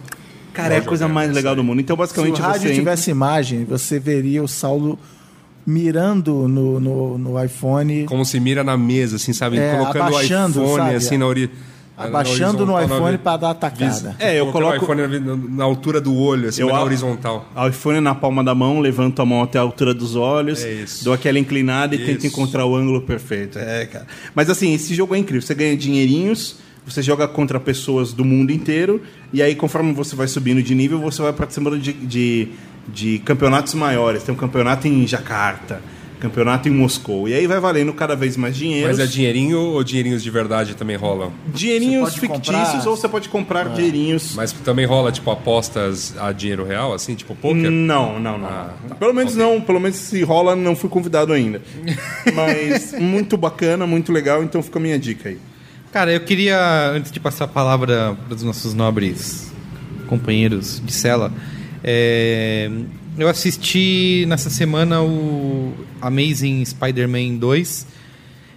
Cara, 0.53 0.75
é 0.75 0.79
a 0.79 0.83
coisa 0.83 1.07
mais 1.07 1.33
legal 1.33 1.55
do 1.55 1.62
mundo. 1.62 1.81
Então, 1.81 1.95
Se 1.95 2.01
o 2.01 2.05
basicamente, 2.05 2.41
rádio 2.41 2.69
você 2.69 2.75
tivesse 2.75 3.11
imagem, 3.11 3.65
você 3.65 4.01
veria 4.01 4.43
o 4.43 4.49
Saulo 4.49 4.99
mirando 5.66 6.49
no, 6.49 6.81
no, 6.81 7.19
no 7.19 7.45
iPhone, 7.45 8.05
Como 8.05 8.24
se 8.24 8.41
mira 8.41 8.65
na 8.65 8.77
mesa, 8.77 9.16
assim, 9.16 9.32
sabe? 9.32 9.59
É, 9.59 9.77
Colocando 9.77 10.03
abaixando, 10.09 10.61
o 10.61 10.65
iPhone 10.65 10.82
sabe? 10.82 10.95
assim 10.97 11.19
na 11.19 11.27
ori... 11.27 11.51
abaixando 11.97 12.65
no 12.65 12.81
iPhone 12.82 13.19
para 13.19 13.37
dar 13.37 13.51
atacada. 13.51 14.16
É, 14.19 14.41
eu 14.41 14.51
coloco- 14.51 14.73
o 14.81 14.82
iPhone 14.95 15.19
na, 15.20 15.37
na 15.37 15.65
altura 15.65 16.01
do 16.01 16.15
olho, 16.16 16.49
assim, 16.49 16.62
Eu 16.62 16.69
na 16.69 16.82
horizontal. 16.82 17.47
iPhone 17.69 18.01
na 18.01 18.15
palma 18.15 18.43
da 18.43 18.55
mão, 18.55 18.81
levanto 18.81 19.20
a 19.20 19.27
mão 19.27 19.43
até 19.43 19.59
a 19.59 19.62
altura 19.62 19.93
dos 19.93 20.16
olhos, 20.16 20.65
É 20.65 20.73
isso. 20.73 21.05
dou 21.05 21.12
aquela 21.12 21.39
inclinada 21.39 21.95
e 21.95 21.99
tento 21.99 22.19
Isso. 22.24 22.27
encontrar 22.28 22.65
o 22.65 22.74
ângulo 22.74 23.03
perfeito. 23.03 23.59
É, 23.59 23.85
cara. 23.87 24.07
Mas 24.35 24.49
assim, 24.49 24.73
esse 24.74 24.95
jogo 24.95 25.15
é 25.15 25.19
incrível. 25.19 25.43
Você 25.43 25.55
ganha 25.55 25.77
dinheirinhos, 25.77 26.57
você 26.87 27.03
joga 27.03 27.28
contra 27.28 27.61
pessoas 27.61 28.12
do 28.15 28.24
mundo 28.24 28.51
inteiro, 28.51 29.03
e 29.32 29.43
aí 29.43 29.55
conforme 29.55 29.93
você 29.93 30.16
vai 30.16 30.27
subindo 30.27 30.62
de 30.62 30.74
nível, 30.74 30.99
você 30.99 31.20
vai 31.20 31.32
participando 31.35 31.78
de, 31.78 31.93
de, 31.93 32.49
de 32.89 33.19
campeonatos 33.20 33.74
maiores. 33.74 34.23
Tem 34.23 34.35
um 34.35 34.39
campeonato 34.39 34.86
em 34.89 35.07
Jacarta, 35.07 35.81
campeonato 36.19 36.69
em 36.69 36.73
Moscou. 36.73 37.28
E 37.28 37.35
aí 37.35 37.47
vai 37.47 37.59
valendo 37.61 37.93
cada 37.94 38.15
vez 38.15 38.36
mais 38.36 38.55
dinheiro. 38.57 38.89
Mas 38.89 38.98
é 38.98 39.07
dinheirinho 39.07 39.59
ou 39.59 39.82
dinheirinhos 39.85 40.23
de 40.23 40.31
verdade 40.31 40.74
também 40.74 40.97
rolam? 40.97 41.32
Dinheirinhos 41.47 42.15
fictícios 42.15 42.47
comprar- 42.70 42.89
ou 42.89 42.97
você 42.97 43.09
pode 43.09 43.28
comprar 43.28 43.69
dinheirinhos. 43.70 44.35
Mas 44.35 44.52
também 44.52 44.85
rola, 44.85 45.11
tipo, 45.12 45.31
apostas 45.31 46.15
a 46.19 46.31
dinheiro 46.32 46.65
real, 46.65 46.93
assim, 46.93 47.15
tipo 47.15 47.35
poker? 47.35 47.70
Não, 47.70 48.19
não, 48.20 48.36
não. 48.39 48.47
Ah, 48.48 48.74
tá. 48.89 48.94
Pelo 48.97 49.15
menos 49.15 49.35
Ok. 49.35 49.44
não, 49.44 49.61
pelo 49.61 49.81
menos 49.81 49.97
se 49.97 50.23
rola, 50.23 50.55
não 50.55 50.77
fui 50.77 50.90
convidado 50.90 51.32
ainda. 51.32 51.62
Mas 52.35 52.93
muito 52.98 53.36
bacana, 53.36 53.86
muito 53.86 54.12
legal, 54.12 54.43
então 54.43 54.62
fica 54.62 54.78
a 54.78 54.82
minha 54.82 54.98
dica 54.98 55.28
aí. 55.31 55.39
Cara, 55.93 56.12
eu 56.12 56.20
queria, 56.20 56.90
antes 56.90 57.11
de 57.11 57.19
passar 57.19 57.47
a 57.47 57.48
palavra 57.48 58.16
para 58.28 58.36
os 58.36 58.43
nossos 58.43 58.74
nobres 58.74 59.51
companheiros 60.07 60.81
de 60.85 60.93
cela, 60.93 61.32
é, 61.82 62.70
eu 63.19 63.28
assisti 63.28 64.24
nessa 64.28 64.51
semana 64.51 65.02
o 65.02 65.73
Amazing 66.01 66.65
Spider-Man 66.65 67.36
2. 67.36 67.86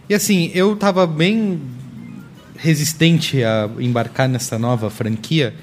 E 0.09 0.13
assim, 0.13 0.51
eu 0.53 0.75
tava 0.75 1.07
bem 1.07 1.61
resistente 2.57 3.43
a 3.43 3.69
embarcar 3.79 4.29
nessa 4.29 4.57
nova 4.59 4.89
franquia, 4.89 5.53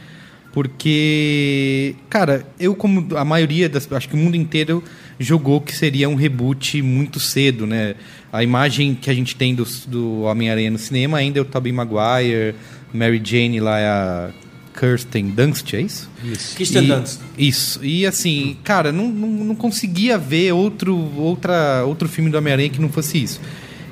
porque, 0.52 1.94
cara, 2.08 2.46
eu 2.58 2.74
como 2.74 3.16
a 3.16 3.24
maioria 3.24 3.68
das, 3.68 3.90
acho 3.92 4.08
que 4.08 4.14
o 4.14 4.18
mundo 4.18 4.36
inteiro 4.36 4.82
jogou 5.18 5.60
que 5.60 5.74
seria 5.74 6.08
um 6.08 6.14
reboot 6.14 6.82
muito 6.82 7.20
cedo, 7.20 7.66
né? 7.66 7.94
A 8.32 8.42
imagem 8.42 8.94
que 8.94 9.08
a 9.08 9.14
gente 9.14 9.36
tem 9.36 9.54
do, 9.54 9.64
do 9.86 10.22
Homem-Aranha 10.22 10.70
no 10.70 10.78
cinema 10.78 11.18
ainda 11.18 11.38
é 11.38 11.42
o 11.42 11.44
Tobey 11.44 11.72
Maguire, 11.72 12.54
Mary 12.92 13.20
Jane 13.22 13.60
lá 13.60 13.78
é 13.78 13.86
a 13.86 14.30
Kirsten 14.78 15.30
Dunst, 15.30 15.74
é 15.74 15.80
isso? 15.80 16.09
Isso. 16.24 16.56
Kirsten 16.56 16.84
E- 16.84 16.86
Dunst. 16.86 17.18
Isso. 17.36 17.84
E 17.84 18.06
assim, 18.06 18.56
cara, 18.64 18.92
não, 18.92 19.09
não, 19.09 19.28
não 19.47 19.55
conseguia 19.55 20.16
ver 20.16 20.52
outro, 20.52 20.97
outra, 21.16 21.84
outro 21.84 22.09
filme 22.09 22.30
do 22.30 22.38
Homem-Aranha 22.38 22.68
que 22.70 22.80
não 22.80 22.88
fosse 22.88 23.22
isso. 23.22 23.40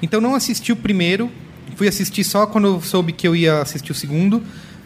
Então 0.01 0.21
não 0.21 0.35
assisti 0.35 0.71
o 0.73 0.77
primeiro, 0.77 1.31
fui 1.77 1.89
assistir 1.89 2.23
só 2.25 2.47
quando 2.47 2.67
eu 2.69 2.81
soube 2.83 3.13
que 3.13 3.27
eu 3.27 3.35
ia 3.35 3.61
assistir 3.61 3.93
o 3.93 3.95
segundo. 3.95 4.43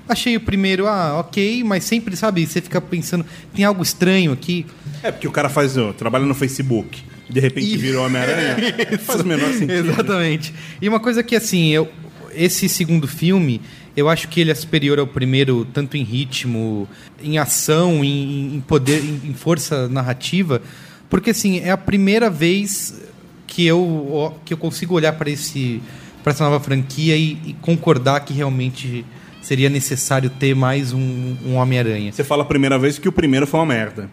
Achei 0.09 0.37
o 0.37 0.41
primeiro, 0.41 0.87
ah, 0.89 1.19
ok, 1.21 1.63
mas 1.63 1.85
sempre, 1.85 2.17
sabe, 2.17 2.45
você 2.47 2.61
fica 2.61 2.81
pensando, 2.81 3.25
tem 3.55 3.65
algo 3.65 3.83
estranho 3.83 4.33
aqui. 4.33 4.67
É, 5.03 5.13
porque 5.13 5.29
o 5.29 5.31
cara 5.31 5.49
faz, 5.49 5.77
ó, 5.77 5.93
trabalha 5.93 6.27
no 6.27 6.35
Facebook, 6.35 7.01
de 7.31 7.39
repente 7.41 7.69
Isso. 7.69 7.79
virou 7.79 8.05
Homem-Aranha, 8.07 8.57
faz 9.01 9.21
o 9.21 9.25
menor 9.27 9.53
sentido. 9.53 9.91
Exatamente. 9.91 10.53
E 10.81 10.89
uma 10.89 10.99
coisa 10.99 11.23
que, 11.23 11.37
assim, 11.37 11.69
eu, 11.69 11.89
esse 12.35 12.69
segundo 12.69 13.07
filme, 13.07 13.61
eu 13.97 14.09
acho 14.09 14.29
que 14.29 14.41
ele 14.41 14.51
é 14.51 14.55
superior 14.55 14.99
ao 14.99 15.07
primeiro, 15.07 15.67
tanto 15.73 15.97
em 15.97 16.03
ritmo, 16.03 16.89
em 17.23 17.39
ação, 17.39 18.05
em, 18.05 18.57
em 18.57 18.61
poder, 18.61 19.03
em, 19.03 19.31
em 19.31 19.35
força 19.35 19.89
narrativa, 19.89 20.63
porque, 21.11 21.31
assim, 21.31 21.61
é 21.61 21.71
a 21.71 21.77
primeira 21.77 22.31
vez 22.31 23.03
que 23.47 23.67
eu, 23.67 24.35
que 24.45 24.55
eu 24.55 24.59
consigo 24.59 24.95
olhar 24.95 25.13
para 25.13 25.29
esse 25.31 25.83
para 26.23 26.33
essa 26.33 26.45
nova 26.45 26.61
franquia 26.61 27.17
e, 27.17 27.37
e 27.45 27.57
concordar 27.61 28.21
que 28.21 28.33
realmente 28.33 29.05
seria 29.43 29.69
necessário 29.69 30.31
ter 30.31 30.55
mais 30.55 30.93
um, 30.93 31.37
um 31.45 31.57
Homem-Aranha. 31.57 32.13
Você 32.13 32.23
fala 32.23 32.43
a 32.43 32.47
primeira 32.47 32.79
vez 32.79 32.99
que 32.99 33.09
o 33.09 33.13
primeiro 33.13 33.47
foi 33.47 33.59
uma 33.59 33.67
merda. 33.67 34.09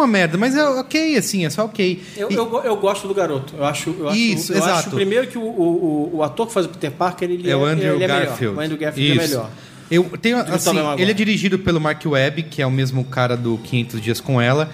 É, 0.00 0.02
é 0.02 0.06
uma 0.06 0.06
merda, 0.06 0.38
mas 0.38 0.54
é 0.56 0.64
ok, 0.64 1.16
assim, 1.16 1.44
é 1.44 1.50
só 1.50 1.64
ok. 1.64 2.02
Eu, 2.16 2.30
E- 2.30 2.34
eu, 2.34 2.62
eu 2.64 2.76
gosto 2.76 3.06
do 3.08 3.14
garoto. 3.14 3.54
Eu 3.56 3.64
acho, 3.64 3.94
eu 3.98 4.08
acho, 4.08 4.18
Isso, 4.18 4.52
eu 4.52 4.58
exato. 4.58 4.72
acho 4.78 4.90
primeiro 4.90 5.26
que 5.26 5.38
o, 5.38 5.42
o, 5.42 6.10
o- 6.16 6.22
ator 6.22 6.46
que 6.46 6.52
faz 6.52 6.66
o 6.66 6.68
Peter 6.68 6.90
Parker, 6.90 7.30
ele 7.30 7.50
É 7.50 7.56
o 7.56 7.64
Andrew 7.64 7.94
ele 7.94 8.04
é. 8.04 8.08
Garfield. 8.08 8.56
O 8.56 8.60
Andrew 8.60 8.78
Garfield 8.78 9.10
é 9.18 9.24
Isso. 9.24 9.28
melhor. 9.34 9.50
Eu 9.90 10.04
tenho, 10.22 10.38
assim, 10.38 10.70
ele 10.98 11.10
é 11.10 11.14
dirigido 11.14 11.58
pelo 11.58 11.80
Mark 11.80 12.00
Webb, 12.06 12.44
que 12.44 12.62
é 12.62 12.66
o 12.66 12.70
mesmo 12.70 13.02
cara 13.04 13.36
do 13.36 13.58
500 13.58 14.00
Dias 14.00 14.20
com 14.20 14.40
Ela, 14.40 14.70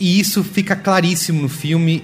e 0.00 0.18
isso 0.18 0.42
fica 0.42 0.74
claríssimo 0.74 1.42
no 1.42 1.48
filme, 1.50 2.02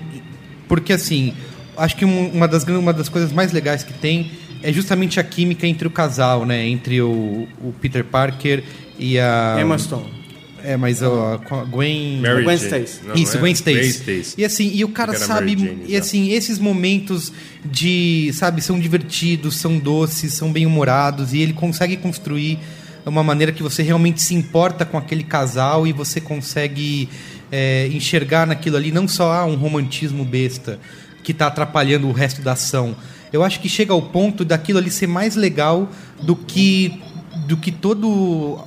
porque 0.68 0.92
assim, 0.92 1.32
acho 1.76 1.96
que 1.96 2.04
um- 2.04 2.28
uma 2.30 2.46
das, 2.46 2.62
uma 2.64 2.92
das 2.92 3.08
coisas 3.08 3.32
mais 3.32 3.50
legais 3.52 3.82
que 3.82 3.94
tem 3.94 4.30
é 4.62 4.70
justamente 4.72 5.18
a 5.18 5.24
química 5.24 5.66
entre 5.66 5.88
o 5.88 5.90
casal, 5.90 6.44
né? 6.44 6.66
Entre 6.66 7.00
o, 7.00 7.48
o 7.62 7.72
Peter 7.80 8.04
Parker 8.04 8.62
e 8.98 9.18
a... 9.18 9.56
Emma 9.58 9.78
Stone. 9.78 10.19
É, 10.64 10.76
mas 10.76 11.00
com 11.00 11.54
a 11.54 11.64
Gwen... 11.64 12.20
Mary 12.20 12.44
Gwen. 12.44 12.56
Stacy. 12.56 13.00
Isso, 13.14 13.36
é? 13.36 13.40
Gwen 13.40 13.52
Stacy. 13.52 14.34
E 14.36 14.44
assim, 14.44 14.70
e 14.74 14.84
o 14.84 14.88
cara 14.88 15.14
sabe, 15.16 15.56
Jane, 15.56 15.84
e 15.86 15.96
assim, 15.96 16.30
esses 16.30 16.58
momentos 16.58 17.32
de, 17.64 18.30
sabe, 18.32 18.62
são 18.62 18.78
divertidos, 18.78 19.56
são 19.56 19.78
doces, 19.78 20.34
são 20.34 20.52
bem-humorados 20.52 21.32
e 21.32 21.38
ele 21.40 21.52
consegue 21.52 21.96
construir 21.96 22.58
uma 23.06 23.22
maneira 23.22 23.52
que 23.52 23.62
você 23.62 23.82
realmente 23.82 24.22
se 24.22 24.34
importa 24.34 24.84
com 24.84 24.98
aquele 24.98 25.24
casal 25.24 25.86
e 25.86 25.92
você 25.92 26.20
consegue 26.20 27.08
é, 27.50 27.88
enxergar 27.88 28.46
naquilo 28.46 28.76
ali 28.76 28.92
não 28.92 29.08
só 29.08 29.32
ah, 29.32 29.44
um 29.44 29.56
romantismo 29.56 30.24
besta 30.24 30.78
que 31.22 31.32
está 31.32 31.46
atrapalhando 31.46 32.08
o 32.08 32.12
resto 32.12 32.42
da 32.42 32.52
ação. 32.52 32.96
Eu 33.32 33.42
acho 33.42 33.60
que 33.60 33.68
chega 33.68 33.92
ao 33.92 34.02
ponto 34.02 34.44
daquilo 34.44 34.78
ali 34.78 34.90
ser 34.90 35.06
mais 35.06 35.36
legal 35.36 35.90
do 36.22 36.34
que 36.34 37.00
do 37.46 37.56
que 37.56 37.70
todo 37.70 38.58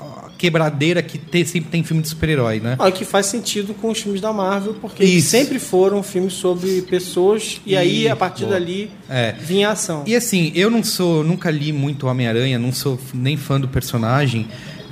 quebradeira 0.43 1.01
que 1.01 1.17
te- 1.17 1.45
sempre 1.45 1.69
tem 1.69 1.83
filme 1.83 2.03
de 2.03 2.09
super-herói, 2.09 2.59
né? 2.59 2.75
Ah, 2.77 2.91
que 2.91 3.05
faz 3.05 3.27
sentido 3.27 3.73
com 3.73 3.89
os 3.89 3.97
filmes 4.01 4.19
da 4.19 4.33
Marvel, 4.33 4.73
porque 4.81 5.01
eles 5.01 5.23
Isso. 5.23 5.29
sempre 5.29 5.57
foram 5.57 6.03
filmes 6.03 6.33
sobre 6.33 6.81
pessoas 6.81 7.61
e 7.65 7.77
aí, 7.77 8.09
a 8.09 8.15
partir 8.15 8.43
boa. 8.43 8.53
dali, 8.59 8.91
É. 9.09 9.33
vinha 9.39 9.69
a 9.69 9.71
ação. 9.71 10.03
E 10.05 10.13
assim, 10.13 10.51
eu 10.53 10.69
não 10.69 10.83
sou, 10.83 11.23
nunca 11.23 11.49
li 11.49 11.71
muito 11.71 12.07
Homem-Aranha, 12.07 12.59
não 12.59 12.73
sou 12.73 12.99
nem 13.13 13.37
fã 13.37 13.57
do 13.59 13.69
personagem. 13.69 14.45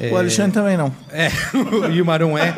O 0.10 0.16
Alexandre 0.16 0.54
também 0.54 0.78
não. 0.78 0.92
É, 1.12 1.30
e 1.94 2.02
o 2.02 2.06
Marão 2.06 2.36
é. 2.38 2.56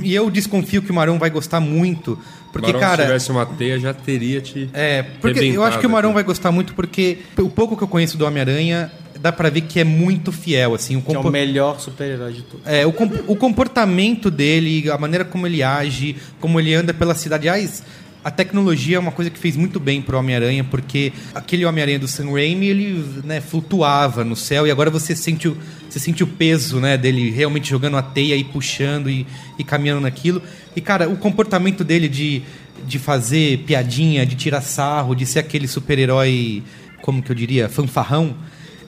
E 0.00 0.14
eu 0.14 0.30
desconfio 0.30 0.80
que 0.80 0.90
o 0.90 0.94
Marão 0.94 1.18
vai 1.18 1.28
gostar 1.28 1.60
muito, 1.60 2.18
porque, 2.52 2.68
Barão, 2.72 2.80
cara. 2.80 2.96
se 3.02 3.06
tivesse 3.08 3.30
uma 3.30 3.44
teia, 3.44 3.78
já 3.78 3.92
teria 3.92 4.40
te. 4.40 4.70
É, 4.72 5.02
porque 5.20 5.40
eu 5.44 5.62
acho 5.64 5.78
que 5.80 5.86
o 5.86 5.90
Marão 5.90 6.14
vai 6.14 6.22
gostar 6.22 6.50
muito 6.52 6.72
porque 6.72 7.18
o 7.36 7.48
pouco 7.50 7.76
que 7.76 7.82
eu 7.82 7.88
conheço 7.88 8.16
do 8.16 8.24
Homem-Aranha 8.24 8.90
dá 9.22 9.30
pra 9.32 9.48
ver 9.48 9.60
que 9.62 9.78
é 9.78 9.84
muito 9.84 10.32
fiel, 10.32 10.74
assim, 10.74 10.96
o 10.96 11.00
Que 11.02 11.14
é 11.14 11.18
o 11.18 11.30
melhor 11.30 11.78
super-herói 11.80 12.32
de 12.32 12.42
tudo. 12.42 12.62
é, 12.66 12.84
o, 12.84 12.92
com- 12.92 13.08
o 13.28 13.36
comportamento 13.36 14.30
dele, 14.30 14.90
a 14.90 14.98
maneira 14.98 15.24
como 15.24 15.46
ele 15.46 15.62
age, 15.62 16.16
como 16.40 16.58
ele 16.58 16.74
anda 16.74 16.92
pela 16.92 17.14
cidade. 17.14 17.48
Aliás, 17.48 17.84
a 18.24 18.30
tecnologia 18.30 18.96
é 18.96 18.98
uma 18.98 19.12
coisa 19.12 19.30
que 19.30 19.38
fez 19.38 19.56
muito 19.56 19.78
bem 19.80 20.02
pro 20.02 20.18
Homem-Aranha, 20.18 20.64
porque 20.64 21.12
aquele 21.34 21.64
Homem-Aranha 21.64 21.98
do 22.00 22.08
Sam 22.08 22.32
Raimi, 22.32 22.66
ele 22.66 23.04
né, 23.24 23.40
flutuava 23.40 24.24
no 24.24 24.34
céu, 24.36 24.66
e 24.66 24.70
agora 24.70 24.90
você 24.90 25.14
sente 25.14 25.46
o, 25.48 25.56
você 25.88 25.98
sente 26.00 26.22
o 26.22 26.26
peso 26.26 26.80
né, 26.80 26.96
dele 26.96 27.30
realmente 27.30 27.68
jogando 27.70 27.96
a 27.96 28.02
teia 28.02 28.34
e 28.36 28.42
puxando 28.44 29.08
e, 29.08 29.26
e 29.58 29.64
caminhando 29.64 30.00
naquilo. 30.00 30.42
E, 30.74 30.80
cara, 30.80 31.08
o 31.08 31.16
comportamento 31.16 31.82
dele 31.84 32.08
de, 32.08 32.42
de 32.86 32.98
fazer 32.98 33.58
piadinha, 33.66 34.24
de 34.26 34.34
tirar 34.36 34.60
sarro, 34.62 35.14
de 35.14 35.26
ser 35.26 35.38
aquele 35.40 35.66
super-herói, 35.68 36.62
como 37.02 37.22
que 37.22 37.30
eu 37.30 37.36
diria, 37.36 37.68
fanfarrão. 37.68 38.34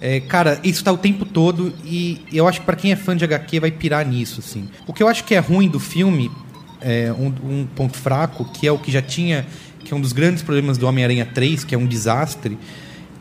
É, 0.07 0.21
cara, 0.21 0.61
isso 0.63 0.85
tá 0.85 0.93
o 0.93 0.99
tempo 0.99 1.25
todo 1.25 1.73
e 1.83 2.21
eu 2.31 2.47
acho 2.47 2.61
que 2.61 2.67
pra 2.67 2.77
quem 2.77 2.93
é 2.93 2.97
fã 2.97 3.17
de 3.17 3.25
HQ 3.25 3.59
vai 3.59 3.71
pirar 3.71 4.07
nisso, 4.07 4.41
assim. 4.41 4.69
O 4.87 4.93
que 4.93 5.03
eu 5.03 5.09
acho 5.09 5.25
que 5.25 5.35
é 5.35 5.39
ruim 5.39 5.67
do 5.67 5.81
filme, 5.81 6.31
é 6.79 7.11
um, 7.11 7.33
um 7.43 7.67
ponto 7.75 7.97
fraco, 7.97 8.45
que 8.53 8.67
é 8.67 8.71
o 8.71 8.77
que 8.77 8.93
já 8.93 9.01
tinha, 9.01 9.47
que 9.83 9.95
é 9.95 9.97
um 9.97 10.01
dos 10.03 10.13
grandes 10.13 10.43
problemas 10.43 10.77
do 10.77 10.87
Homem-Aranha 10.87 11.25
3, 11.25 11.65
que 11.65 11.75
é 11.75 11.79
um 11.79 11.87
desastre, 11.87 12.59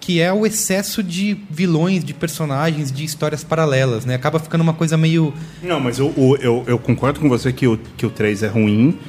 que 0.01 0.19
é 0.19 0.33
o 0.33 0.45
excesso 0.45 1.01
de 1.01 1.37
vilões, 1.49 2.03
de 2.03 2.13
personagens, 2.13 2.91
de 2.91 3.05
histórias 3.05 3.45
paralelas, 3.45 4.03
né? 4.03 4.15
Acaba 4.15 4.37
ficando 4.37 4.59
uma 4.59 4.73
coisa 4.73 4.97
meio... 4.97 5.33
Não, 5.61 5.79
mas 5.79 5.99
eu, 5.99 6.13
eu, 6.41 6.65
eu 6.67 6.77
concordo 6.77 7.17
com 7.17 7.29
você 7.29 7.53
que 7.53 7.65
o, 7.65 7.79
que 7.95 8.05
o 8.05 8.09
3 8.09 8.43
é 8.43 8.47
ruim, 8.47 8.99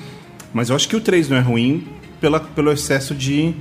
mas 0.52 0.70
eu 0.70 0.76
acho 0.76 0.88
que 0.88 0.94
o 0.94 1.00
3 1.00 1.28
não 1.28 1.38
é 1.38 1.40
ruim 1.40 1.88
pela, 2.20 2.38
pelo 2.38 2.70
excesso 2.70 3.16
de, 3.16 3.52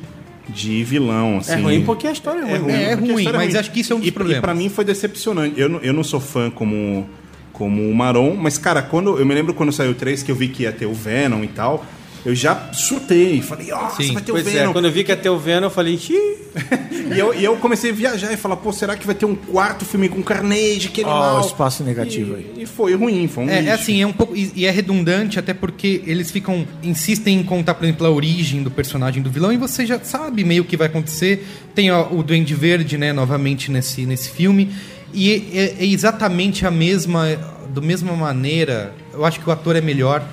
de 0.50 0.84
vilão, 0.84 1.38
assim. 1.38 1.54
É 1.54 1.56
ruim 1.56 1.84
porque 1.86 2.08
a 2.08 2.12
história 2.12 2.40
é 2.42 2.58
ruim. 2.58 2.72
É, 2.72 2.84
é 2.92 2.96
porque 2.98 3.10
a 3.12 3.14
ruim, 3.14 3.24
história 3.24 3.40
mas 3.40 3.56
acho 3.56 3.72
que 3.72 3.80
isso 3.80 3.94
é 3.94 3.96
um 3.96 4.00
dos 4.00 4.08
e, 4.08 4.12
problemas. 4.12 4.40
E 4.40 4.42
pra 4.42 4.54
mim 4.54 4.70
foi 4.70 4.84
decepcionante. 4.86 5.60
Eu, 5.60 5.70
não- 5.70 5.80
eu 5.80 5.94
não 5.94 6.04
sou 6.04 6.20
fã 6.20 6.50
como, 6.50 7.08
como 7.52 7.90
o 7.90 7.96
Maron, 7.96 8.36
mas, 8.36 8.58
cara, 8.58 8.82
quando 8.82 9.18
eu 9.18 9.26
me 9.26 9.34
lembro 9.34 9.54
quando 9.54 9.72
saiu 9.72 9.92
o 9.92 9.96
3 9.96 10.22
que 10.24 10.32
eu 10.32 10.36
vi 10.36 10.48
que 10.50 10.64
ia 10.64 10.72
ter 10.72 10.86
o 10.86 10.94
Venom 10.94 11.44
e 11.44 11.48
tal, 11.48 11.86
eu 12.26 12.34
já 12.36 12.72
surtei. 12.74 13.42
Falei, 13.42 13.68
nossa, 13.68 14.02
Sim. 14.02 14.14
vai 14.14 14.24
ter 14.24 14.32
Pois 14.32 14.46
o 14.46 14.50
é, 14.50 14.52
Venom. 14.54 14.74
quando 14.74 14.86
eu 14.86 14.92
vi 14.92 15.04
que 15.04 15.12
ia 15.12 15.18
ter 15.18 15.30
o 15.30 15.38
Venom, 15.38 15.68
eu 15.68 15.72
falei, 15.72 15.98
xiii. 15.98 16.38
E 17.14 17.20
eu, 17.20 17.34
e 17.34 17.44
eu 17.44 17.58
comecei 17.58 17.92
a 17.92 17.94
viajar 17.94 18.32
e 18.32 18.38
falar, 18.38 18.56
pô, 18.56 18.72
será 18.72 18.96
que 18.96 19.06
vai 19.06 19.14
ter 19.14 19.26
um 19.26 19.36
quarto 19.36 19.84
filme 19.84 20.08
com 20.08 20.24
Carnage, 20.24 20.88
que 20.88 21.04
Ó, 21.04 21.10
animal? 21.12 21.44
o 21.44 21.46
espaço 21.46 21.84
negativo 21.84 22.36
aí. 22.36 22.54
E, 22.58 22.64
e 22.64 22.66
foi 22.66 22.96
ruim, 22.96 23.28
foi 23.28 23.44
um 23.44 23.50
É, 23.50 23.66
é 23.66 23.72
assim, 23.72 24.02
é 24.02 24.08
um 24.08 24.14
pouco. 24.14 24.34
E 24.36 24.52
e 24.56 24.66
é 24.66 24.72
redundante, 24.72 25.38
até 25.38 25.54
porque 25.54 26.02
eles 26.08 26.32
ficam. 26.32 26.66
insistem 26.82 27.40
em 27.40 27.44
contar, 27.44 27.74
por 27.74 27.84
exemplo, 27.84 28.08
a 28.08 28.10
origem 28.10 28.64
do 28.64 28.72
personagem 28.72 29.22
do 29.22 29.30
vilão, 29.30 29.52
e 29.52 29.58
você 29.58 29.86
já 29.86 30.00
sabe 30.00 30.46
meio 30.46 30.64
o 30.64 30.66
que 30.66 30.78
vai 30.78 30.88
acontecer. 30.88 31.46
Tem 31.76 31.92
ó, 31.92 32.08
o 32.10 32.24
Duende 32.24 32.56
Verde, 32.56 32.98
né, 32.98 33.12
novamente 33.12 33.70
nesse, 33.70 34.06
nesse 34.06 34.30
filme. 34.32 34.72
E 35.14 35.52
é, 35.54 35.84
é 35.84 35.86
exatamente 35.86 36.66
a 36.66 36.72
mesma. 36.72 37.28
Da 37.74 37.82
mesma 37.82 38.14
maneira. 38.16 38.94
Eu 39.14 39.26
acho 39.26 39.40
que 39.42 39.48
o 39.50 39.52
ator 39.52 39.76
é 39.76 39.82
melhor. 39.82 40.24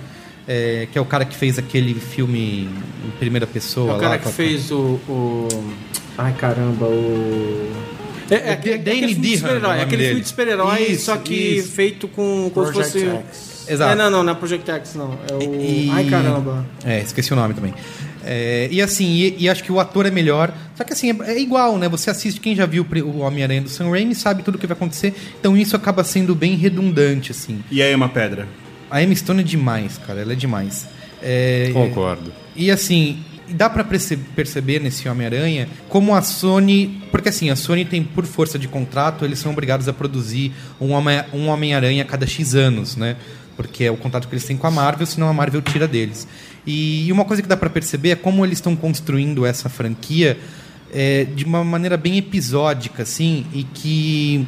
É, 0.52 0.89
que 0.90 0.98
é 0.98 1.01
o 1.01 1.05
cara 1.05 1.24
que 1.24 1.36
fez 1.36 1.59
aquele 1.60 1.94
filme 1.94 2.68
em 3.06 3.10
primeira 3.20 3.47
pessoa. 3.47 3.93
É 3.93 3.97
o 3.97 3.98
cara 4.01 4.10
lá, 4.14 4.18
que 4.18 4.28
a- 4.28 4.32
fez 4.32 4.70
o, 4.72 4.98
o- 5.09 5.48
Ai, 6.18 6.32
caramba, 6.35 6.86
o. 6.86 7.70
É, 8.28 8.35
é, 8.35 8.39
O 8.39 8.43
é, 8.48 8.52
aquele 8.52 8.78
Danny 8.78 8.98
filme 9.09 9.14
de 9.14 9.36
super-herói. 9.39 9.78
É 9.78 9.82
aquele 9.82 10.05
filme 10.06 10.20
de 10.22 10.28
super-herói, 10.28 10.94
só 10.98 11.16
que 11.16 11.35
isso. 11.35 11.70
feito 11.70 12.09
com. 12.09 12.51
como 12.52 12.66
se 12.66 12.72
Project 12.72 12.98
fosse. 12.98 13.16
X. 13.16 13.51
Exato. 13.70 13.93
É, 13.93 13.94
não, 13.94 14.10
não, 14.10 14.22
não 14.24 14.32
é 14.32 14.35
Project 14.35 14.68
X, 14.70 14.94
não. 14.97 15.16
É 15.31 15.35
o. 15.35 15.55
E- 15.55 15.89
Ai, 15.93 16.05
caramba. 16.10 16.66
É, 16.85 17.01
esqueci 17.01 17.32
o 17.32 17.36
nome 17.36 17.55
também. 17.55 17.72
É, 18.24 18.68
e 18.70 18.82
assim, 18.82 19.06
e, 19.06 19.36
e 19.44 19.48
acho 19.48 19.64
que 19.64 19.72
o 19.72 19.78
ator 19.81 20.05
é 20.05 20.10
melhor. 20.10 20.52
Só 20.74 20.85
que 20.85 20.93
assim, 20.93 21.10
é, 21.22 21.32
é 21.32 21.40
igual, 21.40 21.78
né? 21.78 21.89
Você 21.89 22.10
assiste, 22.10 22.40
quem 22.40 22.55
já 22.55 22.66
viu 22.66 22.85
o 23.05 23.18
Homem-Aranha 23.20 23.62
do 23.62 23.68
Sam 23.70 23.89
Raimi 23.90 24.14
sabe 24.14 24.43
tudo 24.43 24.56
o 24.56 24.59
que 24.59 24.66
vai 24.66 24.77
acontecer. 24.77 25.14
Então 25.39 25.56
isso 25.56 25.74
acaba 25.77 26.02
sendo 26.05 26.35
bem 26.35 26.55
redundante, 26.56 27.31
assim. 27.31 27.62
E 27.70 27.81
aí, 27.82 27.94
uma 27.94 28.09
pedra? 28.09 28.47
A 28.91 29.03
Emma 29.03 29.15
Stone 29.15 29.41
é 29.41 29.45
demais, 29.45 29.99
cara. 30.07 30.21
Ela 30.21 30.33
é 30.33 30.37
demais. 30.37 30.87
É, 31.23 31.71
Concordo. 31.73 32.33
E 32.57 32.71
assim, 32.71 33.19
dá 33.51 33.69
pra 33.71 33.85
perce- 33.85 34.17
perceber 34.17 34.81
nesse 34.81 35.09
Homem-Aranha 35.09 35.69
como 35.89 36.15
a 36.15 36.23
Sony. 36.23 37.03
Porque 37.11 37.29
assim, 37.29 37.51
a 37.51 37.57
Sony 37.57 37.85
tem, 37.85 38.03
por 38.03 38.25
força 38.25 38.59
de 38.59 38.67
contrato, 38.69 39.25
eles 39.25 39.39
são 39.39 39.53
obrigados 39.53 39.87
a 39.89 39.93
produzir 39.93 40.53
um 40.81 40.93
Homem- 40.93 41.23
um 41.33 41.49
Homem-Aranha 41.49 42.03
a 42.03 42.07
cada 42.07 42.27
X 42.27 42.55
anos, 42.55 42.97
né? 42.97 43.17
Porque 43.57 43.85
é 43.85 43.91
o 43.91 43.97
contrato 43.97 44.27
que 44.27 44.35
eles 44.35 44.45
têm 44.45 44.57
com 44.57 44.67
a 44.67 44.71
Marvel, 44.71 45.05
senão 45.07 45.29
a 45.29 45.33
Marvel 45.35 45.61
tira 45.61 45.87
deles. 45.87 46.27
E, 46.67 47.07
e 47.07 47.12
uma 47.12 47.25
coisa 47.27 47.43
que 47.43 47.49
dá 47.49 47.57
pra 47.57 47.69
perceber 47.69 48.11
é 48.11 48.17
como 48.17 48.45
eles 48.45 48.57
estão 48.59 48.75
construindo 48.75 49.45
essa 49.45 49.69
franquia 49.69 50.39
é, 50.93 51.25
de 51.25 51.45
uma 51.45 51.62
maneira 51.62 51.97
bem 51.99 52.17
episódica, 52.17 53.03
assim, 53.03 53.45
e 53.53 53.65
que 53.65 54.47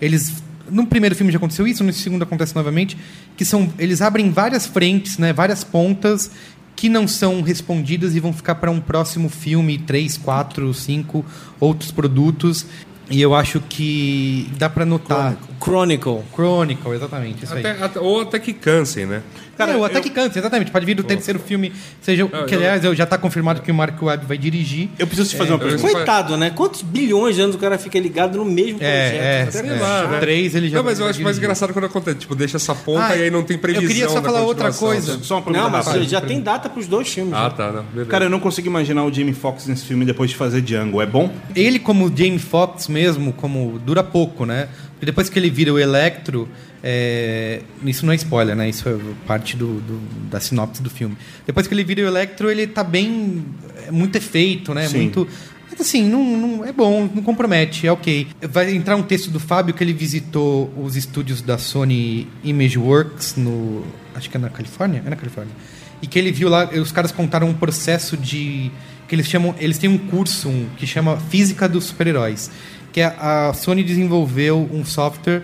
eles 0.00 0.43
no 0.70 0.86
primeiro 0.86 1.14
filme 1.14 1.30
já 1.32 1.38
aconteceu 1.38 1.66
isso, 1.66 1.82
no 1.84 1.92
segundo 1.92 2.22
acontece 2.22 2.54
novamente, 2.54 2.96
que 3.36 3.44
são 3.44 3.72
eles 3.78 4.00
abrem 4.02 4.30
várias 4.30 4.66
frentes, 4.66 5.18
né, 5.18 5.32
várias 5.32 5.62
pontas 5.64 6.30
que 6.76 6.88
não 6.88 7.06
são 7.06 7.40
respondidas 7.40 8.14
e 8.16 8.20
vão 8.20 8.32
ficar 8.32 8.56
para 8.56 8.70
um 8.70 8.80
próximo 8.80 9.28
filme, 9.28 9.78
três, 9.78 10.16
quatro, 10.16 10.74
cinco 10.74 11.24
outros 11.60 11.92
produtos. 11.92 12.66
E 13.10 13.20
eu 13.20 13.34
acho 13.34 13.60
que 13.68 14.50
dá 14.58 14.68
para 14.70 14.84
notar. 14.86 15.36
Chronicle. 15.62 16.22
Chronicle, 16.34 16.92
exatamente, 16.92 17.44
isso 17.44 17.52
aí. 17.54 17.60
Até- 17.60 17.84
até- 17.84 18.00
ou 18.00 18.22
até 18.22 18.38
que 18.38 18.52
cansem, 18.54 19.04
né? 19.04 19.22
Cara, 19.56 19.72
Cara, 19.72 19.78
ou 19.78 19.84
até 19.84 19.98
eu- 19.98 20.26
exatamente. 20.36 20.70
Pode 20.70 20.84
vir 20.86 20.94
do 20.94 21.02
terceiro 21.02 21.38
filme, 21.38 21.72
seja. 22.00 22.22
Não, 22.30 22.46
que 22.46 22.54
eu- 22.54 22.58
aliás, 22.58 22.84
eu 22.84 22.94
já 22.94 23.06
tá 23.06 23.16
confirmado 23.18 23.62
que 23.62 23.70
o 23.70 23.74
Mark 23.74 24.00
Webb 24.02 24.26
vai 24.26 24.36
dirigir. 24.38 24.88
Eu 24.98 25.06
preciso 25.06 25.30
te 25.30 25.36
fazer 25.36 25.50
uma 25.52 25.62
eu- 25.62 25.68
pergunta. 25.68 25.92
Coitado, 25.92 26.36
né? 26.36 26.50
Quantos 26.50 26.82
bilhões 26.82 27.36
de 27.36 27.42
anos 27.42 27.56
o 27.56 27.58
cara 27.58 27.78
fica 27.78 27.98
ligado 27.98 28.38
no 28.38 28.44
mesmo 28.44 28.78
projeto? 28.78 29.14
É, 29.14 29.16
é, 29.38 29.42
Até 29.42 29.50
sei 29.50 29.62
que 29.62 29.68
lá, 29.80 30.08
né? 30.08 30.20
Três 30.20 30.54
ele 30.54 30.68
já 30.68 30.78
Não, 30.78 30.84
mas 30.84 30.98
eu 31.00 31.06
acho 31.06 31.22
mais 31.22 31.38
engraçado 31.38 31.72
quando 31.72 31.86
acontece. 31.86 32.18
Tipo, 32.18 32.34
deixa 32.34 32.56
essa 32.56 32.74
ponta 32.74 33.04
Ah, 33.06 33.16
e 33.16 33.22
aí 33.24 33.30
não 33.30 33.42
tem 33.42 33.56
eu 33.56 33.60
previsão. 33.60 33.86
queria 33.88 34.08
só 34.08 34.22
falar 34.22 34.42
outra 34.42 34.72
coisa. 34.72 35.18
Só 35.22 35.36
uma 35.36 35.42
pergunta 35.42 35.64
Não, 35.64 35.70
mas 35.70 36.10
já 36.10 36.20
tem 36.20 36.40
data 36.40 36.68
pros 36.68 36.86
dois 36.86 37.08
filmes. 37.08 37.34
Ah, 37.34 37.44
né? 37.48 37.54
tá. 37.56 37.72
Não, 37.72 37.82
beleza. 37.84 38.10
Cara, 38.10 38.24
eu 38.24 38.30
não 38.30 38.40
consigo 38.40 38.66
imaginar 38.68 39.04
o 39.04 39.12
Jamie 39.12 39.34
Foxx 39.34 39.66
nesse 39.66 39.84
filme 39.84 40.04
depois 40.04 40.30
de 40.30 40.36
fazer 40.36 40.60
Django. 40.60 41.00
É 41.00 41.06
bom? 41.06 41.30
Ele, 41.54 41.78
como 41.78 42.08
Jamie 42.14 42.38
Foxx 42.38 42.88
mesmo, 42.88 43.32
como 43.32 43.78
dura 43.84 44.02
pouco, 44.02 44.44
né? 44.44 44.68
Porque 44.92 45.06
depois 45.06 45.28
que 45.28 45.38
ele 45.38 45.50
vira 45.50 45.72
o 45.72 45.78
Electro, 45.78 46.48
é, 46.86 47.62
isso 47.82 48.04
não 48.04 48.12
é 48.12 48.16
spoiler, 48.16 48.54
né? 48.54 48.68
Isso 48.68 48.86
é 48.86 48.94
parte 49.26 49.56
do, 49.56 49.80
do- 49.80 50.28
da 50.30 50.38
sinopse 50.38 50.82
do 50.82 50.90
filme. 50.90 51.16
Depois 51.46 51.66
que 51.66 51.72
ele 51.72 51.82
vira 51.82 52.02
o 52.02 52.06
Electro, 52.06 52.50
ele 52.50 52.66
tá 52.66 52.84
bem. 52.84 53.42
É 53.86 53.90
muito 53.90 54.14
efeito, 54.16 54.74
né? 54.74 54.86
Sim. 54.86 54.98
Muito. 54.98 55.26
Mas 55.70 55.80
assim, 55.80 56.04
não, 56.06 56.22
não- 56.36 56.64
é 56.64 56.72
bom, 56.72 57.08
não 57.12 57.22
compromete, 57.22 57.86
é 57.86 57.90
ok. 57.92 58.26
Vai 58.50 58.74
entrar 58.74 58.96
um 58.96 59.02
texto 59.02 59.30
do 59.30 59.40
Fábio 59.40 59.72
que 59.72 59.82
ele 59.82 59.94
visitou 59.94 60.70
os 60.76 60.94
estúdios 60.94 61.40
da 61.40 61.56
Sony 61.56 62.28
Imageworks 62.44 63.34
no. 63.36 63.82
Acho 64.14 64.28
que 64.28 64.36
é 64.36 64.40
na 64.40 64.50
Califórnia? 64.50 65.02
É 65.06 65.08
na 65.08 65.16
Califórnia. 65.16 65.54
E 66.02 66.06
que 66.06 66.18
ele 66.18 66.30
viu 66.30 66.50
lá, 66.50 66.68
os 66.70 66.92
caras 66.92 67.10
contaram 67.10 67.48
um 67.48 67.54
processo 67.54 68.14
de. 68.14 68.70
que 69.08 69.14
eles 69.14 69.26
chamam. 69.26 69.54
Eles 69.58 69.78
têm 69.78 69.88
um 69.88 69.96
curso 69.96 70.50
um, 70.50 70.66
que 70.76 70.86
chama 70.86 71.16
Física 71.16 71.66
dos 71.66 71.84
Super-Heróis. 71.84 72.50
Que 72.92 73.00
a, 73.00 73.48
a 73.48 73.54
Sony 73.54 73.82
desenvolveu 73.82 74.68
um 74.70 74.84
software 74.84 75.42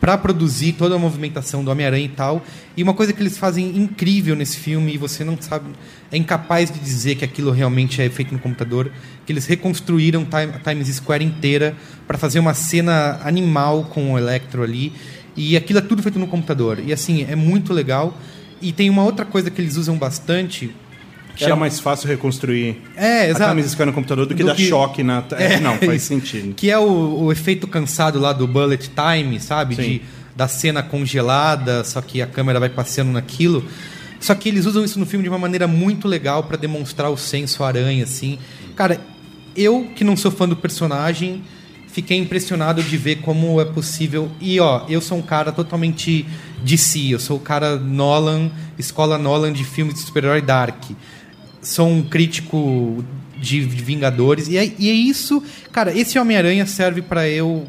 para 0.00 0.16
produzir 0.16 0.72
toda 0.72 0.94
a 0.94 0.98
movimentação 0.98 1.62
do 1.62 1.70
Homem-Aranha 1.70 2.06
e 2.06 2.08
tal. 2.08 2.42
E 2.74 2.82
uma 2.82 2.94
coisa 2.94 3.12
que 3.12 3.22
eles 3.22 3.36
fazem 3.36 3.76
incrível 3.76 4.34
nesse 4.34 4.56
filme, 4.56 4.94
e 4.94 4.96
você 4.96 5.22
não 5.22 5.36
sabe, 5.40 5.66
é 6.10 6.16
incapaz 6.16 6.70
de 6.70 6.78
dizer 6.78 7.16
que 7.16 7.24
aquilo 7.24 7.50
realmente 7.50 8.00
é 8.00 8.08
feito 8.08 8.32
no 8.32 8.40
computador, 8.40 8.90
que 9.26 9.32
eles 9.32 9.46
reconstruíram 9.46 10.24
Time- 10.24 10.54
a 10.54 10.58
Times 10.58 10.88
Square 10.88 11.22
inteira 11.22 11.76
para 12.06 12.16
fazer 12.16 12.38
uma 12.38 12.54
cena 12.54 13.20
animal 13.22 13.84
com 13.84 14.12
o 14.12 14.18
Electro 14.18 14.62
ali. 14.62 14.92
E 15.36 15.56
aquilo 15.56 15.78
é 15.78 15.82
tudo 15.82 16.02
feito 16.02 16.18
no 16.18 16.26
computador. 16.26 16.80
E 16.84 16.92
assim, 16.92 17.26
é 17.28 17.36
muito 17.36 17.72
legal. 17.72 18.18
E 18.60 18.72
tem 18.72 18.90
uma 18.90 19.04
outra 19.04 19.24
coisa 19.24 19.50
que 19.50 19.60
eles 19.60 19.76
usam 19.76 19.96
bastante. 19.96 20.74
Que 21.40 21.44
Era 21.46 21.56
mais 21.56 21.80
fácil 21.80 22.06
reconstruir 22.08 22.80
É, 22.96 23.30
a 23.30 23.34
camisa 23.34 23.68
Sky 23.68 23.84
no 23.86 23.92
computador 23.92 24.26
do 24.26 24.34
que 24.34 24.42
Do 24.42 24.48
dar 24.48 24.54
que- 24.54 24.68
choque 24.68 25.02
na... 25.02 25.24
É, 25.38 25.58
não, 25.60 25.76
faz 25.78 26.02
sentido. 26.02 26.54
Que 26.54 26.70
é 26.70 26.78
o, 26.78 27.24
o 27.24 27.32
efeito 27.32 27.66
cansado 27.66 28.18
lá 28.20 28.32
do 28.32 28.46
bullet 28.46 28.90
time, 28.90 29.40
sabe? 29.40 29.74
Sim. 29.74 29.82
De, 29.82 30.02
da 30.36 30.46
cena 30.48 30.82
congelada, 30.82 31.82
só 31.84 32.00
que 32.00 32.20
a 32.22 32.26
câmera 32.26 32.60
vai 32.60 32.68
passeando 32.68 33.10
naquilo. 33.12 33.64
Só 34.20 34.34
que 34.34 34.48
eles 34.50 34.66
usam 34.66 34.84
isso 34.84 34.98
no 34.98 35.06
filme 35.06 35.22
de 35.22 35.28
uma 35.30 35.38
maneira 35.38 35.66
muito 35.66 36.06
legal 36.06 36.42
para 36.44 36.56
demonstrar 36.58 37.10
o 37.10 37.16
senso 37.16 37.64
aranha, 37.64 38.04
assim. 38.04 38.38
Cara, 38.76 39.00
eu 39.56 39.88
que 39.96 40.04
não 40.04 40.16
sou 40.16 40.30
fã 40.30 40.46
do 40.48 40.54
personagem, 40.56 41.42
fiquei 41.88 42.18
impressionado 42.18 42.82
de 42.82 42.96
ver 42.98 43.16
como 43.16 43.60
é 43.60 43.64
possível. 43.64 44.30
E 44.40 44.60
ó, 44.60 44.82
eu 44.88 45.00
sou 45.00 45.16
um 45.18 45.22
cara 45.22 45.50
totalmente 45.52 46.26
DC, 46.62 47.08
eu 47.14 47.18
sou 47.18 47.38
o 47.38 47.40
cara 47.40 47.76
Nolan, 47.76 48.50
escola 48.78 49.16
Nolan 49.18 49.52
de 49.52 49.64
filmes 49.64 49.94
de 49.94 50.00
super-herói 50.02 50.42
dark 50.42 50.84
sou 51.62 51.88
um 51.88 52.02
crítico 52.02 53.04
de 53.38 53.64
de 53.64 53.82
Vingadores. 53.84 54.48
E 54.48 54.56
é, 54.56 54.72
e 54.78 54.90
é 54.90 54.92
isso, 54.92 55.42
cara, 55.72 55.96
esse 55.96 56.18
Homem-Aranha 56.18 56.66
serve 56.66 57.02
pra 57.02 57.28
eu 57.28 57.66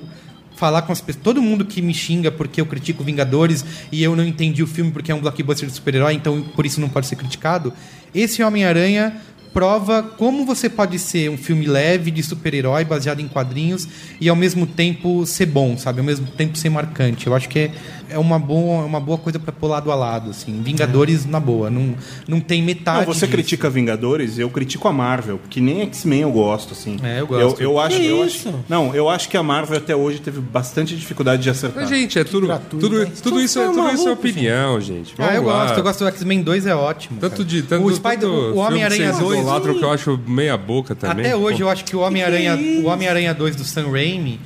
falar 0.55 0.83
com 0.83 0.91
as 0.91 1.01
pessoas. 1.01 1.23
Todo 1.23 1.41
mundo 1.41 1.65
que 1.65 1.81
me 1.81 1.93
xinga 1.93 2.29
porque 2.29 2.61
eu 2.61 2.65
critico 2.67 3.03
Vingadores 3.03 3.65
e 3.91 4.03
eu 4.03 4.15
não 4.15 4.23
entendi 4.23 4.61
o 4.61 4.67
filme 4.67 4.91
porque 4.91 5.11
é 5.11 5.15
um 5.15 5.19
blockbuster 5.19 5.67
de 5.67 5.73
super-herói, 5.73 6.13
então 6.13 6.41
por 6.55 6.65
isso 6.65 6.79
não 6.79 6.87
pode 6.87 7.07
ser 7.07 7.15
criticado. 7.15 7.73
Esse 8.13 8.43
Homem-Aranha 8.43 9.19
prova 9.53 10.01
como 10.01 10.45
você 10.45 10.69
pode 10.69 10.97
ser 10.97 11.29
um 11.29 11.37
filme 11.37 11.65
leve 11.65 12.11
de 12.11 12.23
super-herói 12.23 12.83
baseado 12.85 13.19
em 13.19 13.27
quadrinhos 13.27 13.87
e 14.19 14.29
ao 14.29 14.35
mesmo 14.35 14.65
tempo 14.65 15.25
ser 15.25 15.45
bom, 15.45 15.77
sabe? 15.77 15.99
Ao 15.99 16.05
mesmo 16.05 16.27
tempo 16.27 16.57
ser 16.57 16.69
marcante. 16.69 17.27
Eu 17.27 17.35
acho 17.35 17.49
que 17.49 17.59
é, 17.59 17.71
é 18.09 18.17
uma, 18.17 18.39
boa, 18.39 18.83
é 18.83 18.85
uma 18.85 18.99
boa 18.99 19.17
coisa 19.17 19.39
para 19.39 19.51
pôr 19.51 19.67
lado 19.67 19.91
a 19.91 19.95
lado, 19.95 20.29
assim. 20.29 20.61
Vingadores 20.61 21.25
é. 21.25 21.29
na 21.29 21.39
boa, 21.39 21.69
não, 21.69 21.95
não 22.27 22.39
tem 22.39 22.61
metade. 22.61 22.99
Não, 22.99 23.13
você 23.13 23.21
disso. 23.21 23.31
critica 23.31 23.69
Vingadores, 23.69 24.37
eu 24.37 24.49
critico 24.49 24.87
a 24.87 24.93
Marvel, 24.93 25.39
que 25.49 25.59
nem 25.59 25.81
X-Men 25.81 26.21
eu 26.21 26.31
gosto, 26.31 26.73
assim. 26.73 26.97
É, 27.03 27.21
eu 27.21 27.27
gosto. 27.27 27.61
Eu, 27.61 27.71
eu 27.71 27.79
acho, 27.79 28.01
eu 28.01 28.23
acho, 28.23 28.53
não, 28.67 28.95
eu 28.95 29.09
acho 29.09 29.29
que 29.29 29.37
a 29.37 29.43
Marvel 29.43 29.77
até 29.77 29.95
hoje 29.95 30.19
teve 30.19 30.39
bastante 30.39 30.95
dificuldade 30.95 31.41
de 31.41 31.49
acertar. 31.49 31.87
Gente, 31.87 32.17
é 32.17 32.23
tudo, 32.23 32.47
gratuito, 32.47 32.89
tudo, 32.89 32.99
né? 32.99 33.11
tudo 33.21 33.41
isso, 33.41 33.59
é, 33.59 33.65
tudo 33.65 33.77
maluco, 33.77 33.95
isso 33.95 34.07
é 34.07 34.11
opinião, 34.11 34.79
gente. 34.79 35.13
Vamos 35.15 35.31
ah, 35.31 35.35
eu 35.35 35.43
lá. 35.43 35.65
gosto, 35.65 35.77
eu 35.77 35.83
gosto 35.83 35.99
do 35.99 36.07
X-Men 36.07 36.41
2 36.41 36.65
é 36.65 36.75
ótimo. 36.75 37.19
Tanto 37.19 37.37
cara. 37.37 37.45
de 37.45 37.61
tanto, 37.63 37.85
o 37.85 37.93
Spider, 37.93 38.29
o 38.29 38.57
Homem-Aranha 38.57 39.13
2 39.13 39.40
Idolatro 39.41 39.73
um... 39.73 39.79
que 39.79 39.83
eu 39.83 39.91
acho 39.91 40.19
meia 40.27 40.57
boca 40.57 40.95
também. 40.95 41.25
Até 41.25 41.35
hoje 41.35 41.57
Pô. 41.57 41.63
eu 41.63 41.69
acho 41.69 41.85
que 41.85 41.95
o 41.95 41.99
Homem-Aranha 41.99 42.51
é 42.51 42.81
o 42.81 42.87
Homem-Aranha 42.87 43.33
2 43.33 43.55
do 43.55 43.63
Sam 43.63 43.91
Raimi 43.91 44.39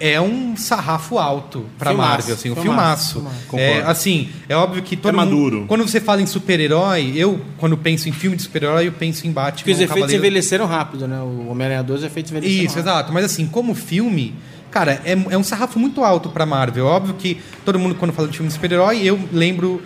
é 0.00 0.20
um 0.20 0.56
sarrafo 0.56 1.18
alto 1.18 1.66
para 1.78 1.92
Marvel, 1.92 2.34
assim, 2.34 2.50
um 2.50 2.56
filmaço. 2.56 3.14
filmaço. 3.14 3.56
É, 3.56 3.82
assim, 3.82 4.28
é 4.48 4.56
óbvio 4.56 4.82
que 4.82 4.96
todo 4.96 5.12
é 5.12 5.16
maduro. 5.16 5.58
Mundo, 5.58 5.66
quando 5.66 5.86
você 5.86 6.00
fala 6.00 6.22
em 6.22 6.26
super-herói, 6.26 7.12
eu, 7.16 7.40
quando 7.58 7.76
penso 7.76 8.08
em 8.08 8.12
filme 8.12 8.36
de 8.36 8.42
super-herói, 8.42 8.86
eu 8.86 8.92
penso 8.92 9.26
em 9.26 9.32
Batman. 9.32 9.56
Porque 9.56 9.72
os 9.72 9.78
efeitos 9.78 9.94
Cavaleiro... 9.94 10.20
envelheceram 10.20 10.66
rápido, 10.66 11.08
né? 11.08 11.20
O 11.20 11.48
Homem-Aranha 11.48 11.82
2 11.82 12.04
efeitos 12.04 12.30
envelheceram 12.30 12.64
Isso, 12.64 12.76
rápido. 12.76 12.88
exato. 12.88 13.12
Mas 13.12 13.24
assim, 13.24 13.46
como 13.46 13.74
filme, 13.74 14.34
cara, 14.70 15.00
é, 15.04 15.12
é 15.30 15.38
um 15.38 15.42
sarrafo 15.42 15.78
muito 15.78 16.04
alto 16.04 16.28
para 16.28 16.46
Marvel. 16.46 16.86
É 16.86 16.90
óbvio 16.90 17.14
que 17.14 17.40
todo 17.64 17.78
mundo, 17.78 17.94
quando 17.94 18.12
fala 18.12 18.28
de 18.28 18.36
filme 18.36 18.48
de 18.48 18.54
super-herói, 18.54 19.02
eu 19.02 19.18
lembro 19.32 19.82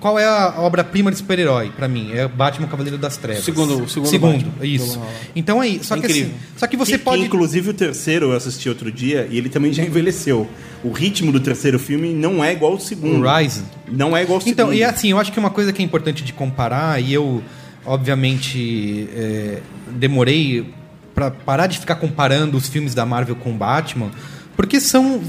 qual 0.00 0.18
é 0.18 0.24
a 0.24 0.54
obra-prima 0.58 1.10
de 1.10 1.18
super-herói 1.18 1.70
pra 1.76 1.88
mim? 1.88 2.12
É 2.12 2.26
Batman 2.28 2.66
Cavaleiro 2.68 2.96
das 2.98 3.16
Trevas. 3.16 3.44
Segundo- 3.44 3.88
segundo 3.88 4.08
segundo 4.08 4.44
Batman. 4.44 4.66
isso. 4.66 5.00
Então 5.34 5.60
aí, 5.60 5.80
só 5.82 5.94
que 5.96 6.00
Incrível. 6.06 6.26
assim, 6.28 6.34
só 6.56 6.66
que 6.66 6.76
você 6.76 6.92
Que- 6.92 7.04
pode 7.04 7.20
que, 7.22 7.26
inclusive 7.26 7.70
o 7.70 7.74
terceiro 7.74 8.30
eu 8.30 8.36
assisti 8.36 8.68
outro 8.68 8.90
dia 8.92 9.26
e 9.30 9.36
ele 9.38 9.48
também 9.48 9.72
já 9.72 9.82
envelheceu. 9.82 10.48
O 10.84 10.92
ritmo 10.92 11.32
do 11.32 11.40
terceiro 11.40 11.78
filme 11.78 12.12
não 12.14 12.42
é 12.44 12.52
igual 12.52 12.72
ao 12.72 12.80
segundo. 12.80 13.24
O 13.26 13.36
Rise. 13.36 13.62
Não 13.90 14.16
é 14.16 14.22
igual 14.22 14.36
ao 14.36 14.40
segundo. 14.40 14.52
Então, 14.52 14.72
e 14.72 14.84
assim, 14.84 15.10
eu 15.10 15.18
acho 15.18 15.32
que 15.32 15.38
uma 15.40 15.50
coisa 15.50 15.72
que 15.72 15.82
é 15.82 15.84
importante 15.84 16.22
de 16.22 16.32
comparar, 16.32 17.02
e 17.02 17.12
eu, 17.12 17.42
obviamente, 17.84 19.08
é, 19.14 19.58
demorei 19.90 20.72
pra 21.14 21.30
parar 21.30 21.66
de 21.66 21.78
ficar 21.78 21.96
comparando 21.96 22.56
os 22.56 22.68
filmes 22.68 22.94
da 22.94 23.04
Marvel 23.04 23.34
com 23.34 23.52
Batman, 23.56 24.10
porque 24.56 24.80
são, 24.80 25.20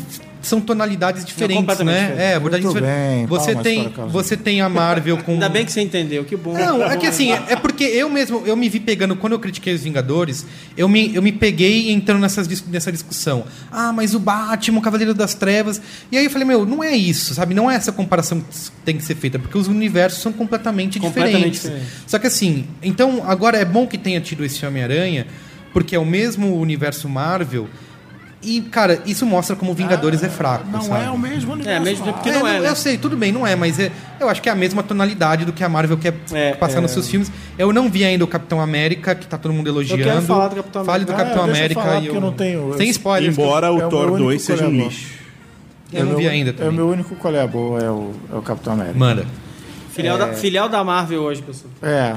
são 0.41 0.61
tonalidades 0.61 1.25
diferentes, 1.25 1.65
né? 1.65 1.75
diferentes. 1.75 2.19
É, 2.19 2.35
abordagem 2.35 2.65
Muito 2.65 2.77
diferente. 2.77 3.17
bem, 3.17 3.25
Você 3.25 3.53
palmas 3.53 3.63
tem, 3.63 3.93
você 4.09 4.37
tem 4.37 4.61
a 4.61 4.69
Marvel 4.69 5.17
com. 5.23 5.33
Ainda 5.33 5.49
bem 5.49 5.65
que 5.65 5.71
você 5.71 5.81
entendeu, 5.81 6.23
que 6.23 6.35
bom. 6.35 6.53
Não, 6.53 6.83
é 6.83 6.97
que 6.97 7.07
assim, 7.07 7.31
é 7.31 7.55
porque 7.55 7.83
eu 7.83 8.09
mesmo, 8.09 8.43
eu 8.45 8.55
me 8.55 8.69
vi 8.69 8.79
pegando, 8.79 9.15
quando 9.15 9.33
eu 9.33 9.39
critiquei 9.39 9.73
os 9.73 9.81
Vingadores, 9.81 10.45
eu 10.77 10.87
me, 10.87 11.13
eu 11.13 11.21
me 11.21 11.31
peguei 11.31 11.91
entrando 11.91 12.21
nessas, 12.21 12.47
nessa 12.67 12.91
discussão. 12.91 13.43
Ah, 13.71 13.91
mas 13.91 14.13
o 14.15 14.19
Batman, 14.19 14.79
o 14.79 14.81
Cavaleiro 14.81 15.13
das 15.13 15.33
Trevas. 15.33 15.81
E 16.11 16.17
aí 16.17 16.25
eu 16.25 16.31
falei, 16.31 16.47
meu, 16.47 16.65
não 16.65 16.83
é 16.83 16.95
isso, 16.95 17.33
sabe? 17.33 17.53
Não 17.53 17.69
é 17.69 17.75
essa 17.75 17.91
comparação 17.91 18.39
que 18.41 18.71
tem 18.85 18.97
que 18.97 19.03
ser 19.03 19.15
feita, 19.15 19.37
porque 19.37 19.57
os 19.57 19.67
universos 19.67 20.21
são 20.21 20.31
completamente, 20.31 20.99
Completamente 20.99 21.51
diferentes. 21.51 21.61
diferentes. 21.61 22.03
Só 22.07 22.17
que 22.17 22.27
assim, 22.27 22.65
então, 22.81 23.23
agora 23.25 23.57
é 23.57 23.65
bom 23.65 23.85
que 23.85 23.97
tenha 23.97 24.21
tido 24.21 24.45
esse 24.45 24.65
Homem-Aranha, 24.65 25.27
porque 25.73 25.95
é 25.95 25.99
o 25.99 26.05
mesmo 26.05 26.55
universo 26.59 27.07
Marvel. 27.09 27.67
E, 28.41 28.61
cara, 28.61 29.01
isso 29.05 29.25
mostra 29.25 29.53
como 29.53 29.73
Vingadores 29.73 30.23
é 30.23 30.29
fraco. 30.29 30.65
Não 30.71 30.81
sabe? 30.81 31.05
é 31.05 31.09
o 31.09 31.17
mesmo 31.17 31.51
universo. 31.53 31.77
É, 31.77 31.83
mesmo 31.83 32.09
ah, 32.09 32.13
porque 32.13 32.31
não 32.31 32.47
é, 32.47 32.57
eu- 32.57 32.61
né? 32.63 32.69
Eu 32.69 32.75
sei, 32.75 32.97
tudo 32.97 33.17
bem, 33.17 33.33
não 33.33 33.45
é, 33.45 33.53
mas 33.53 33.77
é, 33.79 33.91
eu 34.17 34.29
acho 34.29 34.41
que 34.41 34.47
é 34.47 34.51
a 34.51 34.55
mesma 34.55 34.81
tonalidade 34.81 35.43
do 35.43 35.51
que 35.51 35.61
a 35.61 35.67
Marvel 35.67 35.97
quer 35.97 36.13
É, 36.31 36.53
passar 36.53 36.77
é. 36.77 36.81
nos 36.81 36.91
seus 36.91 37.09
filmes. 37.09 37.29
Eu 37.57 37.73
não 37.73 37.89
vi 37.89 38.05
ainda 38.05 38.23
o 38.23 38.27
Capitão 38.27 38.61
América, 38.61 39.13
que 39.13 39.27
tá 39.27 39.37
todo 39.37 39.51
mundo 39.53 39.67
elogiando. 39.67 40.03
quero 40.03 40.21
falar 40.21 40.47
do 40.47 40.55
Capitão 40.55 40.85
Fale 40.85 41.03
do 41.03 41.11
América. 41.11 41.25
Capitão 41.35 41.43
Ah, 41.43 41.45
deixa 41.47 41.59
eu 41.59 41.65
América 41.65 41.81
falar, 41.81 41.97
e 41.97 42.01
porque 42.03 42.17
eu 42.17 42.21
não 42.21 42.31
tenho- 42.31 42.77
Sem 42.77 42.87
eu- 42.87 42.91
spoilers. 42.91 43.37
Embora 43.37 43.67
É 43.67 43.71
o 43.71 43.89
Thor 43.89 44.05
meu 44.07 44.17
2 44.17 44.21
único 44.21 44.43
seja 44.43 44.65
um 44.67 44.71
lixo. 44.71 45.19
Eu 45.91 45.99
não 46.05 46.09
meu- 46.11 46.19
vi 46.19 46.27
ainda 46.29 46.51
É 46.51 46.53
também. 46.53 46.69
o 46.69 46.73
meu 46.73 46.87
único 46.89 47.15
colher 47.17 47.45
boa, 47.47 47.79
é 47.81 47.89
o, 47.89 48.13
é 48.31 48.35
o 48.37 48.41
Capitão 48.41 48.71
América. 48.73 48.97
Manda. 48.97 49.25
Filial, 49.91 50.17
da, 50.17 50.27
filial 50.33 50.69
da 50.69 50.81
Marvel 50.81 51.23
hoje, 51.23 51.41
pessoal. 51.41 51.71
É. 51.81 52.15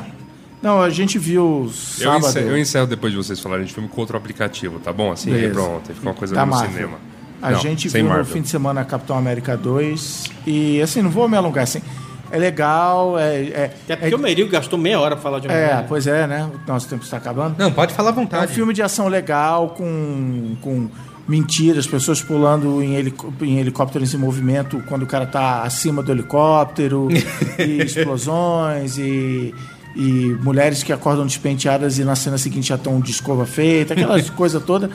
Não, 0.63 0.81
a 0.81 0.89
gente 0.91 1.19
viu 1.19 1.65
Eu 1.67 1.71
sábado. 1.73 2.27
encerro, 2.27 2.49
eu 2.51 2.59
encerro 2.59 2.87
depois 2.87 3.13
de 3.13 3.17
vocês 3.19 3.41
falarem 3.41 3.65
de 3.67 3.73
filme 3.75 3.89
com 3.89 4.01
outro 4.01 4.17
aplicativo, 4.17 4.79
tá 4.79 4.93
bom? 4.93 5.11
Assim, 5.11 5.31
Beleza. 5.31 5.49
aí 5.49 5.53
pronto, 5.53 5.83
aí 5.89 5.95
fica 5.95 6.09
uma 6.09 6.15
coisa 6.15 6.35
Da 6.35 6.47
no 6.47 6.53
Marvel. 6.53 6.71
cinema. 6.73 6.99
A 7.43 7.51
Não, 7.51 7.59
gente 7.61 7.89
viu 7.89 8.03
no 8.05 8.09
Marvel. 8.11 8.25
fim 8.27 8.41
de 8.43 8.49
semana 8.49 8.85
Capitão 8.85 9.19
América 9.19 9.57
2. 9.57 10.31
E 10.47 10.81
assim, 10.81 11.03
não 11.03 11.11
vou 11.11 11.29
me 11.29 11.37
alongar 11.37 11.65
assim. 11.65 11.83
É 12.31 12.39
legal, 12.39 13.19
é. 13.19 13.41
É, 13.43 13.71
Até 13.85 13.97
porque 13.97 14.15
o 14.15 14.19
Merigo 14.19 14.49
gastou 14.49 14.79
meia 14.79 14.99
hora 15.01 15.17
pra 15.17 15.23
falar 15.23 15.41
de 15.41 15.49
é, 15.49 15.51
Homem-Aranha. 15.51 15.85
pois 15.89 16.07
é, 16.07 16.27
né? 16.27 16.49
O 16.67 16.71
nosso 16.71 16.89
tempo 16.89 17.03
está 17.03 17.17
acabando. 17.17 17.57
Não, 17.59 17.71
pode 17.73 17.93
falar 17.93 18.11
à 18.11 18.13
É 18.13 18.13
um 18.13 18.17
vontade. 18.17 18.55
filme 18.55 18.73
de 18.73 18.81
ação 18.81 19.09
legal, 19.09 19.71
com, 19.71 20.57
com 20.63 20.89
mentiras, 21.29 21.87
pessoas 21.87 22.23
pulando 22.23 22.81
em, 22.83 22.95
helico- 22.95 23.33
em 23.43 23.59
helicópteros 23.59 24.15
em 24.15 24.17
movimento 24.19 24.83
quando 24.89 25.03
o 25.03 25.07
cara 25.07 25.27
tá 25.27 25.63
acima 25.63 26.03
do 26.03 26.11
helicóptero, 26.13 27.09
e 27.59 27.83
explosões, 27.83 28.97
e, 28.99 29.55
e 29.95 30.37
mulheres 30.43 30.83
que 30.83 30.93
acordam 30.93 31.27
despenteadas 31.27 31.99
e 31.99 32.05
na 32.05 32.17
cena 32.17 32.39
seguinte 32.39 32.69
já 32.69 32.77
estão 32.77 33.01
de 33.01 33.11
escova 33.11 33.45
feita, 33.45 33.95
aquelas 33.95 34.29
coisas 34.31 34.63
todas. 34.63 34.91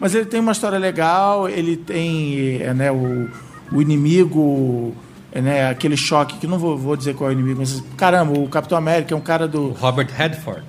Mas 0.00 0.14
ele 0.14 0.26
tem 0.26 0.40
uma 0.40 0.52
história 0.52 0.78
legal, 0.78 1.48
ele 1.48 1.76
tem 1.76 2.60
é, 2.62 2.72
né, 2.72 2.90
o, 2.90 3.28
o 3.72 3.82
inimigo, 3.82 4.94
é, 5.32 5.40
né, 5.40 5.68
aquele 5.68 5.96
choque, 5.96 6.38
que 6.38 6.46
não 6.46 6.58
vou, 6.58 6.78
vou 6.78 6.96
dizer 6.96 7.14
qual 7.14 7.30
é 7.30 7.34
o 7.34 7.36
inimigo, 7.36 7.60
mas 7.60 7.82
caramba, 7.96 8.38
o 8.38 8.48
Capitão 8.48 8.78
América 8.78 9.14
é 9.14 9.16
um 9.16 9.20
cara 9.20 9.48
do, 9.48 9.70
Robert 9.70 10.08
Redford. 10.14 10.62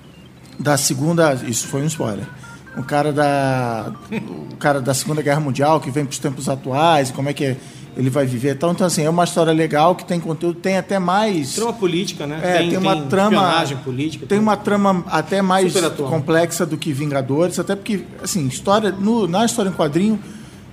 da 0.58 0.76
segunda. 0.76 1.34
Isso 1.46 1.66
foi 1.68 1.82
um 1.82 1.86
spoiler. 1.86 2.26
Um 2.76 2.82
cara 2.82 3.12
da. 3.12 3.92
O 4.52 4.56
cara 4.56 4.80
da 4.80 4.94
Segunda 4.94 5.20
Guerra 5.22 5.40
Mundial 5.40 5.80
que 5.80 5.90
vem 5.90 6.04
para 6.04 6.12
os 6.12 6.18
tempos 6.18 6.48
atuais, 6.48 7.10
como 7.10 7.28
é 7.28 7.32
que 7.32 7.56
ele 7.96 8.10
vai 8.10 8.26
viver. 8.26 8.54
Então, 8.54 8.72
então, 8.72 8.86
assim, 8.86 9.04
é 9.04 9.10
uma 9.10 9.24
história 9.24 9.52
legal 9.52 9.94
que 9.94 10.04
tem 10.04 10.20
conteúdo, 10.20 10.58
tem 10.58 10.78
até 10.78 10.98
mais. 10.98 11.54
Trama 11.54 11.72
política, 11.72 12.26
né? 12.26 12.40
É, 12.42 12.58
tem, 12.58 12.76
uma 12.76 12.96
trama. 13.02 13.36
espionagem 13.36 13.76
política. 13.78 14.26
Tem 14.26 14.38
uma 14.38 14.56
trama 14.56 15.04
até 15.08 15.42
mais 15.42 15.72
complexa 15.96 16.64
do 16.64 16.76
que 16.76 16.92
Vingadores, 16.92 17.58
até 17.58 17.74
porque, 17.74 18.04
assim, 18.22 18.46
história. 18.46 18.90
No, 18.90 19.26
na 19.26 19.44
história 19.44 19.68
em 19.68 19.72
quadrinho, 19.72 20.18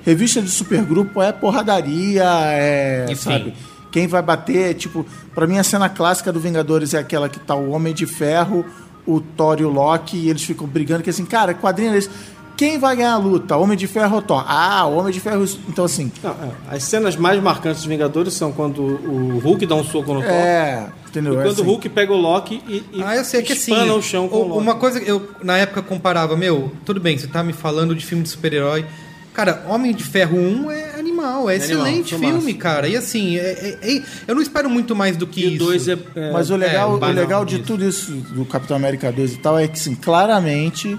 revista 0.05 0.41
de 0.41 0.49
supergrupo 0.49 1.21
é 1.21 1.31
porradaria, 1.31 2.25
é. 2.25 3.05
Enfim. 3.09 3.31
Sabe? 3.31 3.53
Quem 3.91 4.05
vai 4.07 4.21
bater, 4.21 4.73
tipo, 4.75 5.05
pra 5.33 5.47
mim 5.47 5.57
a 5.57 5.63
cena 5.63 5.89
clássica 5.89 6.31
do 6.31 6.39
Vingadores 6.39 6.93
é 6.93 6.99
aquela 6.99 7.29
que 7.29 7.39
tá 7.39 7.55
o 7.55 7.71
Homem 7.71 7.93
de 7.93 8.05
Ferro, 8.05 8.65
o 9.05 9.21
Thor 9.21 9.59
e 9.59 9.63
o 9.63 9.69
Loki, 9.69 10.17
e 10.17 10.29
eles 10.29 10.43
ficam 10.43 10.67
brigando, 10.67 11.01
que 11.01 11.09
assim, 11.09 11.25
cara, 11.25 11.53
quadrinho 11.53 11.93
é 11.93 11.97
esse. 11.97 12.09
Quem 12.57 12.79
vai 12.79 12.95
ganhar 12.95 13.13
a 13.13 13.17
luta? 13.17 13.55
Homem 13.55 13.77
de 13.77 13.85
Ferro 13.85 14.15
ou 14.15 14.21
Thor? 14.21 14.43
Ah, 14.47 14.85
o 14.87 14.97
Homem 14.97 15.13
de 15.13 15.19
Ferro. 15.19 15.45
Então, 15.69 15.85
assim, 15.85 16.11
Não, 16.23 16.31
é, 16.31 16.75
As 16.75 16.83
cenas 16.83 17.15
mais 17.15 17.41
marcantes 17.41 17.81
dos 17.81 17.87
Vingadores 17.87 18.33
são 18.33 18.51
quando 18.51 18.81
o 18.81 19.39
Hulk 19.39 19.65
dá 19.67 19.75
um 19.75 19.83
soco 19.83 20.13
no 20.13 20.21
Thor. 20.21 20.31
é. 20.31 20.87
Entendeu? 21.07 21.33
E 21.33 21.37
É 21.37 21.39
quando 21.43 21.51
assim. 21.53 21.61
o 21.61 21.65
Hulk 21.65 21.89
pega 21.89 22.11
o 22.11 22.17
Loki 22.17 22.61
e, 22.67 22.83
e 22.93 23.03
Ah, 23.03 23.15
eu 23.15 23.23
sei 23.23 23.41
que 23.43 23.53
assim. 23.53 23.71
espana 23.71 23.93
o 23.93 24.01
chão 24.01 24.27
com 24.27 24.35
o 24.37 24.39
o- 24.41 24.47
Loki. 24.49 24.61
uma 24.61 24.75
coisa 24.75 24.99
que 24.99 25.09
eu, 25.09 25.29
na 25.43 25.55
época, 25.57 25.81
comparava, 25.83 26.35
meu, 26.35 26.71
tudo 26.83 26.99
bem, 26.99 27.17
você 27.17 27.27
tá 27.27 27.43
me 27.43 27.53
falando 27.53 27.95
de 27.95 28.03
filme 28.05 28.23
de 28.23 28.29
super-herói. 28.29 28.85
Cara, 29.33 29.63
Homem 29.69 29.93
de 29.93 30.03
Ferro 30.03 30.35
1 30.35 30.71
é 30.71 30.95
animal, 30.99 31.47
é, 31.47 31.57
É 31.57 31.63
animal, 31.63 31.85
excelente 31.85 32.09
filmaço. 32.15 32.33
filme, 32.37 32.53
cara. 32.55 32.87
E 32.87 32.95
assim, 32.97 33.37
é- 33.37 33.77
é- 33.81 33.93
é- 33.97 34.01
eu 34.27 34.33
não 34.33 34.41
espero 34.41 34.67
muito 34.67 34.95
mais 34.95 35.15
do 35.15 35.27
que 35.27 35.41
E 35.41 35.45
o 35.45 35.49
isso. 35.51 35.63
2 35.65 35.87
é, 35.87 35.97
é- 36.15 36.31
Mas 36.33 36.49
o 36.49 36.55
legal, 36.55 36.99
é, 36.99 37.05
o 37.05 37.13
legal 37.13 37.45
de 37.45 37.57
disso. 37.57 37.67
tudo 37.67 37.87
isso 37.87 38.11
do 38.11 38.43
Capitão 38.45 38.75
América 38.75 39.11
2 39.11 39.33
e 39.33 39.37
tal 39.37 39.57
é 39.59 39.67
que, 39.67 39.77
sim, 39.79 39.93
claramente 39.93 40.97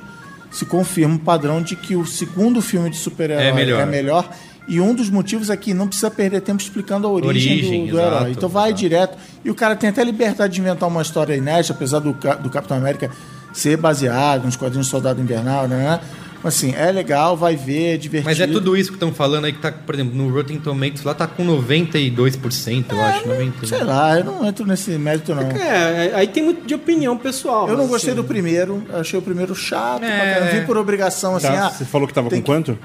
se 0.50 0.64
confirma 0.64 1.16
o 1.16 1.18
padrão 1.18 1.62
de 1.62 1.76
que 1.76 1.94
o 1.96 2.06
segundo 2.06 2.60
filme 2.62 2.90
de 2.90 2.96
super-herói 2.96 3.44
É 3.46 3.52
melhor. 3.52 3.80
é 3.80 3.86
melhor. 3.86 4.30
E 4.66 4.80
um 4.80 4.94
dos 4.94 5.08
motivos 5.08 5.48
é 5.48 5.56
que 5.56 5.72
não 5.72 5.86
precisa 5.86 6.10
perder 6.10 6.42
tempo 6.42 6.60
explicando 6.62 7.06
a 7.06 7.10
origem, 7.10 7.52
Origem, 7.52 7.86
do, 7.86 7.92
do 7.92 7.98
exato, 7.98 8.16
herói. 8.16 8.30
Então 8.32 8.48
vai 8.48 8.68
exato. 8.68 8.80
direto. 8.80 9.18
E 9.44 9.50
o 9.50 9.54
cara 9.54 9.74
tem 9.74 9.88
até 9.88 10.04
liberdade 10.04 10.52
de 10.54 10.60
inventar 10.60 10.88
uma 10.88 11.00
história 11.00 11.34
inédita, 11.34 11.72
apesar 11.72 12.00
do, 12.00 12.12
do 12.12 12.50
Capitão 12.50 12.76
América 12.76 13.10
ser 13.52 13.78
baseado 13.78 14.44
nos 14.44 14.56
quadrinhos 14.56 14.86
do 14.86 14.90
Soldado 14.90 15.20
Invernal, 15.22 15.66
né? 15.66 15.98
Mas 16.42 16.54
assim, 16.54 16.72
é 16.76 16.92
legal, 16.92 17.36
vai 17.36 17.56
ver, 17.56 17.94
é 17.94 17.96
divertido. 17.96 18.30
Mas 18.30 18.38
é 18.40 18.46
tudo 18.46 18.76
isso 18.76 18.90
que 18.90 18.96
estão 18.96 19.12
falando 19.12 19.46
aí 19.46 19.52
que 19.52 19.58
tá, 19.58 19.72
por 19.72 19.94
exemplo, 19.94 20.14
no 20.16 20.32
Rotten 20.32 20.58
Tomatoes 20.58 21.02
lá 21.02 21.12
tá 21.12 21.26
com 21.26 21.44
92%, 21.44 22.84
eu 22.90 23.02
acho. 23.02 23.28
90. 23.28 23.66
Sei 23.66 23.82
lá, 23.82 24.18
eu 24.18 24.24
não 24.24 24.46
entro 24.46 24.64
nesse 24.66 24.92
mérito, 24.92 25.34
não. 25.34 25.42
É, 25.42 26.12
aí 26.14 26.28
tem 26.28 26.44
muito 26.44 26.66
de 26.66 26.74
opinião 26.74 27.16
pessoal. 27.16 27.68
Eu 27.68 27.76
não 27.76 27.88
gostei 27.88 28.12
assim, 28.12 28.22
do 28.22 28.24
primeiro, 28.26 28.84
eu 28.88 29.00
achei 29.00 29.18
o 29.18 29.22
primeiro 29.22 29.54
chato, 29.54 30.04
É. 30.04 30.60
vi 30.60 30.66
por 30.66 30.76
obrigação, 30.76 31.34
assim, 31.34 31.48
Tá, 31.48 31.66
ah, 31.66 31.70
você 31.70 31.84
falou 31.84 32.06
que 32.06 32.14
tava 32.14 32.30
com 32.30 32.40
quanto? 32.42 32.78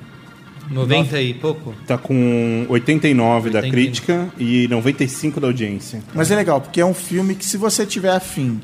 90 0.71 1.21
e 1.21 1.33
pouco? 1.33 1.73
Tá 1.85 1.97
com 1.97 2.65
89 2.69 3.49
da 3.49 3.59
89. 3.59 3.69
crítica 3.71 4.29
e 4.39 4.67
95 4.69 5.39
da 5.39 5.47
audiência. 5.47 6.01
Mas 6.13 6.31
é 6.31 6.35
legal, 6.35 6.59
porque 6.61 6.81
é 6.81 6.85
um 6.85 6.93
filme 6.93 7.35
que 7.35 7.45
se 7.45 7.57
você 7.57 7.85
tiver 7.85 8.11
afim 8.11 8.59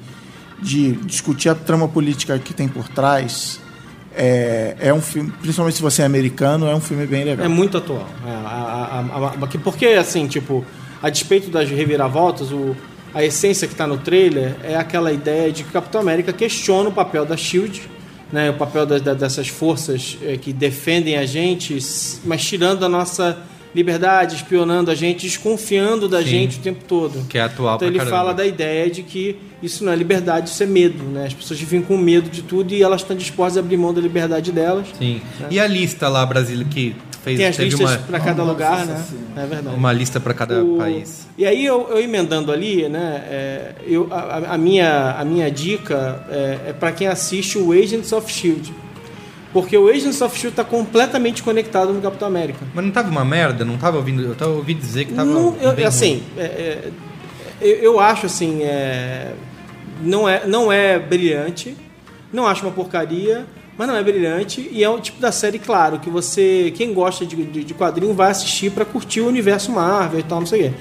de 0.61 0.93
discutir 0.93 1.49
a 1.49 1.55
trama 1.55 1.87
política 1.87 2.39
que 2.39 2.53
tem 2.53 2.67
por 2.67 2.87
trás, 2.87 3.59
é, 4.21 4.75
é 4.79 4.93
um 4.93 5.01
filme, 5.01 5.31
principalmente 5.41 5.75
se 5.77 5.81
você 5.81 6.01
é 6.01 6.05
americano, 6.05 6.67
é 6.67 6.75
um 6.75 6.81
filme 6.81 7.07
bem 7.07 7.23
legal. 7.23 7.45
É 7.45 7.49
muito 7.49 7.77
atual. 7.77 8.05
É, 8.27 8.29
a- 8.29 8.35
a- 9.13 9.17
a- 9.17 9.45
a- 9.45 9.47
que- 9.47 9.57
porque, 9.57 9.85
assim, 9.87 10.27
tipo, 10.27 10.65
a 11.01 11.09
despeito 11.09 11.49
das 11.49 11.69
reviravoltas, 11.69 12.51
o, 12.51 12.75
a 13.13 13.23
essência 13.23 13.65
que 13.67 13.73
está 13.73 13.87
no 13.87 13.97
trailer 13.97 14.55
é 14.63 14.75
aquela 14.75 15.11
ideia 15.13 15.51
de 15.51 15.63
que 15.63 15.71
Capitão 15.71 16.01
América 16.01 16.33
questiona 16.33 16.89
o 16.89 16.91
papel 16.91 17.25
da 17.25 17.37
SHIELD, 17.37 17.81
né, 18.31 18.49
o 18.49 18.53
papel 18.55 18.85
das- 18.85 19.01
da- 19.01 19.13
dessas 19.13 19.47
forças 19.47 20.17
é, 20.21 20.35
que 20.37 20.51
defendem 20.53 21.17
a 21.17 21.25
gente, 21.25 21.77
mas 22.25 22.43
tirando 22.43 22.83
a 22.85 22.89
nossa 22.89 23.37
liberdade, 23.73 24.35
espionando 24.35 24.89
a 24.91 24.95
gente, 24.95 25.27
desconfiando 25.27 26.07
da 26.07 26.19
Sim. 26.19 26.25
gente 26.27 26.57
o 26.57 26.61
tempo 26.61 26.83
todo. 26.87 27.25
Que 27.27 27.37
é 27.37 27.41
atual 27.41 27.75
Então 27.75 27.79
pra 27.79 27.87
ele 27.87 27.97
caramba. 27.99 28.15
fala 28.17 28.33
da 28.33 28.45
ideia 28.45 28.89
de 28.89 29.03
que 29.03 29.35
isso 29.61 29.83
não 29.83 29.91
é 29.91 29.95
liberdade, 29.95 30.49
isso 30.49 30.63
é 30.63 30.65
medo, 30.65 31.03
né? 31.03 31.25
As 31.27 31.33
pessoas 31.33 31.59
vivem 31.59 31.81
com 31.81 31.97
medo 31.97 32.29
de 32.29 32.41
tudo 32.41 32.73
e 32.73 32.81
elas 32.81 33.01
estão 33.01 33.15
dispostas 33.15 33.57
a 33.57 33.59
abrir 33.59 33.77
mão 33.77 33.93
da 33.93 34.01
liberdade 34.01 34.51
delas. 34.51 34.87
Sim. 34.97 35.21
E 35.49 35.59
a 35.59 35.67
lista 35.67 36.07
lá, 36.07 36.25
Brasil, 36.25 36.65
que 36.69 36.95
fez 37.23 37.37
Tem 37.37 37.45
as 37.47 37.57
teve 37.57 37.69
listas 37.69 37.91
uma, 37.91 37.97
para 37.99 38.19
cada 38.19 38.43
lugar, 38.43 38.85
né? 38.85 39.05
É 39.35 39.45
verdade. 39.45 39.75
uma 39.75 39.91
lista 39.93 40.19
para 40.19 40.33
cada 40.33 40.63
O- 40.63 40.77
país. 40.77 41.27
E 41.37 41.45
aí 41.45 41.63
eu, 41.65 41.87
eu 41.89 42.01
emendando 42.01 42.51
ali, 42.51 42.87
né? 42.89 43.23
é, 43.29 43.71
eu, 43.85 44.07
a, 44.09 44.53
a 44.53 44.57
minha, 44.57 45.11
a 45.11 45.23
minha 45.25 45.51
dica 45.51 46.25
é, 46.29 46.69
é 46.69 46.73
para 46.73 46.91
quem 46.91 47.07
assiste 47.07 47.57
o 47.57 47.71
Agents 47.71 48.11
of 48.13 48.31
Shield, 48.31 48.73
porque 49.53 49.77
o 49.77 49.87
Agents 49.89 50.21
of 50.21 50.35
Shield 50.37 50.53
está 50.53 50.63
completamente 50.63 51.41
conectado 51.43 51.91
no 51.93 52.01
Capitão 52.01 52.27
América. 52.27 52.59
Mas 52.73 52.85
não 52.85 52.91
tava 52.91 53.09
uma 53.09 53.25
merda? 53.25 53.65
Não 53.65 53.77
tava 53.77 53.97
ouvindo? 53.97 54.21
Eu 54.21 54.35
tava 54.35 54.51
ouvindo 54.51 54.79
dizer 54.79 55.05
que 55.05 55.13
tava. 55.13 55.29
Não, 55.29 55.55
eu- 55.59 55.87
assim, 55.87 56.23
é, 56.37 56.41
é, 56.43 56.89
eu, 57.61 57.75
eu 57.77 57.99
acho 57.99 58.25
assim, 58.27 58.61
é, 58.63 59.33
não 60.03 60.27
é, 60.29 60.45
não 60.47 60.71
é 60.71 60.97
brilhante, 60.99 61.75
não 62.31 62.45
acho 62.47 62.63
uma 62.65 62.71
porcaria, 62.71 63.45
mas 63.77 63.87
não 63.87 63.95
é 63.95 64.03
brilhante 64.03 64.69
e 64.71 64.83
é 64.83 64.89
o 64.89 64.99
tipo 64.99 65.19
da 65.19 65.31
série, 65.31 65.57
claro, 65.57 65.99
que 65.99 66.09
você, 66.09 66.71
quem 66.75 66.93
gosta 66.93 67.25
de, 67.25 67.35
de, 67.43 67.63
de 67.63 67.73
quadrinho 67.73 68.13
vai 68.13 68.29
assistir 68.31 68.71
para 68.71 68.85
curtir 68.85 69.21
o 69.21 69.27
universo 69.27 69.71
Marvel 69.71 70.19
e 70.19 70.23
tal, 70.23 70.39
não 70.41 70.45
sei 70.47 70.59
o 70.59 70.63
quê. 70.69 70.73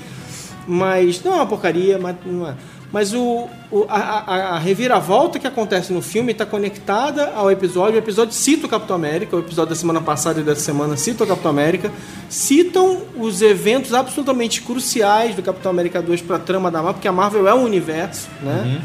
Mas 0.66 1.22
não 1.24 1.32
é 1.32 1.36
uma 1.36 1.46
porcaria, 1.46 1.98
mas 1.98 2.14
não 2.26 2.46
é. 2.48 2.54
Mas 2.90 3.12
o, 3.12 3.46
o- 3.70 3.84
a, 3.88 4.54
a- 4.54 4.58
reviravolta 4.58 5.38
que 5.38 5.46
acontece 5.46 5.92
no 5.92 6.00
filme 6.00 6.32
está 6.32 6.46
conectada 6.46 7.32
ao 7.36 7.50
episódio. 7.50 7.96
O 7.96 7.98
episódio 7.98 8.32
cita 8.32 8.66
o 8.66 8.68
Capitão 8.68 8.96
América, 8.96 9.36
o 9.36 9.40
episódio 9.40 9.70
da 9.70 9.76
semana 9.76 10.00
passada 10.00 10.40
e 10.40 10.42
dessa 10.42 10.62
semana 10.62 10.96
cita 10.96 11.22
o 11.24 11.26
Capitão 11.26 11.50
América. 11.50 11.92
Citam 12.30 13.02
os 13.16 13.42
eventos 13.42 13.92
absolutamente 13.92 14.62
cruciais 14.62 15.34
do 15.34 15.42
Capitão 15.42 15.70
América 15.70 16.00
2 16.00 16.22
para 16.22 16.36
a 16.36 16.38
trama 16.38 16.70
da 16.70 16.78
Marvel, 16.78 16.94
porque 16.94 17.08
a 17.08 17.12
Marvel 17.12 17.46
é 17.46 17.52
um 17.54 17.62
universo, 17.64 18.26
né? 18.42 18.80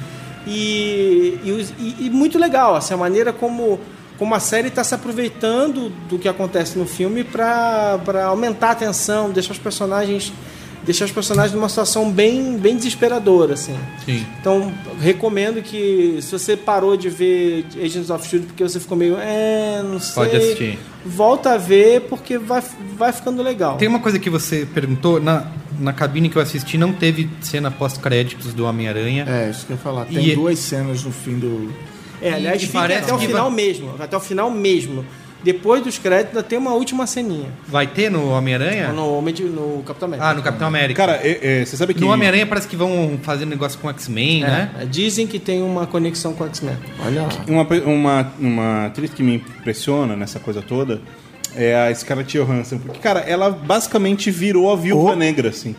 E, 0.46 1.40
e, 1.44 1.68
e- 1.80 1.96
e 2.08 2.10
muito 2.10 2.38
legal, 2.38 2.76
assim, 2.76 2.94
a 2.94 2.98
maneira 2.98 3.32
como, 3.32 3.80
como 4.20 4.36
a 4.36 4.40
série 4.42 4.68
está 4.68 4.84
se 4.84 4.94
aproveitando 4.94 5.90
do 6.10 6.20
que 6.20 6.28
acontece 6.28 6.78
no 6.78 6.86
filme 6.86 7.24
para 7.24 8.00
aumentar 8.28 8.72
a 8.72 8.76
tensão, 8.76 9.30
deixar 9.32 9.54
os 9.54 9.60
personagens 9.60 10.34
deixar 10.86 11.06
os 11.06 11.12
personagens 11.12 11.54
numa 11.56 11.70
situação 11.70 12.12
bem, 12.12 12.58
bem 12.58 12.76
desesperadora, 12.76 13.54
assim. 13.54 13.76
Sim. 14.06 14.26
Então, 14.40 14.72
recomendo 15.00 15.62
que 15.62 16.20
se 16.22 16.32
você 16.32 16.56
parou 16.58 16.96
de 16.98 17.10
ver 17.10 17.66
Agents 17.82 18.10
of 18.10 18.28
Shield 18.28 18.48
porque 18.48 18.64
você 18.64 18.80
ficou 18.80 18.98
meio, 18.98 19.16
é, 19.18 19.82
não 19.84 20.00
sei, 20.00 20.14
Pode 20.16 20.36
assistir. 20.36 20.80
volta 21.06 21.54
a 21.54 21.58
ver 21.58 22.02
porque 22.02 22.38
vai, 22.38 22.62
vai 22.98 23.12
ficando 23.14 23.42
legal. 23.42 23.78
Tem 23.78 23.88
uma 23.88 24.00
coisa 24.00 24.20
que 24.20 24.30
você 24.30 24.66
perguntou, 24.74 25.20
na, 25.22 25.48
na 25.80 25.94
cabine 25.94 26.30
que 26.30 26.36
eu 26.38 26.42
assisti 26.42 26.78
não 26.78 26.92
teve 26.94 27.30
cena 27.42 27.72
pós-créditos 27.72 28.54
do 28.54 28.66
Homem-Aranha. 28.66 29.26
É, 29.28 29.50
isso 29.50 29.66
que 29.66 29.72
eu 29.72 29.78
ia 29.78 29.82
falar. 29.82 30.06
Tem 30.06 30.28
E- 30.30 30.36
duas 30.36 30.60
cenas 30.60 31.04
no 31.04 31.12
fim 31.12 31.40
do. 31.40 31.74
É, 32.22 32.34
aliás, 32.34 32.62
E 32.62 32.68
fica 32.68 32.80
parece 32.80 33.04
até 33.04 33.14
o 33.14 33.20
final 33.20 33.48
vai- 33.48 33.56
mesmo, 33.56 33.96
até 34.00 34.16
o 34.16 34.20
final 34.20 34.50
mesmo. 34.52 35.06
Depois 35.44 35.84
dos 35.84 35.98
créditos 35.98 36.30
ainda 36.38 36.44
tem 36.48 36.58
uma 36.58 36.74
última 36.74 37.06
ceninha. 37.06 37.50
Vai 37.68 37.86
ter 37.88 38.10
no 38.10 38.30
Homem-Aranha? 38.30 38.94
No, 38.94 39.18
Homem 39.18 39.34
de- 39.34 39.44
no 39.44 39.84
Capitão 39.86 40.08
América. 40.08 40.30
Ah, 40.30 40.34
no 40.34 40.42
Capitão 40.42 40.68
América. 40.68 41.06
Cara, 41.06 41.20
é- 41.22 41.62
é, 41.62 41.66
você 41.66 41.76
sabe 41.76 41.94
que. 41.94 42.00
no 42.02 42.10
Homem-Aranha 42.10 42.46
parece 42.48 42.68
que 42.68 42.76
vão 42.76 43.20
fazer 43.22 43.46
um 43.46 43.50
negócio 43.50 43.78
com 43.80 43.90
X-Men, 43.90 44.42
né? 44.42 44.72
É, 44.82 44.86
dizem 44.86 45.28
que 45.28 45.38
tem 45.40 45.62
uma 45.62 45.86
conexão 45.86 46.34
com 46.34 46.44
o 46.44 46.48
X-Men. 46.48 46.78
Olha 47.06 47.24
lá. 47.24 47.30
Uma, 47.48 47.68
uma, 47.86 48.34
uma 48.40 48.86
atriz 48.88 49.12
que 49.14 49.22
me 49.22 49.36
impressiona 49.36 50.16
nessa 50.16 50.40
coisa 50.40 50.62
toda 50.62 51.02
é 51.56 51.76
a 51.90 51.94
Scarlett 51.96 52.38
Johansson. 52.38 52.78
Porque, 52.80 53.00
cara, 53.00 53.20
ela 53.22 53.50
basicamente 53.50 54.30
virou 54.32 54.72
a 54.72 54.76
viúva 54.76 55.12
Oh. 55.12 55.16
negra, 55.16 55.50
assim. 55.50 55.76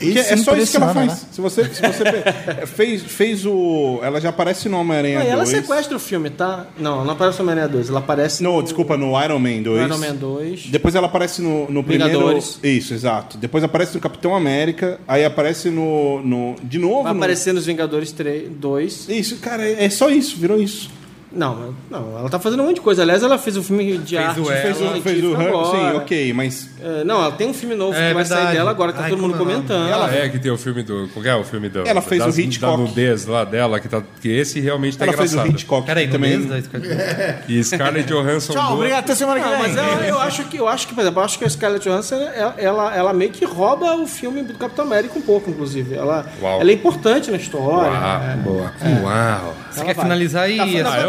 É 0.00 0.36
só 0.36 0.54
isso 0.56 0.70
que 0.70 0.76
ela 0.76 0.94
faz. 0.94 1.08
né? 1.08 1.18
Se 1.32 1.40
você, 1.40 1.64
se 1.74 1.82
você 1.82 2.04
pe- 2.04 2.66
fez, 2.66 3.02
fez 3.02 3.44
o. 3.44 3.98
Ela 4.00 4.20
já 4.20 4.28
aparece 4.28 4.68
no 4.68 4.78
Homem-Aranha 4.78 5.18
Não, 5.18 5.26
e 5.26 5.28
ela 5.28 5.42
2. 5.44 5.48
sequestra 5.48 5.96
o 5.96 5.98
filme, 5.98 6.30
tá? 6.30 6.66
Não, 6.78 7.04
não 7.04 7.14
aparece 7.14 7.38
no 7.38 7.42
Homem-Aranha 7.42 7.68
2, 7.68 7.88
ela 7.88 7.98
aparece 7.98 8.40
No, 8.40 8.58
no, 8.58 8.62
desculpa, 8.62 8.96
no 8.96 9.20
Iron 9.24 9.40
Man 9.40 9.60
2. 9.62 9.64
no 9.64 9.86
Iron 9.86 9.98
Man 9.98 10.14
2. 10.14 10.66
Depois 10.66 10.94
ela 10.94 11.08
aparece 11.08 11.42
no, 11.42 11.68
no 11.68 11.82
primeiro. 11.82 12.38
Isso, 12.62 12.94
exato. 12.94 13.36
Depois 13.38 13.64
aparece 13.64 13.94
no 13.96 14.00
Capitão 14.00 14.36
América. 14.36 15.00
Aí 15.08 15.24
aparece 15.24 15.68
no. 15.68 16.22
no 16.22 16.54
de 16.62 16.78
novo. 16.78 17.02
Vai 17.02 17.12
no- 17.12 17.18
aparecer 17.18 17.52
nos 17.52 17.66
Vingadores 17.66 18.12
3, 18.12 18.48
2. 18.50 19.08
Isso, 19.08 19.38
cara, 19.38 19.64
é 19.68 19.84
é 19.86 19.90
só 19.90 20.08
isso, 20.10 20.36
virou 20.36 20.60
isso. 20.62 20.90
Não, 21.30 21.74
não, 21.90 22.18
ela 22.18 22.30
tá 22.30 22.38
fazendo 22.38 22.62
um 22.62 22.66
monte 22.66 22.76
de 22.76 22.80
coisa. 22.80 23.02
Aliás, 23.02 23.22
ela 23.22 23.36
fez 23.36 23.54
um 23.56 23.62
filme 23.62 23.98
de 23.98 24.16
Fez 24.16 24.28
arte, 24.28 24.40
o 24.40 24.44
Fez 24.46 24.76
o, 24.76 24.78
científico 24.78 25.02
fez 25.10 25.24
o 25.24 25.36
agora. 25.36 25.78
Sim, 25.92 25.96
ok, 25.98 26.32
mas. 26.32 26.70
É, 26.82 27.04
não, 27.04 27.20
ela 27.22 27.32
tem 27.32 27.46
um 27.48 27.52
filme 27.52 27.74
novo 27.74 27.94
É 27.96 28.08
que 28.08 28.14
vai 28.14 28.24
sair 28.24 28.36
verdade. 28.36 28.56
dela 28.56 28.70
agora, 28.70 28.92
tá 28.94 29.02
Ai, 29.02 29.10
todo 29.10 29.20
mundo 29.20 29.32
é 29.32 29.36
o 29.36 29.38
comentando. 29.38 29.88
Ela 29.90 30.14
é 30.14 30.28
que 30.30 30.38
tem 30.38 30.50
o 30.50 30.56
filme 30.56 30.82
do. 30.82 31.06
Qual 31.12 31.22
que 31.22 31.28
é 31.28 31.34
o 31.34 31.44
filme 31.44 31.68
do. 31.68 31.86
Ela 31.86 32.00
fez 32.00 32.22
o 32.22 32.26
das- 32.26 32.38
Hitchcock. 32.38 32.72
Da 32.78 32.82
nudez 32.82 33.26
lá 33.26 33.44
dela, 33.44 33.78
que, 33.78 33.88
tá, 33.88 34.02
que 34.22 34.28
esse 34.30 34.58
realmente 34.58 34.96
tá 34.96 35.04
Ela 35.04 35.12
fez 35.18 35.32
o 35.32 35.34
engraçado. 35.34 35.54
Hitchcock 35.54 35.86
Peraí, 35.86 36.08
também. 36.08 36.40
Scarlett- 36.62 37.42
E 37.48 37.62
Scarlett 37.64 38.08
Johansson. 38.08 38.52
Tchau, 38.54 38.74
obrigado. 38.74 39.00
Até 39.00 39.14
semana 39.14 39.40
que 39.40 39.48
vem. 39.48 39.58
mas 39.58 39.76
ela- 39.76 40.06
eu 40.06 40.18
acho 40.20 40.44
que 40.44 40.56
eu 40.56 40.66
acho 40.66 40.88
que, 40.88 40.94
por 40.94 41.00
exemplo, 41.02 41.20
eu 41.20 41.24
acho 41.24 41.38
que 41.38 41.44
a 41.44 41.48
Scarlett 41.50 41.86
Johansson 41.86 42.14
ela, 42.16 42.54
ela, 42.56 42.96
ela 42.96 43.12
meio 43.12 43.30
que 43.30 43.44
rouba 43.44 43.94
o 43.96 44.06
filme 44.06 44.42
do 44.42 44.54
Capitão 44.54 44.86
América 44.86 45.18
um 45.18 45.22
pouco, 45.22 45.50
inclusive. 45.50 45.94
Ela, 45.94 46.24
Uau. 46.40 46.60
ela 46.62 46.70
é 46.70 46.74
importante 46.74 47.30
na 47.30 47.36
história. 47.36 47.90
Uau, 47.92 48.22
é. 48.22 48.36
boa. 48.36 48.72
Uau. 49.02 49.54
Você 49.70 49.80
Ela 49.80 49.86
quer 49.88 49.94
vai. 49.94 50.04
finalizar 50.06 50.42
aí? 50.44 50.56
Tá, 50.56 50.64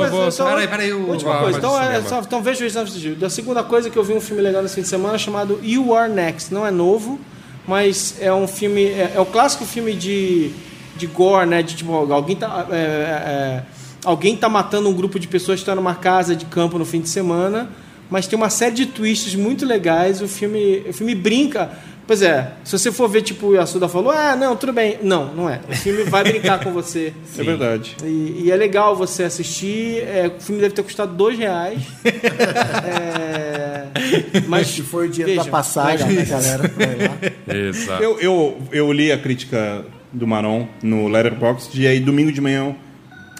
eu 0.10 0.20
vou- 0.22 0.28
então, 0.30 0.48
Peraí, 0.48 0.68
peraí, 0.68 0.94
o- 0.94 1.10
Última 1.10 1.38
coisa. 1.40 1.58
Então, 1.58 1.82
é, 1.82 2.02
só, 2.04 2.20
então 2.20 2.42
veja 2.42 2.64
o 2.64 2.68
Exame 2.68 2.90
de 2.90 3.16
Da 3.16 3.30
segunda 3.30 3.64
coisa 3.64 3.90
que 3.90 3.98
eu 3.98 4.04
vi 4.04 4.14
um 4.14 4.22
filme 4.22 4.42
legal 4.42 4.62
nesse 4.62 4.76
fim 4.76 4.82
de 4.82 4.88
semana 4.88 5.18
chamado 5.18 5.60
You 5.64 5.96
Are 5.96 6.12
Next. 6.12 6.54
Não 6.54 6.66
é 6.66 6.72
novo, 6.72 7.20
mas 7.68 8.16
é 8.20 8.34
um 8.34 8.48
filme. 8.48 8.84
É, 8.86 9.14
é 9.16 9.20
o 9.20 9.26
clássico 9.26 9.66
filme 9.66 9.94
de, 9.94 10.52
de 10.96 11.08
gore, 11.08 11.46
né? 11.48 11.62
De 11.62 11.76
tipo, 11.76 11.94
alguém 12.12 12.36
tá. 12.36 12.68
é, 12.72 12.76
é, 12.76 13.64
alguém 14.06 14.36
tá 14.36 14.48
matando 14.50 14.90
um 14.90 14.94
grupo 14.94 15.20
de 15.20 15.28
pessoas 15.28 15.56
que 15.60 15.62
estão 15.62 15.76
numa 15.76 15.96
casa 15.96 16.36
de 16.36 16.46
campo 16.46 16.78
no 16.78 16.86
fim 16.86 17.02
de 17.02 17.10
semana. 17.10 17.70
Mas 18.10 18.26
tem 18.26 18.36
uma 18.38 18.50
série 18.50 18.74
de 18.74 18.86
twists 18.88 19.36
muito 19.36 19.66
legais. 19.66 20.20
O 20.22 20.28
filme, 20.28 20.84
o 20.90 20.94
filme 20.94 21.14
brinca. 21.14 21.70
Pois 22.10 22.24
é, 22.24 22.54
se 22.64 22.72
você 22.72 22.92
for 22.92 23.08
ver, 23.08 23.22
tipo, 23.22 23.50
o 23.50 23.56
Yasuda 23.56 23.88
falou, 23.88 24.12
ah, 24.12 24.36
não, 24.36 24.56
tudo 24.56 24.74
bem. 24.74 24.98
Não, 25.04 25.32
não 25.32 25.48
é. 25.48 25.60
O 25.70 25.76
filme 25.76 26.02
vai 26.06 26.24
brincar 26.24 26.60
com 26.60 26.72
você. 26.72 27.14
É 27.38 27.44
verdade. 27.44 27.96
E, 28.04 28.46
e 28.46 28.52
é 28.52 28.56
legal 28.56 28.96
você 28.96 29.22
assistir. 29.24 29.98
É, 30.00 30.26
o 30.36 30.42
filme 30.42 30.60
deve 30.60 30.74
ter 30.74 30.82
custado 30.82 31.14
dois 31.14 31.38
reais. 31.38 31.80
É, 32.84 33.86
mas 34.48 34.72
Que 34.72 34.82
foi 34.82 35.08
o 35.08 35.12
dinheiro 35.12 35.44
da 35.44 35.52
passagem 35.52 36.16
da 36.16 36.24
galera. 36.24 36.68
pra 36.68 36.86
ir 36.86 36.98
lá. 36.98 37.56
Exato. 37.56 38.02
Eu, 38.04 38.20
eu, 38.20 38.58
eu 38.72 38.92
li 38.92 39.12
a 39.12 39.18
crítica 39.18 39.86
do 40.12 40.26
Maron 40.26 40.68
no 40.82 41.08
Letterboxd 41.08 41.80
e 41.80 41.86
aí 41.86 42.00
domingo 42.00 42.32
de 42.32 42.42
manhã 42.42 42.76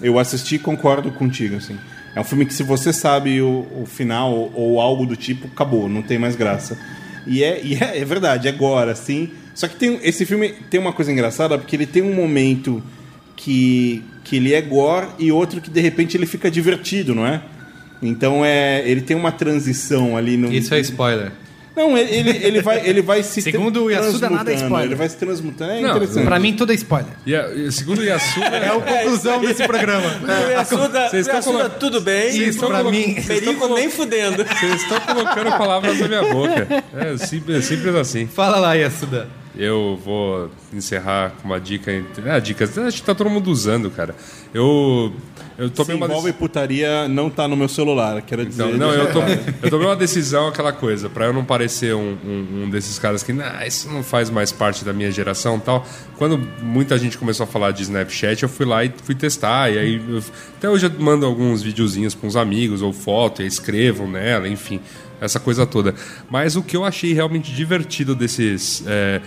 eu 0.00 0.16
assisti 0.16 0.54
e 0.54 0.58
concordo 0.60 1.10
contigo, 1.10 1.56
assim. 1.56 1.76
É 2.14 2.20
um 2.20 2.24
filme 2.24 2.46
que 2.46 2.54
se 2.54 2.62
você 2.62 2.92
sabe 2.92 3.42
o, 3.42 3.66
o 3.82 3.84
final 3.84 4.32
ou, 4.32 4.52
ou 4.54 4.80
algo 4.80 5.04
do 5.06 5.16
tipo, 5.16 5.48
acabou, 5.48 5.88
não 5.88 6.02
tem 6.02 6.18
mais 6.18 6.36
graça. 6.36 6.78
E 7.26 7.42
é, 7.42 7.60
e 7.62 7.74
é, 7.74 7.98
é 7.98 8.04
verdade, 8.04 8.48
é 8.48 8.50
agora, 8.50 8.92
assim. 8.92 9.30
Só 9.54 9.68
que 9.68 9.76
tem, 9.76 9.98
esse 10.02 10.24
filme 10.24 10.54
tem 10.70 10.80
uma 10.80 10.92
coisa 10.92 11.12
engraçada, 11.12 11.58
porque 11.58 11.76
ele 11.76 11.86
tem 11.86 12.02
um 12.02 12.14
momento 12.14 12.82
que, 13.36 14.02
que 14.24 14.36
ele 14.36 14.54
é 14.54 14.60
gore 14.60 15.08
e 15.18 15.32
outro 15.32 15.60
que 15.60 15.70
de 15.70 15.80
repente 15.80 16.16
ele 16.16 16.26
fica 16.26 16.50
divertido, 16.50 17.14
não 17.14 17.26
é? 17.26 17.42
Então 18.02 18.44
é, 18.44 18.82
ele 18.88 19.02
tem 19.02 19.16
uma 19.16 19.32
transição 19.32 20.16
ali 20.16 20.36
no. 20.36 20.52
Isso 20.52 20.74
é 20.74 20.80
spoiler. 20.80 21.32
Não, 21.76 21.96
ele, 21.96 22.10
ele, 22.30 22.30
ele 22.44 22.60
vai, 22.62 22.86
ele 22.86 23.00
vai 23.00 23.22
se 23.22 23.40
Segundo 23.40 23.84
o 23.84 23.90
Yasuda, 23.90 24.28
nada 24.28 24.50
é 24.52 24.56
spoiler. 24.56 24.86
Ele 24.86 24.94
vai 24.96 25.08
se 25.08 25.16
transmutando. 25.16 25.70
É 25.72 25.80
Não, 25.80 25.90
interessante. 25.90 26.24
Pra 26.24 26.38
mim, 26.38 26.52
tudo 26.54 26.72
é 26.72 26.74
spoiler. 26.74 27.12
E 27.26 27.70
segundo 27.72 28.00
o 28.00 28.04
Yasuda. 28.04 28.46
É 28.46 28.68
a 28.68 28.72
conclusão 28.80 29.40
desse 29.40 29.66
programa. 29.66 30.06
O 30.22 30.50
Yasuda, 30.50 31.08
Vocês 31.08 31.26
o 31.26 31.30
estão 31.30 31.34
Yasuda, 31.36 31.58
colo- 31.70 31.78
tudo 31.78 32.00
bem. 32.00 32.36
Isso, 32.36 32.66
pra 32.66 32.82
mim. 32.84 33.14
Perigo 33.26 33.68
nem 33.74 33.88
fudendo. 33.90 34.44
Vocês 34.44 34.82
estão 34.82 35.00
colocando 35.00 35.50
palavras 35.56 35.98
na 36.00 36.08
minha 36.08 36.22
boca. 36.24 36.66
É 36.94 37.16
simples, 37.16 37.64
simples 37.64 37.94
assim. 37.94 38.26
Fala 38.26 38.58
lá, 38.58 38.74
Yasuda. 38.74 39.28
Eu 39.56 39.98
vou 40.04 40.50
encerrar 40.72 41.32
com 41.42 41.48
uma 41.48 41.60
dica. 41.60 41.92
entre- 41.92 42.28
Ah, 42.30 42.38
dicas. 42.38 42.76
Acho 42.78 42.98
que 42.98 43.02
tá 43.02 43.14
todo 43.14 43.28
mundo 43.30 43.50
usando, 43.50 43.90
cara. 43.90 44.14
Eu. 44.54 45.12
Eu 45.60 45.68
Se 45.68 45.74
tomei 45.74 45.94
uma 45.94 46.06
envolve 46.06 46.32
putaria, 46.32 47.06
não 47.06 47.28
tá 47.28 47.46
no 47.46 47.54
meu 47.54 47.68
celular, 47.68 48.22
quero 48.22 48.46
dizer. 48.46 48.64
Então, 48.64 48.78
não, 48.78 48.94
eu, 48.94 49.06
tô, 49.12 49.20
eu 49.62 49.70
tomei 49.70 49.86
uma 49.86 49.94
decisão, 49.94 50.48
aquela 50.48 50.72
coisa, 50.72 51.10
pra 51.10 51.26
eu 51.26 51.32
não 51.34 51.44
parecer 51.44 51.94
um, 51.94 52.16
um, 52.24 52.62
um 52.64 52.70
desses 52.70 52.98
caras 52.98 53.22
que, 53.22 53.30
nah, 53.32 53.66
isso 53.66 53.90
não 53.90 54.02
faz 54.02 54.30
mais 54.30 54.50
parte 54.50 54.84
da 54.86 54.92
minha 54.94 55.10
geração 55.12 55.58
e 55.58 55.60
tal. 55.60 55.86
Quando 56.16 56.38
muita 56.62 56.96
gente 56.98 57.18
começou 57.18 57.44
a 57.44 57.46
falar 57.46 57.72
de 57.72 57.82
Snapchat, 57.82 58.42
eu 58.42 58.48
fui 58.48 58.64
lá 58.64 58.82
e 58.84 58.90
fui 59.04 59.14
testar. 59.14 59.70
E 59.70 59.78
aí, 59.78 60.02
eu- 60.08 60.22
até 60.56 60.68
hoje 60.70 60.86
eu 60.86 60.92
mando 60.98 61.26
alguns 61.26 61.62
videozinhos 61.62 62.14
pra 62.14 62.26
uns 62.26 62.36
amigos, 62.36 62.80
ou 62.80 62.92
foto, 62.92 63.42
e 63.42 63.46
escrevam 63.46 64.10
nela, 64.10 64.48
enfim. 64.48 64.80
Essa 65.20 65.38
coisa 65.38 65.66
toda. 65.66 65.94
Mas 66.30 66.56
o 66.56 66.62
que 66.62 66.76
eu 66.76 66.84
achei 66.84 67.12
realmente 67.12 67.52
divertido 67.52 68.14
desses, 68.14 68.82
é, 68.86 69.20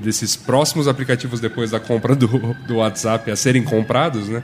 desses 0.00 0.36
próximos 0.36 0.86
aplicativos 0.86 1.40
depois 1.40 1.70
da 1.70 1.80
compra 1.80 2.14
do, 2.14 2.28
do 2.66 2.76
WhatsApp 2.76 3.30
a 3.30 3.36
serem 3.36 3.64
comprados, 3.64 4.28
né? 4.28 4.42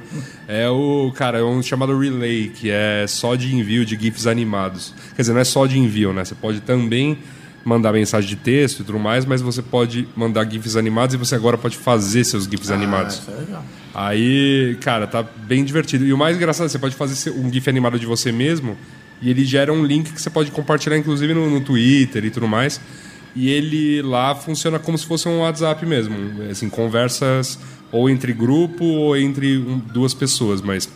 É 0.49 0.69
o, 0.69 1.13
cara, 1.15 1.39
é 1.39 1.45
um 1.45 1.63
chamado 1.63 1.97
Relay, 1.97 2.49
que 2.49 2.71
é 2.71 3.07
só 3.07 3.37
de 3.37 3.55
envio 3.55 3.85
de 3.85 3.97
GIFs 3.97 4.27
animados. 4.27 4.93
Quer 5.15 5.23
dizer, 5.23 5.33
não 5.33 5.41
é 5.41 5.45
só 5.45 5.67
de 5.67 5.79
envio, 5.79 6.13
né? 6.13 6.25
Você 6.25 6.35
pode 6.35 6.61
também 6.61 7.19
mandar 7.65 7.93
mensagem 7.93 8.29
de 8.29 8.37
texto 8.37 8.81
e 8.81 8.85
tudo 8.85 8.99
mais, 8.99 9.25
mas 9.25 9.43
você 9.43 9.63
pode 9.63 10.09
mandar 10.17 10.51
GIFs 10.51 10.75
animados 10.75 11.15
e 11.15 11.19
você 11.19 11.35
agora 11.35 11.59
pode 11.59 11.77
fazer 11.77 12.25
seus 12.25 12.45
GIFs 12.45 12.71
animados. 12.71 13.17
Isso 13.17 13.31
é 13.31 13.41
legal. 13.41 13.65
Aí, 13.95 14.77
cara, 14.81 15.07
tá 15.07 15.23
bem 15.23 15.65
divertido. 15.65 16.05
E 16.05 16.13
o 16.13 16.19
mais 16.19 16.37
engraçado, 16.37 16.65
é 16.65 16.67
que 16.67 16.73
você 16.73 16.79
pode 16.79 16.95
fazer 16.95 17.31
um 17.31 17.53
GIF 17.53 17.69
animado 17.69 17.99
de 17.99 18.07
você 18.07 18.33
mesmo 18.33 18.77
e 19.21 19.31
ele 19.31 19.45
gera 19.45 19.73
um 19.73 19.85
link 19.85 20.13
que 20.13 20.21
você 20.21 20.31
pode 20.31 20.51
compartilhar, 20.51 20.97
inclusive, 20.97 21.33
no, 21.35 21.51
no 21.51 21.61
Twitter 21.61 22.25
e 22.25 22.31
tudo 22.31 22.47
mais. 22.49 22.81
E 23.37 23.49
ele 23.51 24.03
lá 24.03 24.35
funciona 24.35 24.79
como 24.79 24.97
se 24.99 25.07
fosse 25.07 25.29
um 25.29 25.41
WhatsApp 25.41 25.85
mesmo. 25.87 26.15
Assim, 26.51 26.69
conversas 26.69 27.59
ou 27.93 28.09
entre 28.11 28.33
grupo 28.33 28.85
ou 28.85 29.17
entre 29.17 29.59
um- 29.59 29.79
duas 29.79 30.13
pessoas, 30.15 30.61
mas 30.61 30.89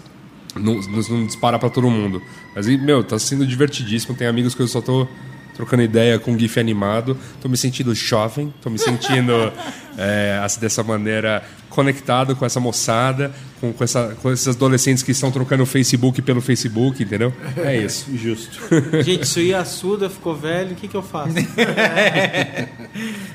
não, 0.57 0.81
não- 0.81 1.27
dispara 1.27 1.59
pra 1.59 1.71
todo 1.71 1.89
mundo. 1.91 2.21
Mas, 2.55 2.67
meu, 2.67 3.03
tá 3.05 3.19
sendo 3.19 3.47
divertidíssimo. 3.47 4.15
Tem 4.17 4.27
amigos 4.27 4.55
que 4.55 4.61
eu 4.63 4.69
só 4.69 4.81
tô 4.81 5.07
trocando 5.55 5.83
ideia 5.83 6.19
com 6.19 6.39
GIF 6.39 6.59
animado. 6.59 7.17
Tô 7.41 7.49
me 7.49 7.57
sentindo 7.57 7.95
jovem, 7.95 8.53
tô 8.61 8.71
me 8.71 8.79
sentindo 8.79 9.33
é, 9.97 10.41
assim, 10.43 10.61
dessa 10.61 10.83
maneira 10.83 11.43
conectado 11.69 12.37
com 12.37 12.45
essa 12.45 12.61
moçada, 12.61 13.33
com, 13.61 13.73
com, 13.73 13.83
essa, 13.83 14.17
com 14.21 14.31
esses 14.31 14.47
adolescentes 14.49 15.03
que 15.03 15.11
estão 15.11 15.31
trocando 15.31 15.63
o 15.63 15.67
Facebook 15.67 16.21
pelo 16.21 16.41
Facebook, 16.41 17.03
entendeu? 17.03 17.33
É 17.57 17.77
isso. 17.81 18.07
Justo. 18.15 18.59
Gente, 19.03 19.27
se 19.27 19.41
o 19.41 19.43
Yasuda 19.43 20.11
ficou 20.11 20.37
velho, 20.37 20.73
o 20.73 20.75
que, 20.75 20.87
que 20.87 20.97
eu 20.97 21.03
faço? 21.03 21.35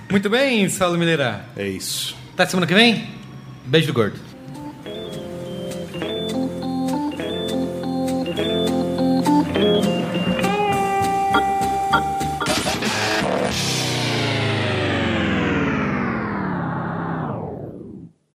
Muito 0.10 0.30
bem, 0.30 0.70
Saulo 0.70 0.98
Mineira. 0.98 1.46
É 1.56 1.68
isso. 1.68 2.16
Até 2.34 2.46
semana 2.46 2.68
que 2.68 2.74
vem. 2.74 3.10
Beijo 3.66 3.88
do 3.88 3.94
gordo. 3.94 4.37